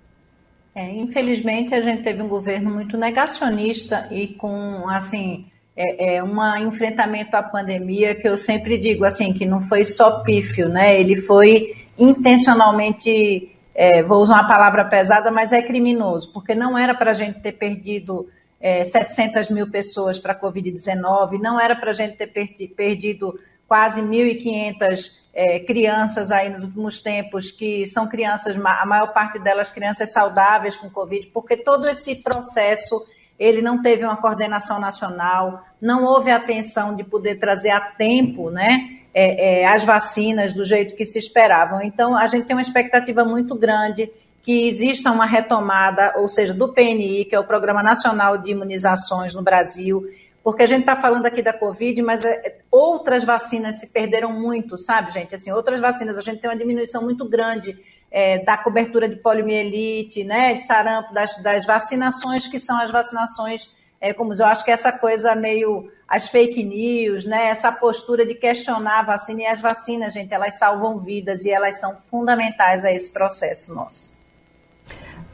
É, 0.76 0.92
infelizmente, 0.92 1.74
a 1.74 1.82
gente 1.82 2.04
teve 2.04 2.22
um 2.22 2.28
governo 2.28 2.72
muito 2.72 2.98
negacionista 2.98 4.08
e 4.12 4.30
com, 4.30 4.90
assim, 4.90 5.46
é, 5.76 6.16
é 6.16 6.24
um 6.24 6.68
enfrentamento 6.68 7.36
à 7.36 7.44
pandemia 7.44 8.16
que 8.16 8.28
eu 8.28 8.38
sempre 8.38 8.78
digo, 8.78 9.06
assim, 9.06 9.34
que 9.34 9.46
não 9.46 9.62
foi 9.62 9.86
só 9.86 10.20
pífio, 10.22 10.70
né? 10.70 11.00
Ele 11.00 11.18
foi 11.18 11.76
intencionalmente, 11.98 13.52
é, 13.74 14.04
vou 14.04 14.22
usar 14.22 14.36
uma 14.36 14.48
palavra 14.48 14.86
pesada, 14.86 15.32
mas 15.32 15.52
é 15.52 15.62
criminoso, 15.62 16.32
porque 16.32 16.54
não 16.54 16.78
era 16.78 16.94
para 16.94 17.12
a 17.12 17.14
gente 17.14 17.40
ter 17.40 17.54
perdido 17.54 18.30
é, 18.60 18.84
700 18.84 19.50
mil 19.50 19.70
pessoas 19.70 20.20
para 20.20 20.34
a 20.34 20.40
Covid-19, 20.40 21.40
não 21.40 21.60
era 21.60 21.76
para 21.76 21.90
a 21.90 21.94
gente 21.94 22.18
ter 22.18 22.28
perdido 22.28 23.40
quase 23.68 24.02
1.500 24.02 25.12
é, 25.34 25.60
crianças 25.60 26.32
aí 26.32 26.50
nos 26.50 26.64
últimos 26.64 27.02
tempos, 27.02 27.50
que 27.50 27.88
são 27.88 28.08
crianças, 28.08 28.56
a 28.56 28.86
maior 28.86 29.12
parte 29.12 29.40
delas 29.40 29.72
crianças 29.72 30.14
saudáveis 30.14 30.78
com 30.78 30.90
Covid, 30.90 31.28
porque 31.34 31.58
todo 31.58 31.88
esse 31.88 32.16
processo 32.16 33.04
ele 33.44 33.62
não 33.62 33.82
teve 33.82 34.06
uma 34.06 34.18
coordenação 34.18 34.80
nacional, 34.80 35.66
não 35.82 36.06
houve 36.06 36.32
atenção 36.32 36.96
de 36.96 37.04
poder 37.04 37.40
trazer 37.40 37.72
a 37.72 37.82
tempo, 37.82 38.50
né, 38.50 39.00
é, 39.14 39.62
é, 39.62 39.66
as 39.66 39.84
vacinas 39.84 40.54
do 40.54 40.64
jeito 40.64 40.96
que 40.96 41.06
se 41.06 41.20
esperavam. 41.20 41.82
Então, 41.82 42.16
a 42.16 42.28
gente 42.28 42.46
tem 42.46 42.56
uma 42.56 42.62
expectativa 42.62 43.26
muito 43.26 43.54
grande 43.56 44.10
que 44.42 44.68
exista 44.68 45.12
uma 45.12 45.26
retomada, 45.26 46.14
ou 46.18 46.28
seja, 46.28 46.54
do 46.54 46.74
PNI, 46.74 47.26
que 47.26 47.36
é 47.36 47.40
o 47.40 47.46
Programa 47.46 47.84
Nacional 47.84 48.38
de 48.38 48.52
Imunizações 48.52 49.34
no 49.34 49.42
Brasil, 49.42 50.04
porque 50.44 50.64
a 50.64 50.68
gente 50.68 50.82
está 50.82 50.96
falando 50.96 51.26
aqui 51.26 51.42
da 51.42 51.54
Covid, 51.54 52.02
mas 52.02 52.26
é, 52.26 52.58
outras 52.70 53.24
vacinas 53.24 53.80
se 53.80 53.88
perderam 53.88 54.32
muito, 54.32 54.78
sabe, 54.78 55.12
gente? 55.12 55.36
Assim, 55.36 55.52
outras 55.52 55.80
vacinas, 55.80 56.18
a 56.18 56.22
gente 56.22 56.40
tem 56.40 56.50
uma 56.50 56.58
diminuição 56.58 57.02
muito 57.02 57.28
grande 57.28 57.78
é, 58.14 58.38
da 58.38 58.56
cobertura 58.56 59.10
de 59.10 59.16
poliomielite, 59.16 60.24
né, 60.24 60.54
de 60.54 60.62
sarampo, 60.62 61.12
das, 61.12 61.36
das 61.42 61.66
vacinações 61.66 62.48
que 62.48 62.60
são 62.60 62.80
as 62.80 62.92
vacinações, 62.92 63.74
é, 64.00 64.14
como 64.14 64.36
eu 64.36 64.46
acho 64.46 64.64
que 64.64 64.70
essa 64.70 64.92
coisa 64.92 65.34
meio 65.34 65.92
as 66.08 66.28
fake 66.28 66.64
news, 66.64 67.26
né, 67.26 67.48
essa 67.48 67.72
postura 67.72 68.24
de 68.24 68.36
questionar 68.36 69.00
a 69.00 69.04
vacina 69.04 69.42
e 69.42 69.46
as 69.48 69.60
vacinas, 69.60 70.14
gente, 70.14 70.32
elas 70.32 70.60
salvam 70.60 71.00
vidas 71.00 71.44
e 71.44 71.50
elas 71.50 71.80
são 71.80 71.98
fundamentais 72.12 72.86
a 72.86 72.92
esse 72.92 73.12
processo 73.12 73.74
nosso. 73.74 74.14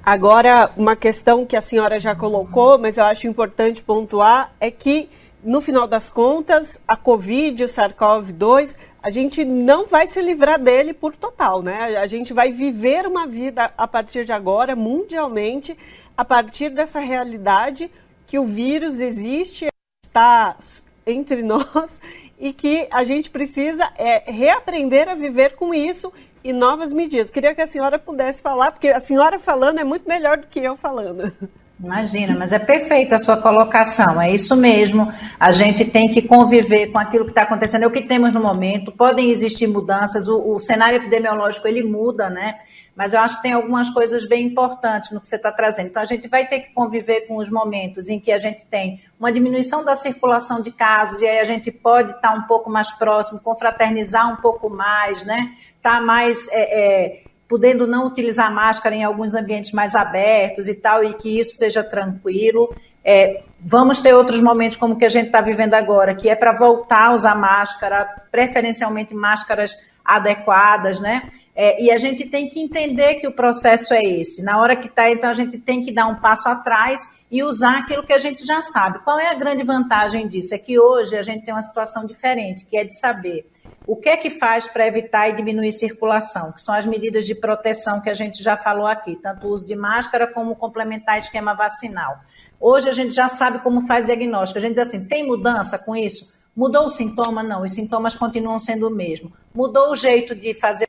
Agora, 0.01 0.71
uma 0.77 0.95
questão 0.95 1.45
que 1.45 1.57
a 1.57 1.61
senhora 1.61 1.99
já 1.99 2.15
colocou, 2.15 2.77
mas 2.77 2.97
eu 2.97 3.03
acho 3.03 3.27
importante 3.27 3.83
pontuar, 3.83 4.53
é 4.57 4.71
que, 4.71 5.09
no 5.43 5.59
final 5.59 5.85
das 5.85 6.09
contas, 6.09 6.79
a 6.87 6.95
Covid, 6.95 7.65
o 7.65 7.67
SARS-CoV-2, 7.67 8.73
a 9.01 9.09
gente 9.09 9.45
não 9.45 9.87
vai 9.87 10.07
se 10.07 10.21
livrar 10.21 10.59
dele 10.59 10.93
por 10.93 11.15
total, 11.15 11.61
né? 11.61 11.97
A 11.97 12.07
gente 12.07 12.33
vai 12.33 12.51
viver 12.51 13.05
uma 13.05 13.25
vida 13.25 13.71
a 13.77 13.87
partir 13.87 14.25
de 14.25 14.33
agora, 14.33 14.75
mundialmente, 14.75 15.77
a 16.17 16.25
partir 16.25 16.69
dessa 16.69 16.99
realidade 16.99 17.89
que 18.27 18.37
o 18.37 18.45
vírus 18.45 18.99
existe, 18.99 19.67
está 20.05 20.57
entre 21.05 21.41
nós 21.43 21.99
e 22.37 22.53
que 22.53 22.87
a 22.91 23.03
gente 23.03 23.29
precisa 23.29 23.89
é, 23.97 24.31
reaprender 24.31 25.07
a 25.07 25.15
viver 25.15 25.55
com 25.55 25.73
isso 25.73 26.11
e 26.43 26.53
novas 26.53 26.93
medidas. 26.93 27.29
Queria 27.29 27.55
que 27.55 27.61
a 27.61 27.67
senhora 27.67 27.97
pudesse 27.97 28.41
falar, 28.41 28.71
porque 28.71 28.89
a 28.89 28.99
senhora 28.99 29.39
falando 29.39 29.79
é 29.79 29.83
muito 29.83 30.07
melhor 30.07 30.37
do 30.37 30.47
que 30.47 30.59
eu 30.59 30.75
falando. 30.77 31.31
Imagina, 31.81 32.35
mas 32.37 32.51
é 32.51 32.59
perfeita 32.59 33.15
a 33.15 33.19
sua 33.19 33.37
colocação, 33.37 34.21
é 34.21 34.29
isso 34.29 34.53
mesmo. 34.53 35.11
A 35.39 35.49
gente 35.51 35.85
tem 35.85 36.13
que 36.13 36.21
conviver 36.21 36.87
com 36.87 36.99
aquilo 36.99 37.23
que 37.23 37.31
está 37.31 37.43
acontecendo, 37.43 37.83
é 37.83 37.87
o 37.87 37.91
que 37.91 38.01
temos 38.01 38.33
no 38.33 38.41
momento. 38.41 38.91
Podem 38.91 39.31
existir 39.31 39.65
mudanças, 39.65 40.27
o, 40.27 40.55
o 40.55 40.59
cenário 40.59 40.97
epidemiológico 40.97 41.65
ele 41.69 41.81
muda, 41.81 42.29
né? 42.29 42.59
Mas 42.93 43.13
eu 43.13 43.21
acho 43.21 43.37
que 43.37 43.43
tem 43.43 43.53
algumas 43.53 43.89
coisas 43.91 44.27
bem 44.27 44.45
importantes 44.45 45.09
no 45.11 45.21
que 45.21 45.29
você 45.29 45.37
está 45.37 45.53
trazendo. 45.53 45.87
Então, 45.87 46.01
a 46.01 46.05
gente 46.05 46.27
vai 46.27 46.45
ter 46.45 46.59
que 46.59 46.73
conviver 46.73 47.21
com 47.27 47.37
os 47.37 47.49
momentos 47.49 48.09
em 48.09 48.19
que 48.19 48.29
a 48.29 48.37
gente 48.37 48.65
tem 48.65 49.01
uma 49.17 49.31
diminuição 49.31 49.85
da 49.85 49.95
circulação 49.95 50.61
de 50.61 50.71
casos, 50.71 51.21
e 51.21 51.25
aí 51.25 51.39
a 51.39 51.45
gente 51.45 51.71
pode 51.71 52.09
estar 52.11 52.27
tá 52.27 52.33
um 52.33 52.41
pouco 52.41 52.69
mais 52.69 52.91
próximo, 52.91 53.39
confraternizar 53.39 54.29
um 54.29 54.41
pouco 54.41 54.69
mais, 54.69 55.23
né? 55.23 55.55
Tá 55.81 56.01
mais 56.01 56.45
é, 56.49 56.61
é, 56.61 57.23
podendo 57.49 57.87
não 57.87 58.05
utilizar 58.05 58.53
máscara 58.53 58.95
em 58.95 59.03
alguns 59.03 59.33
ambientes 59.33 59.71
mais 59.71 59.95
abertos 59.95 60.67
e 60.67 60.75
tal, 60.75 61.03
e 61.03 61.15
que 61.15 61.39
isso 61.39 61.57
seja 61.57 61.83
tranquilo. 61.83 62.73
É, 63.03 63.41
vamos 63.59 63.99
ter 63.99 64.13
outros 64.13 64.39
momentos 64.39 64.77
como 64.77 64.93
o 64.93 64.97
que 64.97 65.05
a 65.05 65.09
gente 65.09 65.25
está 65.25 65.41
vivendo 65.41 65.73
agora, 65.73 66.13
que 66.13 66.29
é 66.29 66.35
para 66.35 66.55
voltar 66.55 67.07
a 67.07 67.13
usar 67.13 67.35
máscara, 67.35 68.05
preferencialmente 68.31 69.15
máscaras 69.15 69.75
adequadas, 70.05 70.99
né? 70.99 71.31
É, 71.55 71.81
e 71.83 71.91
a 71.91 71.97
gente 71.97 72.23
tem 72.25 72.47
que 72.49 72.59
entender 72.59 73.15
que 73.15 73.27
o 73.27 73.33
processo 73.33 73.93
é 73.93 74.03
esse. 74.03 74.43
Na 74.43 74.61
hora 74.61 74.75
que 74.75 74.87
está, 74.87 75.09
então 75.09 75.29
a 75.29 75.33
gente 75.33 75.57
tem 75.57 75.83
que 75.83 75.91
dar 75.91 76.05
um 76.05 76.15
passo 76.15 76.47
atrás 76.47 77.01
e 77.31 77.43
usar 77.43 77.79
aquilo 77.79 78.05
que 78.05 78.13
a 78.13 78.17
gente 78.19 78.45
já 78.45 78.61
sabe. 78.61 78.99
Qual 78.99 79.19
é 79.19 79.27
a 79.27 79.33
grande 79.33 79.63
vantagem 79.63 80.27
disso? 80.27 80.53
É 80.53 80.57
que 80.57 80.79
hoje 80.79 81.17
a 81.17 81.23
gente 81.23 81.43
tem 81.43 81.53
uma 81.53 81.63
situação 81.63 82.05
diferente, 82.05 82.65
que 82.65 82.77
é 82.77 82.83
de 82.83 82.97
saber 82.97 83.45
o 83.87 83.95
que 83.95 84.09
é 84.09 84.17
que 84.17 84.29
faz 84.29 84.67
para 84.67 84.85
evitar 84.85 85.29
e 85.29 85.33
diminuir 85.33 85.71
circulação, 85.71 86.51
que 86.51 86.61
são 86.61 86.75
as 86.75 86.85
medidas 86.85 87.25
de 87.25 87.33
proteção 87.33 88.01
que 88.01 88.09
a 88.09 88.13
gente 88.13 88.43
já 88.43 88.55
falou 88.55 88.85
aqui, 88.85 89.15
tanto 89.15 89.47
o 89.47 89.51
uso 89.51 89.65
de 89.65 89.75
máscara 89.75 90.27
como 90.27 90.55
complementar 90.55 91.17
esquema 91.17 91.53
vacinal. 91.53 92.19
Hoje 92.59 92.89
a 92.89 92.93
gente 92.93 93.11
já 93.11 93.29
sabe 93.29 93.59
como 93.59 93.87
faz 93.87 94.05
diagnóstico. 94.05 94.59
A 94.59 94.61
gente 94.61 94.75
diz 94.75 94.87
assim, 94.87 95.05
tem 95.05 95.25
mudança 95.25 95.79
com 95.79 95.95
isso? 95.95 96.33
Mudou 96.55 96.85
o 96.85 96.89
sintoma? 96.89 97.41
Não, 97.41 97.63
os 97.63 97.73
sintomas 97.73 98.15
continuam 98.15 98.59
sendo 98.59 98.87
o 98.87 98.91
mesmo. 98.91 99.31
Mudou 99.55 99.91
o 99.91 99.95
jeito 99.95 100.35
de 100.35 100.53
fazer 100.53 100.87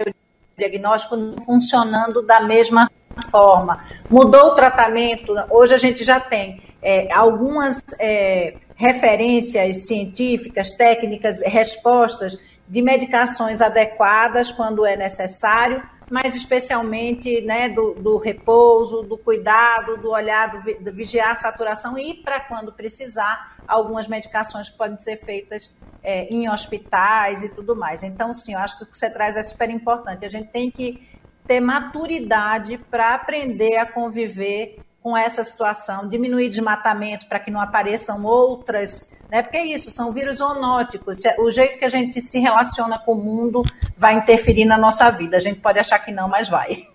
o 0.00 0.10
diagnóstico 0.56 1.16
funcionando 1.44 2.22
da 2.22 2.40
mesma 2.40 2.90
forma. 3.30 3.84
Mudou 4.08 4.52
o 4.52 4.54
tratamento? 4.54 5.34
Hoje 5.50 5.74
a 5.74 5.78
gente 5.78 6.02
já 6.04 6.18
tem 6.18 6.62
é, 6.80 7.12
algumas 7.12 7.82
é, 8.00 8.56
referências 8.74 9.86
científicas, 9.86 10.72
técnicas, 10.72 11.40
respostas 11.42 12.38
de 12.68 12.82
medicações 12.82 13.60
adequadas 13.60 14.50
quando 14.50 14.84
é 14.86 14.96
necessário, 14.96 15.82
mas 16.10 16.34
especialmente 16.34 17.40
né, 17.42 17.68
do, 17.68 17.94
do 17.94 18.16
repouso, 18.16 19.02
do 19.02 19.16
cuidado, 19.16 19.96
do 19.98 20.10
olhar, 20.10 20.50
do, 20.50 20.84
do 20.84 20.92
vigiar 20.92 21.30
a 21.30 21.34
saturação 21.34 21.98
e, 21.98 22.14
para 22.14 22.40
quando 22.40 22.72
precisar, 22.72 23.56
algumas 23.66 24.06
medicações 24.06 24.68
que 24.68 24.76
podem 24.76 24.98
ser 24.98 25.16
feitas 25.24 25.70
é, 26.02 26.24
em 26.24 26.48
hospitais 26.50 27.42
e 27.42 27.48
tudo 27.48 27.74
mais. 27.74 28.02
Então, 28.02 28.34
sim, 28.34 28.52
eu 28.52 28.58
acho 28.58 28.76
que 28.78 28.84
o 28.84 28.86
que 28.86 28.98
você 28.98 29.10
traz 29.10 29.36
é 29.36 29.42
super 29.42 29.70
importante. 29.70 30.24
A 30.24 30.28
gente 30.28 30.48
tem 30.48 30.70
que 30.70 31.08
ter 31.46 31.60
maturidade 31.60 32.78
para 32.90 33.14
aprender 33.14 33.76
a 33.76 33.86
conviver 33.86 34.78
com 35.04 35.14
essa 35.14 35.44
situação, 35.44 36.08
diminuir 36.08 36.48
desmatamento 36.48 37.26
para 37.26 37.38
que 37.38 37.50
não 37.50 37.60
apareçam 37.60 38.24
outras, 38.24 39.14
né? 39.30 39.42
Porque 39.42 39.58
é 39.58 39.66
isso, 39.66 39.90
são 39.90 40.14
vírus 40.14 40.38
zoonóticos. 40.38 41.18
O 41.40 41.50
jeito 41.50 41.78
que 41.78 41.84
a 41.84 41.90
gente 41.90 42.22
se 42.22 42.38
relaciona 42.38 42.98
com 42.98 43.12
o 43.12 43.22
mundo 43.22 43.62
vai 43.98 44.14
interferir 44.14 44.64
na 44.64 44.78
nossa 44.78 45.10
vida. 45.10 45.36
A 45.36 45.40
gente 45.40 45.60
pode 45.60 45.78
achar 45.78 45.98
que 45.98 46.10
não, 46.10 46.26
mas 46.26 46.48
vai. 46.48 46.86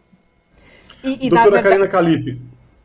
E, 1.04 1.28
e 1.28 1.30
Doutora 1.30 1.52
verdade... 1.52 1.64
Karina 1.64 1.88
Calife, 1.88 2.42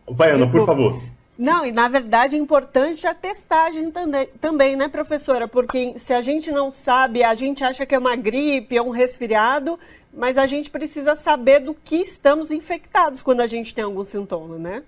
vai 0.06 0.32
Ana, 0.32 0.46
por 0.46 0.66
favor. 0.66 1.02
Não, 1.38 1.64
e 1.64 1.72
na 1.72 1.88
verdade 1.88 2.36
é 2.36 2.38
importante 2.38 3.06
a 3.06 3.14
testagem 3.14 3.90
também, 4.38 4.76
né, 4.76 4.88
professora? 4.88 5.48
Porque 5.48 5.94
se 5.96 6.12
a 6.12 6.20
gente 6.20 6.52
não 6.52 6.70
sabe, 6.70 7.24
a 7.24 7.32
gente 7.32 7.64
acha 7.64 7.86
que 7.86 7.94
é 7.94 7.98
uma 7.98 8.14
gripe, 8.14 8.76
é 8.76 8.82
um 8.82 8.90
resfriado, 8.90 9.78
mas 10.12 10.36
a 10.36 10.44
gente 10.44 10.68
precisa 10.68 11.16
saber 11.16 11.60
do 11.60 11.72
que 11.72 11.96
estamos 11.96 12.50
infectados 12.50 13.22
quando 13.22 13.40
a 13.40 13.46
gente 13.46 13.74
tem 13.74 13.84
algum 13.84 14.04
sintoma, 14.04 14.58
né? 14.58 14.82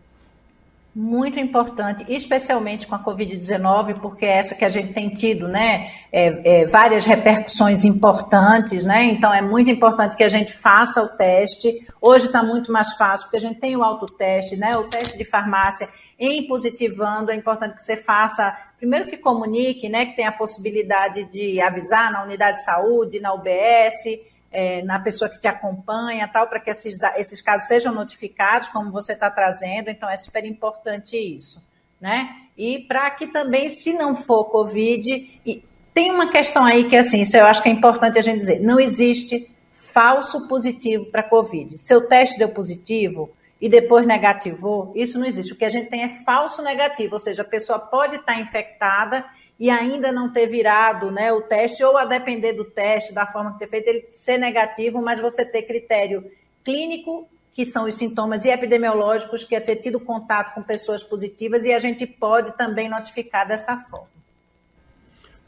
Muito 0.99 1.39
importante, 1.39 2.07
especialmente 2.09 2.87
com 2.87 2.95
a 2.95 3.05
Covid-19, 3.05 4.01
porque 4.01 4.25
é 4.25 4.39
essa 4.39 4.55
que 4.55 4.65
a 4.65 4.71
gente 4.71 4.95
tem 4.95 5.11
tido, 5.11 5.47
né, 5.47 5.93
é, 6.11 6.63
é, 6.63 6.67
várias 6.67 7.05
repercussões 7.05 7.85
importantes, 7.85 8.83
né, 8.83 9.05
então 9.05 9.33
é 9.33 9.43
muito 9.43 9.69
importante 9.69 10.17
que 10.17 10.25
a 10.25 10.29
gente 10.31 10.55
faça 10.55 11.03
o 11.03 11.09
teste. 11.09 11.87
Hoje 12.01 12.25
está 12.25 12.43
muito 12.43 12.73
mais 12.73 12.95
fácil, 12.95 13.27
porque 13.27 13.37
a 13.37 13.41
gente 13.41 13.61
tem 13.61 13.77
o 13.77 13.85
autoteste, 13.85 14.57
né, 14.57 14.75
o 14.79 14.85
teste 14.85 15.19
de 15.19 15.25
farmácia, 15.27 15.87
em 16.19 16.47
positivando, 16.47 17.31
é 17.31 17.35
importante 17.35 17.77
que 17.77 17.83
você 17.83 17.99
faça, 17.99 18.57
primeiro 18.79 19.11
que 19.11 19.19
comunique, 19.19 19.91
né, 19.91 20.07
que 20.07 20.17
tem 20.17 20.27
a 20.27 20.33
possibilidade 20.33 21.25
de 21.31 21.61
avisar 21.61 22.11
na 22.11 22.25
unidade 22.25 22.57
de 22.57 22.65
saúde, 22.65 23.21
na 23.21 23.35
UBS, 23.35 24.19
é, 24.57 24.83
na 24.83 24.99
pessoa 24.99 25.29
que 25.29 25.39
te 25.39 25.47
acompanha, 25.47 26.27
tal, 26.27 26.47
para 26.49 26.59
que 26.59 26.71
esses, 26.71 26.99
esses 27.17 27.43
casos 27.43 27.69
sejam 27.69 27.93
notificados, 27.93 28.69
como 28.69 28.91
você 28.91 29.13
está 29.13 29.31
trazendo, 29.31 29.91
então 29.91 30.09
é 30.09 30.17
super 30.17 30.47
importante 30.47 31.15
isso, 31.15 31.63
né? 32.01 32.35
E 32.57 32.79
para 32.89 33.11
que 33.11 33.27
também, 33.27 33.69
se 33.69 33.93
não 33.93 34.17
for 34.17 34.47
Covid, 34.47 35.41
e 35.45 35.63
tem 35.93 36.11
uma 36.11 36.33
questão 36.33 36.65
aí 36.65 36.89
que, 36.89 36.97
assim, 36.97 37.21
isso 37.21 37.37
eu 37.37 37.45
acho 37.45 37.63
que 37.63 37.69
é 37.69 37.73
importante 37.73 38.19
a 38.19 38.23
gente 38.23 38.39
dizer, 38.39 38.61
não 38.61 38.81
existe 38.81 39.47
falso 39.93 40.49
positivo 40.49 41.05
para 41.07 41.23
Covid. 41.23 41.77
Seu 41.77 42.09
teste 42.09 42.39
deu 42.39 42.49
positivo, 42.49 43.31
e 43.61 43.69
depois 43.69 44.07
negativou, 44.07 44.91
isso 44.95 45.19
não 45.19 45.27
existe. 45.27 45.53
O 45.53 45.57
que 45.57 45.67
a 45.67 45.71
gente 45.71 45.91
tem 45.91 46.03
é 46.03 46.23
falso 46.25 46.63
negativo, 46.63 47.15
ou 47.15 47.19
seja, 47.19 47.43
a 47.43 47.45
pessoa 47.45 47.79
pode 47.79 48.17
estar 48.17 48.41
infectada 48.41 49.23
e 49.59 49.71
ainda 49.71 50.13
não 50.13 50.31
ter 50.31 50.47
virado 50.47 51.11
né, 51.11 51.33
o 51.33 51.41
teste, 51.41 51.83
ou 51.83 51.97
a 51.97 52.05
depender 52.05 52.53
do 52.53 52.65
teste, 52.65 53.15
da 53.15 53.27
forma 53.27 53.53
que 53.53 53.59
ter 53.61 53.69
feito, 53.69 53.89
ele 53.89 54.09
ser 54.15 54.39
negativo, 54.39 55.01
mas 55.01 55.21
você 55.21 55.45
ter 55.45 55.63
critério 55.63 56.25
clínico, 56.65 57.27
que 57.55 57.65
são 57.65 57.85
os 57.85 57.95
sintomas, 57.95 58.45
e 58.45 58.51
epidemiológicos, 58.51 59.45
que 59.45 59.57
é 59.57 59.61
ter 59.61 59.77
tido 59.77 59.99
contato 59.99 60.55
com 60.55 60.63
pessoas 60.63 61.03
positivas, 61.03 61.65
e 61.65 61.73
a 61.73 61.79
gente 61.79 62.07
pode 62.07 62.55
também 62.57 62.89
notificar 62.89 63.49
dessa 63.49 63.77
forma. 63.79 64.09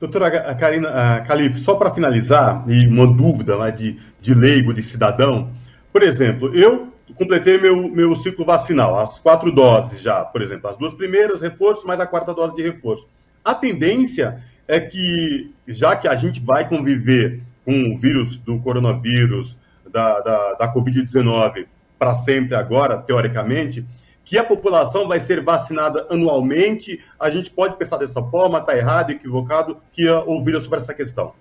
Doutora 0.01 0.55
Karina 0.55 1.23
Calif, 1.27 1.59
só 1.59 1.75
para 1.75 1.93
finalizar, 1.93 2.65
e 2.67 2.87
uma 2.87 3.07
dúvida 3.07 3.59
né, 3.59 3.71
de, 3.71 4.01
de 4.21 4.33
leigo, 4.33 4.73
de 4.73 4.83
cidadão, 4.83 5.51
por 5.93 6.03
exemplo, 6.03 6.55
eu 6.55 6.93
completei 7.15 7.59
meu, 7.59 7.77
meu 7.89 8.15
ciclo 8.15 8.45
vacinal, 8.45 8.99
as 8.99 9.19
quatro 9.19 9.51
doses 9.53 10.01
já, 10.01 10.25
por 10.25 10.41
exemplo, 10.41 10.71
as 10.71 10.77
duas 10.77 10.95
primeiras, 10.95 11.41
reforço, 11.43 11.87
mais 11.87 12.01
a 12.01 12.07
quarta 12.07 12.33
dose 12.33 12.55
de 12.55 12.63
reforço. 12.63 13.09
A 13.49 13.55
tendência 13.55 14.43
é 14.69 14.79
que, 14.79 15.55
já 15.67 15.97
que 15.97 16.07
a 16.07 16.15
gente 16.15 16.39
vai 16.39 16.69
conviver 16.69 17.41
com 17.65 17.95
o 17.95 17.97
vírus 17.97 18.37
do 18.37 18.59
coronavírus, 18.59 19.57
da, 19.91 20.21
da, 20.21 20.53
da 20.53 20.75
Covid-19, 20.75 21.65
para 21.99 22.15
sempre 22.15 22.55
agora, 22.55 22.99
teoricamente, 22.99 23.87
que 24.23 24.37
a 24.37 24.45
população 24.45 25.09
vai 25.09 25.19
ser 25.19 25.43
vacinada 25.43 26.07
anualmente. 26.11 27.03
A 27.19 27.31
gente 27.31 27.51
pode 27.51 27.77
pensar 27.77 27.97
dessa 27.97 28.23
forma, 28.23 28.59
está 28.59 28.77
errado, 28.77 29.13
equivocado, 29.13 29.79
que 29.95 30.07
ouvir 30.07 30.61
sobre 30.61 30.81
essa 30.81 30.93
questão. 30.93 31.33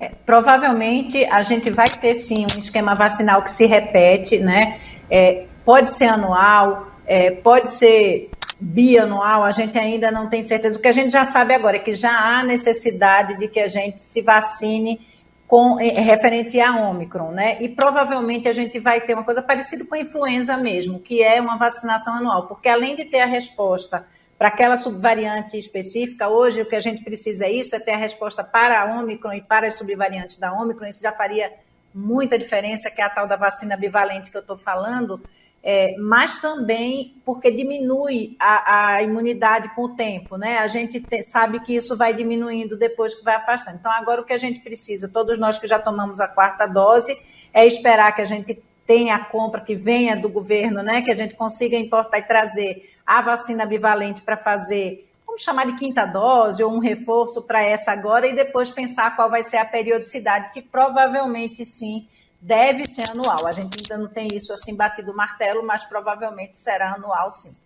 É, 0.00 0.12
provavelmente 0.24 1.22
a 1.26 1.42
gente 1.42 1.68
vai 1.68 1.88
ter 1.88 2.14
sim 2.14 2.46
um 2.46 2.58
esquema 2.58 2.94
vacinal 2.94 3.42
que 3.42 3.50
se 3.52 3.66
repete, 3.66 4.38
né? 4.38 4.80
É, 5.10 5.44
pode 5.66 5.90
ser 5.90 6.06
anual, 6.06 6.88
é, 7.06 7.30
pode 7.30 7.72
ser 7.72 8.30
bianual, 8.60 9.44
a 9.44 9.50
gente 9.50 9.78
ainda 9.78 10.10
não 10.10 10.28
tem 10.28 10.42
certeza. 10.42 10.78
O 10.78 10.82
que 10.82 10.88
a 10.88 10.92
gente 10.92 11.12
já 11.12 11.24
sabe 11.24 11.54
agora 11.54 11.76
é 11.76 11.80
que 11.80 11.94
já 11.94 12.10
há 12.10 12.42
necessidade 12.42 13.38
de 13.38 13.48
que 13.48 13.60
a 13.60 13.68
gente 13.68 14.02
se 14.02 14.20
vacine 14.20 15.00
com 15.46 15.80
é, 15.80 15.86
referente 16.00 16.60
à 16.60 16.76
Omicron, 16.76 17.30
né? 17.30 17.56
E 17.62 17.68
provavelmente 17.68 18.48
a 18.48 18.52
gente 18.52 18.78
vai 18.78 19.00
ter 19.00 19.14
uma 19.14 19.24
coisa 19.24 19.40
parecida 19.40 19.84
com 19.84 19.94
a 19.94 19.98
influenza 19.98 20.56
mesmo, 20.56 21.00
que 21.00 21.22
é 21.22 21.40
uma 21.40 21.56
vacinação 21.56 22.14
anual, 22.14 22.46
porque 22.46 22.68
além 22.68 22.96
de 22.96 23.06
ter 23.06 23.20
a 23.20 23.26
resposta 23.26 24.04
para 24.36 24.48
aquela 24.48 24.76
subvariante 24.76 25.56
específica, 25.56 26.28
hoje 26.28 26.62
o 26.62 26.66
que 26.66 26.76
a 26.76 26.80
gente 26.80 27.02
precisa 27.02 27.46
é 27.46 27.50
isso, 27.50 27.74
é 27.74 27.80
ter 27.80 27.92
a 27.92 27.96
resposta 27.96 28.44
para 28.44 28.80
a 28.80 29.00
Ômicron 29.00 29.32
e 29.32 29.40
para 29.40 29.66
as 29.66 29.74
subvariantes 29.76 30.36
da 30.36 30.52
Ômicron, 30.52 30.86
isso 30.86 31.02
já 31.02 31.12
faria 31.12 31.50
muita 31.94 32.38
diferença, 32.38 32.90
que 32.90 33.00
é 33.00 33.04
a 33.04 33.10
tal 33.10 33.26
da 33.26 33.36
vacina 33.36 33.76
bivalente 33.76 34.30
que 34.30 34.36
eu 34.36 34.42
estou 34.42 34.56
falando, 34.56 35.20
é, 35.62 35.96
mas 35.98 36.38
também 36.38 37.14
porque 37.24 37.50
diminui 37.50 38.36
a, 38.38 38.94
a, 38.94 39.02
imunidade 39.02 39.74
com 39.74 39.82
o 39.82 39.96
tempo, 39.96 40.36
né? 40.36 40.58
A 40.58 40.68
gente 40.68 41.00
te, 41.00 41.22
sabe 41.22 41.60
que 41.60 41.74
isso 41.74 41.96
vai 41.96 42.14
diminuindo 42.14 42.76
depois 42.76 43.14
que 43.14 43.24
vai 43.24 43.34
afastando. 43.34 43.78
Então, 43.78 43.92
agora 43.92 44.20
o 44.20 44.24
que 44.24 44.32
a 44.32 44.38
gente 44.38 44.60
precisa, 44.60 45.08
todos 45.08 45.38
nós 45.38 45.58
que 45.58 45.66
já 45.66 45.78
tomamos 45.78 46.20
a 46.20 46.28
quarta 46.28 46.66
dose, 46.66 47.16
é 47.52 47.66
esperar 47.66 48.14
que 48.14 48.22
a 48.22 48.24
gente 48.24 48.62
tenha 48.86 49.16
a 49.16 49.24
compra 49.24 49.60
que 49.60 49.74
venha 49.74 50.16
do 50.16 50.28
governo, 50.28 50.82
né? 50.82 51.02
Que 51.02 51.10
a 51.10 51.16
gente 51.16 51.34
consiga 51.34 51.76
importar 51.76 52.20
e 52.20 52.22
trazer 52.22 52.94
a 53.04 53.20
vacina 53.20 53.66
bivalente 53.66 54.22
para 54.22 54.36
fazer, 54.36 55.10
vamos 55.26 55.42
chamar 55.42 55.66
de 55.66 55.76
quinta 55.76 56.06
dose 56.06 56.62
ou 56.62 56.72
um 56.72 56.78
reforço 56.78 57.42
para 57.42 57.62
essa 57.62 57.90
agora 57.90 58.26
e 58.26 58.34
depois 58.34 58.70
pensar 58.70 59.16
qual 59.16 59.28
vai 59.28 59.42
ser 59.42 59.56
a 59.56 59.64
periodicidade, 59.64 60.52
que 60.52 60.62
provavelmente 60.62 61.64
sim 61.64 62.06
deve 62.40 62.86
ser 62.86 63.10
anual. 63.10 63.46
A 63.46 63.52
gente 63.52 63.78
ainda 63.78 63.98
não 63.98 64.08
tem 64.08 64.28
isso 64.32 64.52
assim 64.52 64.74
batido 64.74 65.12
o 65.12 65.16
martelo, 65.16 65.62
mas 65.62 65.84
provavelmente 65.84 66.58
será 66.58 66.94
anual 66.94 67.30
sim. 67.30 67.56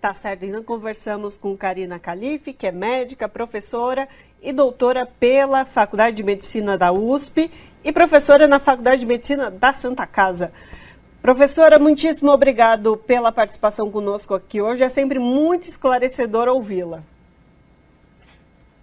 Tá 0.00 0.12
certo, 0.12 0.44
ainda 0.44 0.60
conversamos 0.62 1.38
com 1.38 1.56
Karina 1.56 1.96
Calife, 1.96 2.52
que 2.52 2.66
é 2.66 2.72
médica, 2.72 3.28
professora 3.28 4.08
e 4.42 4.52
doutora 4.52 5.06
pela 5.06 5.64
Faculdade 5.64 6.16
de 6.16 6.24
Medicina 6.24 6.76
da 6.76 6.90
USP 6.90 7.48
e 7.84 7.92
professora 7.92 8.48
na 8.48 8.58
Faculdade 8.58 9.00
de 9.00 9.06
Medicina 9.06 9.48
da 9.48 9.72
Santa 9.72 10.04
Casa. 10.04 10.52
Professora, 11.20 11.78
muitíssimo 11.78 12.32
obrigado 12.32 12.96
pela 12.96 13.30
participação 13.30 13.92
conosco 13.92 14.34
aqui 14.34 14.60
hoje. 14.60 14.82
É 14.82 14.88
sempre 14.88 15.20
muito 15.20 15.68
esclarecedor 15.68 16.48
ouvi-la. 16.48 17.04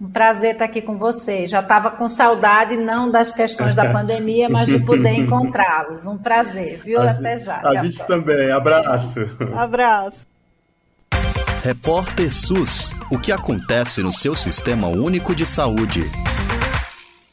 Um 0.02 0.10
prazer 0.10 0.54
estar 0.54 0.66
aqui 0.66 0.82
com 0.82 0.98
vocês. 0.98 1.52
Já 1.52 1.60
estava 1.60 1.92
com 1.92 2.08
saudade, 2.08 2.78
não 2.78 3.12
das 3.12 3.34
questões 3.34 3.76
da 3.76 3.92
pandemia, 3.92 4.48
mas 4.48 4.68
de 4.68 4.80
poder 4.80 5.12
encontrá-los. 5.12 6.06
Um 6.06 6.18
prazer, 6.18 6.80
viu? 6.84 7.02
A 7.02 7.12
Até 7.12 7.40
já. 7.40 7.62
A 7.64 7.84
gente 7.84 8.06
também. 8.08 8.50
Abraço. 8.50 9.20
Abraço. 9.54 10.26
Repórter 11.64 12.34
SUS. 12.34 12.94
O 13.12 13.20
que 13.20 13.34
acontece 13.34 14.02
no 14.02 14.14
seu 14.14 14.34
sistema 14.34 14.88
único 14.88 15.36
de 15.36 15.46
saúde? 15.46 16.10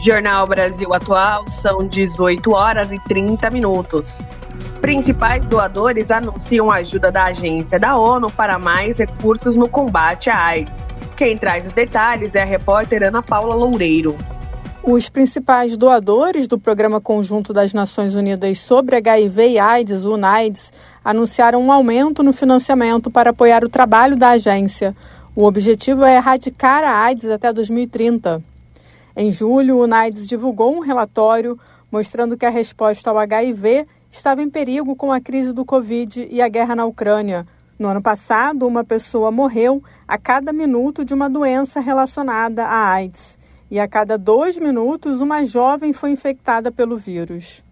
Jornal 0.04 0.44
Brasil 0.48 0.92
Atual 0.92 1.48
são 1.48 1.86
18 1.86 2.52
horas 2.52 2.90
e 2.90 2.98
30 3.04 3.48
minutos. 3.50 4.18
Principais 4.80 5.46
doadores 5.46 6.10
anunciam 6.10 6.68
ajuda 6.72 7.12
da 7.12 7.26
agência 7.26 7.78
da 7.78 7.96
ONU 7.96 8.28
para 8.32 8.58
mais 8.58 8.98
recursos 8.98 9.54
no 9.54 9.68
combate 9.68 10.28
à 10.28 10.46
AIDS. 10.46 10.72
Quem 11.16 11.38
traz 11.38 11.64
os 11.64 11.72
detalhes 11.72 12.34
é 12.34 12.42
a 12.42 12.46
repórter 12.46 13.04
Ana 13.04 13.22
Paula 13.22 13.54
Loureiro. 13.54 14.18
Os 14.82 15.10
principais 15.10 15.76
doadores 15.76 16.48
do 16.48 16.58
Programa 16.58 17.02
Conjunto 17.02 17.52
das 17.52 17.74
Nações 17.74 18.14
Unidas 18.14 18.60
sobre 18.60 18.96
HIV 18.96 19.50
e 19.50 19.58
AIDS, 19.58 20.06
UNAIDS, 20.06 20.72
anunciaram 21.04 21.62
um 21.62 21.70
aumento 21.70 22.22
no 22.22 22.32
financiamento 22.32 23.10
para 23.10 23.28
apoiar 23.28 23.62
o 23.62 23.68
trabalho 23.68 24.16
da 24.16 24.30
agência. 24.30 24.96
O 25.36 25.44
objetivo 25.44 26.02
é 26.02 26.16
erradicar 26.16 26.82
a 26.82 27.04
AIDS 27.04 27.30
até 27.30 27.52
2030. 27.52 28.42
Em 29.14 29.30
julho, 29.30 29.76
o 29.76 29.82
UNAIDS 29.84 30.26
divulgou 30.26 30.74
um 30.74 30.80
relatório 30.80 31.58
mostrando 31.92 32.34
que 32.34 32.46
a 32.46 32.50
resposta 32.50 33.10
ao 33.10 33.18
HIV 33.18 33.86
estava 34.10 34.42
em 34.42 34.48
perigo 34.48 34.96
com 34.96 35.12
a 35.12 35.20
crise 35.20 35.52
do 35.52 35.64
Covid 35.64 36.26
e 36.30 36.40
a 36.40 36.48
guerra 36.48 36.74
na 36.74 36.86
Ucrânia. 36.86 37.46
No 37.78 37.88
ano 37.88 38.00
passado, 38.00 38.66
uma 38.66 38.82
pessoa 38.82 39.30
morreu 39.30 39.82
a 40.08 40.16
cada 40.16 40.54
minuto 40.54 41.04
de 41.04 41.12
uma 41.12 41.28
doença 41.28 41.80
relacionada 41.80 42.64
à 42.64 42.92
AIDS 42.92 43.38
e 43.70 43.78
a 43.78 43.86
cada 43.86 44.18
dois 44.18 44.58
minutos 44.58 45.20
uma 45.20 45.44
jovem 45.44 45.92
foi 45.92 46.10
infectada 46.10 46.72
pelo 46.72 46.96
vírus. 46.96 47.62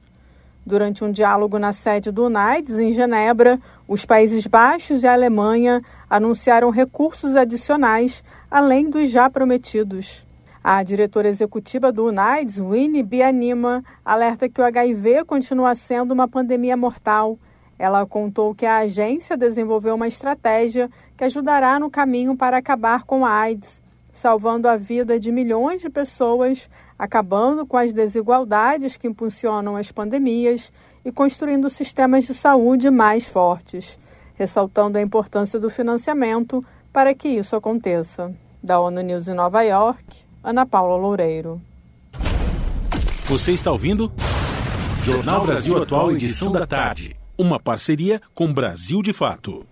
Durante 0.65 1.03
um 1.03 1.11
diálogo 1.11 1.59
na 1.59 1.73
sede 1.73 2.13
do 2.13 2.27
UNAIDS, 2.27 2.79
em 2.79 2.93
Genebra, 2.93 3.59
os 3.89 4.05
Países 4.05 4.47
Baixos 4.47 5.03
e 5.03 5.07
a 5.07 5.15
Alemanha 5.15 5.83
anunciaram 6.09 6.71
recursos 6.71 7.35
adicionais, 7.35 8.23
além 8.51 8.89
dos 8.89 9.11
já 9.11 9.29
prometidos. 9.31 10.25
A 10.63 10.83
diretora 10.83 11.27
executiva 11.27 11.91
do 11.91 12.07
UNAIDS, 12.07 12.61
Winnie 12.61 13.03
Bianima, 13.03 13.83
alerta 14.05 14.49
que 14.49 14.61
o 14.61 14.65
HIV 14.65 15.25
continua 15.25 15.75
sendo 15.75 16.13
uma 16.13 16.29
pandemia 16.29 16.77
mortal. 16.77 17.39
Ela 17.79 18.05
contou 18.05 18.55
que 18.55 18.67
a 18.67 18.79
agência 18.79 19.37
desenvolveu 19.37 19.95
uma 19.95 20.07
estratégia 20.07 20.91
que 21.17 21.25
ajudará 21.25 21.79
no 21.79 21.91
caminho 21.91 22.37
para 22.37 22.59
acabar 22.59 23.05
com 23.05 23.25
a 23.25 23.31
AIDS 23.31 23.88
salvando 24.19 24.69
a 24.69 24.77
vida 24.77 25.19
de 25.19 25.31
milhões 25.31 25.81
de 25.81 25.89
pessoas, 25.89 26.69
acabando 26.99 27.65
com 27.65 27.77
as 27.77 27.93
desigualdades 27.93 28.97
que 28.97 29.07
impulsionam 29.07 29.77
as 29.77 29.93
pandemias 29.93 30.73
e 31.05 31.13
construindo 31.13 31.71
sistemas 31.71 32.27
de 32.27 32.35
saúde 32.35 32.91
mais 32.91 33.29
fortes, 33.29 33.97
ressaltando 34.35 34.99
a 34.99 35.03
importância 35.03 35.61
do 35.61 35.71
financiamento 35.71 36.65
para 36.93 37.15
que 37.15 37.29
isso 37.29 37.55
aconteça. 37.55 38.35
Da 38.61 38.81
ONU 38.81 39.01
News 39.03 39.29
em 39.29 39.35
Nova 39.35 39.63
York, 39.63 40.05
Ana 40.43 40.67
Paula 40.67 40.97
Loureiro. 40.97 41.61
Você 43.27 43.53
está 43.53 43.71
ouvindo? 43.71 44.11
Jornal 45.03 45.47
Brasil 45.47 45.81
Atual, 45.81 46.11
edição 46.11 46.51
da 46.51 46.67
tarde. 46.67 47.15
Uma 47.37 47.61
parceria 47.61 48.21
com 48.35 48.53
Brasil 48.53 49.01
de 49.01 49.13
Fato. 49.13 49.65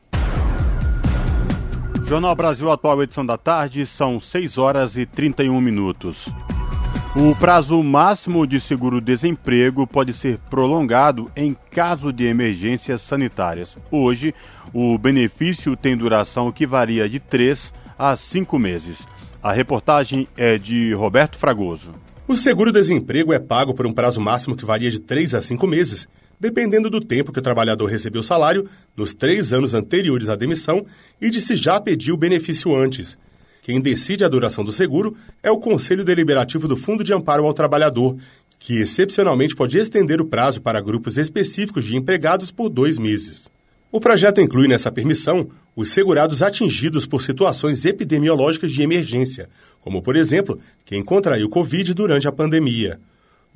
Jornal 2.09 2.37
Brasil 2.37 2.71
Atual, 2.71 3.03
edição 3.03 3.27
da 3.27 3.37
tarde, 3.37 3.85
são 3.85 4.21
6 4.21 4.59
horas 4.59 4.97
e 4.97 5.05
31 5.05 5.61
minutos. 5.61 6.33
O 7.17 7.35
prazo 7.35 7.83
máximo 7.83 8.47
de 8.47 8.61
seguro-desemprego 8.61 9.89
pode 9.89 10.13
ser 10.13 10.39
prolongado 10.49 11.29
em 11.35 11.57
caso 11.69 12.13
de 12.13 12.25
emergências 12.25 13.03
sanitárias. 13.03 13.77
Hoje, 13.91 14.33
o 14.73 14.97
benefício 14.97 15.77
tem 15.77 15.97
duração 15.97 16.53
que 16.53 16.65
varia 16.65 17.09
de 17.09 17.19
3 17.19 17.73
a 17.99 18.15
5 18.15 18.57
meses. 18.57 19.05
A 19.43 19.53
reportagem 19.53 20.29
é 20.37 20.57
de 20.57 20.93
Roberto 20.93 21.37
Fragoso. 21.37 21.91
O 22.29 22.37
seguro-desemprego 22.37 23.33
é 23.33 23.41
pago 23.41 23.75
por 23.75 23.85
um 23.85 23.93
prazo 23.93 24.21
máximo 24.21 24.55
que 24.55 24.65
varia 24.65 24.93
de 24.93 25.01
3 25.01 25.35
a 25.35 25.43
5 25.43 25.67
meses 25.67 26.07
dependendo 26.39 26.89
do 26.89 27.01
tempo 27.01 27.33
que 27.33 27.39
o 27.39 27.43
trabalhador 27.43 27.87
recebeu 27.87 28.23
salário 28.23 28.69
nos 28.97 29.15
três 29.15 29.53
anos 29.53 29.75
anteriores 29.75 30.29
à 30.29 30.37
demissão 30.37 30.85
e 31.21 31.31
de 31.31 31.41
se 31.41 31.57
já 31.57 31.81
pediu 31.81 32.15
o 32.15 32.19
benefício 32.19 32.75
antes. 32.75 33.19
Quem 33.63 33.81
decide 33.81 34.25
a 34.25 34.29
duração 34.29 34.65
do 34.65 34.71
seguro 34.71 35.17
é 35.43 35.51
o 35.51 35.59
Conselho 35.59 36.05
Deliberativo 36.05 36.69
do 36.69 36.77
Fundo 36.77 37.03
de 37.03 37.13
Amparo 37.13 37.45
ao 37.45 37.53
Trabalhador, 37.53 38.17
que 38.59 38.81
excepcionalmente 38.81 39.57
pode 39.57 39.77
estender 39.77 40.21
o 40.21 40.27
prazo 40.27 40.61
para 40.61 40.81
grupos 40.81 41.19
específicos 41.19 41.85
de 41.85 41.97
empregados 41.97 42.53
por 42.53 42.69
dois 42.69 42.99
meses. 42.99 43.51
O 43.91 44.01
projeto 44.01 44.41
inclui 44.41 44.69
nessa 44.69 44.93
permissão 44.93 45.49
os 45.75 45.91
segurados 45.91 46.43
atingidos 46.43 47.07
por 47.07 47.23
situações 47.23 47.85
epidemiológicas 47.85 48.71
de 48.71 48.83
emergência, 48.83 49.49
como, 49.81 50.03
por 50.03 50.17
exemplo, 50.17 50.59
quem 50.85 51.03
contraiu 51.03 51.49
Covid 51.49 51.95
durante 51.95 52.27
a 52.27 52.33
pandemia. 52.33 53.01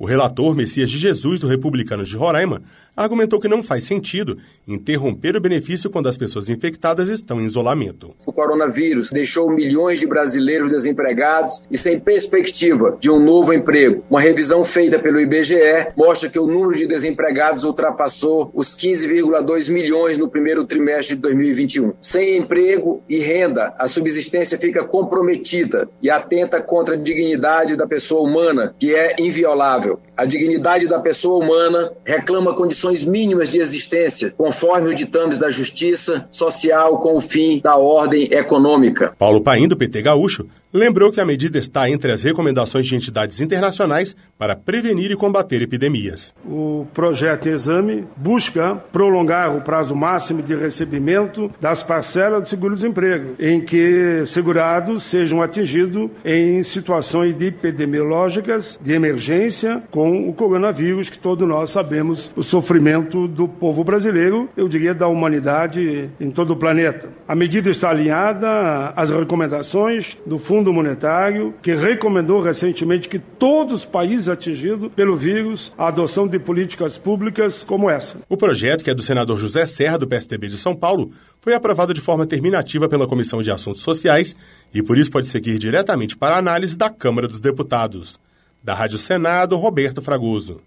O 0.01 0.05
relator 0.07 0.55
Messias 0.55 0.89
de 0.89 0.97
Jesus, 0.97 1.39
do 1.39 1.47
Republicanos 1.47 2.09
de 2.09 2.17
Roraima, 2.17 2.63
argumentou 2.95 3.39
que 3.39 3.47
não 3.47 3.63
faz 3.63 3.83
sentido 3.83 4.37
interromper 4.67 5.35
o 5.35 5.41
benefício 5.41 5.89
quando 5.89 6.07
as 6.07 6.17
pessoas 6.17 6.49
infectadas 6.49 7.09
estão 7.09 7.41
em 7.41 7.45
isolamento. 7.45 8.13
O 8.25 8.33
coronavírus 8.33 9.09
deixou 9.09 9.49
milhões 9.49 9.99
de 9.99 10.07
brasileiros 10.07 10.69
desempregados 10.69 11.61
e 11.69 11.77
sem 11.77 11.99
perspectiva 11.99 12.97
de 12.99 13.09
um 13.09 13.19
novo 13.19 13.53
emprego. 13.53 14.03
Uma 14.09 14.21
revisão 14.21 14.63
feita 14.63 14.99
pelo 14.99 15.19
IBGE 15.19 15.87
mostra 15.95 16.29
que 16.29 16.39
o 16.39 16.47
número 16.47 16.75
de 16.75 16.87
desempregados 16.87 17.63
ultrapassou 17.63 18.51
os 18.53 18.75
15,2 18.75 19.71
milhões 19.71 20.17
no 20.17 20.29
primeiro 20.29 20.65
trimestre 20.65 21.15
de 21.15 21.21
2021. 21.21 21.93
Sem 22.01 22.37
emprego 22.37 23.01
e 23.07 23.19
renda, 23.19 23.73
a 23.77 23.87
subsistência 23.87 24.57
fica 24.57 24.83
comprometida 24.83 25.89
e 26.01 26.09
atenta 26.09 26.61
contra 26.61 26.95
a 26.95 26.97
dignidade 26.97 27.75
da 27.75 27.87
pessoa 27.87 28.21
humana, 28.21 28.75
que 28.77 28.93
é 28.93 29.15
inviolável. 29.19 29.99
A 30.15 30.25
dignidade 30.25 30.87
da 30.87 30.99
pessoa 30.99 31.43
humana 31.43 31.91
reclama 32.05 32.55
condições 32.55 32.90
condições 32.91 33.03
mínimas 33.03 33.49
de 33.49 33.59
existência, 33.59 34.33
conforme 34.37 34.89
o 34.89 34.95
ditames 34.95 35.39
da 35.39 35.49
justiça 35.49 36.27
social 36.31 36.99
com 36.99 37.15
o 37.15 37.21
fim 37.21 37.59
da 37.59 37.77
ordem 37.77 38.27
econômica. 38.31 39.13
Paulo 39.17 39.41
Paim, 39.41 39.67
do 39.67 39.77
PT 39.77 40.01
Gaúcho, 40.01 40.47
lembrou 40.73 41.11
que 41.11 41.19
a 41.19 41.25
medida 41.25 41.57
está 41.57 41.89
entre 41.89 42.11
as 42.11 42.23
recomendações 42.23 42.87
de 42.87 42.95
entidades 42.95 43.41
internacionais 43.41 44.15
para 44.37 44.55
prevenir 44.55 45.11
e 45.11 45.15
combater 45.15 45.61
epidemias. 45.61 46.33
O 46.45 46.85
projeto 46.93 47.47
em 47.47 47.51
exame 47.51 48.07
busca 48.15 48.75
prolongar 48.91 49.55
o 49.55 49.61
prazo 49.61 49.95
máximo 49.95 50.41
de 50.41 50.55
recebimento 50.55 51.51
das 51.59 51.83
parcelas 51.83 52.43
do 52.43 52.49
seguro-desemprego, 52.49 53.35
em 53.39 53.61
que 53.61 54.23
segurados 54.25 55.03
sejam 55.03 55.41
atingidos 55.41 56.09
em 56.23 56.63
situações 56.63 57.37
de 57.37 57.47
epidemiológicas 57.47 58.79
de 58.81 58.93
emergência 58.93 59.83
com 59.91 60.29
o 60.29 60.33
coronavírus, 60.33 61.09
que 61.09 61.19
todos 61.19 61.47
nós 61.47 61.71
sabemos 61.71 62.31
o 62.35 62.43
sofrimento 62.43 63.27
do 63.27 63.47
povo 63.47 63.83
brasileiro, 63.83 64.49
eu 64.55 64.67
diria 64.67 64.93
da 64.93 65.07
humanidade 65.07 66.09
em 66.19 66.31
todo 66.31 66.51
o 66.51 66.55
planeta. 66.55 67.09
A 67.27 67.35
medida 67.35 67.69
está 67.69 67.89
alinhada 67.89 68.93
às 68.95 69.09
recomendações 69.09 70.17
do 70.25 70.37
Fundo 70.37 70.60
Monetário, 70.73 71.53
que 71.61 71.73
recomendou 71.73 72.41
recentemente 72.41 73.07
que 73.07 73.17
todos 73.17 73.79
os 73.79 73.85
países 73.85 74.27
atingidos 74.27 74.91
pelo 74.93 75.15
vírus 75.15 75.71
a 75.77 75.87
adoção 75.87 76.27
de 76.27 76.37
políticas 76.37 76.97
públicas 76.97 77.63
como 77.63 77.89
essa. 77.89 78.17
O 78.27 78.35
projeto, 78.35 78.83
que 78.83 78.89
é 78.89 78.93
do 78.93 79.01
senador 79.01 79.37
José 79.37 79.65
Serra, 79.65 79.97
do 79.97 80.07
PSDB 80.07 80.49
de 80.49 80.57
São 80.57 80.75
Paulo, 80.75 81.09
foi 81.39 81.53
aprovado 81.53 81.93
de 81.93 82.01
forma 82.01 82.25
terminativa 82.25 82.89
pela 82.89 83.07
Comissão 83.07 83.41
de 83.41 83.49
Assuntos 83.49 83.81
Sociais 83.81 84.35
e 84.73 84.83
por 84.83 84.97
isso 84.97 85.09
pode 85.09 85.27
seguir 85.27 85.57
diretamente 85.57 86.17
para 86.17 86.35
a 86.35 86.39
análise 86.39 86.77
da 86.77 86.89
Câmara 86.89 87.27
dos 87.27 87.39
Deputados. 87.39 88.19
Da 88.63 88.73
Rádio 88.73 88.97
Senado, 88.97 89.55
Roberto 89.57 90.01
Fragoso. 90.01 90.61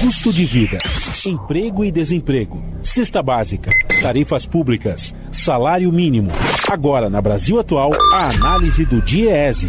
Custo 0.00 0.32
de 0.32 0.46
vida, 0.46 0.78
emprego 1.26 1.84
e 1.84 1.92
desemprego, 1.92 2.62
cesta 2.82 3.22
básica, 3.22 3.70
tarifas 4.00 4.46
públicas, 4.46 5.14
salário 5.30 5.92
mínimo. 5.92 6.30
Agora, 6.70 7.10
na 7.10 7.20
Brasil 7.20 7.60
Atual, 7.60 7.90
a 8.14 8.28
análise 8.28 8.86
do 8.86 9.02
DIEESE. 9.02 9.68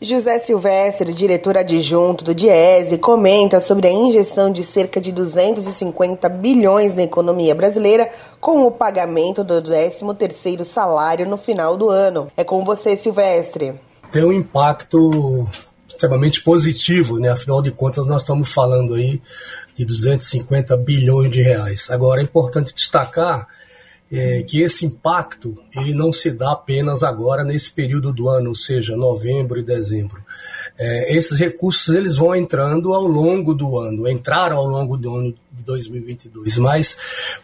José 0.00 0.38
Silvestre, 0.38 1.12
diretor 1.12 1.58
adjunto 1.58 2.24
do 2.24 2.34
Diese, 2.34 2.96
comenta 2.96 3.60
sobre 3.60 3.88
a 3.88 3.92
injeção 3.92 4.50
de 4.50 4.64
cerca 4.64 5.02
de 5.02 5.12
250 5.12 6.26
bilhões 6.30 6.94
na 6.94 7.02
economia 7.02 7.54
brasileira 7.54 8.10
com 8.40 8.64
o 8.64 8.70
pagamento 8.70 9.44
do 9.44 9.60
13º 9.60 10.64
salário 10.64 11.28
no 11.28 11.36
final 11.36 11.76
do 11.76 11.90
ano. 11.90 12.32
É 12.34 12.42
com 12.42 12.64
você, 12.64 12.96
Silvestre. 12.96 13.74
Tem 14.10 14.24
um 14.24 14.32
impacto 14.32 15.46
extremamente 15.96 16.42
positivo, 16.42 17.18
né? 17.18 17.30
Afinal 17.30 17.60
de 17.62 17.70
contas, 17.70 18.06
nós 18.06 18.22
estamos 18.22 18.52
falando 18.52 18.94
aí 18.94 19.20
de 19.74 19.84
250 19.84 20.76
bilhões 20.76 21.30
de 21.30 21.42
reais. 21.42 21.90
Agora, 21.90 22.20
é 22.20 22.24
importante 22.24 22.74
destacar 22.74 23.48
é, 24.12 24.42
que 24.42 24.60
esse 24.62 24.86
impacto 24.86 25.54
ele 25.74 25.92
não 25.92 26.12
se 26.12 26.30
dá 26.30 26.52
apenas 26.52 27.02
agora 27.02 27.42
nesse 27.42 27.70
período 27.70 28.12
do 28.12 28.28
ano, 28.28 28.50
ou 28.50 28.54
seja, 28.54 28.96
novembro 28.96 29.58
e 29.58 29.64
dezembro. 29.64 30.22
É, 30.78 31.16
esses 31.16 31.38
recursos 31.38 31.92
eles 31.94 32.16
vão 32.16 32.34
entrando 32.34 32.92
ao 32.92 33.06
longo 33.06 33.54
do 33.54 33.78
ano, 33.78 34.08
entraram 34.08 34.58
ao 34.58 34.66
longo 34.66 34.96
do 34.96 35.12
ano 35.12 35.34
de 35.50 35.64
2022, 35.64 36.58
mas 36.58 36.96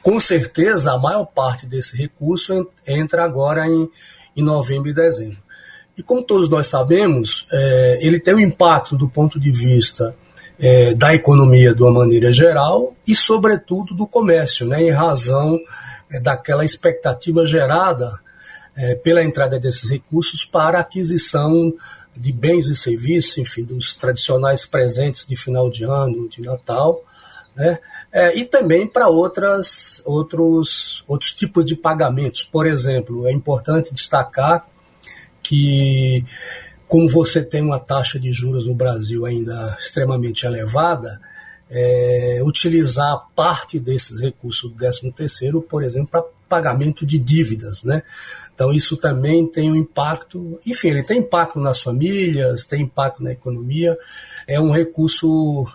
com 0.03 0.21
certeza 0.21 0.93
a 0.93 0.99
maior 0.99 1.25
parte 1.25 1.67
desse 1.67 1.97
recurso 1.97 2.69
entra 2.87 3.25
agora 3.25 3.67
em, 3.67 3.91
em 4.37 4.43
novembro 4.43 4.89
e 4.89 4.93
dezembro. 4.93 5.42
E 5.97 6.03
como 6.03 6.23
todos 6.23 6.49
nós 6.49 6.67
sabemos, 6.67 7.47
é, 7.53 7.99
ele 8.01 8.19
tem 8.19 8.35
um 8.35 8.41
impacto 8.41 8.97
do 8.97 9.09
ponto 9.09 9.39
de 9.39 9.51
vista 9.51 10.15
é, 10.59 10.95
da 10.95 11.15
economia 11.15 11.75
de 11.75 11.83
uma 11.83 11.93
maneira 11.93 12.33
geral 12.33 12.95
e, 13.07 13.15
sobretudo, 13.15 13.95
do 13.95 14.07
comércio, 14.07 14.67
né, 14.67 14.83
em 14.83 14.91
razão 14.91 15.59
é, 16.11 16.21
daquela 16.21 16.65
expectativa 16.65 17.47
gerada 17.47 18.13
é, 18.77 18.95
pela 18.95 19.23
entrada 19.23 19.59
desses 19.59 19.91
recursos 19.91 20.45
para 20.45 20.79
a 20.79 20.81
aquisição 20.81 21.73
de 22.17 22.33
bens 22.33 22.67
e 22.67 22.77
serviços, 22.77 23.39
enfim, 23.39 23.65
dos 23.65 23.97
tradicionais 23.97 24.67
presentes 24.67 25.27
de 25.27 25.37
final 25.37 25.71
de 25.71 25.85
ano, 25.85 26.29
de 26.29 26.43
Natal, 26.43 27.03
né? 27.55 27.79
É, 28.15 28.37
e 28.37 28.45
também 28.45 28.87
para 28.87 29.09
outras 29.09 30.03
outros 30.05 31.03
outros 31.09 31.33
tipos 31.33 31.65
de 31.65 31.75
pagamentos. 31.75 32.45
Por 32.45 32.67
exemplo, 32.67 33.27
é 33.27 33.33
importante 33.33 33.93
destacar 33.93 34.67
que, 35.43 36.25
como 36.87 37.09
você 37.09 37.43
tem 37.43 37.63
uma 37.63 37.81
taxa 37.81 38.19
de 38.19 38.31
juros 38.31 38.67
no 38.67 38.75
Brasil 38.75 39.27
ainda 39.27 39.77
extremamente 39.81 40.47
elevada, 40.47 41.21
é, 41.71 42.41
utilizar 42.45 43.29
parte 43.35 43.81
desses 43.81 44.21
recursos 44.21 44.71
do 44.71 44.77
13º, 44.77 45.63
por 45.63 45.83
exemplo, 45.83 46.11
para 46.11 46.25
pagamento 46.53 47.07
de 47.07 47.19
dívidas, 47.19 47.83
né? 47.83 48.03
Então 48.55 48.71
isso 48.71 48.95
também 48.99 49.47
tem 49.47 49.73
um 49.73 49.75
impacto, 49.77 50.61
enfim, 50.67 50.89
ele 50.89 51.03
tem 51.03 51.21
impacto 51.21 51.59
nas 51.59 51.81
famílias, 51.81 52.67
tem 52.67 52.83
impacto 52.83 53.23
na 53.23 53.33
economia, 53.33 53.97
é 54.47 54.61
um 54.61 54.71
recurso 54.71 55.67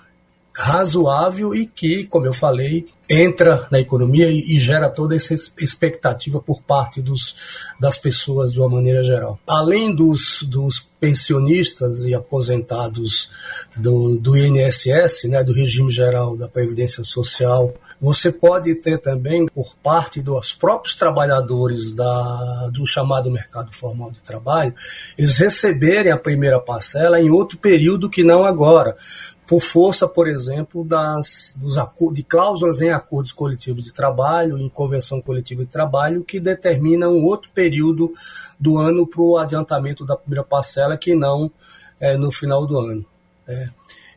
razoável 0.58 1.54
e 1.54 1.68
que, 1.68 2.06
como 2.06 2.26
eu 2.26 2.34
falei, 2.34 2.88
entra 3.08 3.68
na 3.70 3.80
economia 3.80 4.28
e, 4.28 4.56
e, 4.56 4.58
gera 4.58 4.90
toda 4.90 5.16
essa 5.16 5.36
expectativa 5.60 6.42
por 6.42 6.64
parte 6.64 7.00
dos, 7.00 7.36
das 7.80 8.00
pessoas 8.00 8.54
de 8.54 8.60
uma 8.60 8.68
maneira 8.68 9.04
geral. 9.04 9.40
Além 9.48 9.94
dos, 9.94 10.42
dos 10.42 10.80
pensionistas 11.00 12.06
e 12.06 12.16
aposentados 12.16 13.30
do, 13.76 14.18
do 14.18 14.36
INSS, 14.36 15.26
né, 15.26 15.44
do 15.44 15.54
regime 15.54 15.92
geral 15.92 16.36
da 16.36 16.48
Previdência 16.48 17.04
Social, 17.04 17.76
você 18.02 18.32
pode 18.32 18.74
ter 18.76 18.98
também, 18.98 19.46
por 19.46 19.76
parte 19.76 20.24
dos 20.24 20.54
próprios 20.54 20.96
trabalhadores 20.96 21.94
da, 21.94 22.70
do 22.74 22.86
chamado 22.88 23.30
mercado 23.30 23.72
formal 23.76 24.12
de 24.12 24.24
trabalho, 24.24 24.74
eles 25.16 25.38
receberem 25.38 26.12
a 26.12 26.18
primeira 26.18 26.60
parcela 26.60 27.22
em 27.22 27.30
outro 27.30 27.60
período 27.60 28.10
que 28.10 28.24
não 28.24 28.44
agora 28.44 28.96
por 29.48 29.62
força, 29.62 30.06
por 30.08 30.28
exemplo, 30.28 30.84
das, 30.84 31.56
dos, 31.56 31.76
de 32.14 32.22
cláusulas 32.22 32.82
em 32.82 32.90
acordos 32.90 33.32
coletivos 33.32 33.86
de 33.86 33.94
trabalho, 33.94 34.58
em 34.60 34.68
convenção 34.68 35.22
coletiva 35.22 35.64
de 35.64 35.72
trabalho, 35.72 36.22
que 36.22 36.38
determinam 36.38 37.24
outro 37.24 37.50
período 37.54 38.14
do 38.60 38.78
ano 38.78 39.08
para 39.08 39.22
o 39.22 39.38
adiantamento 39.38 40.06
da 40.06 40.18
primeira 40.18 40.44
parcela, 40.44 40.98
que 40.98 41.16
não 41.16 41.50
é, 41.98 42.18
no 42.18 42.30
final 42.30 42.68
do 42.68 42.78
ano. 42.78 43.06
É. 43.48 43.70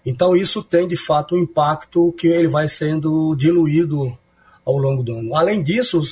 Então, 0.05 0.35
isso 0.35 0.65
tem, 0.65 0.89
de 0.89 0.97
fato, 0.97 1.37
um 1.37 1.39
impacto 1.39 2.13
que 2.19 2.27
ele 2.27 2.49
vai 2.49 2.69
sendo 2.69 3.35
diluído 3.37 4.19
ao 4.67 4.77
longo 4.77 5.03
do 5.03 5.15
ano. 5.15 5.37
Além 5.37 5.63
disso, 5.63 6.03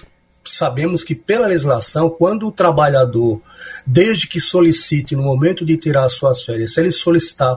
sabemos 0.54 1.04
que 1.04 1.14
pela 1.14 1.46
legislação, 1.46 2.08
quando 2.08 2.46
o 2.46 2.52
trabalhador, 2.52 3.40
desde 3.86 4.26
que 4.26 4.40
solicite 4.40 5.14
no 5.16 5.22
momento 5.22 5.64
de 5.64 5.76
tirar 5.76 6.08
suas 6.08 6.42
férias, 6.42 6.74
se 6.74 6.80
ele 6.80 6.90
solicitar 6.90 7.56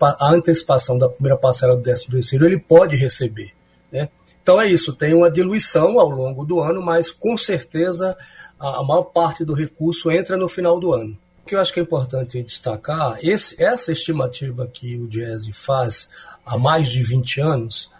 a 0.00 0.32
antecipação 0.32 0.98
da 0.98 1.08
primeira 1.08 1.36
parcela 1.36 1.76
do 1.76 1.82
13 1.82 2.08
terceiro, 2.08 2.46
ele 2.46 2.58
pode 2.58 2.96
receber. 2.96 3.52
Né? 3.92 4.08
Então 4.42 4.60
é 4.60 4.66
isso, 4.66 4.92
tem 4.92 5.14
uma 5.14 5.30
diluição 5.30 6.00
ao 6.00 6.08
longo 6.08 6.44
do 6.44 6.60
ano, 6.60 6.80
mas 6.80 7.10
com 7.10 7.36
certeza 7.36 8.16
a, 8.58 8.82
maior 8.82 9.04
parte 9.04 9.44
do 9.44 9.54
recurso 9.54 10.10
entra 10.10 10.36
no 10.36 10.48
final 10.48 10.80
do 10.80 10.92
ano. 10.92 11.16
O 11.42 11.46
que 11.46 11.54
eu 11.54 11.60
acho 11.60 11.72
que 11.72 11.80
é 11.80 11.82
importante 11.82 12.42
destacar, 12.42 13.18
esse, 13.22 13.62
essa 13.62 13.92
estimativa 13.92 14.66
que 14.66 14.98
o 14.98 15.06
Diese 15.06 15.52
faz 15.52 16.08
há 16.44 16.58
mais 16.58 16.88
de 16.88 17.02
20 17.02 17.40
anos, 17.40 17.90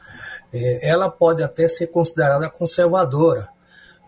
é, 0.52 0.88
ela 0.88 1.10
pode 1.10 1.42
até 1.42 1.68
ser 1.68 1.88
considerada 1.88 2.48
conservadora, 2.48 3.48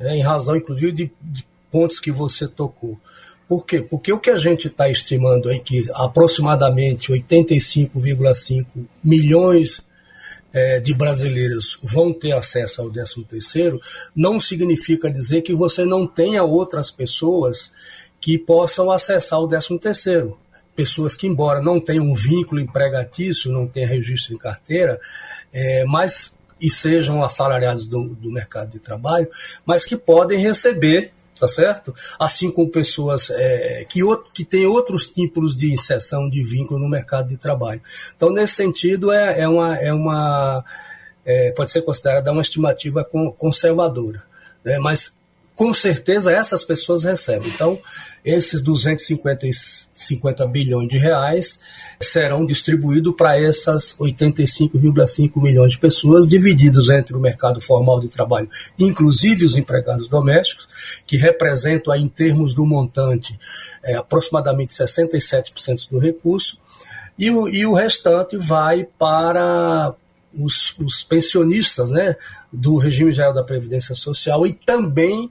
né, 0.01 0.16
em 0.16 0.22
razão, 0.22 0.56
inclusive, 0.56 0.90
de, 0.90 1.12
de 1.20 1.47
pontos 1.70 2.01
que 2.01 2.10
você 2.10 2.48
tocou. 2.48 2.98
Por 3.48 3.66
quê? 3.66 3.82
Porque 3.82 4.12
o 4.12 4.18
que 4.18 4.31
a 4.31 4.36
gente 4.36 4.68
está 4.68 4.89
estimando 4.89 5.48
aí, 5.48 5.60
que 5.60 5.85
aproximadamente 5.94 7.12
85,5 7.12 8.66
milhões 9.02 9.85
é, 10.52 10.81
de 10.81 10.94
brasileiros 10.94 11.78
vão 11.82 12.12
ter 12.12 12.32
acesso 12.32 12.82
ao 12.82 12.90
13º, 12.90 13.81
não 14.14 14.39
significa 14.39 15.10
dizer 15.10 15.43
que 15.43 15.52
você 15.52 15.85
não 15.85 16.06
tenha 16.06 16.43
outras 16.43 16.90
pessoas 16.90 17.72
que 18.20 18.39
possam 18.39 18.90
acessar 18.90 19.40
o 19.40 19.48
13º. 19.48 20.36
Pessoas 20.77 21.16
que, 21.16 21.27
embora 21.27 21.60
não 21.60 21.81
tenham 21.81 22.05
um 22.05 22.14
vínculo 22.14 22.60
empregatício, 22.60 23.51
não 23.51 23.66
tenham 23.66 23.89
registro 23.89 24.35
em 24.35 24.39
carteira, 24.39 25.01
é, 25.52 25.85
mas 25.85 26.32
e 26.61 26.70
sejam 26.70 27.23
assalariados 27.24 27.87
do, 27.87 28.09
do 28.09 28.31
mercado 28.31 28.70
de 28.70 28.78
trabalho, 28.78 29.28
mas 29.65 29.85
que 29.85 29.97
podem 29.97 30.39
receber 30.39 31.12
tá 31.39 31.49
certo? 31.49 31.95
Assim 32.19 32.51
como 32.51 32.69
pessoas 32.69 33.31
é, 33.31 33.87
que, 33.89 34.01
que 34.35 34.45
têm 34.45 34.66
outros 34.66 35.07
tipos 35.07 35.57
de 35.57 35.73
inserção 35.73 36.28
de 36.28 36.43
vínculo 36.43 36.78
no 36.78 36.87
mercado 36.87 37.28
de 37.28 37.39
trabalho. 37.39 37.81
Então, 38.15 38.31
nesse 38.31 38.57
sentido, 38.57 39.11
é, 39.11 39.41
é 39.41 39.49
uma, 39.49 39.74
é 39.78 39.91
uma 39.91 40.62
é, 41.24 41.51
pode 41.53 41.70
ser 41.70 41.81
considerada 41.81 42.31
uma 42.31 42.43
estimativa 42.43 43.09
conservadora. 43.39 44.23
Né? 44.62 44.78
Mas 44.78 45.19
com 45.61 45.74
certeza 45.74 46.32
essas 46.32 46.65
pessoas 46.65 47.05
recebem. 47.05 47.51
Então, 47.51 47.78
esses 48.24 48.62
250 48.62 50.47
bilhões 50.47 50.89
de 50.89 50.97
reais 50.97 51.61
serão 52.01 52.47
distribuídos 52.47 53.15
para 53.15 53.39
essas 53.39 53.95
85,5 53.99 55.31
milhões 55.37 55.73
de 55.73 55.78
pessoas, 55.78 56.27
divididos 56.27 56.89
entre 56.89 57.15
o 57.15 57.20
mercado 57.20 57.61
formal 57.61 58.01
de 58.01 58.09
trabalho, 58.09 58.49
inclusive 58.78 59.45
os 59.45 59.55
empregados 59.55 60.09
domésticos, 60.09 60.66
que 61.07 61.19
representam, 61.19 61.95
em 61.95 62.09
termos 62.09 62.55
do 62.55 62.65
montante, 62.65 63.39
é, 63.82 63.97
aproximadamente 63.97 64.73
67% 64.73 65.91
do 65.91 65.99
recurso, 65.99 66.59
e 67.19 67.31
o, 67.31 67.47
e 67.47 67.66
o 67.66 67.74
restante 67.74 68.35
vai 68.39 68.89
para 68.99 69.95
os, 70.32 70.74
os 70.78 71.05
pensionistas 71.05 71.91
né, 71.91 72.16
do 72.51 72.78
regime 72.78 73.12
geral 73.12 73.35
da 73.35 73.45
Previdência 73.45 73.95
Social 73.95 74.47
e 74.47 74.55
também 74.55 75.31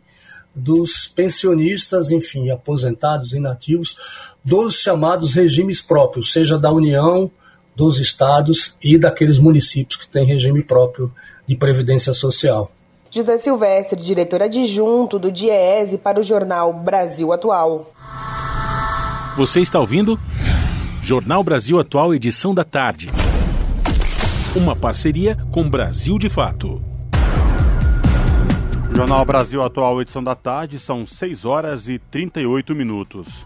dos 0.53 1.07
pensionistas, 1.07 2.11
enfim, 2.11 2.49
aposentados, 2.49 3.33
inativos, 3.33 3.95
dos 4.43 4.75
chamados 4.75 5.33
regimes 5.33 5.81
próprios, 5.81 6.31
seja 6.31 6.57
da 6.57 6.71
União, 6.71 7.31
dos 7.75 7.99
estados 7.99 8.75
e 8.83 8.97
daqueles 8.97 9.39
municípios 9.39 9.99
que 9.99 10.09
têm 10.09 10.25
regime 10.25 10.61
próprio 10.61 11.13
de 11.47 11.55
previdência 11.55 12.13
social. 12.13 12.69
José 13.11 13.37
Silvestre, 13.37 14.01
diretor 14.01 14.41
adjunto 14.43 15.17
do 15.17 15.31
DIEESE 15.31 15.97
para 15.97 16.19
o 16.19 16.23
jornal 16.23 16.73
Brasil 16.73 17.31
Atual. 17.31 17.91
Você 19.37 19.61
está 19.61 19.79
ouvindo? 19.79 20.19
Jornal 21.01 21.43
Brasil 21.43 21.79
Atual, 21.79 22.13
edição 22.13 22.53
da 22.53 22.63
tarde. 22.63 23.09
Uma 24.55 24.75
parceria 24.75 25.37
com 25.51 25.67
Brasil 25.67 26.19
de 26.19 26.29
Fato. 26.29 26.88
Jornal 28.99 29.23
Brasil 29.23 29.63
Atual, 29.63 30.01
edição 30.01 30.21
da 30.21 30.35
tarde, 30.35 30.77
são 30.77 31.05
6 31.05 31.45
horas 31.45 31.87
e 31.87 31.97
38 31.97 32.75
minutos. 32.75 33.45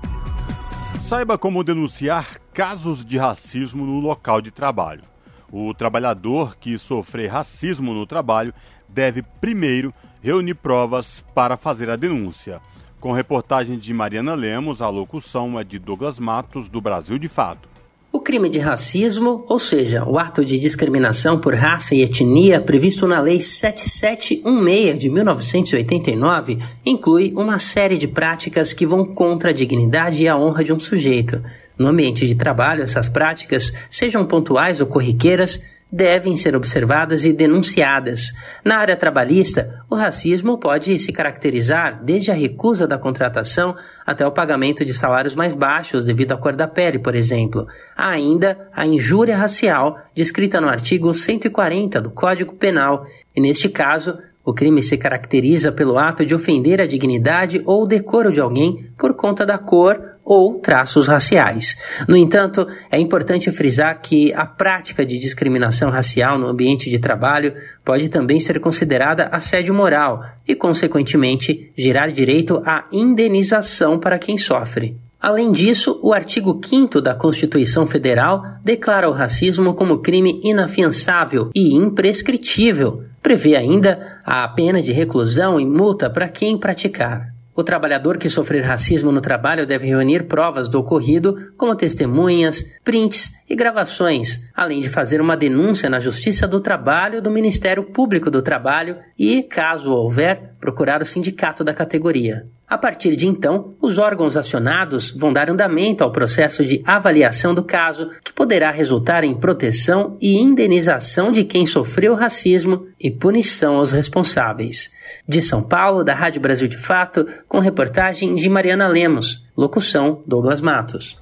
Saiba 1.08 1.38
como 1.38 1.64
denunciar 1.64 2.40
casos 2.52 3.06
de 3.06 3.20
racismo 3.20 3.86
no 3.86 4.00
local 4.00 4.42
de 4.42 4.50
trabalho. 4.50 5.04
O 5.52 5.72
trabalhador 5.72 6.56
que 6.56 6.80
sofrer 6.80 7.28
racismo 7.28 7.94
no 7.94 8.08
trabalho 8.08 8.52
deve 8.90 9.22
primeiro 9.22 9.94
reunir 10.24 10.56
provas 10.56 11.24
para 11.36 11.56
fazer 11.56 11.88
a 11.88 11.96
denúncia. 11.96 12.60
Com 13.00 13.12
reportagem 13.12 13.78
de 13.78 13.94
Mariana 13.94 14.34
Lemos, 14.34 14.82
a 14.82 14.90
locução 14.90 15.60
é 15.60 15.64
de 15.64 15.78
Douglas 15.78 16.18
Matos, 16.18 16.68
do 16.68 16.82
Brasil 16.82 17.20
de 17.20 17.28
Fato. 17.28 17.70
O 18.16 18.20
crime 18.20 18.48
de 18.48 18.60
racismo, 18.60 19.44
ou 19.50 19.58
seja, 19.58 20.06
o 20.06 20.20
ato 20.20 20.46
de 20.46 20.60
discriminação 20.60 21.40
por 21.42 21.56
raça 21.56 21.96
e 21.96 22.04
etnia 22.04 22.62
previsto 22.62 23.08
na 23.08 23.20
Lei 23.20 23.42
7716 23.42 25.00
de 25.00 25.10
1989, 25.10 26.60
inclui 26.86 27.34
uma 27.36 27.58
série 27.58 27.98
de 27.98 28.08
práticas 28.08 28.72
que 28.72 28.86
vão 28.86 29.04
contra 29.04 29.50
a 29.50 29.54
dignidade 29.54 30.22
e 30.22 30.28
a 30.28 30.38
honra 30.38 30.64
de 30.64 30.72
um 30.72 30.80
sujeito. 30.80 31.44
No 31.76 31.88
ambiente 31.88 32.28
de 32.28 32.36
trabalho, 32.36 32.84
essas 32.84 33.10
práticas, 33.10 33.74
sejam 33.90 34.28
pontuais 34.28 34.80
ou 34.80 34.86
corriqueiras, 34.86 35.66
devem 35.94 36.36
ser 36.36 36.56
observadas 36.56 37.24
e 37.24 37.32
denunciadas. 37.32 38.32
Na 38.66 38.80
área 38.80 38.98
trabalhista, 38.98 39.80
o 39.88 39.94
racismo 39.94 40.58
pode 40.58 40.98
se 40.98 41.14
caracterizar 41.14 42.04
desde 42.04 42.32
a 42.32 42.34
recusa 42.34 42.88
da 42.88 42.98
contratação 42.98 43.76
até 44.04 44.26
o 44.26 44.32
pagamento 44.32 44.84
de 44.84 44.92
salários 44.92 45.36
mais 45.36 45.54
baixos 45.54 46.04
devido 46.04 46.32
à 46.32 46.38
cor 46.38 46.56
da 46.56 46.68
pele, 46.68 46.98
por 46.98 47.14
exemplo. 47.14 47.68
Há 47.96 48.10
ainda 48.10 48.68
a 48.74 48.88
injúria 48.88 49.38
racial, 49.38 50.00
descrita 50.16 50.60
no 50.60 50.68
artigo 50.68 51.14
140 51.14 52.02
do 52.02 52.10
Código 52.10 52.56
Penal, 52.56 53.06
e 53.36 53.40
neste 53.40 53.70
caso, 53.70 54.18
o 54.44 54.52
crime 54.52 54.82
se 54.82 54.98
caracteriza 54.98 55.72
pelo 55.72 56.00
ato 56.00 56.26
de 56.26 56.34
ofender 56.34 56.82
a 56.82 56.88
dignidade 56.88 57.62
ou 57.66 57.86
decoro 57.86 58.32
de 58.32 58.42
alguém 58.42 58.90
por 58.98 59.16
conta 59.16 59.46
da 59.46 59.60
cor 59.60 60.13
ou 60.24 60.60
traços 60.60 61.08
raciais. 61.08 61.78
No 62.08 62.16
entanto, 62.16 62.68
é 62.90 63.00
importante 63.00 63.52
frisar 63.52 64.02
que 64.02 64.34
a 64.34 64.46
prática 64.46 65.06
de 65.06 65.20
discriminação 65.20 65.90
racial 65.90 66.40
no 66.40 66.48
ambiente 66.48 66.90
de 66.90 67.00
trabalho 67.00 67.54
pode 67.84 68.10
também 68.10 68.40
ser 68.40 68.60
considerada 68.60 69.28
assédio 69.32 69.74
moral 69.74 70.24
e, 70.48 70.56
consequentemente, 70.56 71.72
gerar 71.78 72.08
direito 72.08 72.62
à 72.66 72.86
indenização 72.92 74.00
para 74.00 74.18
quem 74.20 74.38
sofre. 74.38 74.96
Além 75.24 75.54
disso, 75.54 76.00
o 76.04 76.14
artigo 76.14 76.60
5 76.62 77.00
da 77.00 77.16
Constituição 77.16 77.88
Federal 77.88 78.44
declara 78.62 79.10
o 79.10 79.14
racismo 79.14 79.74
como 79.74 80.02
crime 80.02 80.42
inafiançável 80.44 81.50
e 81.56 81.74
imprescritível. 81.74 83.04
Prevê 83.22 83.56
ainda 83.56 84.20
a 84.26 84.46
pena 84.50 84.82
de 84.82 84.92
reclusão 84.92 85.58
e 85.58 85.66
multa 85.66 86.10
para 86.10 86.28
quem 86.28 86.58
praticar. 86.58 87.33
O 87.56 87.64
trabalhador 87.64 88.18
que 88.18 88.30
sofrer 88.30 88.64
racismo 88.64 89.12
no 89.12 89.22
trabalho 89.22 89.68
deve 89.68 89.86
reunir 89.86 90.28
provas 90.28 90.68
do 90.68 90.80
ocorrido, 90.80 91.54
como 91.56 91.76
testemunhas, 91.76 92.64
prints 92.84 93.32
e 93.48 93.56
gravações, 93.56 94.50
além 94.56 94.80
de 94.80 94.90
fazer 94.90 95.22
uma 95.22 95.38
denúncia 95.38 95.88
na 95.88 96.00
Justiça 96.00 96.48
do 96.48 96.60
Trabalho 96.60 97.22
do 97.22 97.30
Ministério 97.30 97.84
Público 97.84 98.32
do 98.32 98.42
Trabalho 98.42 98.98
e, 99.18 99.44
caso 99.44 99.92
houver, 99.92 100.56
procurar 100.60 101.02
o 101.02 101.06
sindicato 101.06 101.64
da 101.64 101.76
categoria. 101.76 102.48
A 102.68 102.78
partir 102.78 103.16
de 103.16 103.28
então, 103.28 103.76
os 103.82 104.00
órgãos 104.00 104.36
acionados 104.36 105.12
vão 105.12 105.32
dar 105.32 105.50
andamento 105.50 106.04
ao 106.04 106.12
processo 106.12 106.66
de 106.66 106.82
avaliação 106.86 107.54
do 107.54 107.64
caso, 107.64 108.10
que 108.24 108.34
poderá 108.34 108.72
resultar 108.72 109.24
em 109.24 109.38
proteção 109.38 110.18
e 110.22 110.38
indenização 110.40 111.32
de 111.32 111.44
quem 111.44 111.66
sofreu 111.66 112.16
racismo 112.16 112.88
e 113.00 113.12
punição 113.12 113.76
aos 113.76 113.92
responsáveis. 113.92 114.92
De 115.28 115.42
São 115.42 115.68
Paulo, 115.68 116.04
da 116.04 116.16
Rádio 116.16 116.42
Brasil 116.42 116.68
de 116.68 116.78
Fato, 116.78 117.28
com 117.48 117.60
reportagem 117.60 118.36
de 118.36 118.50
Mariana 118.50 118.88
Lemos, 118.88 119.44
locução 119.56 120.24
Douglas 120.26 120.62
Matos. 120.62 121.22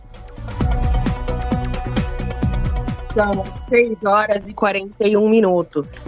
São 3.14 3.44
6 3.46 4.06
horas 4.06 4.48
e 4.48 4.54
41 4.54 5.30
minutos. 5.30 6.06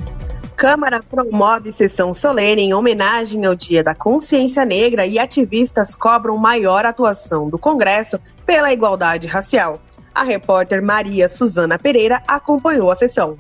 Câmara 0.55 1.01
promove 1.01 1.71
sessão 1.71 2.13
solene 2.13 2.61
em 2.61 2.73
homenagem 2.73 3.45
ao 3.45 3.55
Dia 3.55 3.83
da 3.83 3.95
Consciência 3.95 4.63
Negra 4.63 5.05
e 5.05 5.19
ativistas 5.19 5.95
cobram 5.95 6.37
maior 6.37 6.85
atuação 6.85 7.49
do 7.49 7.57
Congresso 7.57 8.19
pela 8.45 8.71
igualdade 8.71 9.27
racial. 9.27 9.81
A 10.13 10.23
repórter 10.23 10.81
Maria 10.81 11.27
Suzana 11.27 11.77
Pereira 11.79 12.21
acompanhou 12.27 12.91
a 12.91 12.95
sessão. 12.95 13.37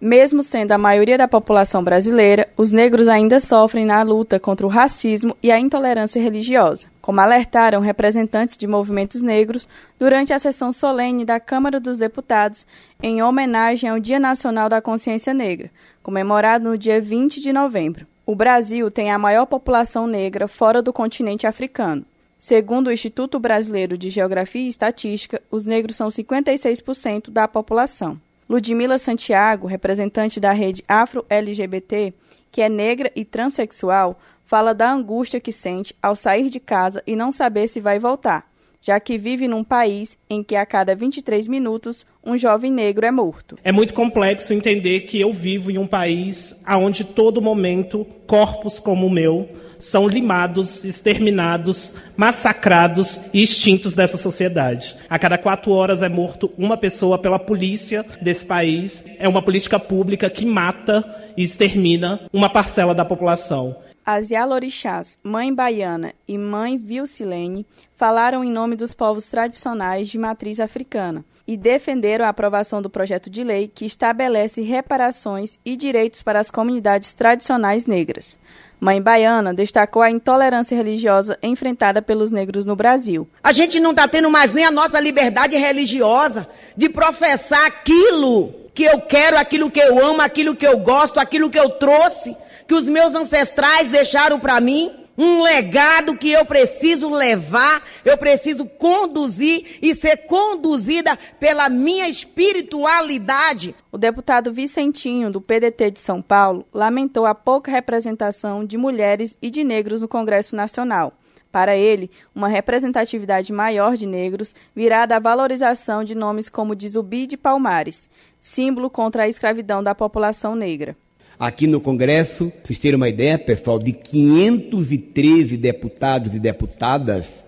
Mesmo 0.00 0.42
sendo 0.42 0.72
a 0.72 0.78
maioria 0.78 1.16
da 1.16 1.26
população 1.26 1.82
brasileira, 1.82 2.48
os 2.56 2.70
negros 2.70 3.08
ainda 3.08 3.40
sofrem 3.40 3.84
na 3.86 4.02
luta 4.02 4.38
contra 4.38 4.66
o 4.66 4.68
racismo 4.68 5.36
e 5.42 5.50
a 5.50 5.58
intolerância 5.58 6.22
religiosa, 6.22 6.86
como 7.08 7.22
alertaram 7.22 7.80
representantes 7.80 8.54
de 8.54 8.66
movimentos 8.66 9.22
negros 9.22 9.66
durante 9.98 10.34
a 10.34 10.38
sessão 10.38 10.70
solene 10.70 11.24
da 11.24 11.40
Câmara 11.40 11.80
dos 11.80 11.96
Deputados 11.96 12.66
em 13.02 13.22
homenagem 13.22 13.88
ao 13.88 13.98
Dia 13.98 14.20
Nacional 14.20 14.68
da 14.68 14.82
Consciência 14.82 15.32
Negra, 15.32 15.70
comemorado 16.02 16.68
no 16.68 16.76
dia 16.76 17.00
20 17.00 17.40
de 17.40 17.50
novembro. 17.50 18.06
O 18.26 18.34
Brasil 18.34 18.90
tem 18.90 19.10
a 19.10 19.18
maior 19.18 19.46
população 19.46 20.06
negra 20.06 20.46
fora 20.46 20.82
do 20.82 20.92
continente 20.92 21.46
africano. 21.46 22.04
Segundo 22.38 22.88
o 22.88 22.92
Instituto 22.92 23.38
Brasileiro 23.38 23.96
de 23.96 24.10
Geografia 24.10 24.60
e 24.60 24.68
Estatística, 24.68 25.40
os 25.50 25.64
negros 25.64 25.96
são 25.96 26.08
56% 26.08 27.30
da 27.30 27.48
população. 27.48 28.20
Ludmila 28.46 28.98
Santiago, 28.98 29.66
representante 29.66 30.38
da 30.38 30.52
rede 30.52 30.84
Afro-LGBT, 30.86 32.12
que 32.52 32.60
é 32.60 32.68
negra 32.68 33.10
e 33.16 33.24
transexual, 33.24 34.18
fala 34.48 34.72
da 34.72 34.90
angústia 34.90 35.38
que 35.38 35.52
sente 35.52 35.94
ao 36.02 36.16
sair 36.16 36.48
de 36.48 36.58
casa 36.58 37.02
e 37.06 37.14
não 37.14 37.30
saber 37.30 37.68
se 37.68 37.80
vai 37.80 37.98
voltar 37.98 38.48
já 38.80 38.98
que 39.00 39.18
vive 39.18 39.48
num 39.48 39.64
país 39.64 40.16
em 40.30 40.42
que 40.42 40.54
a 40.54 40.64
cada 40.64 40.94
23 40.94 41.48
minutos 41.48 42.06
um 42.24 42.36
jovem 42.36 42.72
negro 42.72 43.04
é 43.04 43.10
morto. 43.10 43.58
É 43.64 43.72
muito 43.72 43.92
complexo 43.92 44.52
entender 44.52 45.00
que 45.00 45.20
eu 45.20 45.32
vivo 45.32 45.70
em 45.70 45.78
um 45.78 45.86
país 45.86 46.54
onde 46.66 47.04
todo 47.04 47.42
momento 47.42 48.06
corpos 48.26 48.78
como 48.78 49.06
o 49.06 49.10
meu 49.10 49.48
são 49.78 50.08
limados, 50.08 50.84
exterminados, 50.84 51.94
massacrados 52.16 53.20
e 53.32 53.42
extintos 53.42 53.94
dessa 53.94 54.16
sociedade. 54.16 54.96
A 55.08 55.18
cada 55.18 55.38
quatro 55.38 55.70
horas 55.70 56.02
é 56.02 56.08
morto 56.08 56.52
uma 56.58 56.76
pessoa 56.76 57.18
pela 57.18 57.38
polícia 57.38 58.04
desse 58.20 58.44
país. 58.44 59.04
É 59.18 59.28
uma 59.28 59.40
política 59.40 59.78
pública 59.78 60.28
que 60.28 60.44
mata 60.44 61.04
e 61.36 61.42
extermina 61.42 62.20
uma 62.32 62.50
parcela 62.50 62.94
da 62.94 63.04
população. 63.04 63.76
As 64.10 64.30
Yalorixás, 64.30 65.18
Mãe 65.22 65.52
Baiana 65.52 66.14
e 66.26 66.38
Mãe 66.38 66.78
Vilcilene 66.78 67.66
falaram 67.94 68.42
em 68.42 68.50
nome 68.50 68.74
dos 68.74 68.94
povos 68.94 69.26
tradicionais 69.26 70.08
de 70.08 70.16
matriz 70.16 70.60
africana 70.60 71.22
e 71.46 71.58
defenderam 71.58 72.24
a 72.24 72.30
aprovação 72.30 72.80
do 72.80 72.88
projeto 72.88 73.28
de 73.28 73.44
lei 73.44 73.68
que 73.68 73.84
estabelece 73.84 74.62
reparações 74.62 75.58
e 75.62 75.76
direitos 75.76 76.22
para 76.22 76.40
as 76.40 76.50
comunidades 76.50 77.12
tradicionais 77.12 77.84
negras. 77.84 78.38
Mãe 78.80 79.02
Baiana 79.02 79.52
destacou 79.52 80.00
a 80.00 80.10
intolerância 80.10 80.74
religiosa 80.74 81.38
enfrentada 81.42 82.00
pelos 82.00 82.30
negros 82.30 82.64
no 82.64 82.74
Brasil. 82.74 83.28
A 83.44 83.52
gente 83.52 83.78
não 83.78 83.90
está 83.90 84.08
tendo 84.08 84.30
mais 84.30 84.54
nem 84.54 84.64
a 84.64 84.70
nossa 84.70 84.98
liberdade 84.98 85.54
religiosa 85.54 86.48
de 86.74 86.88
professar 86.88 87.66
aquilo 87.66 88.54
que 88.72 88.84
eu 88.84 89.02
quero, 89.02 89.36
aquilo 89.36 89.70
que 89.70 89.80
eu 89.80 90.02
amo, 90.02 90.22
aquilo 90.22 90.56
que 90.56 90.66
eu 90.66 90.78
gosto, 90.78 91.20
aquilo 91.20 91.50
que 91.50 91.58
eu 91.58 91.68
trouxe 91.68 92.34
que 92.68 92.74
os 92.74 92.86
meus 92.86 93.14
ancestrais 93.14 93.88
deixaram 93.88 94.38
para 94.38 94.60
mim. 94.60 94.94
um 95.20 95.42
legado 95.42 96.16
que 96.16 96.30
eu 96.30 96.44
preciso 96.44 97.12
levar, 97.12 97.82
eu 98.04 98.16
preciso 98.16 98.64
conduzir 98.64 99.78
e 99.82 99.92
ser 99.92 100.18
conduzida 100.28 101.18
pela 101.40 101.68
minha 101.68 102.08
espiritualidade. 102.08 103.74
O 103.90 103.98
deputado 103.98 104.52
Vicentinho, 104.52 105.28
do 105.28 105.40
PDT 105.40 105.90
de 105.90 105.98
São 105.98 106.22
Paulo, 106.22 106.64
lamentou 106.72 107.26
a 107.26 107.34
pouca 107.34 107.68
representação 107.68 108.64
de 108.64 108.78
mulheres 108.78 109.36
e 109.42 109.50
de 109.50 109.64
negros 109.64 110.02
no 110.02 110.06
Congresso 110.06 110.54
Nacional. 110.54 111.12
Para 111.50 111.76
ele, 111.76 112.12
uma 112.32 112.46
representatividade 112.46 113.52
maior 113.52 113.96
de 113.96 114.06
negros 114.06 114.54
virá 114.72 115.04
da 115.04 115.18
valorização 115.18 116.04
de 116.04 116.14
nomes 116.14 116.48
como 116.48 116.76
de 116.76 116.88
Zumbi 116.90 117.26
de 117.26 117.36
Palmares, 117.36 118.08
símbolo 118.38 118.88
contra 118.88 119.24
a 119.24 119.28
escravidão 119.28 119.82
da 119.82 119.96
população 119.96 120.54
negra. 120.54 120.96
Aqui 121.38 121.68
no 121.68 121.80
Congresso, 121.80 122.50
para 122.50 122.64
vocês 122.64 122.80
terem 122.80 122.96
uma 122.96 123.08
ideia, 123.08 123.38
pessoal, 123.38 123.78
de 123.78 123.92
513 123.92 125.56
deputados 125.56 126.34
e 126.34 126.40
deputadas, 126.40 127.44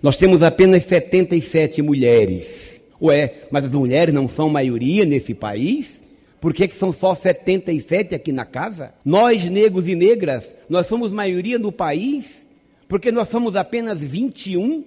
nós 0.00 0.16
temos 0.16 0.44
apenas 0.44 0.84
77 0.84 1.82
mulheres. 1.82 2.80
Ué, 3.02 3.42
mas 3.50 3.64
as 3.64 3.72
mulheres 3.72 4.14
não 4.14 4.28
são 4.28 4.48
maioria 4.48 5.04
nesse 5.04 5.34
país? 5.34 6.00
Por 6.40 6.54
que, 6.54 6.68
que 6.68 6.76
são 6.76 6.92
só 6.92 7.16
77 7.16 8.14
aqui 8.14 8.30
na 8.30 8.44
casa? 8.44 8.94
Nós, 9.04 9.50
negros 9.50 9.88
e 9.88 9.96
negras, 9.96 10.44
nós 10.68 10.86
somos 10.86 11.10
maioria 11.10 11.58
no 11.58 11.72
país? 11.72 12.46
Porque 12.86 13.10
nós 13.10 13.28
somos 13.28 13.56
apenas 13.56 14.00
21? 14.00 14.84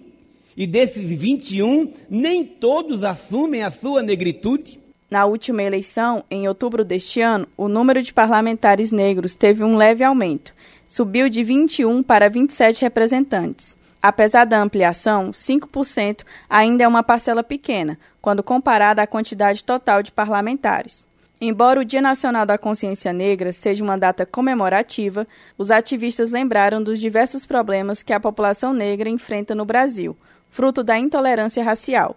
E 0.55 0.65
desses 0.65 1.13
21, 1.13 1.91
nem 2.09 2.45
todos 2.45 3.03
assumem 3.03 3.63
a 3.63 3.71
sua 3.71 4.01
negritude? 4.01 4.79
Na 5.09 5.25
última 5.25 5.61
eleição, 5.61 6.23
em 6.31 6.47
outubro 6.47 6.83
deste 6.83 7.21
ano, 7.21 7.47
o 7.55 7.67
número 7.67 8.01
de 8.01 8.11
parlamentares 8.11 8.91
negros 8.91 9.35
teve 9.35 9.63
um 9.63 9.75
leve 9.75 10.03
aumento. 10.03 10.53
Subiu 10.87 11.29
de 11.29 11.43
21 11.43 12.01
para 12.01 12.29
27 12.29 12.81
representantes. 12.81 13.77
Apesar 14.01 14.45
da 14.45 14.61
ampliação, 14.61 15.31
5% 15.31 16.23
ainda 16.49 16.83
é 16.83 16.87
uma 16.87 17.03
parcela 17.03 17.43
pequena, 17.43 17.97
quando 18.21 18.43
comparada 18.43 19.01
à 19.01 19.07
quantidade 19.07 19.63
total 19.63 20.03
de 20.03 20.11
parlamentares. 20.11 21.07
Embora 21.39 21.81
o 21.81 21.85
Dia 21.85 22.01
Nacional 22.01 22.45
da 22.45 22.57
Consciência 22.57 23.11
Negra 23.11 23.51
seja 23.51 23.83
uma 23.83 23.97
data 23.97 24.25
comemorativa, 24.25 25.27
os 25.57 25.69
ativistas 25.69 26.31
lembraram 26.31 26.81
dos 26.81 26.99
diversos 26.99 27.45
problemas 27.45 28.01
que 28.01 28.13
a 28.13 28.19
população 28.19 28.73
negra 28.73 29.09
enfrenta 29.09 29.53
no 29.53 29.65
Brasil, 29.65 30.15
fruto 30.49 30.83
da 30.83 30.97
intolerância 30.97 31.63
racial. 31.63 32.15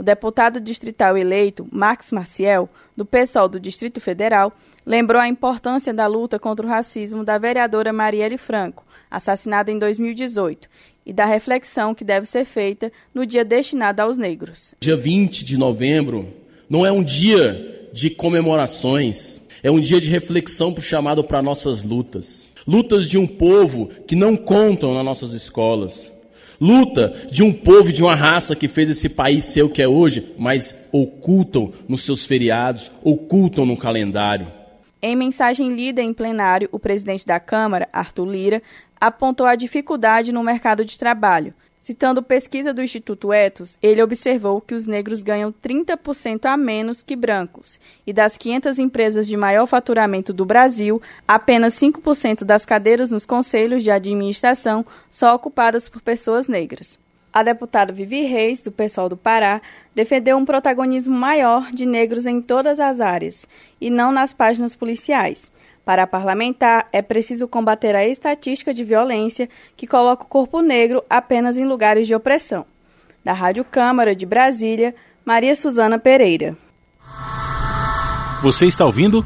O 0.00 0.02
deputado 0.02 0.58
distrital 0.62 1.14
eleito, 1.14 1.68
Max 1.70 2.10
Maciel, 2.10 2.70
do 2.96 3.04
PSOL 3.04 3.46
do 3.50 3.60
Distrito 3.60 4.00
Federal, 4.00 4.50
lembrou 4.86 5.20
a 5.20 5.28
importância 5.28 5.92
da 5.92 6.06
luta 6.06 6.38
contra 6.38 6.64
o 6.64 6.68
racismo 6.70 7.22
da 7.22 7.36
vereadora 7.36 7.92
Marielle 7.92 8.38
Franco, 8.38 8.82
assassinada 9.10 9.70
em 9.70 9.78
2018, 9.78 10.70
e 11.04 11.12
da 11.12 11.26
reflexão 11.26 11.94
que 11.94 12.02
deve 12.02 12.24
ser 12.24 12.46
feita 12.46 12.90
no 13.12 13.26
dia 13.26 13.44
destinado 13.44 14.00
aos 14.00 14.16
negros. 14.16 14.74
Dia 14.80 14.96
20 14.96 15.44
de 15.44 15.58
novembro 15.58 16.32
não 16.66 16.86
é 16.86 16.90
um 16.90 17.04
dia 17.04 17.90
de 17.92 18.08
comemorações, 18.08 19.38
é 19.62 19.70
um 19.70 19.80
dia 19.80 20.00
de 20.00 20.08
reflexão 20.08 20.74
chamado 20.80 21.22
para 21.22 21.42
nossas 21.42 21.84
lutas. 21.84 22.48
Lutas 22.66 23.06
de 23.06 23.18
um 23.18 23.26
povo 23.26 23.90
que 24.06 24.16
não 24.16 24.34
contam 24.34 24.94
nas 24.94 25.04
nossas 25.04 25.34
escolas, 25.34 26.10
luta 26.60 27.14
de 27.30 27.42
um 27.42 27.52
povo 27.52 27.92
de 27.92 28.02
uma 28.02 28.14
raça 28.14 28.54
que 28.54 28.68
fez 28.68 28.90
esse 28.90 29.08
país 29.08 29.44
ser 29.46 29.62
o 29.62 29.70
que 29.70 29.80
é 29.80 29.88
hoje, 29.88 30.34
mas 30.38 30.76
ocultam 30.92 31.72
nos 31.88 32.02
seus 32.02 32.24
feriados, 32.24 32.90
ocultam 33.02 33.64
no 33.64 33.76
calendário. 33.76 34.52
Em 35.02 35.16
mensagem 35.16 35.74
lida 35.74 36.02
em 36.02 36.12
plenário, 36.12 36.68
o 36.70 36.78
presidente 36.78 37.26
da 37.26 37.40
Câmara, 37.40 37.88
Arthur 37.90 38.26
Lira, 38.26 38.62
apontou 39.00 39.46
a 39.46 39.54
dificuldade 39.54 40.30
no 40.30 40.42
mercado 40.42 40.84
de 40.84 40.98
trabalho, 40.98 41.54
Citando 41.80 42.22
pesquisa 42.22 42.74
do 42.74 42.82
Instituto 42.82 43.32
Etos, 43.32 43.78
ele 43.82 44.02
observou 44.02 44.60
que 44.60 44.74
os 44.74 44.86
negros 44.86 45.22
ganham 45.22 45.50
30% 45.50 46.44
a 46.44 46.54
menos 46.54 47.02
que 47.02 47.16
brancos, 47.16 47.80
e 48.06 48.12
das 48.12 48.36
500 48.36 48.78
empresas 48.78 49.26
de 49.26 49.34
maior 49.34 49.64
faturamento 49.66 50.30
do 50.30 50.44
Brasil, 50.44 51.00
apenas 51.26 51.72
5% 51.74 52.44
das 52.44 52.66
cadeiras 52.66 53.08
nos 53.08 53.24
conselhos 53.24 53.82
de 53.82 53.90
administração 53.90 54.84
são 55.10 55.34
ocupadas 55.34 55.88
por 55.88 56.02
pessoas 56.02 56.48
negras. 56.48 56.98
A 57.32 57.42
deputada 57.42 57.94
Vivi 57.94 58.22
Reis, 58.22 58.60
do 58.60 58.70
PSOL 58.70 59.08
do 59.08 59.16
Pará, 59.16 59.62
defendeu 59.94 60.36
um 60.36 60.44
protagonismo 60.44 61.14
maior 61.14 61.70
de 61.72 61.86
negros 61.86 62.26
em 62.26 62.42
todas 62.42 62.78
as 62.78 63.00
áreas, 63.00 63.46
e 63.80 63.88
não 63.88 64.12
nas 64.12 64.34
páginas 64.34 64.74
policiais. 64.74 65.50
Para 65.84 66.04
a 66.04 66.06
parlamentar, 66.06 66.86
é 66.92 67.02
preciso 67.02 67.48
combater 67.48 67.96
a 67.96 68.06
estatística 68.06 68.72
de 68.72 68.84
violência 68.84 69.48
que 69.76 69.86
coloca 69.86 70.24
o 70.24 70.28
corpo 70.28 70.60
negro 70.60 71.02
apenas 71.08 71.56
em 71.56 71.64
lugares 71.66 72.06
de 72.06 72.14
opressão. 72.14 72.64
Da 73.24 73.32
Rádio 73.32 73.64
Câmara 73.64 74.14
de 74.14 74.24
Brasília, 74.24 74.94
Maria 75.24 75.54
Suzana 75.54 75.98
Pereira. 75.98 76.56
Você 78.42 78.66
está 78.66 78.86
ouvindo? 78.86 79.24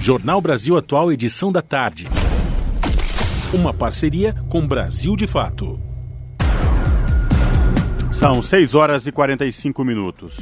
Jornal 0.00 0.40
Brasil 0.40 0.76
Atual, 0.76 1.12
edição 1.12 1.52
da 1.52 1.62
tarde. 1.62 2.08
Uma 3.52 3.74
parceria 3.74 4.34
com 4.48 4.66
Brasil 4.66 5.14
de 5.14 5.26
Fato. 5.26 5.78
São 8.12 8.42
6 8.42 8.74
horas 8.74 9.06
e 9.06 9.12
45 9.12 9.84
minutos. 9.84 10.38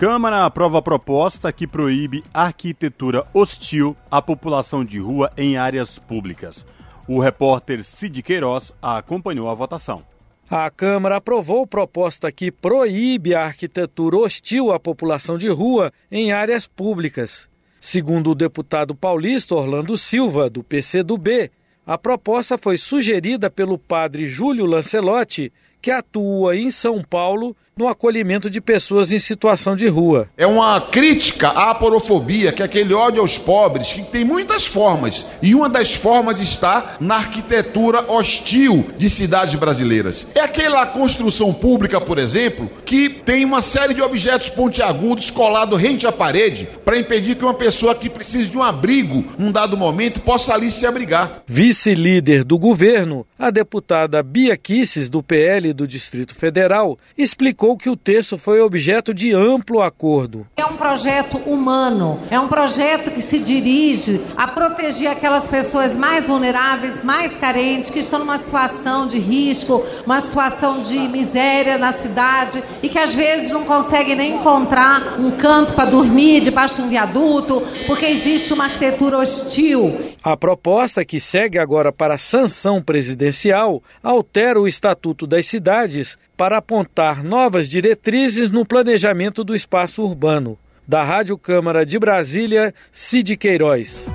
Câmara 0.00 0.46
aprova 0.46 0.80
proposta 0.80 1.52
que 1.52 1.66
proíbe 1.66 2.24
arquitetura 2.32 3.26
hostil 3.34 3.94
à 4.10 4.22
população 4.22 4.82
de 4.82 4.98
rua 4.98 5.30
em 5.36 5.58
áreas 5.58 5.98
públicas. 5.98 6.64
O 7.06 7.18
repórter 7.18 7.84
Cid 7.84 8.22
Queiroz 8.22 8.72
acompanhou 8.80 9.50
a 9.50 9.54
votação. 9.54 10.02
A 10.48 10.70
Câmara 10.70 11.16
aprovou 11.16 11.66
proposta 11.66 12.32
que 12.32 12.50
proíbe 12.50 13.34
a 13.34 13.44
arquitetura 13.44 14.16
hostil 14.16 14.72
à 14.72 14.80
população 14.80 15.36
de 15.36 15.50
rua 15.50 15.92
em 16.10 16.32
áreas 16.32 16.66
públicas. 16.66 17.46
Segundo 17.78 18.30
o 18.30 18.34
deputado 18.34 18.94
paulista 18.94 19.54
Orlando 19.54 19.98
Silva, 19.98 20.48
do 20.48 20.64
PCdoB, 20.64 21.50
a 21.86 21.98
proposta 21.98 22.56
foi 22.56 22.78
sugerida 22.78 23.50
pelo 23.50 23.76
padre 23.76 24.24
Júlio 24.24 24.64
Lancelotti, 24.64 25.52
que 25.82 25.90
atua 25.90 26.56
em 26.56 26.70
São 26.70 27.04
Paulo 27.04 27.54
no 27.80 27.88
acolhimento 27.88 28.50
de 28.50 28.60
pessoas 28.60 29.10
em 29.10 29.18
situação 29.18 29.74
de 29.74 29.88
rua. 29.88 30.28
É 30.36 30.46
uma 30.46 30.78
crítica 30.82 31.48
à 31.48 31.74
porofobia, 31.74 32.52
que 32.52 32.60
é 32.60 32.66
aquele 32.66 32.92
ódio 32.92 33.22
aos 33.22 33.38
pobres, 33.38 33.94
que 33.94 34.02
tem 34.02 34.22
muitas 34.22 34.66
formas. 34.66 35.24
E 35.40 35.54
uma 35.54 35.66
das 35.66 35.94
formas 35.94 36.40
está 36.40 36.96
na 37.00 37.16
arquitetura 37.16 38.04
hostil 38.12 38.84
de 38.98 39.08
cidades 39.08 39.54
brasileiras. 39.54 40.26
É 40.34 40.40
aquela 40.40 40.84
construção 40.86 41.54
pública, 41.54 41.98
por 41.98 42.18
exemplo, 42.18 42.70
que 42.84 43.08
tem 43.08 43.46
uma 43.46 43.62
série 43.62 43.94
de 43.94 44.02
objetos 44.02 44.50
pontiagudos 44.50 45.30
colados 45.30 45.80
rente 45.80 46.06
à 46.06 46.12
parede 46.12 46.68
para 46.84 46.98
impedir 46.98 47.36
que 47.36 47.44
uma 47.44 47.54
pessoa 47.54 47.94
que 47.94 48.10
precise 48.10 48.48
de 48.48 48.58
um 48.58 48.62
abrigo 48.62 49.24
num 49.38 49.50
dado 49.50 49.74
momento 49.74 50.20
possa 50.20 50.52
ali 50.52 50.70
se 50.70 50.84
abrigar. 50.84 51.44
Vice-líder 51.46 52.44
do 52.44 52.58
governo, 52.58 53.26
a 53.38 53.50
deputada 53.50 54.22
Bia 54.22 54.54
Kisses, 54.54 55.08
do 55.08 55.22
PL 55.22 55.72
do 55.72 55.88
Distrito 55.88 56.34
Federal, 56.34 56.98
explicou 57.16 57.69
que 57.76 57.90
o 57.90 57.96
texto 57.96 58.38
foi 58.38 58.60
objeto 58.60 59.12
de 59.12 59.32
amplo 59.32 59.80
acordo. 59.80 60.46
É 60.56 60.64
um 60.64 60.76
projeto 60.76 61.38
humano, 61.38 62.20
é 62.30 62.38
um 62.38 62.48
projeto 62.48 63.10
que 63.10 63.22
se 63.22 63.38
dirige 63.38 64.20
a 64.36 64.48
proteger 64.48 65.08
aquelas 65.08 65.46
pessoas 65.46 65.96
mais 65.96 66.26
vulneráveis, 66.26 67.04
mais 67.04 67.34
carentes, 67.34 67.90
que 67.90 67.98
estão 67.98 68.18
numa 68.18 68.38
situação 68.38 69.06
de 69.06 69.18
risco, 69.18 69.84
uma 70.04 70.20
situação 70.20 70.82
de 70.82 70.98
miséria 71.08 71.78
na 71.78 71.92
cidade 71.92 72.62
e 72.82 72.88
que 72.88 72.98
às 72.98 73.14
vezes 73.14 73.50
não 73.50 73.64
conseguem 73.64 74.16
nem 74.16 74.36
encontrar 74.36 75.18
um 75.18 75.30
canto 75.30 75.74
para 75.74 75.90
dormir 75.90 76.40
debaixo 76.40 76.76
de 76.76 76.82
um 76.82 76.88
viaduto, 76.88 77.62
porque 77.86 78.06
existe 78.06 78.52
uma 78.52 78.64
arquitetura 78.64 79.18
hostil. 79.18 80.14
A 80.22 80.36
proposta, 80.36 81.04
que 81.04 81.18
segue 81.18 81.58
agora 81.58 81.90
para 81.90 82.14
a 82.14 82.18
sanção 82.18 82.82
presidencial, 82.82 83.82
altera 84.02 84.60
o 84.60 84.68
Estatuto 84.68 85.26
das 85.26 85.46
Cidades 85.46 86.18
para 86.40 86.56
apontar 86.56 87.22
novas 87.22 87.68
diretrizes 87.68 88.50
no 88.50 88.64
planejamento 88.64 89.44
do 89.44 89.54
espaço 89.54 90.02
urbano. 90.02 90.58
Da 90.88 91.02
Rádio 91.02 91.36
Câmara 91.36 91.84
de 91.84 91.98
Brasília, 91.98 92.72
Cid 92.90 93.36
Queiroz. 93.36 94.06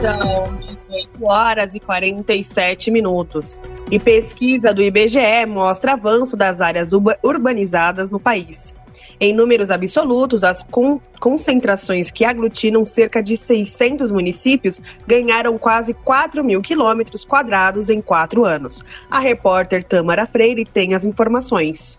São 0.00 0.56
18 0.56 1.26
horas 1.26 1.74
e 1.74 1.80
47 1.80 2.90
minutos. 2.90 3.60
E 3.90 4.00
pesquisa 4.00 4.72
do 4.72 4.80
IBGE 4.80 5.44
mostra 5.46 5.92
avanço 5.92 6.34
das 6.34 6.62
áreas 6.62 6.92
urbanizadas 7.22 8.10
no 8.10 8.18
país. 8.18 8.74
Em 9.20 9.32
números 9.32 9.70
absolutos, 9.70 10.44
as 10.44 10.62
con 10.62 11.00
concentrações 11.20 12.10
que 12.10 12.24
aglutinam 12.24 12.84
cerca 12.84 13.22
de 13.22 13.36
600 13.36 14.10
municípios 14.10 14.80
ganharam 15.06 15.56
quase 15.56 15.94
4 15.94 16.44
mil 16.44 16.60
quilômetros 16.60 17.24
quadrados 17.24 17.88
em 17.88 18.02
quatro 18.02 18.44
anos. 18.44 18.82
A 19.10 19.18
repórter 19.18 19.82
Tamara 19.82 20.26
Freire 20.26 20.64
tem 20.64 20.94
as 20.94 21.04
informações. 21.04 21.98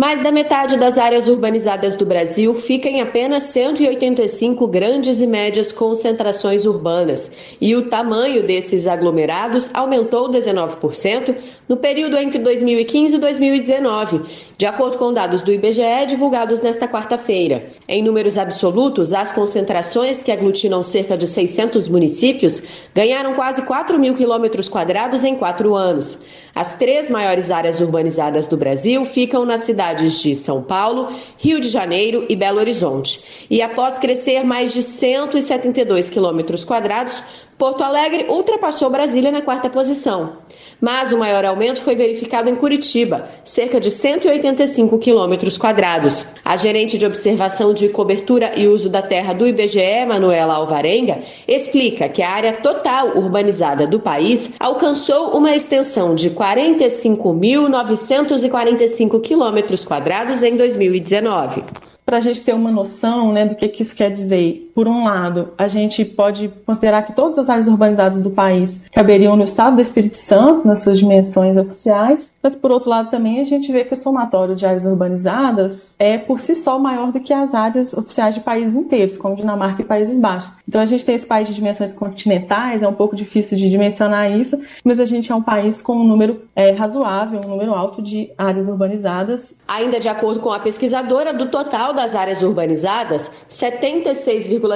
Mais 0.00 0.22
da 0.22 0.32
metade 0.32 0.78
das 0.78 0.96
áreas 0.96 1.28
urbanizadas 1.28 1.94
do 1.94 2.06
Brasil 2.06 2.54
fica 2.54 2.88
em 2.88 3.02
apenas 3.02 3.42
185 3.42 4.66
grandes 4.66 5.20
e 5.20 5.26
médias 5.26 5.72
concentrações 5.72 6.64
urbanas, 6.64 7.30
e 7.60 7.76
o 7.76 7.82
tamanho 7.82 8.42
desses 8.42 8.86
aglomerados 8.86 9.70
aumentou 9.74 10.30
19% 10.30 11.36
no 11.68 11.76
período 11.76 12.16
entre 12.16 12.38
2015 12.38 13.16
e 13.16 13.18
2019, 13.18 14.22
de 14.56 14.64
acordo 14.64 14.96
com 14.96 15.12
dados 15.12 15.42
do 15.42 15.52
IBGE 15.52 16.06
divulgados 16.08 16.62
nesta 16.62 16.88
quarta-feira. 16.88 17.66
Em 17.86 18.02
números 18.02 18.38
absolutos, 18.38 19.12
as 19.12 19.30
concentrações, 19.30 20.22
que 20.22 20.32
aglutinam 20.32 20.82
cerca 20.82 21.14
de 21.14 21.26
600 21.26 21.90
municípios, 21.90 22.62
ganharam 22.94 23.34
quase 23.34 23.60
4 23.66 23.98
mil 23.98 24.14
quilômetros 24.14 24.66
quadrados 24.66 25.24
em 25.24 25.36
quatro 25.36 25.74
anos. 25.74 26.18
As 26.54 26.74
três 26.74 27.08
maiores 27.08 27.50
áreas 27.50 27.80
urbanizadas 27.80 28.46
do 28.46 28.56
Brasil 28.56 29.04
ficam 29.04 29.44
nas 29.44 29.62
cidades 29.62 30.20
de 30.20 30.34
São 30.34 30.62
Paulo, 30.62 31.08
Rio 31.38 31.60
de 31.60 31.68
Janeiro 31.68 32.26
e 32.28 32.34
Belo 32.34 32.58
Horizonte. 32.58 33.46
E 33.48 33.62
após 33.62 33.98
crescer 33.98 34.44
mais 34.44 34.72
de 34.72 34.82
172 34.82 36.10
quilômetros 36.10 36.64
quadrados, 36.64 37.22
Porto 37.60 37.84
Alegre 37.84 38.24
ultrapassou 38.26 38.88
Brasília 38.88 39.30
na 39.30 39.42
quarta 39.42 39.68
posição. 39.68 40.38
Mas 40.80 41.12
o 41.12 41.18
maior 41.18 41.44
aumento 41.44 41.82
foi 41.82 41.94
verificado 41.94 42.48
em 42.48 42.56
Curitiba, 42.56 43.28
cerca 43.44 43.78
de 43.78 43.90
185 43.90 44.96
quilômetros 44.96 45.58
quadrados. 45.58 46.26
A 46.42 46.56
gerente 46.56 46.96
de 46.96 47.04
observação 47.04 47.74
de 47.74 47.90
cobertura 47.90 48.58
e 48.58 48.66
uso 48.66 48.88
da 48.88 49.02
terra 49.02 49.34
do 49.34 49.46
IBGE, 49.46 50.06
Manuela 50.08 50.54
Alvarenga, 50.54 51.18
explica 51.46 52.08
que 52.08 52.22
a 52.22 52.30
área 52.30 52.54
total 52.54 53.18
urbanizada 53.18 53.86
do 53.86 54.00
país 54.00 54.54
alcançou 54.58 55.36
uma 55.36 55.54
extensão 55.54 56.14
de 56.14 56.30
45.945 56.30 59.20
quilômetros 59.20 59.84
quadrados 59.84 60.42
em 60.42 60.56
2019 60.56 61.62
para 62.06 62.16
a 62.16 62.20
gente 62.20 62.42
ter 62.42 62.54
uma 62.54 62.72
noção 62.72 63.32
né, 63.32 63.46
do 63.46 63.54
que, 63.54 63.68
que 63.68 63.82
isso 63.82 63.94
quer 63.94 64.10
dizer. 64.10 64.69
Por 64.80 64.88
um 64.88 65.04
lado, 65.04 65.52
a 65.58 65.68
gente 65.68 66.06
pode 66.06 66.48
considerar 66.64 67.02
que 67.02 67.12
todas 67.12 67.38
as 67.38 67.50
áreas 67.50 67.68
urbanizadas 67.68 68.22
do 68.22 68.30
país 68.30 68.80
caberiam 68.90 69.36
no 69.36 69.44
estado 69.44 69.76
do 69.76 69.82
Espírito 69.82 70.16
Santo, 70.16 70.66
nas 70.66 70.80
suas 70.80 70.98
dimensões 70.98 71.58
oficiais, 71.58 72.32
mas 72.42 72.56
por 72.56 72.70
outro 72.70 72.88
lado 72.88 73.10
também 73.10 73.40
a 73.40 73.44
gente 73.44 73.70
vê 73.70 73.84
que 73.84 73.92
o 73.92 73.96
somatório 73.96 74.56
de 74.56 74.64
áreas 74.64 74.86
urbanizadas 74.86 75.94
é 75.98 76.16
por 76.16 76.40
si 76.40 76.54
só 76.54 76.78
maior 76.78 77.12
do 77.12 77.20
que 77.20 77.30
as 77.30 77.52
áreas 77.52 77.92
oficiais 77.92 78.36
de 78.36 78.40
países 78.40 78.74
inteiros, 78.74 79.18
como 79.18 79.36
Dinamarca 79.36 79.82
e 79.82 79.84
Países 79.84 80.18
Baixos. 80.18 80.54
Então 80.66 80.80
a 80.80 80.86
gente 80.86 81.04
tem 81.04 81.14
esse 81.14 81.26
país 81.26 81.46
de 81.46 81.54
dimensões 81.54 81.92
continentais, 81.92 82.82
é 82.82 82.88
um 82.88 82.94
pouco 82.94 83.14
difícil 83.14 83.58
de 83.58 83.68
dimensionar 83.68 84.32
isso, 84.32 84.58
mas 84.82 84.98
a 84.98 85.04
gente 85.04 85.30
é 85.30 85.34
um 85.34 85.42
país 85.42 85.82
com 85.82 85.92
um 85.92 86.04
número 86.04 86.40
é, 86.56 86.70
razoável, 86.70 87.38
um 87.44 87.48
número 87.48 87.74
alto 87.74 88.00
de 88.00 88.30
áreas 88.38 88.66
urbanizadas. 88.66 89.54
Ainda 89.68 90.00
de 90.00 90.08
acordo 90.08 90.40
com 90.40 90.50
a 90.50 90.58
pesquisadora, 90.58 91.34
do 91.34 91.50
total 91.50 91.92
das 91.92 92.14
áreas 92.14 92.40
urbanizadas, 92.42 93.30
76,5% 93.50 94.69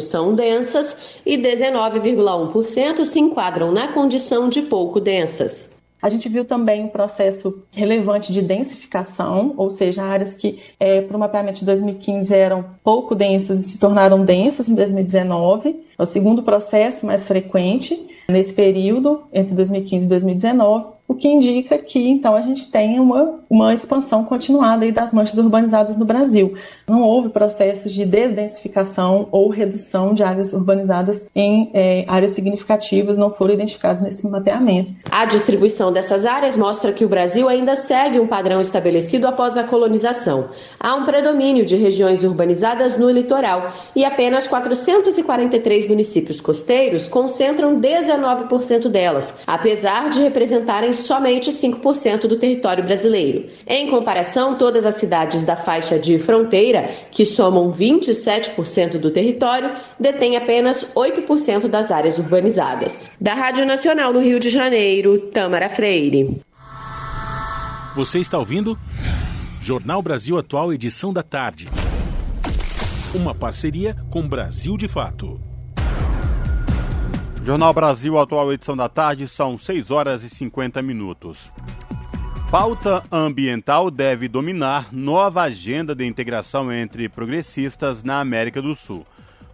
são 0.00 0.34
densas 0.34 1.18
e 1.24 1.36
19,1% 1.38 3.04
se 3.04 3.18
enquadram 3.18 3.72
na 3.72 3.92
condição 3.92 4.48
de 4.48 4.62
pouco 4.62 5.00
densas. 5.00 5.70
A 6.00 6.08
gente 6.08 6.28
viu 6.28 6.44
também 6.44 6.84
um 6.84 6.88
processo 6.88 7.62
relevante 7.72 8.32
de 8.32 8.40
densificação, 8.40 9.54
ou 9.56 9.68
seja, 9.68 10.04
áreas 10.04 10.32
que, 10.32 10.60
é, 10.78 11.00
para 11.00 11.16
o 11.16 11.20
mapeamento 11.20 11.58
de 11.58 11.64
2015, 11.64 12.32
eram 12.32 12.64
pouco 12.84 13.16
densas 13.16 13.64
e 13.64 13.68
se 13.68 13.78
tornaram 13.80 14.24
densas 14.24 14.68
em 14.68 14.74
2019. 14.74 15.84
É 15.98 16.02
o 16.02 16.06
segundo 16.06 16.42
processo 16.42 17.04
mais 17.04 17.26
frequente 17.26 18.06
nesse 18.28 18.54
período, 18.54 19.22
entre 19.32 19.54
2015 19.54 20.06
e 20.06 20.08
2019 20.08 20.97
o 21.08 21.14
que 21.14 21.26
indica 21.26 21.78
que 21.78 22.06
então 22.06 22.36
a 22.36 22.42
gente 22.42 22.70
tem 22.70 23.00
uma, 23.00 23.40
uma 23.48 23.72
expansão 23.72 24.24
continuada 24.24 24.84
aí 24.84 24.92
das 24.92 25.10
manchas 25.10 25.38
urbanizadas 25.38 25.96
no 25.96 26.04
Brasil. 26.04 26.54
Não 26.86 27.00
houve 27.00 27.30
processos 27.30 27.94
de 27.94 28.04
desdensificação 28.04 29.26
ou 29.32 29.48
redução 29.48 30.12
de 30.12 30.22
áreas 30.22 30.52
urbanizadas 30.52 31.24
em 31.34 31.70
é, 31.72 32.04
áreas 32.06 32.32
significativas, 32.32 33.16
não 33.16 33.30
foram 33.30 33.54
identificadas 33.54 34.02
nesse 34.02 34.28
mapeamento. 34.28 34.92
A 35.10 35.24
distribuição 35.24 35.90
dessas 35.90 36.26
áreas 36.26 36.58
mostra 36.58 36.92
que 36.92 37.06
o 37.06 37.08
Brasil 37.08 37.48
ainda 37.48 37.74
segue 37.74 38.20
um 38.20 38.26
padrão 38.26 38.60
estabelecido 38.60 39.26
após 39.26 39.56
a 39.56 39.64
colonização. 39.64 40.50
Há 40.78 40.94
um 40.94 41.06
predomínio 41.06 41.64
de 41.64 41.76
regiões 41.76 42.22
urbanizadas 42.22 42.98
no 42.98 43.10
litoral 43.10 43.72
e 43.96 44.04
apenas 44.04 44.46
443 44.46 45.88
municípios 45.88 46.38
costeiros 46.38 47.08
concentram 47.08 47.80
19% 47.80 48.88
delas, 48.88 49.34
apesar 49.46 50.10
de 50.10 50.20
representarem 50.20 50.92
somente 50.98 51.50
5% 51.50 52.26
do 52.26 52.36
território 52.36 52.84
brasileiro. 52.84 53.48
Em 53.66 53.88
comparação, 53.88 54.56
todas 54.56 54.84
as 54.84 54.96
cidades 54.96 55.44
da 55.44 55.56
faixa 55.56 55.98
de 55.98 56.18
fronteira, 56.18 56.90
que 57.10 57.24
somam 57.24 57.72
27% 57.72 58.98
do 58.98 59.10
território, 59.10 59.70
detêm 59.98 60.36
apenas 60.36 60.84
8% 60.94 61.68
das 61.68 61.90
áreas 61.90 62.18
urbanizadas. 62.18 63.10
Da 63.20 63.34
Rádio 63.34 63.64
Nacional 63.64 64.12
no 64.12 64.20
Rio 64.20 64.38
de 64.38 64.48
Janeiro, 64.48 65.18
Tamara 65.18 65.68
Freire. 65.68 66.40
Você 67.94 68.18
está 68.18 68.38
ouvindo? 68.38 68.78
Jornal 69.60 70.00
Brasil 70.00 70.38
Atual, 70.38 70.72
edição 70.72 71.12
da 71.12 71.22
tarde. 71.22 71.68
Uma 73.14 73.34
parceria 73.34 73.96
com 74.10 74.26
Brasil 74.26 74.76
de 74.76 74.86
Fato. 74.86 75.47
Jornal 77.48 77.72
Brasil, 77.72 78.18
atual 78.18 78.52
edição 78.52 78.76
da 78.76 78.90
tarde, 78.90 79.26
são 79.26 79.56
6 79.56 79.90
horas 79.90 80.22
e 80.22 80.28
50 80.28 80.82
minutos. 80.82 81.50
Pauta 82.50 83.02
ambiental 83.10 83.90
deve 83.90 84.28
dominar 84.28 84.92
nova 84.92 85.40
agenda 85.44 85.94
de 85.94 86.04
integração 86.04 86.70
entre 86.70 87.08
progressistas 87.08 88.04
na 88.04 88.20
América 88.20 88.60
do 88.60 88.74
Sul. 88.74 89.06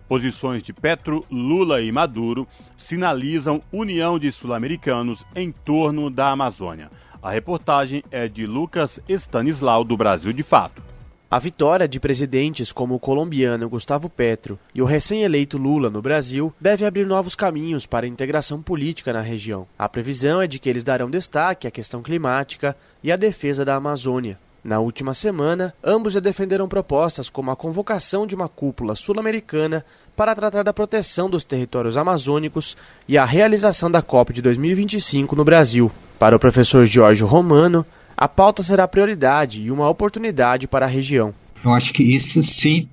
Posições 0.09 0.61
de 0.61 0.73
Petro, 0.73 1.25
Lula 1.31 1.83
e 1.83 1.93
Maduro 1.93 2.49
sinalizam 2.77 3.63
união 3.71 4.19
de 4.19 4.33
sul-americanos 4.33 5.25
em 5.33 5.53
torno 5.53 6.11
da 6.11 6.33
Amazônia. 6.33 6.91
A 7.23 7.31
reportagem 7.31 8.03
é 8.11 8.27
de 8.27 8.45
Lucas 8.45 8.99
Stanislau, 9.09 9.85
do 9.85 9.97
Brasil 9.97 10.33
de 10.33 10.43
Fato. 10.43 10.94
A 11.35 11.39
vitória 11.41 11.89
de 11.89 11.99
presidentes 11.99 12.71
como 12.71 12.95
o 12.95 13.01
colombiano 13.01 13.69
Gustavo 13.69 14.09
Petro 14.09 14.57
e 14.73 14.81
o 14.81 14.85
recém-eleito 14.85 15.59
Lula 15.59 15.91
no 15.91 16.01
Brasil 16.01 16.55
deve 16.61 16.87
abrir 16.87 17.05
novos 17.05 17.35
caminhos 17.35 17.87
para 17.87 18.07
a 18.07 18.09
integração 18.09 18.63
política 18.63 19.13
na 19.13 19.21
região. 19.21 19.67
A 19.77 19.89
previsão 19.89 20.41
é 20.41 20.47
de 20.47 20.61
que 20.61 20.69
eles 20.69 20.85
darão 20.85 21.11
destaque 21.11 21.67
à 21.67 21.73
questão 21.73 22.05
climática 22.05 22.77
e 23.03 23.11
à 23.11 23.17
defesa 23.17 23.65
da 23.65 23.75
Amazônia. 23.75 24.39
Na 24.63 24.79
última 24.79 25.13
semana, 25.13 25.75
ambos 25.83 26.13
já 26.13 26.21
defenderam 26.21 26.69
propostas 26.69 27.29
como 27.29 27.51
a 27.51 27.57
convocação 27.57 28.29
de 28.29 28.37
uma 28.37 28.49
cúpula 28.49 28.95
sul-americana 28.95 29.85
para 30.15 30.37
tratar 30.37 30.63
da 30.63 30.73
proteção 30.73 31.29
dos 31.29 31.43
territórios 31.43 31.97
amazônicos 31.97 32.77
e 33.09 33.19
a 33.19 33.25
realização 33.25 33.91
da 33.91 34.01
COP 34.01 34.33
de 34.33 34.41
2025 34.41 35.35
no 35.35 35.45
Brasil. 35.45 35.91
Para 36.17 36.37
o 36.37 36.39
professor 36.39 36.87
Jorge 36.87 37.25
Romano, 37.25 37.85
a 38.17 38.29
pauta 38.29 38.63
será 38.63 38.87
prioridade 38.87 39.63
e 39.63 39.71
uma 39.71 39.89
oportunidade 39.89 40.67
para 40.67 40.87
a 40.87 40.89
região. 40.89 41.35
Eu 41.65 41.73
acho 41.73 41.93
que 41.93 42.03
isso 42.03 42.43
sim 42.43 42.89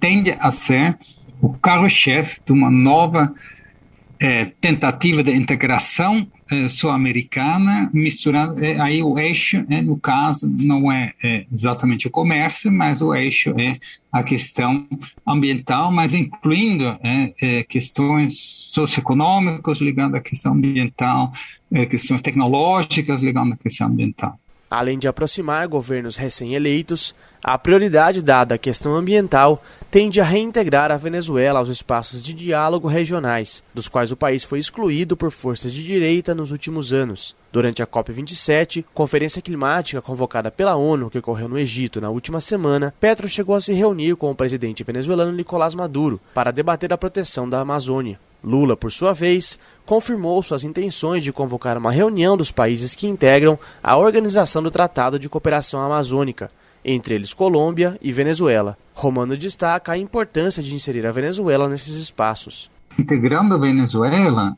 tende 0.00 0.36
a 0.38 0.50
ser 0.50 0.98
o 1.40 1.50
carro-chefe 1.50 2.40
de 2.44 2.52
uma 2.52 2.70
nova 2.70 3.32
é, 4.18 4.46
tentativa 4.60 5.22
de 5.22 5.30
integração 5.32 6.26
é, 6.50 6.68
sul-americana, 6.68 7.90
misturando 7.92 8.64
é, 8.64 8.80
aí 8.80 9.02
o 9.02 9.18
eixo, 9.18 9.64
no 9.68 9.98
caso, 9.98 10.48
não 10.48 10.90
é, 10.90 11.12
exatamente 11.52 12.06
o 12.06 12.10
comércio, 12.10 12.72
mas 12.72 13.02
o 13.02 13.14
eixo 13.14 13.50
é 13.58 13.78
a 14.10 14.22
questão 14.22 14.86
ambiental, 15.26 15.92
mas 15.92 16.14
incluindo 16.14 16.98
questões 17.68 18.38
socioeconômicas 18.72 19.78
ligando 19.80 20.14
à 20.14 20.20
questão 20.20 20.54
ambiental, 20.54 21.32
questões 21.90 22.22
tecnológicas 22.22 23.20
ligando 23.22 23.52
à 23.52 23.56
questão 23.58 23.88
ambiental. 23.88 24.38
Além 24.70 24.98
de 24.98 25.06
aproximar 25.06 25.68
governos 25.68 26.16
recém-eleitos, 26.16 27.14
a 27.42 27.56
prioridade 27.56 28.20
dada 28.20 28.56
à 28.56 28.58
questão 28.58 28.96
ambiental 28.96 29.62
tende 29.92 30.20
a 30.20 30.24
reintegrar 30.24 30.90
a 30.90 30.96
Venezuela 30.96 31.60
aos 31.60 31.68
espaços 31.68 32.20
de 32.20 32.32
diálogo 32.32 32.88
regionais, 32.88 33.62
dos 33.72 33.86
quais 33.86 34.10
o 34.10 34.16
país 34.16 34.42
foi 34.42 34.58
excluído 34.58 35.16
por 35.16 35.30
forças 35.30 35.72
de 35.72 35.84
direita 35.84 36.34
nos 36.34 36.50
últimos 36.50 36.92
anos. 36.92 37.36
Durante 37.52 37.80
a 37.80 37.86
COP27, 37.86 38.84
conferência 38.92 39.40
climática 39.40 40.02
convocada 40.02 40.50
pela 40.50 40.74
ONU 40.74 41.08
que 41.08 41.18
ocorreu 41.18 41.48
no 41.48 41.58
Egito 41.58 42.00
na 42.00 42.10
última 42.10 42.40
semana, 42.40 42.92
Petro 42.98 43.28
chegou 43.28 43.54
a 43.54 43.60
se 43.60 43.72
reunir 43.72 44.16
com 44.16 44.30
o 44.32 44.34
presidente 44.34 44.82
venezuelano 44.82 45.30
Nicolás 45.30 45.76
Maduro 45.76 46.20
para 46.34 46.50
debater 46.50 46.92
a 46.92 46.98
proteção 46.98 47.48
da 47.48 47.60
Amazônia. 47.60 48.18
Lula, 48.42 48.76
por 48.76 48.92
sua 48.92 49.12
vez, 49.12 49.58
confirmou 49.84 50.42
suas 50.42 50.64
intenções 50.64 51.22
de 51.22 51.32
convocar 51.32 51.78
uma 51.78 51.92
reunião 51.92 52.36
dos 52.36 52.50
países 52.50 52.94
que 52.94 53.06
integram 53.06 53.58
a 53.82 53.96
Organização 53.96 54.62
do 54.62 54.70
Tratado 54.70 55.18
de 55.18 55.28
Cooperação 55.28 55.80
Amazônica, 55.80 56.50
entre 56.84 57.14
eles 57.14 57.34
Colômbia 57.34 57.98
e 58.00 58.12
Venezuela. 58.12 58.76
Romano 58.94 59.36
destaca 59.36 59.92
a 59.92 59.98
importância 59.98 60.62
de 60.62 60.74
inserir 60.74 61.06
a 61.06 61.12
Venezuela 61.12 61.68
nesses 61.68 61.94
espaços. 61.94 62.70
Integrando 62.98 63.54
a 63.54 63.58
Venezuela, 63.58 64.56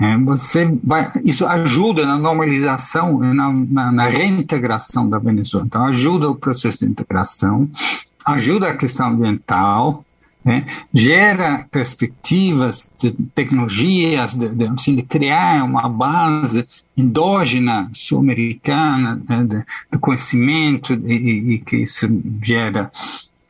É, 0.00 0.16
você 0.18 0.64
vai, 0.84 1.10
isso 1.24 1.44
ajuda 1.44 2.06
na 2.06 2.16
normalização, 2.16 3.18
na, 3.18 3.52
na, 3.52 3.90
na, 3.90 4.06
reintegração 4.06 5.10
da 5.10 5.18
Venezuela. 5.18 5.66
Então, 5.66 5.84
ajuda 5.86 6.30
o 6.30 6.36
processo 6.36 6.78
de 6.78 6.86
integração, 6.86 7.68
ajuda 8.24 8.68
a 8.68 8.76
questão 8.76 9.08
ambiental, 9.08 10.04
né? 10.44 10.64
gera 10.92 11.66
perspectivas 11.70 12.86
de 12.98 13.12
tecnologias, 13.34 14.34
de, 14.34 14.48
de, 14.48 14.64
assim, 14.66 14.96
de 14.96 15.02
criar 15.02 15.64
uma 15.64 15.88
base 15.88 16.66
endógena 16.96 17.90
sul-americana 17.92 19.20
né? 19.28 19.64
conhecimento 20.00 20.94
e, 20.94 21.54
e, 21.54 21.58
que 21.58 21.76
isso 21.76 22.08
gera 22.42 22.90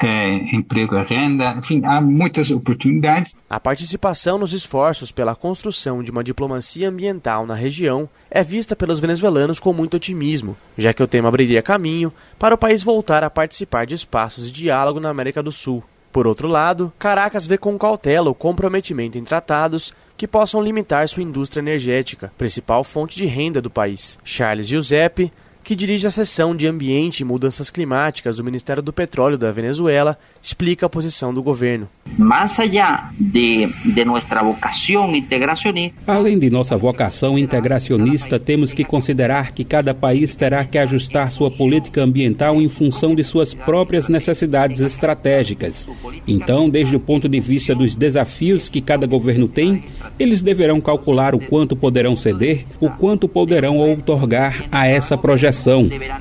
é, 0.01 0.55
emprego 0.55 0.97
e 0.97 1.03
renda, 1.03 1.55
enfim, 1.59 1.83
há 1.85 2.01
muitas 2.01 2.51
oportunidades. 2.51 3.35
A 3.51 3.59
participação 3.59 4.39
nos 4.39 4.53
esforços 4.53 5.11
pela 5.11 5.35
construção 5.35 6.03
de 6.03 6.11
uma 6.11 6.23
diplomacia 6.23 6.89
ambiental 6.89 7.47
na 7.47 7.55
região 7.55 8.09
é 8.31 8.45
vista 8.45 8.77
pelos 8.77 9.01
venezuelanos 9.01 9.59
com 9.59 9.73
muito 9.73 9.97
otimismo, 9.97 10.57
já 10.77 10.95
que 10.95 11.03
o 11.03 11.09
tema 11.09 11.29
abriria 11.29 11.63
caminho 11.63 12.13
para 12.39 12.55
o 12.55 12.59
país 12.59 12.83
voltar 12.83 13.25
a 13.25 13.31
participar 13.31 13.87
de 13.87 13.95
espaços 13.95 14.47
de 14.47 14.63
diálogo 14.63 15.01
na 15.01 15.11
América 15.11 15.43
do 15.43 15.51
Sul. 15.51 15.83
Por 16.13 16.27
outro 16.27 16.49
lado, 16.49 16.93
Caracas 16.99 17.47
vê 17.47 17.59
com 17.59 17.79
cautela 17.79 18.31
o 18.31 18.35
comprometimento 18.35 19.19
em 19.19 19.25
tratados 19.25 19.93
que 20.17 20.27
possam 20.27 20.61
limitar 20.61 21.09
sua 21.09 21.23
indústria 21.23 21.61
energética, 21.61 22.33
principal 22.37 22.83
fonte 22.83 23.17
de 23.17 23.27
renda 23.27 23.63
do 23.63 23.71
país. 23.71 24.19
Charles 24.25 24.67
Giuseppe 24.67 25.33
que 25.69 25.77
dirige 25.77 26.07
a 26.07 26.11
seção 26.11 26.57
de 26.57 26.67
Ambiente 26.67 27.21
e 27.21 27.25
Mudanças 27.27 27.69
Climáticas 27.69 28.39
do 28.39 28.43
Ministério 28.43 28.83
do 28.83 28.91
Petróleo 28.91 29.37
da 29.37 29.53
Venezuela, 29.53 30.19
explica 30.43 30.87
a 30.87 30.89
posição 30.89 31.35
do 31.35 31.43
governo. 31.43 31.87
Mais 32.17 32.59
allá 32.59 33.11
de, 33.21 33.67
de 33.85 34.03
nossa 34.03 34.43
vocação 34.43 35.15
integracionista. 35.15 35.95
Além 36.07 36.39
de 36.39 36.49
nossa 36.49 36.75
vocação 36.75 37.39
integracionista, 37.39 38.41
temos 38.41 38.73
que 38.73 38.83
considerar 38.83 39.53
que 39.53 39.63
cada 39.63 39.93
país 39.93 40.35
terá 40.35 40.65
que 40.65 40.79
ajustar 40.79 41.31
sua 41.31 41.51
política 41.51 42.01
ambiental 42.01 42.63
em 42.63 42.69
função 42.71 43.15
de 43.15 43.23
suas 43.23 43.53
próprias 43.53 44.09
necessidades 44.09 44.81
estratégicas. 44.81 45.87
Então, 46.27 46.71
desde 46.71 46.97
o 46.97 47.01
ponto 47.01 47.29
de 47.29 47.41
vista 47.41 47.75
dos 47.75 47.95
desafios 47.95 48.71
que 48.71 48.81
cada 48.81 49.07
governo 49.07 49.47
tem, 49.47 49.85
eles 50.19 50.41
deverão 50.41 50.81
calcular 50.81 51.35
o 51.35 51.39
quanto 51.39 51.77
poderão 51.77 52.17
ceder, 52.17 52.65
o 52.81 52.89
quanto 52.89 53.29
poderão 53.29 53.77
outorgar 53.77 54.67
a 54.73 54.87
essa 54.87 55.19
projeção 55.19 55.58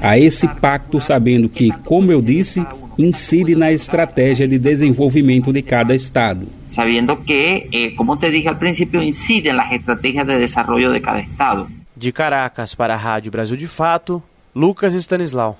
a 0.01 0.17
esse 0.17 0.47
pacto, 0.47 0.99
sabendo 0.99 1.49
que, 1.49 1.71
como 1.85 2.11
eu 2.11 2.21
disse, 2.21 2.65
incide 2.97 3.55
na 3.55 3.71
estratégia 3.71 4.47
de 4.47 4.57
desenvolvimento 4.57 5.53
de 5.53 5.61
cada 5.61 5.93
estado. 5.93 6.47
Sabendo 6.69 7.17
que, 7.17 7.69
eh, 7.71 7.95
como 7.95 8.17
te 8.17 8.29
dije 8.31 8.49
al 8.49 8.57
principio, 8.57 9.01
incide 9.01 9.53
nas 9.53 9.71
estratégias 9.71 10.25
de 10.25 10.37
desenvolvimento 10.37 10.93
de 10.93 11.01
cada 11.01 11.19
estado. 11.19 11.67
De 11.95 12.11
Caracas 12.11 12.75
para 12.75 12.93
a 12.93 12.97
Rádio 12.97 13.31
Brasil 13.31 13.57
de 13.57 13.67
Fato, 13.67 14.21
Lucas 14.53 14.93
Stanislau. 14.93 15.57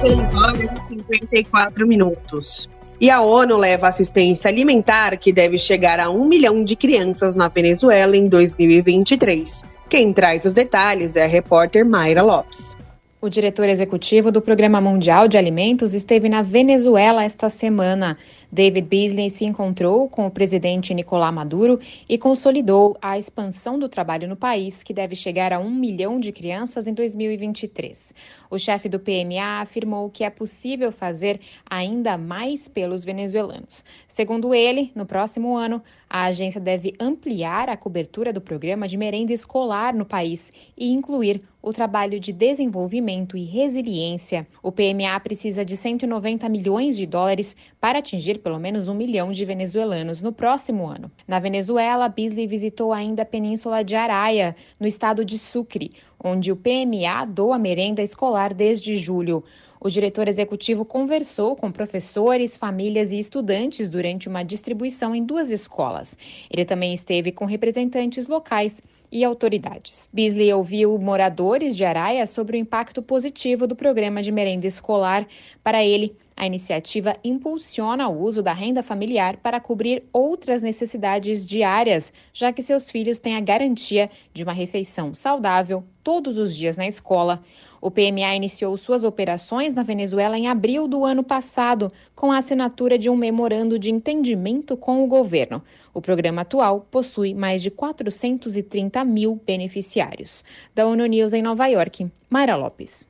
6 0.00 0.34
horas 0.34 0.90
e 0.90 0.96
54 0.96 1.86
minutos. 1.86 2.68
E 3.02 3.10
a 3.10 3.20
ONU 3.20 3.56
leva 3.56 3.88
assistência 3.88 4.48
alimentar 4.48 5.16
que 5.16 5.32
deve 5.32 5.58
chegar 5.58 5.98
a 5.98 6.08
um 6.08 6.24
milhão 6.24 6.62
de 6.62 6.76
crianças 6.76 7.34
na 7.34 7.48
Venezuela 7.48 8.16
em 8.16 8.28
2023. 8.28 9.64
Quem 9.88 10.12
traz 10.12 10.44
os 10.44 10.54
detalhes 10.54 11.16
é 11.16 11.24
a 11.24 11.26
repórter 11.26 11.84
Mayra 11.84 12.22
Lopes. 12.22 12.76
O 13.20 13.28
diretor 13.28 13.68
executivo 13.68 14.30
do 14.30 14.40
Programa 14.40 14.80
Mundial 14.80 15.26
de 15.26 15.36
Alimentos 15.36 15.94
esteve 15.94 16.28
na 16.28 16.42
Venezuela 16.42 17.24
esta 17.24 17.50
semana. 17.50 18.16
David 18.54 18.86
Beasley 18.86 19.30
se 19.30 19.46
encontrou 19.46 20.10
com 20.10 20.26
o 20.26 20.30
presidente 20.30 20.92
Nicolás 20.92 21.34
Maduro 21.34 21.80
e 22.06 22.18
consolidou 22.18 22.94
a 23.00 23.18
expansão 23.18 23.78
do 23.78 23.88
trabalho 23.88 24.28
no 24.28 24.36
país, 24.36 24.82
que 24.82 24.92
deve 24.92 25.16
chegar 25.16 25.54
a 25.54 25.58
um 25.58 25.70
milhão 25.70 26.20
de 26.20 26.32
crianças 26.32 26.86
em 26.86 26.92
2023. 26.92 28.12
O 28.50 28.58
chefe 28.58 28.90
do 28.90 29.00
PMA 29.00 29.62
afirmou 29.62 30.10
que 30.10 30.22
é 30.22 30.28
possível 30.28 30.92
fazer 30.92 31.40
ainda 31.64 32.18
mais 32.18 32.68
pelos 32.68 33.06
venezuelanos. 33.06 33.82
Segundo 34.06 34.54
ele, 34.54 34.92
no 34.94 35.06
próximo 35.06 35.56
ano, 35.56 35.82
a 36.06 36.24
agência 36.24 36.60
deve 36.60 36.92
ampliar 37.00 37.70
a 37.70 37.76
cobertura 37.78 38.34
do 38.34 38.40
programa 38.42 38.86
de 38.86 38.98
merenda 38.98 39.32
escolar 39.32 39.94
no 39.94 40.04
país 40.04 40.52
e 40.76 40.92
incluir 40.92 41.40
o 41.62 41.72
trabalho 41.72 42.20
de 42.20 42.32
desenvolvimento 42.32 43.34
e 43.34 43.44
resiliência. 43.44 44.46
O 44.62 44.70
PMA 44.70 45.18
precisa 45.20 45.64
de 45.64 45.74
190 45.74 46.46
milhões 46.50 46.96
de 46.98 47.06
dólares 47.06 47.56
para 47.80 48.00
atingir 48.00 48.40
pelo 48.42 48.58
menos 48.58 48.88
um 48.88 48.94
milhão 48.94 49.32
de 49.32 49.44
venezuelanos 49.44 50.20
no 50.20 50.32
próximo 50.32 50.86
ano. 50.86 51.10
Na 51.26 51.38
Venezuela, 51.38 52.08
Beasley 52.08 52.46
visitou 52.46 52.92
ainda 52.92 53.22
a 53.22 53.26
Península 53.26 53.82
de 53.82 53.94
Araia, 53.94 54.54
no 54.78 54.86
estado 54.86 55.24
de 55.24 55.38
Sucre, 55.38 55.92
onde 56.22 56.52
o 56.52 56.56
PMA 56.56 57.24
doa 57.26 57.58
merenda 57.58 58.02
escolar 58.02 58.52
desde 58.52 58.96
julho. 58.96 59.42
O 59.80 59.90
diretor 59.90 60.28
executivo 60.28 60.84
conversou 60.84 61.56
com 61.56 61.72
professores, 61.72 62.56
famílias 62.56 63.10
e 63.10 63.18
estudantes 63.18 63.90
durante 63.90 64.28
uma 64.28 64.44
distribuição 64.44 65.12
em 65.12 65.24
duas 65.24 65.50
escolas. 65.50 66.16
Ele 66.48 66.64
também 66.64 66.92
esteve 66.92 67.32
com 67.32 67.44
representantes 67.44 68.28
locais 68.28 68.80
e 69.12 69.22
autoridades. 69.22 70.08
Beasley 70.10 70.50
ouviu 70.54 70.98
moradores 70.98 71.76
de 71.76 71.84
Araia 71.84 72.26
sobre 72.26 72.56
o 72.56 72.60
impacto 72.60 73.02
positivo 73.02 73.66
do 73.66 73.76
programa 73.76 74.22
de 74.22 74.32
merenda 74.32 74.66
escolar. 74.66 75.26
Para 75.62 75.84
ele, 75.84 76.16
a 76.34 76.46
iniciativa 76.46 77.14
impulsiona 77.22 78.08
o 78.08 78.22
uso 78.22 78.42
da 78.42 78.54
renda 78.54 78.82
familiar 78.82 79.36
para 79.36 79.60
cobrir 79.60 80.02
outras 80.12 80.62
necessidades 80.62 81.44
diárias, 81.44 82.10
já 82.32 82.50
que 82.52 82.62
seus 82.62 82.90
filhos 82.90 83.18
têm 83.18 83.36
a 83.36 83.40
garantia 83.40 84.10
de 84.32 84.42
uma 84.42 84.54
refeição 84.54 85.12
saudável 85.12 85.84
todos 86.02 86.38
os 86.38 86.56
dias 86.56 86.78
na 86.78 86.86
escola. 86.86 87.42
O 87.82 87.90
PMA 87.90 88.36
iniciou 88.36 88.76
suas 88.76 89.02
operações 89.02 89.74
na 89.74 89.82
Venezuela 89.82 90.38
em 90.38 90.46
abril 90.46 90.86
do 90.86 91.04
ano 91.04 91.24
passado, 91.24 91.90
com 92.14 92.30
a 92.30 92.38
assinatura 92.38 92.96
de 92.96 93.10
um 93.10 93.16
memorando 93.16 93.76
de 93.76 93.90
entendimento 93.90 94.76
com 94.76 95.02
o 95.02 95.08
governo. 95.08 95.60
O 95.92 96.00
programa 96.00 96.42
atual 96.42 96.86
possui 96.88 97.34
mais 97.34 97.60
de 97.60 97.72
430 97.72 99.04
mil 99.04 99.42
beneficiários. 99.44 100.44
Da 100.72 100.86
ONU 100.86 101.04
News 101.06 101.32
em 101.32 101.42
Nova 101.42 101.66
York, 101.66 102.08
Mayra 102.30 102.54
Lopes. 102.54 103.04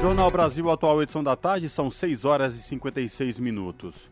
Jornal 0.00 0.30
Brasil 0.30 0.70
Atual, 0.70 1.02
edição 1.02 1.24
da 1.24 1.34
tarde, 1.34 1.68
são 1.68 1.90
6 1.90 2.24
horas 2.24 2.54
e 2.54 2.62
56 2.62 3.40
minutos. 3.40 4.08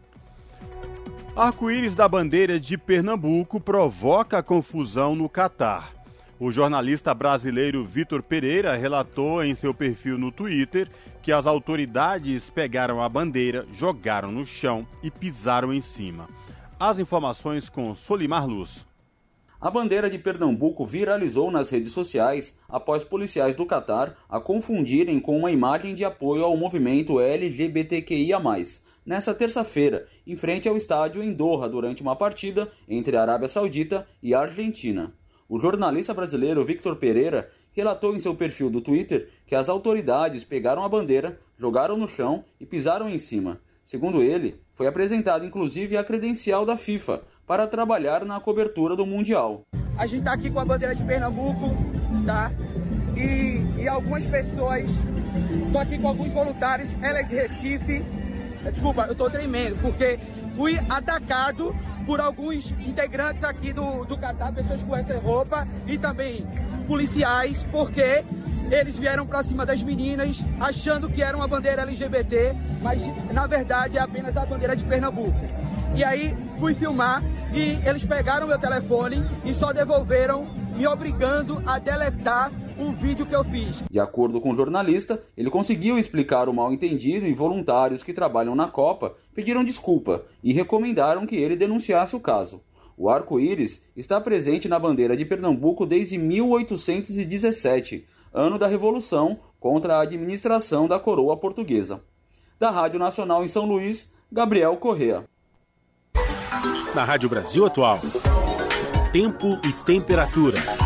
Arco-íris 1.36 1.94
da 1.94 2.08
bandeira 2.08 2.58
de 2.58 2.76
Pernambuco 2.76 3.60
provoca 3.60 4.42
confusão 4.42 5.14
no 5.14 5.28
Catar. 5.28 6.01
O 6.44 6.50
jornalista 6.50 7.14
brasileiro 7.14 7.84
Vitor 7.84 8.20
Pereira 8.20 8.74
relatou 8.74 9.44
em 9.44 9.54
seu 9.54 9.72
perfil 9.72 10.18
no 10.18 10.32
Twitter 10.32 10.90
que 11.22 11.30
as 11.30 11.46
autoridades 11.46 12.50
pegaram 12.50 13.00
a 13.00 13.08
bandeira, 13.08 13.64
jogaram 13.72 14.32
no 14.32 14.44
chão 14.44 14.84
e 15.04 15.08
pisaram 15.08 15.72
em 15.72 15.80
cima. 15.80 16.28
As 16.80 16.98
informações 16.98 17.68
com 17.68 17.94
Solimar 17.94 18.44
Luz. 18.44 18.84
A 19.60 19.70
bandeira 19.70 20.10
de 20.10 20.18
Pernambuco 20.18 20.84
viralizou 20.84 21.48
nas 21.48 21.70
redes 21.70 21.92
sociais 21.92 22.58
após 22.68 23.04
policiais 23.04 23.54
do 23.54 23.64
Catar 23.64 24.16
a 24.28 24.40
confundirem 24.40 25.20
com 25.20 25.38
uma 25.38 25.52
imagem 25.52 25.94
de 25.94 26.04
apoio 26.04 26.42
ao 26.42 26.56
movimento 26.56 27.20
LGBTQIA+, 27.20 28.40
nessa 29.06 29.32
terça-feira, 29.32 30.08
em 30.26 30.34
frente 30.34 30.68
ao 30.68 30.76
estádio 30.76 31.22
em 31.22 31.32
Doha, 31.32 31.68
durante 31.68 32.02
uma 32.02 32.16
partida 32.16 32.68
entre 32.88 33.16
a 33.16 33.22
Arábia 33.22 33.48
Saudita 33.48 34.04
e 34.20 34.34
a 34.34 34.40
Argentina. 34.40 35.14
O 35.52 35.60
jornalista 35.60 36.14
brasileiro 36.14 36.64
Victor 36.64 36.96
Pereira 36.96 37.46
relatou 37.76 38.16
em 38.16 38.18
seu 38.18 38.34
perfil 38.34 38.70
do 38.70 38.80
Twitter 38.80 39.28
que 39.46 39.54
as 39.54 39.68
autoridades 39.68 40.44
pegaram 40.44 40.82
a 40.82 40.88
bandeira, 40.88 41.38
jogaram 41.58 41.94
no 41.94 42.08
chão 42.08 42.42
e 42.58 42.64
pisaram 42.64 43.06
em 43.06 43.18
cima. 43.18 43.60
Segundo 43.84 44.22
ele, 44.22 44.58
foi 44.70 44.86
apresentada 44.86 45.44
inclusive 45.44 45.94
a 45.94 46.02
credencial 46.02 46.64
da 46.64 46.74
FIFA 46.74 47.20
para 47.46 47.66
trabalhar 47.66 48.24
na 48.24 48.40
cobertura 48.40 48.96
do 48.96 49.04
Mundial. 49.04 49.60
A 49.98 50.06
gente 50.06 50.20
está 50.20 50.32
aqui 50.32 50.50
com 50.50 50.58
a 50.58 50.64
bandeira 50.64 50.94
de 50.94 51.04
Pernambuco, 51.04 51.76
tá? 52.24 52.50
E, 53.14 53.82
e 53.82 53.86
algumas 53.86 54.24
pessoas. 54.24 54.90
Estou 55.66 55.82
aqui 55.82 55.98
com 55.98 56.08
alguns 56.08 56.32
voluntários, 56.32 56.96
ela 57.02 57.18
é 57.18 57.22
de 57.24 57.34
Recife. 57.34 58.02
Desculpa, 58.72 59.04
eu 59.04 59.12
estou 59.12 59.28
tremendo, 59.28 59.76
porque 59.82 60.18
fui 60.56 60.78
atacado 60.88 61.76
por 62.06 62.20
alguns 62.20 62.70
integrantes 62.80 63.44
aqui 63.44 63.72
do, 63.72 64.04
do 64.04 64.16
Catar, 64.16 64.52
pessoas 64.52 64.82
com 64.82 64.96
essa 64.96 65.18
roupa 65.18 65.66
e 65.86 65.98
também 65.98 66.46
policiais, 66.86 67.66
porque 67.70 68.24
eles 68.70 68.98
vieram 68.98 69.26
para 69.26 69.42
cima 69.42 69.66
das 69.66 69.82
meninas 69.82 70.44
achando 70.60 71.08
que 71.08 71.22
era 71.22 71.36
uma 71.36 71.46
bandeira 71.46 71.82
LGBT, 71.82 72.54
mas 72.80 73.02
na 73.32 73.46
verdade 73.46 73.98
é 73.98 74.00
apenas 74.00 74.36
a 74.36 74.46
bandeira 74.46 74.74
de 74.74 74.84
Pernambuco. 74.84 75.38
E 75.94 76.02
aí 76.02 76.36
fui 76.58 76.74
filmar 76.74 77.22
e 77.52 77.78
eles 77.86 78.04
pegaram 78.04 78.46
meu 78.46 78.58
telefone 78.58 79.22
e 79.44 79.54
só 79.54 79.72
devolveram, 79.72 80.46
me 80.74 80.86
obrigando 80.86 81.62
a 81.66 81.78
deletar 81.78 82.50
um 82.82 82.92
vídeo 82.92 83.24
que 83.24 83.34
eu 83.34 83.44
fiz. 83.44 83.82
De 83.90 84.00
acordo 84.00 84.40
com 84.40 84.50
o 84.50 84.56
jornalista, 84.56 85.20
ele 85.36 85.50
conseguiu 85.50 85.98
explicar 85.98 86.48
o 86.48 86.52
mal-entendido 86.52 87.26
e 87.26 87.32
voluntários 87.32 88.02
que 88.02 88.12
trabalham 88.12 88.54
na 88.54 88.68
Copa 88.68 89.14
pediram 89.34 89.64
desculpa 89.64 90.24
e 90.42 90.52
recomendaram 90.52 91.24
que 91.24 91.36
ele 91.36 91.56
denunciasse 91.56 92.16
o 92.16 92.20
caso. 92.20 92.60
O 92.96 93.08
arco-íris 93.08 93.84
está 93.96 94.20
presente 94.20 94.68
na 94.68 94.78
bandeira 94.78 95.16
de 95.16 95.24
Pernambuco 95.24 95.86
desde 95.86 96.18
1817, 96.18 98.04
ano 98.34 98.58
da 98.58 98.66
Revolução 98.66 99.38
contra 99.58 99.96
a 99.96 100.02
administração 100.02 100.86
da 100.86 100.98
coroa 100.98 101.36
portuguesa. 101.36 102.02
Da 102.58 102.70
Rádio 102.70 102.98
Nacional 102.98 103.44
em 103.44 103.48
São 103.48 103.64
Luís, 103.64 104.12
Gabriel 104.30 104.76
Correa. 104.76 105.24
Na 106.94 107.04
Rádio 107.04 107.28
Brasil 107.28 107.64
Atual, 107.64 108.00
tempo 109.12 109.48
e 109.64 109.72
temperatura. 109.84 110.81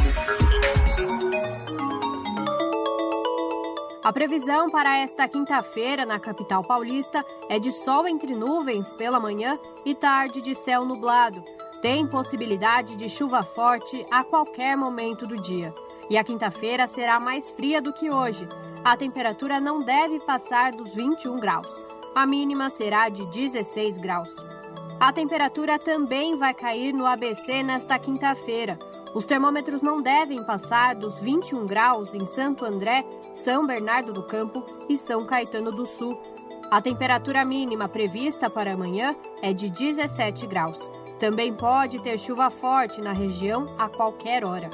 A 4.06 4.12
previsão 4.12 4.70
para 4.70 4.98
esta 4.98 5.26
quinta-feira 5.26 6.06
na 6.06 6.20
capital 6.20 6.62
paulista 6.62 7.24
é 7.48 7.58
de 7.58 7.72
sol 7.72 8.06
entre 8.06 8.36
nuvens 8.36 8.92
pela 8.92 9.18
manhã 9.18 9.58
e 9.84 9.96
tarde 9.96 10.40
de 10.40 10.54
céu 10.54 10.84
nublado. 10.84 11.42
Tem 11.82 12.06
possibilidade 12.06 12.94
de 12.94 13.08
chuva 13.08 13.42
forte 13.42 14.06
a 14.08 14.22
qualquer 14.22 14.76
momento 14.76 15.26
do 15.26 15.34
dia. 15.34 15.74
E 16.08 16.16
a 16.16 16.22
quinta-feira 16.22 16.86
será 16.86 17.18
mais 17.18 17.50
fria 17.50 17.82
do 17.82 17.92
que 17.92 18.08
hoje. 18.08 18.48
A 18.84 18.96
temperatura 18.96 19.58
não 19.58 19.80
deve 19.80 20.20
passar 20.20 20.70
dos 20.70 20.94
21 20.94 21.40
graus. 21.40 21.66
A 22.14 22.24
mínima 22.24 22.70
será 22.70 23.08
de 23.08 23.26
16 23.32 23.98
graus. 23.98 24.30
A 25.00 25.12
temperatura 25.12 25.80
também 25.80 26.38
vai 26.38 26.54
cair 26.54 26.94
no 26.94 27.06
ABC 27.06 27.60
nesta 27.64 27.98
quinta-feira. 27.98 28.78
Os 29.16 29.24
termômetros 29.24 29.80
não 29.80 30.02
devem 30.02 30.44
passar 30.44 30.94
dos 30.94 31.18
21 31.20 31.64
graus 31.64 32.12
em 32.12 32.26
Santo 32.26 32.66
André, 32.66 33.02
São 33.34 33.66
Bernardo 33.66 34.12
do 34.12 34.24
Campo 34.24 34.62
e 34.90 34.98
São 34.98 35.24
Caetano 35.24 35.70
do 35.70 35.86
Sul. 35.86 36.20
A 36.70 36.82
temperatura 36.82 37.42
mínima 37.42 37.88
prevista 37.88 38.50
para 38.50 38.74
amanhã 38.74 39.16
é 39.40 39.54
de 39.54 39.70
17 39.70 40.46
graus. 40.46 40.86
Também 41.18 41.54
pode 41.54 41.98
ter 42.02 42.18
chuva 42.18 42.50
forte 42.50 43.00
na 43.00 43.14
região 43.14 43.64
a 43.78 43.88
qualquer 43.88 44.46
hora. 44.46 44.68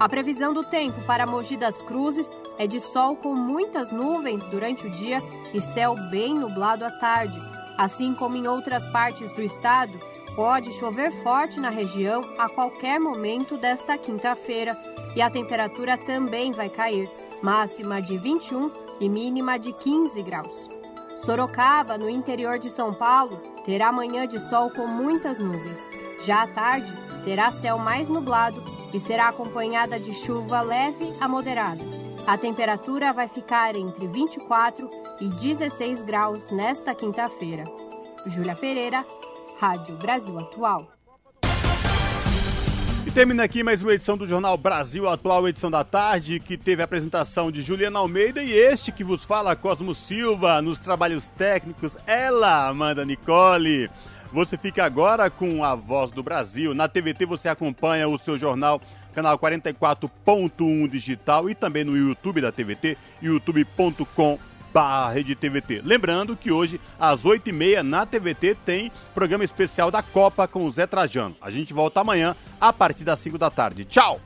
A 0.00 0.08
previsão 0.08 0.54
do 0.54 0.64
tempo 0.64 0.98
para 1.02 1.26
Mogi 1.26 1.58
das 1.58 1.82
Cruzes 1.82 2.34
é 2.56 2.66
de 2.66 2.80
sol 2.80 3.14
com 3.16 3.34
muitas 3.34 3.92
nuvens 3.92 4.42
durante 4.44 4.86
o 4.86 4.90
dia 4.90 5.18
e 5.52 5.60
céu 5.60 5.94
bem 6.10 6.32
nublado 6.32 6.82
à 6.82 6.90
tarde. 6.92 7.38
Assim 7.76 8.14
como 8.14 8.38
em 8.38 8.48
outras 8.48 8.82
partes 8.90 9.30
do 9.32 9.42
estado, 9.42 9.92
pode 10.36 10.70
chover 10.74 11.10
forte 11.22 11.58
na 11.58 11.70
região 11.70 12.20
a 12.38 12.46
qualquer 12.46 13.00
momento 13.00 13.56
desta 13.56 13.96
quinta-feira 13.96 14.76
e 15.16 15.22
a 15.22 15.30
temperatura 15.30 15.96
também 15.96 16.52
vai 16.52 16.68
cair, 16.68 17.10
máxima 17.42 18.02
de 18.02 18.18
21 18.18 18.70
e 19.00 19.08
mínima 19.08 19.58
de 19.58 19.72
15 19.72 20.22
graus. 20.22 20.68
Sorocaba, 21.24 21.96
no 21.96 22.10
interior 22.10 22.58
de 22.58 22.70
São 22.70 22.92
Paulo, 22.92 23.40
terá 23.64 23.90
manhã 23.90 24.28
de 24.28 24.38
sol 24.38 24.70
com 24.70 24.86
muitas 24.86 25.38
nuvens. 25.38 25.78
Já 26.22 26.42
à 26.42 26.46
tarde, 26.46 26.92
terá 27.24 27.50
céu 27.50 27.78
mais 27.78 28.06
nublado 28.06 28.62
e 28.92 29.00
será 29.00 29.28
acompanhada 29.28 29.98
de 29.98 30.12
chuva 30.12 30.60
leve 30.60 31.14
a 31.18 31.26
moderada. 31.26 31.82
A 32.26 32.36
temperatura 32.36 33.12
vai 33.12 33.26
ficar 33.26 33.74
entre 33.74 34.06
24 34.06 34.90
e 35.20 35.28
16 35.28 36.02
graus 36.02 36.50
nesta 36.50 36.94
quinta-feira. 36.94 37.64
Júlia 38.26 38.54
Pereira, 38.54 39.04
Rádio 39.58 39.96
Brasil 39.96 40.38
Atual. 40.38 40.92
E 43.06 43.10
termina 43.10 43.44
aqui 43.44 43.62
mais 43.62 43.82
uma 43.82 43.94
edição 43.94 44.16
do 44.16 44.26
Jornal 44.26 44.56
Brasil 44.58 45.08
Atual, 45.08 45.48
edição 45.48 45.70
da 45.70 45.82
tarde, 45.82 46.40
que 46.40 46.58
teve 46.58 46.82
a 46.82 46.84
apresentação 46.84 47.50
de 47.50 47.62
Juliana 47.62 47.98
Almeida 47.98 48.42
e 48.42 48.52
este 48.52 48.92
que 48.92 49.02
vos 49.02 49.24
fala, 49.24 49.56
Cosmo 49.56 49.94
Silva, 49.94 50.60
nos 50.60 50.78
trabalhos 50.78 51.28
técnicos, 51.28 51.96
ela, 52.06 52.68
Amanda 52.68 53.04
Nicole. 53.04 53.88
Você 54.32 54.58
fica 54.58 54.84
agora 54.84 55.30
com 55.30 55.64
a 55.64 55.74
Voz 55.74 56.10
do 56.10 56.22
Brasil. 56.22 56.74
Na 56.74 56.88
TVT 56.88 57.24
você 57.24 57.48
acompanha 57.48 58.08
o 58.08 58.18
seu 58.18 58.36
jornal 58.36 58.80
canal 59.14 59.38
44.1 59.38 60.88
digital 60.90 61.48
e 61.48 61.54
também 61.54 61.84
no 61.84 61.96
YouTube 61.96 62.42
da 62.42 62.52
TVT, 62.52 62.98
youtube.com 63.22 64.38
barra 64.76 65.10
Rede 65.10 65.34
TVT. 65.34 65.80
Lembrando 65.82 66.36
que 66.36 66.52
hoje, 66.52 66.78
às 67.00 67.24
8h30, 67.24 67.80
na 67.80 68.04
TVT, 68.04 68.54
tem 68.66 68.92
programa 69.14 69.42
especial 69.42 69.90
da 69.90 70.02
Copa 70.02 70.46
com 70.46 70.66
o 70.66 70.70
Zé 70.70 70.86
Trajano. 70.86 71.34
A 71.40 71.50
gente 71.50 71.72
volta 71.72 72.02
amanhã, 72.02 72.36
a 72.60 72.74
partir 72.74 73.02
das 73.02 73.18
5 73.20 73.38
da 73.38 73.48
tarde. 73.48 73.86
Tchau! 73.86 74.20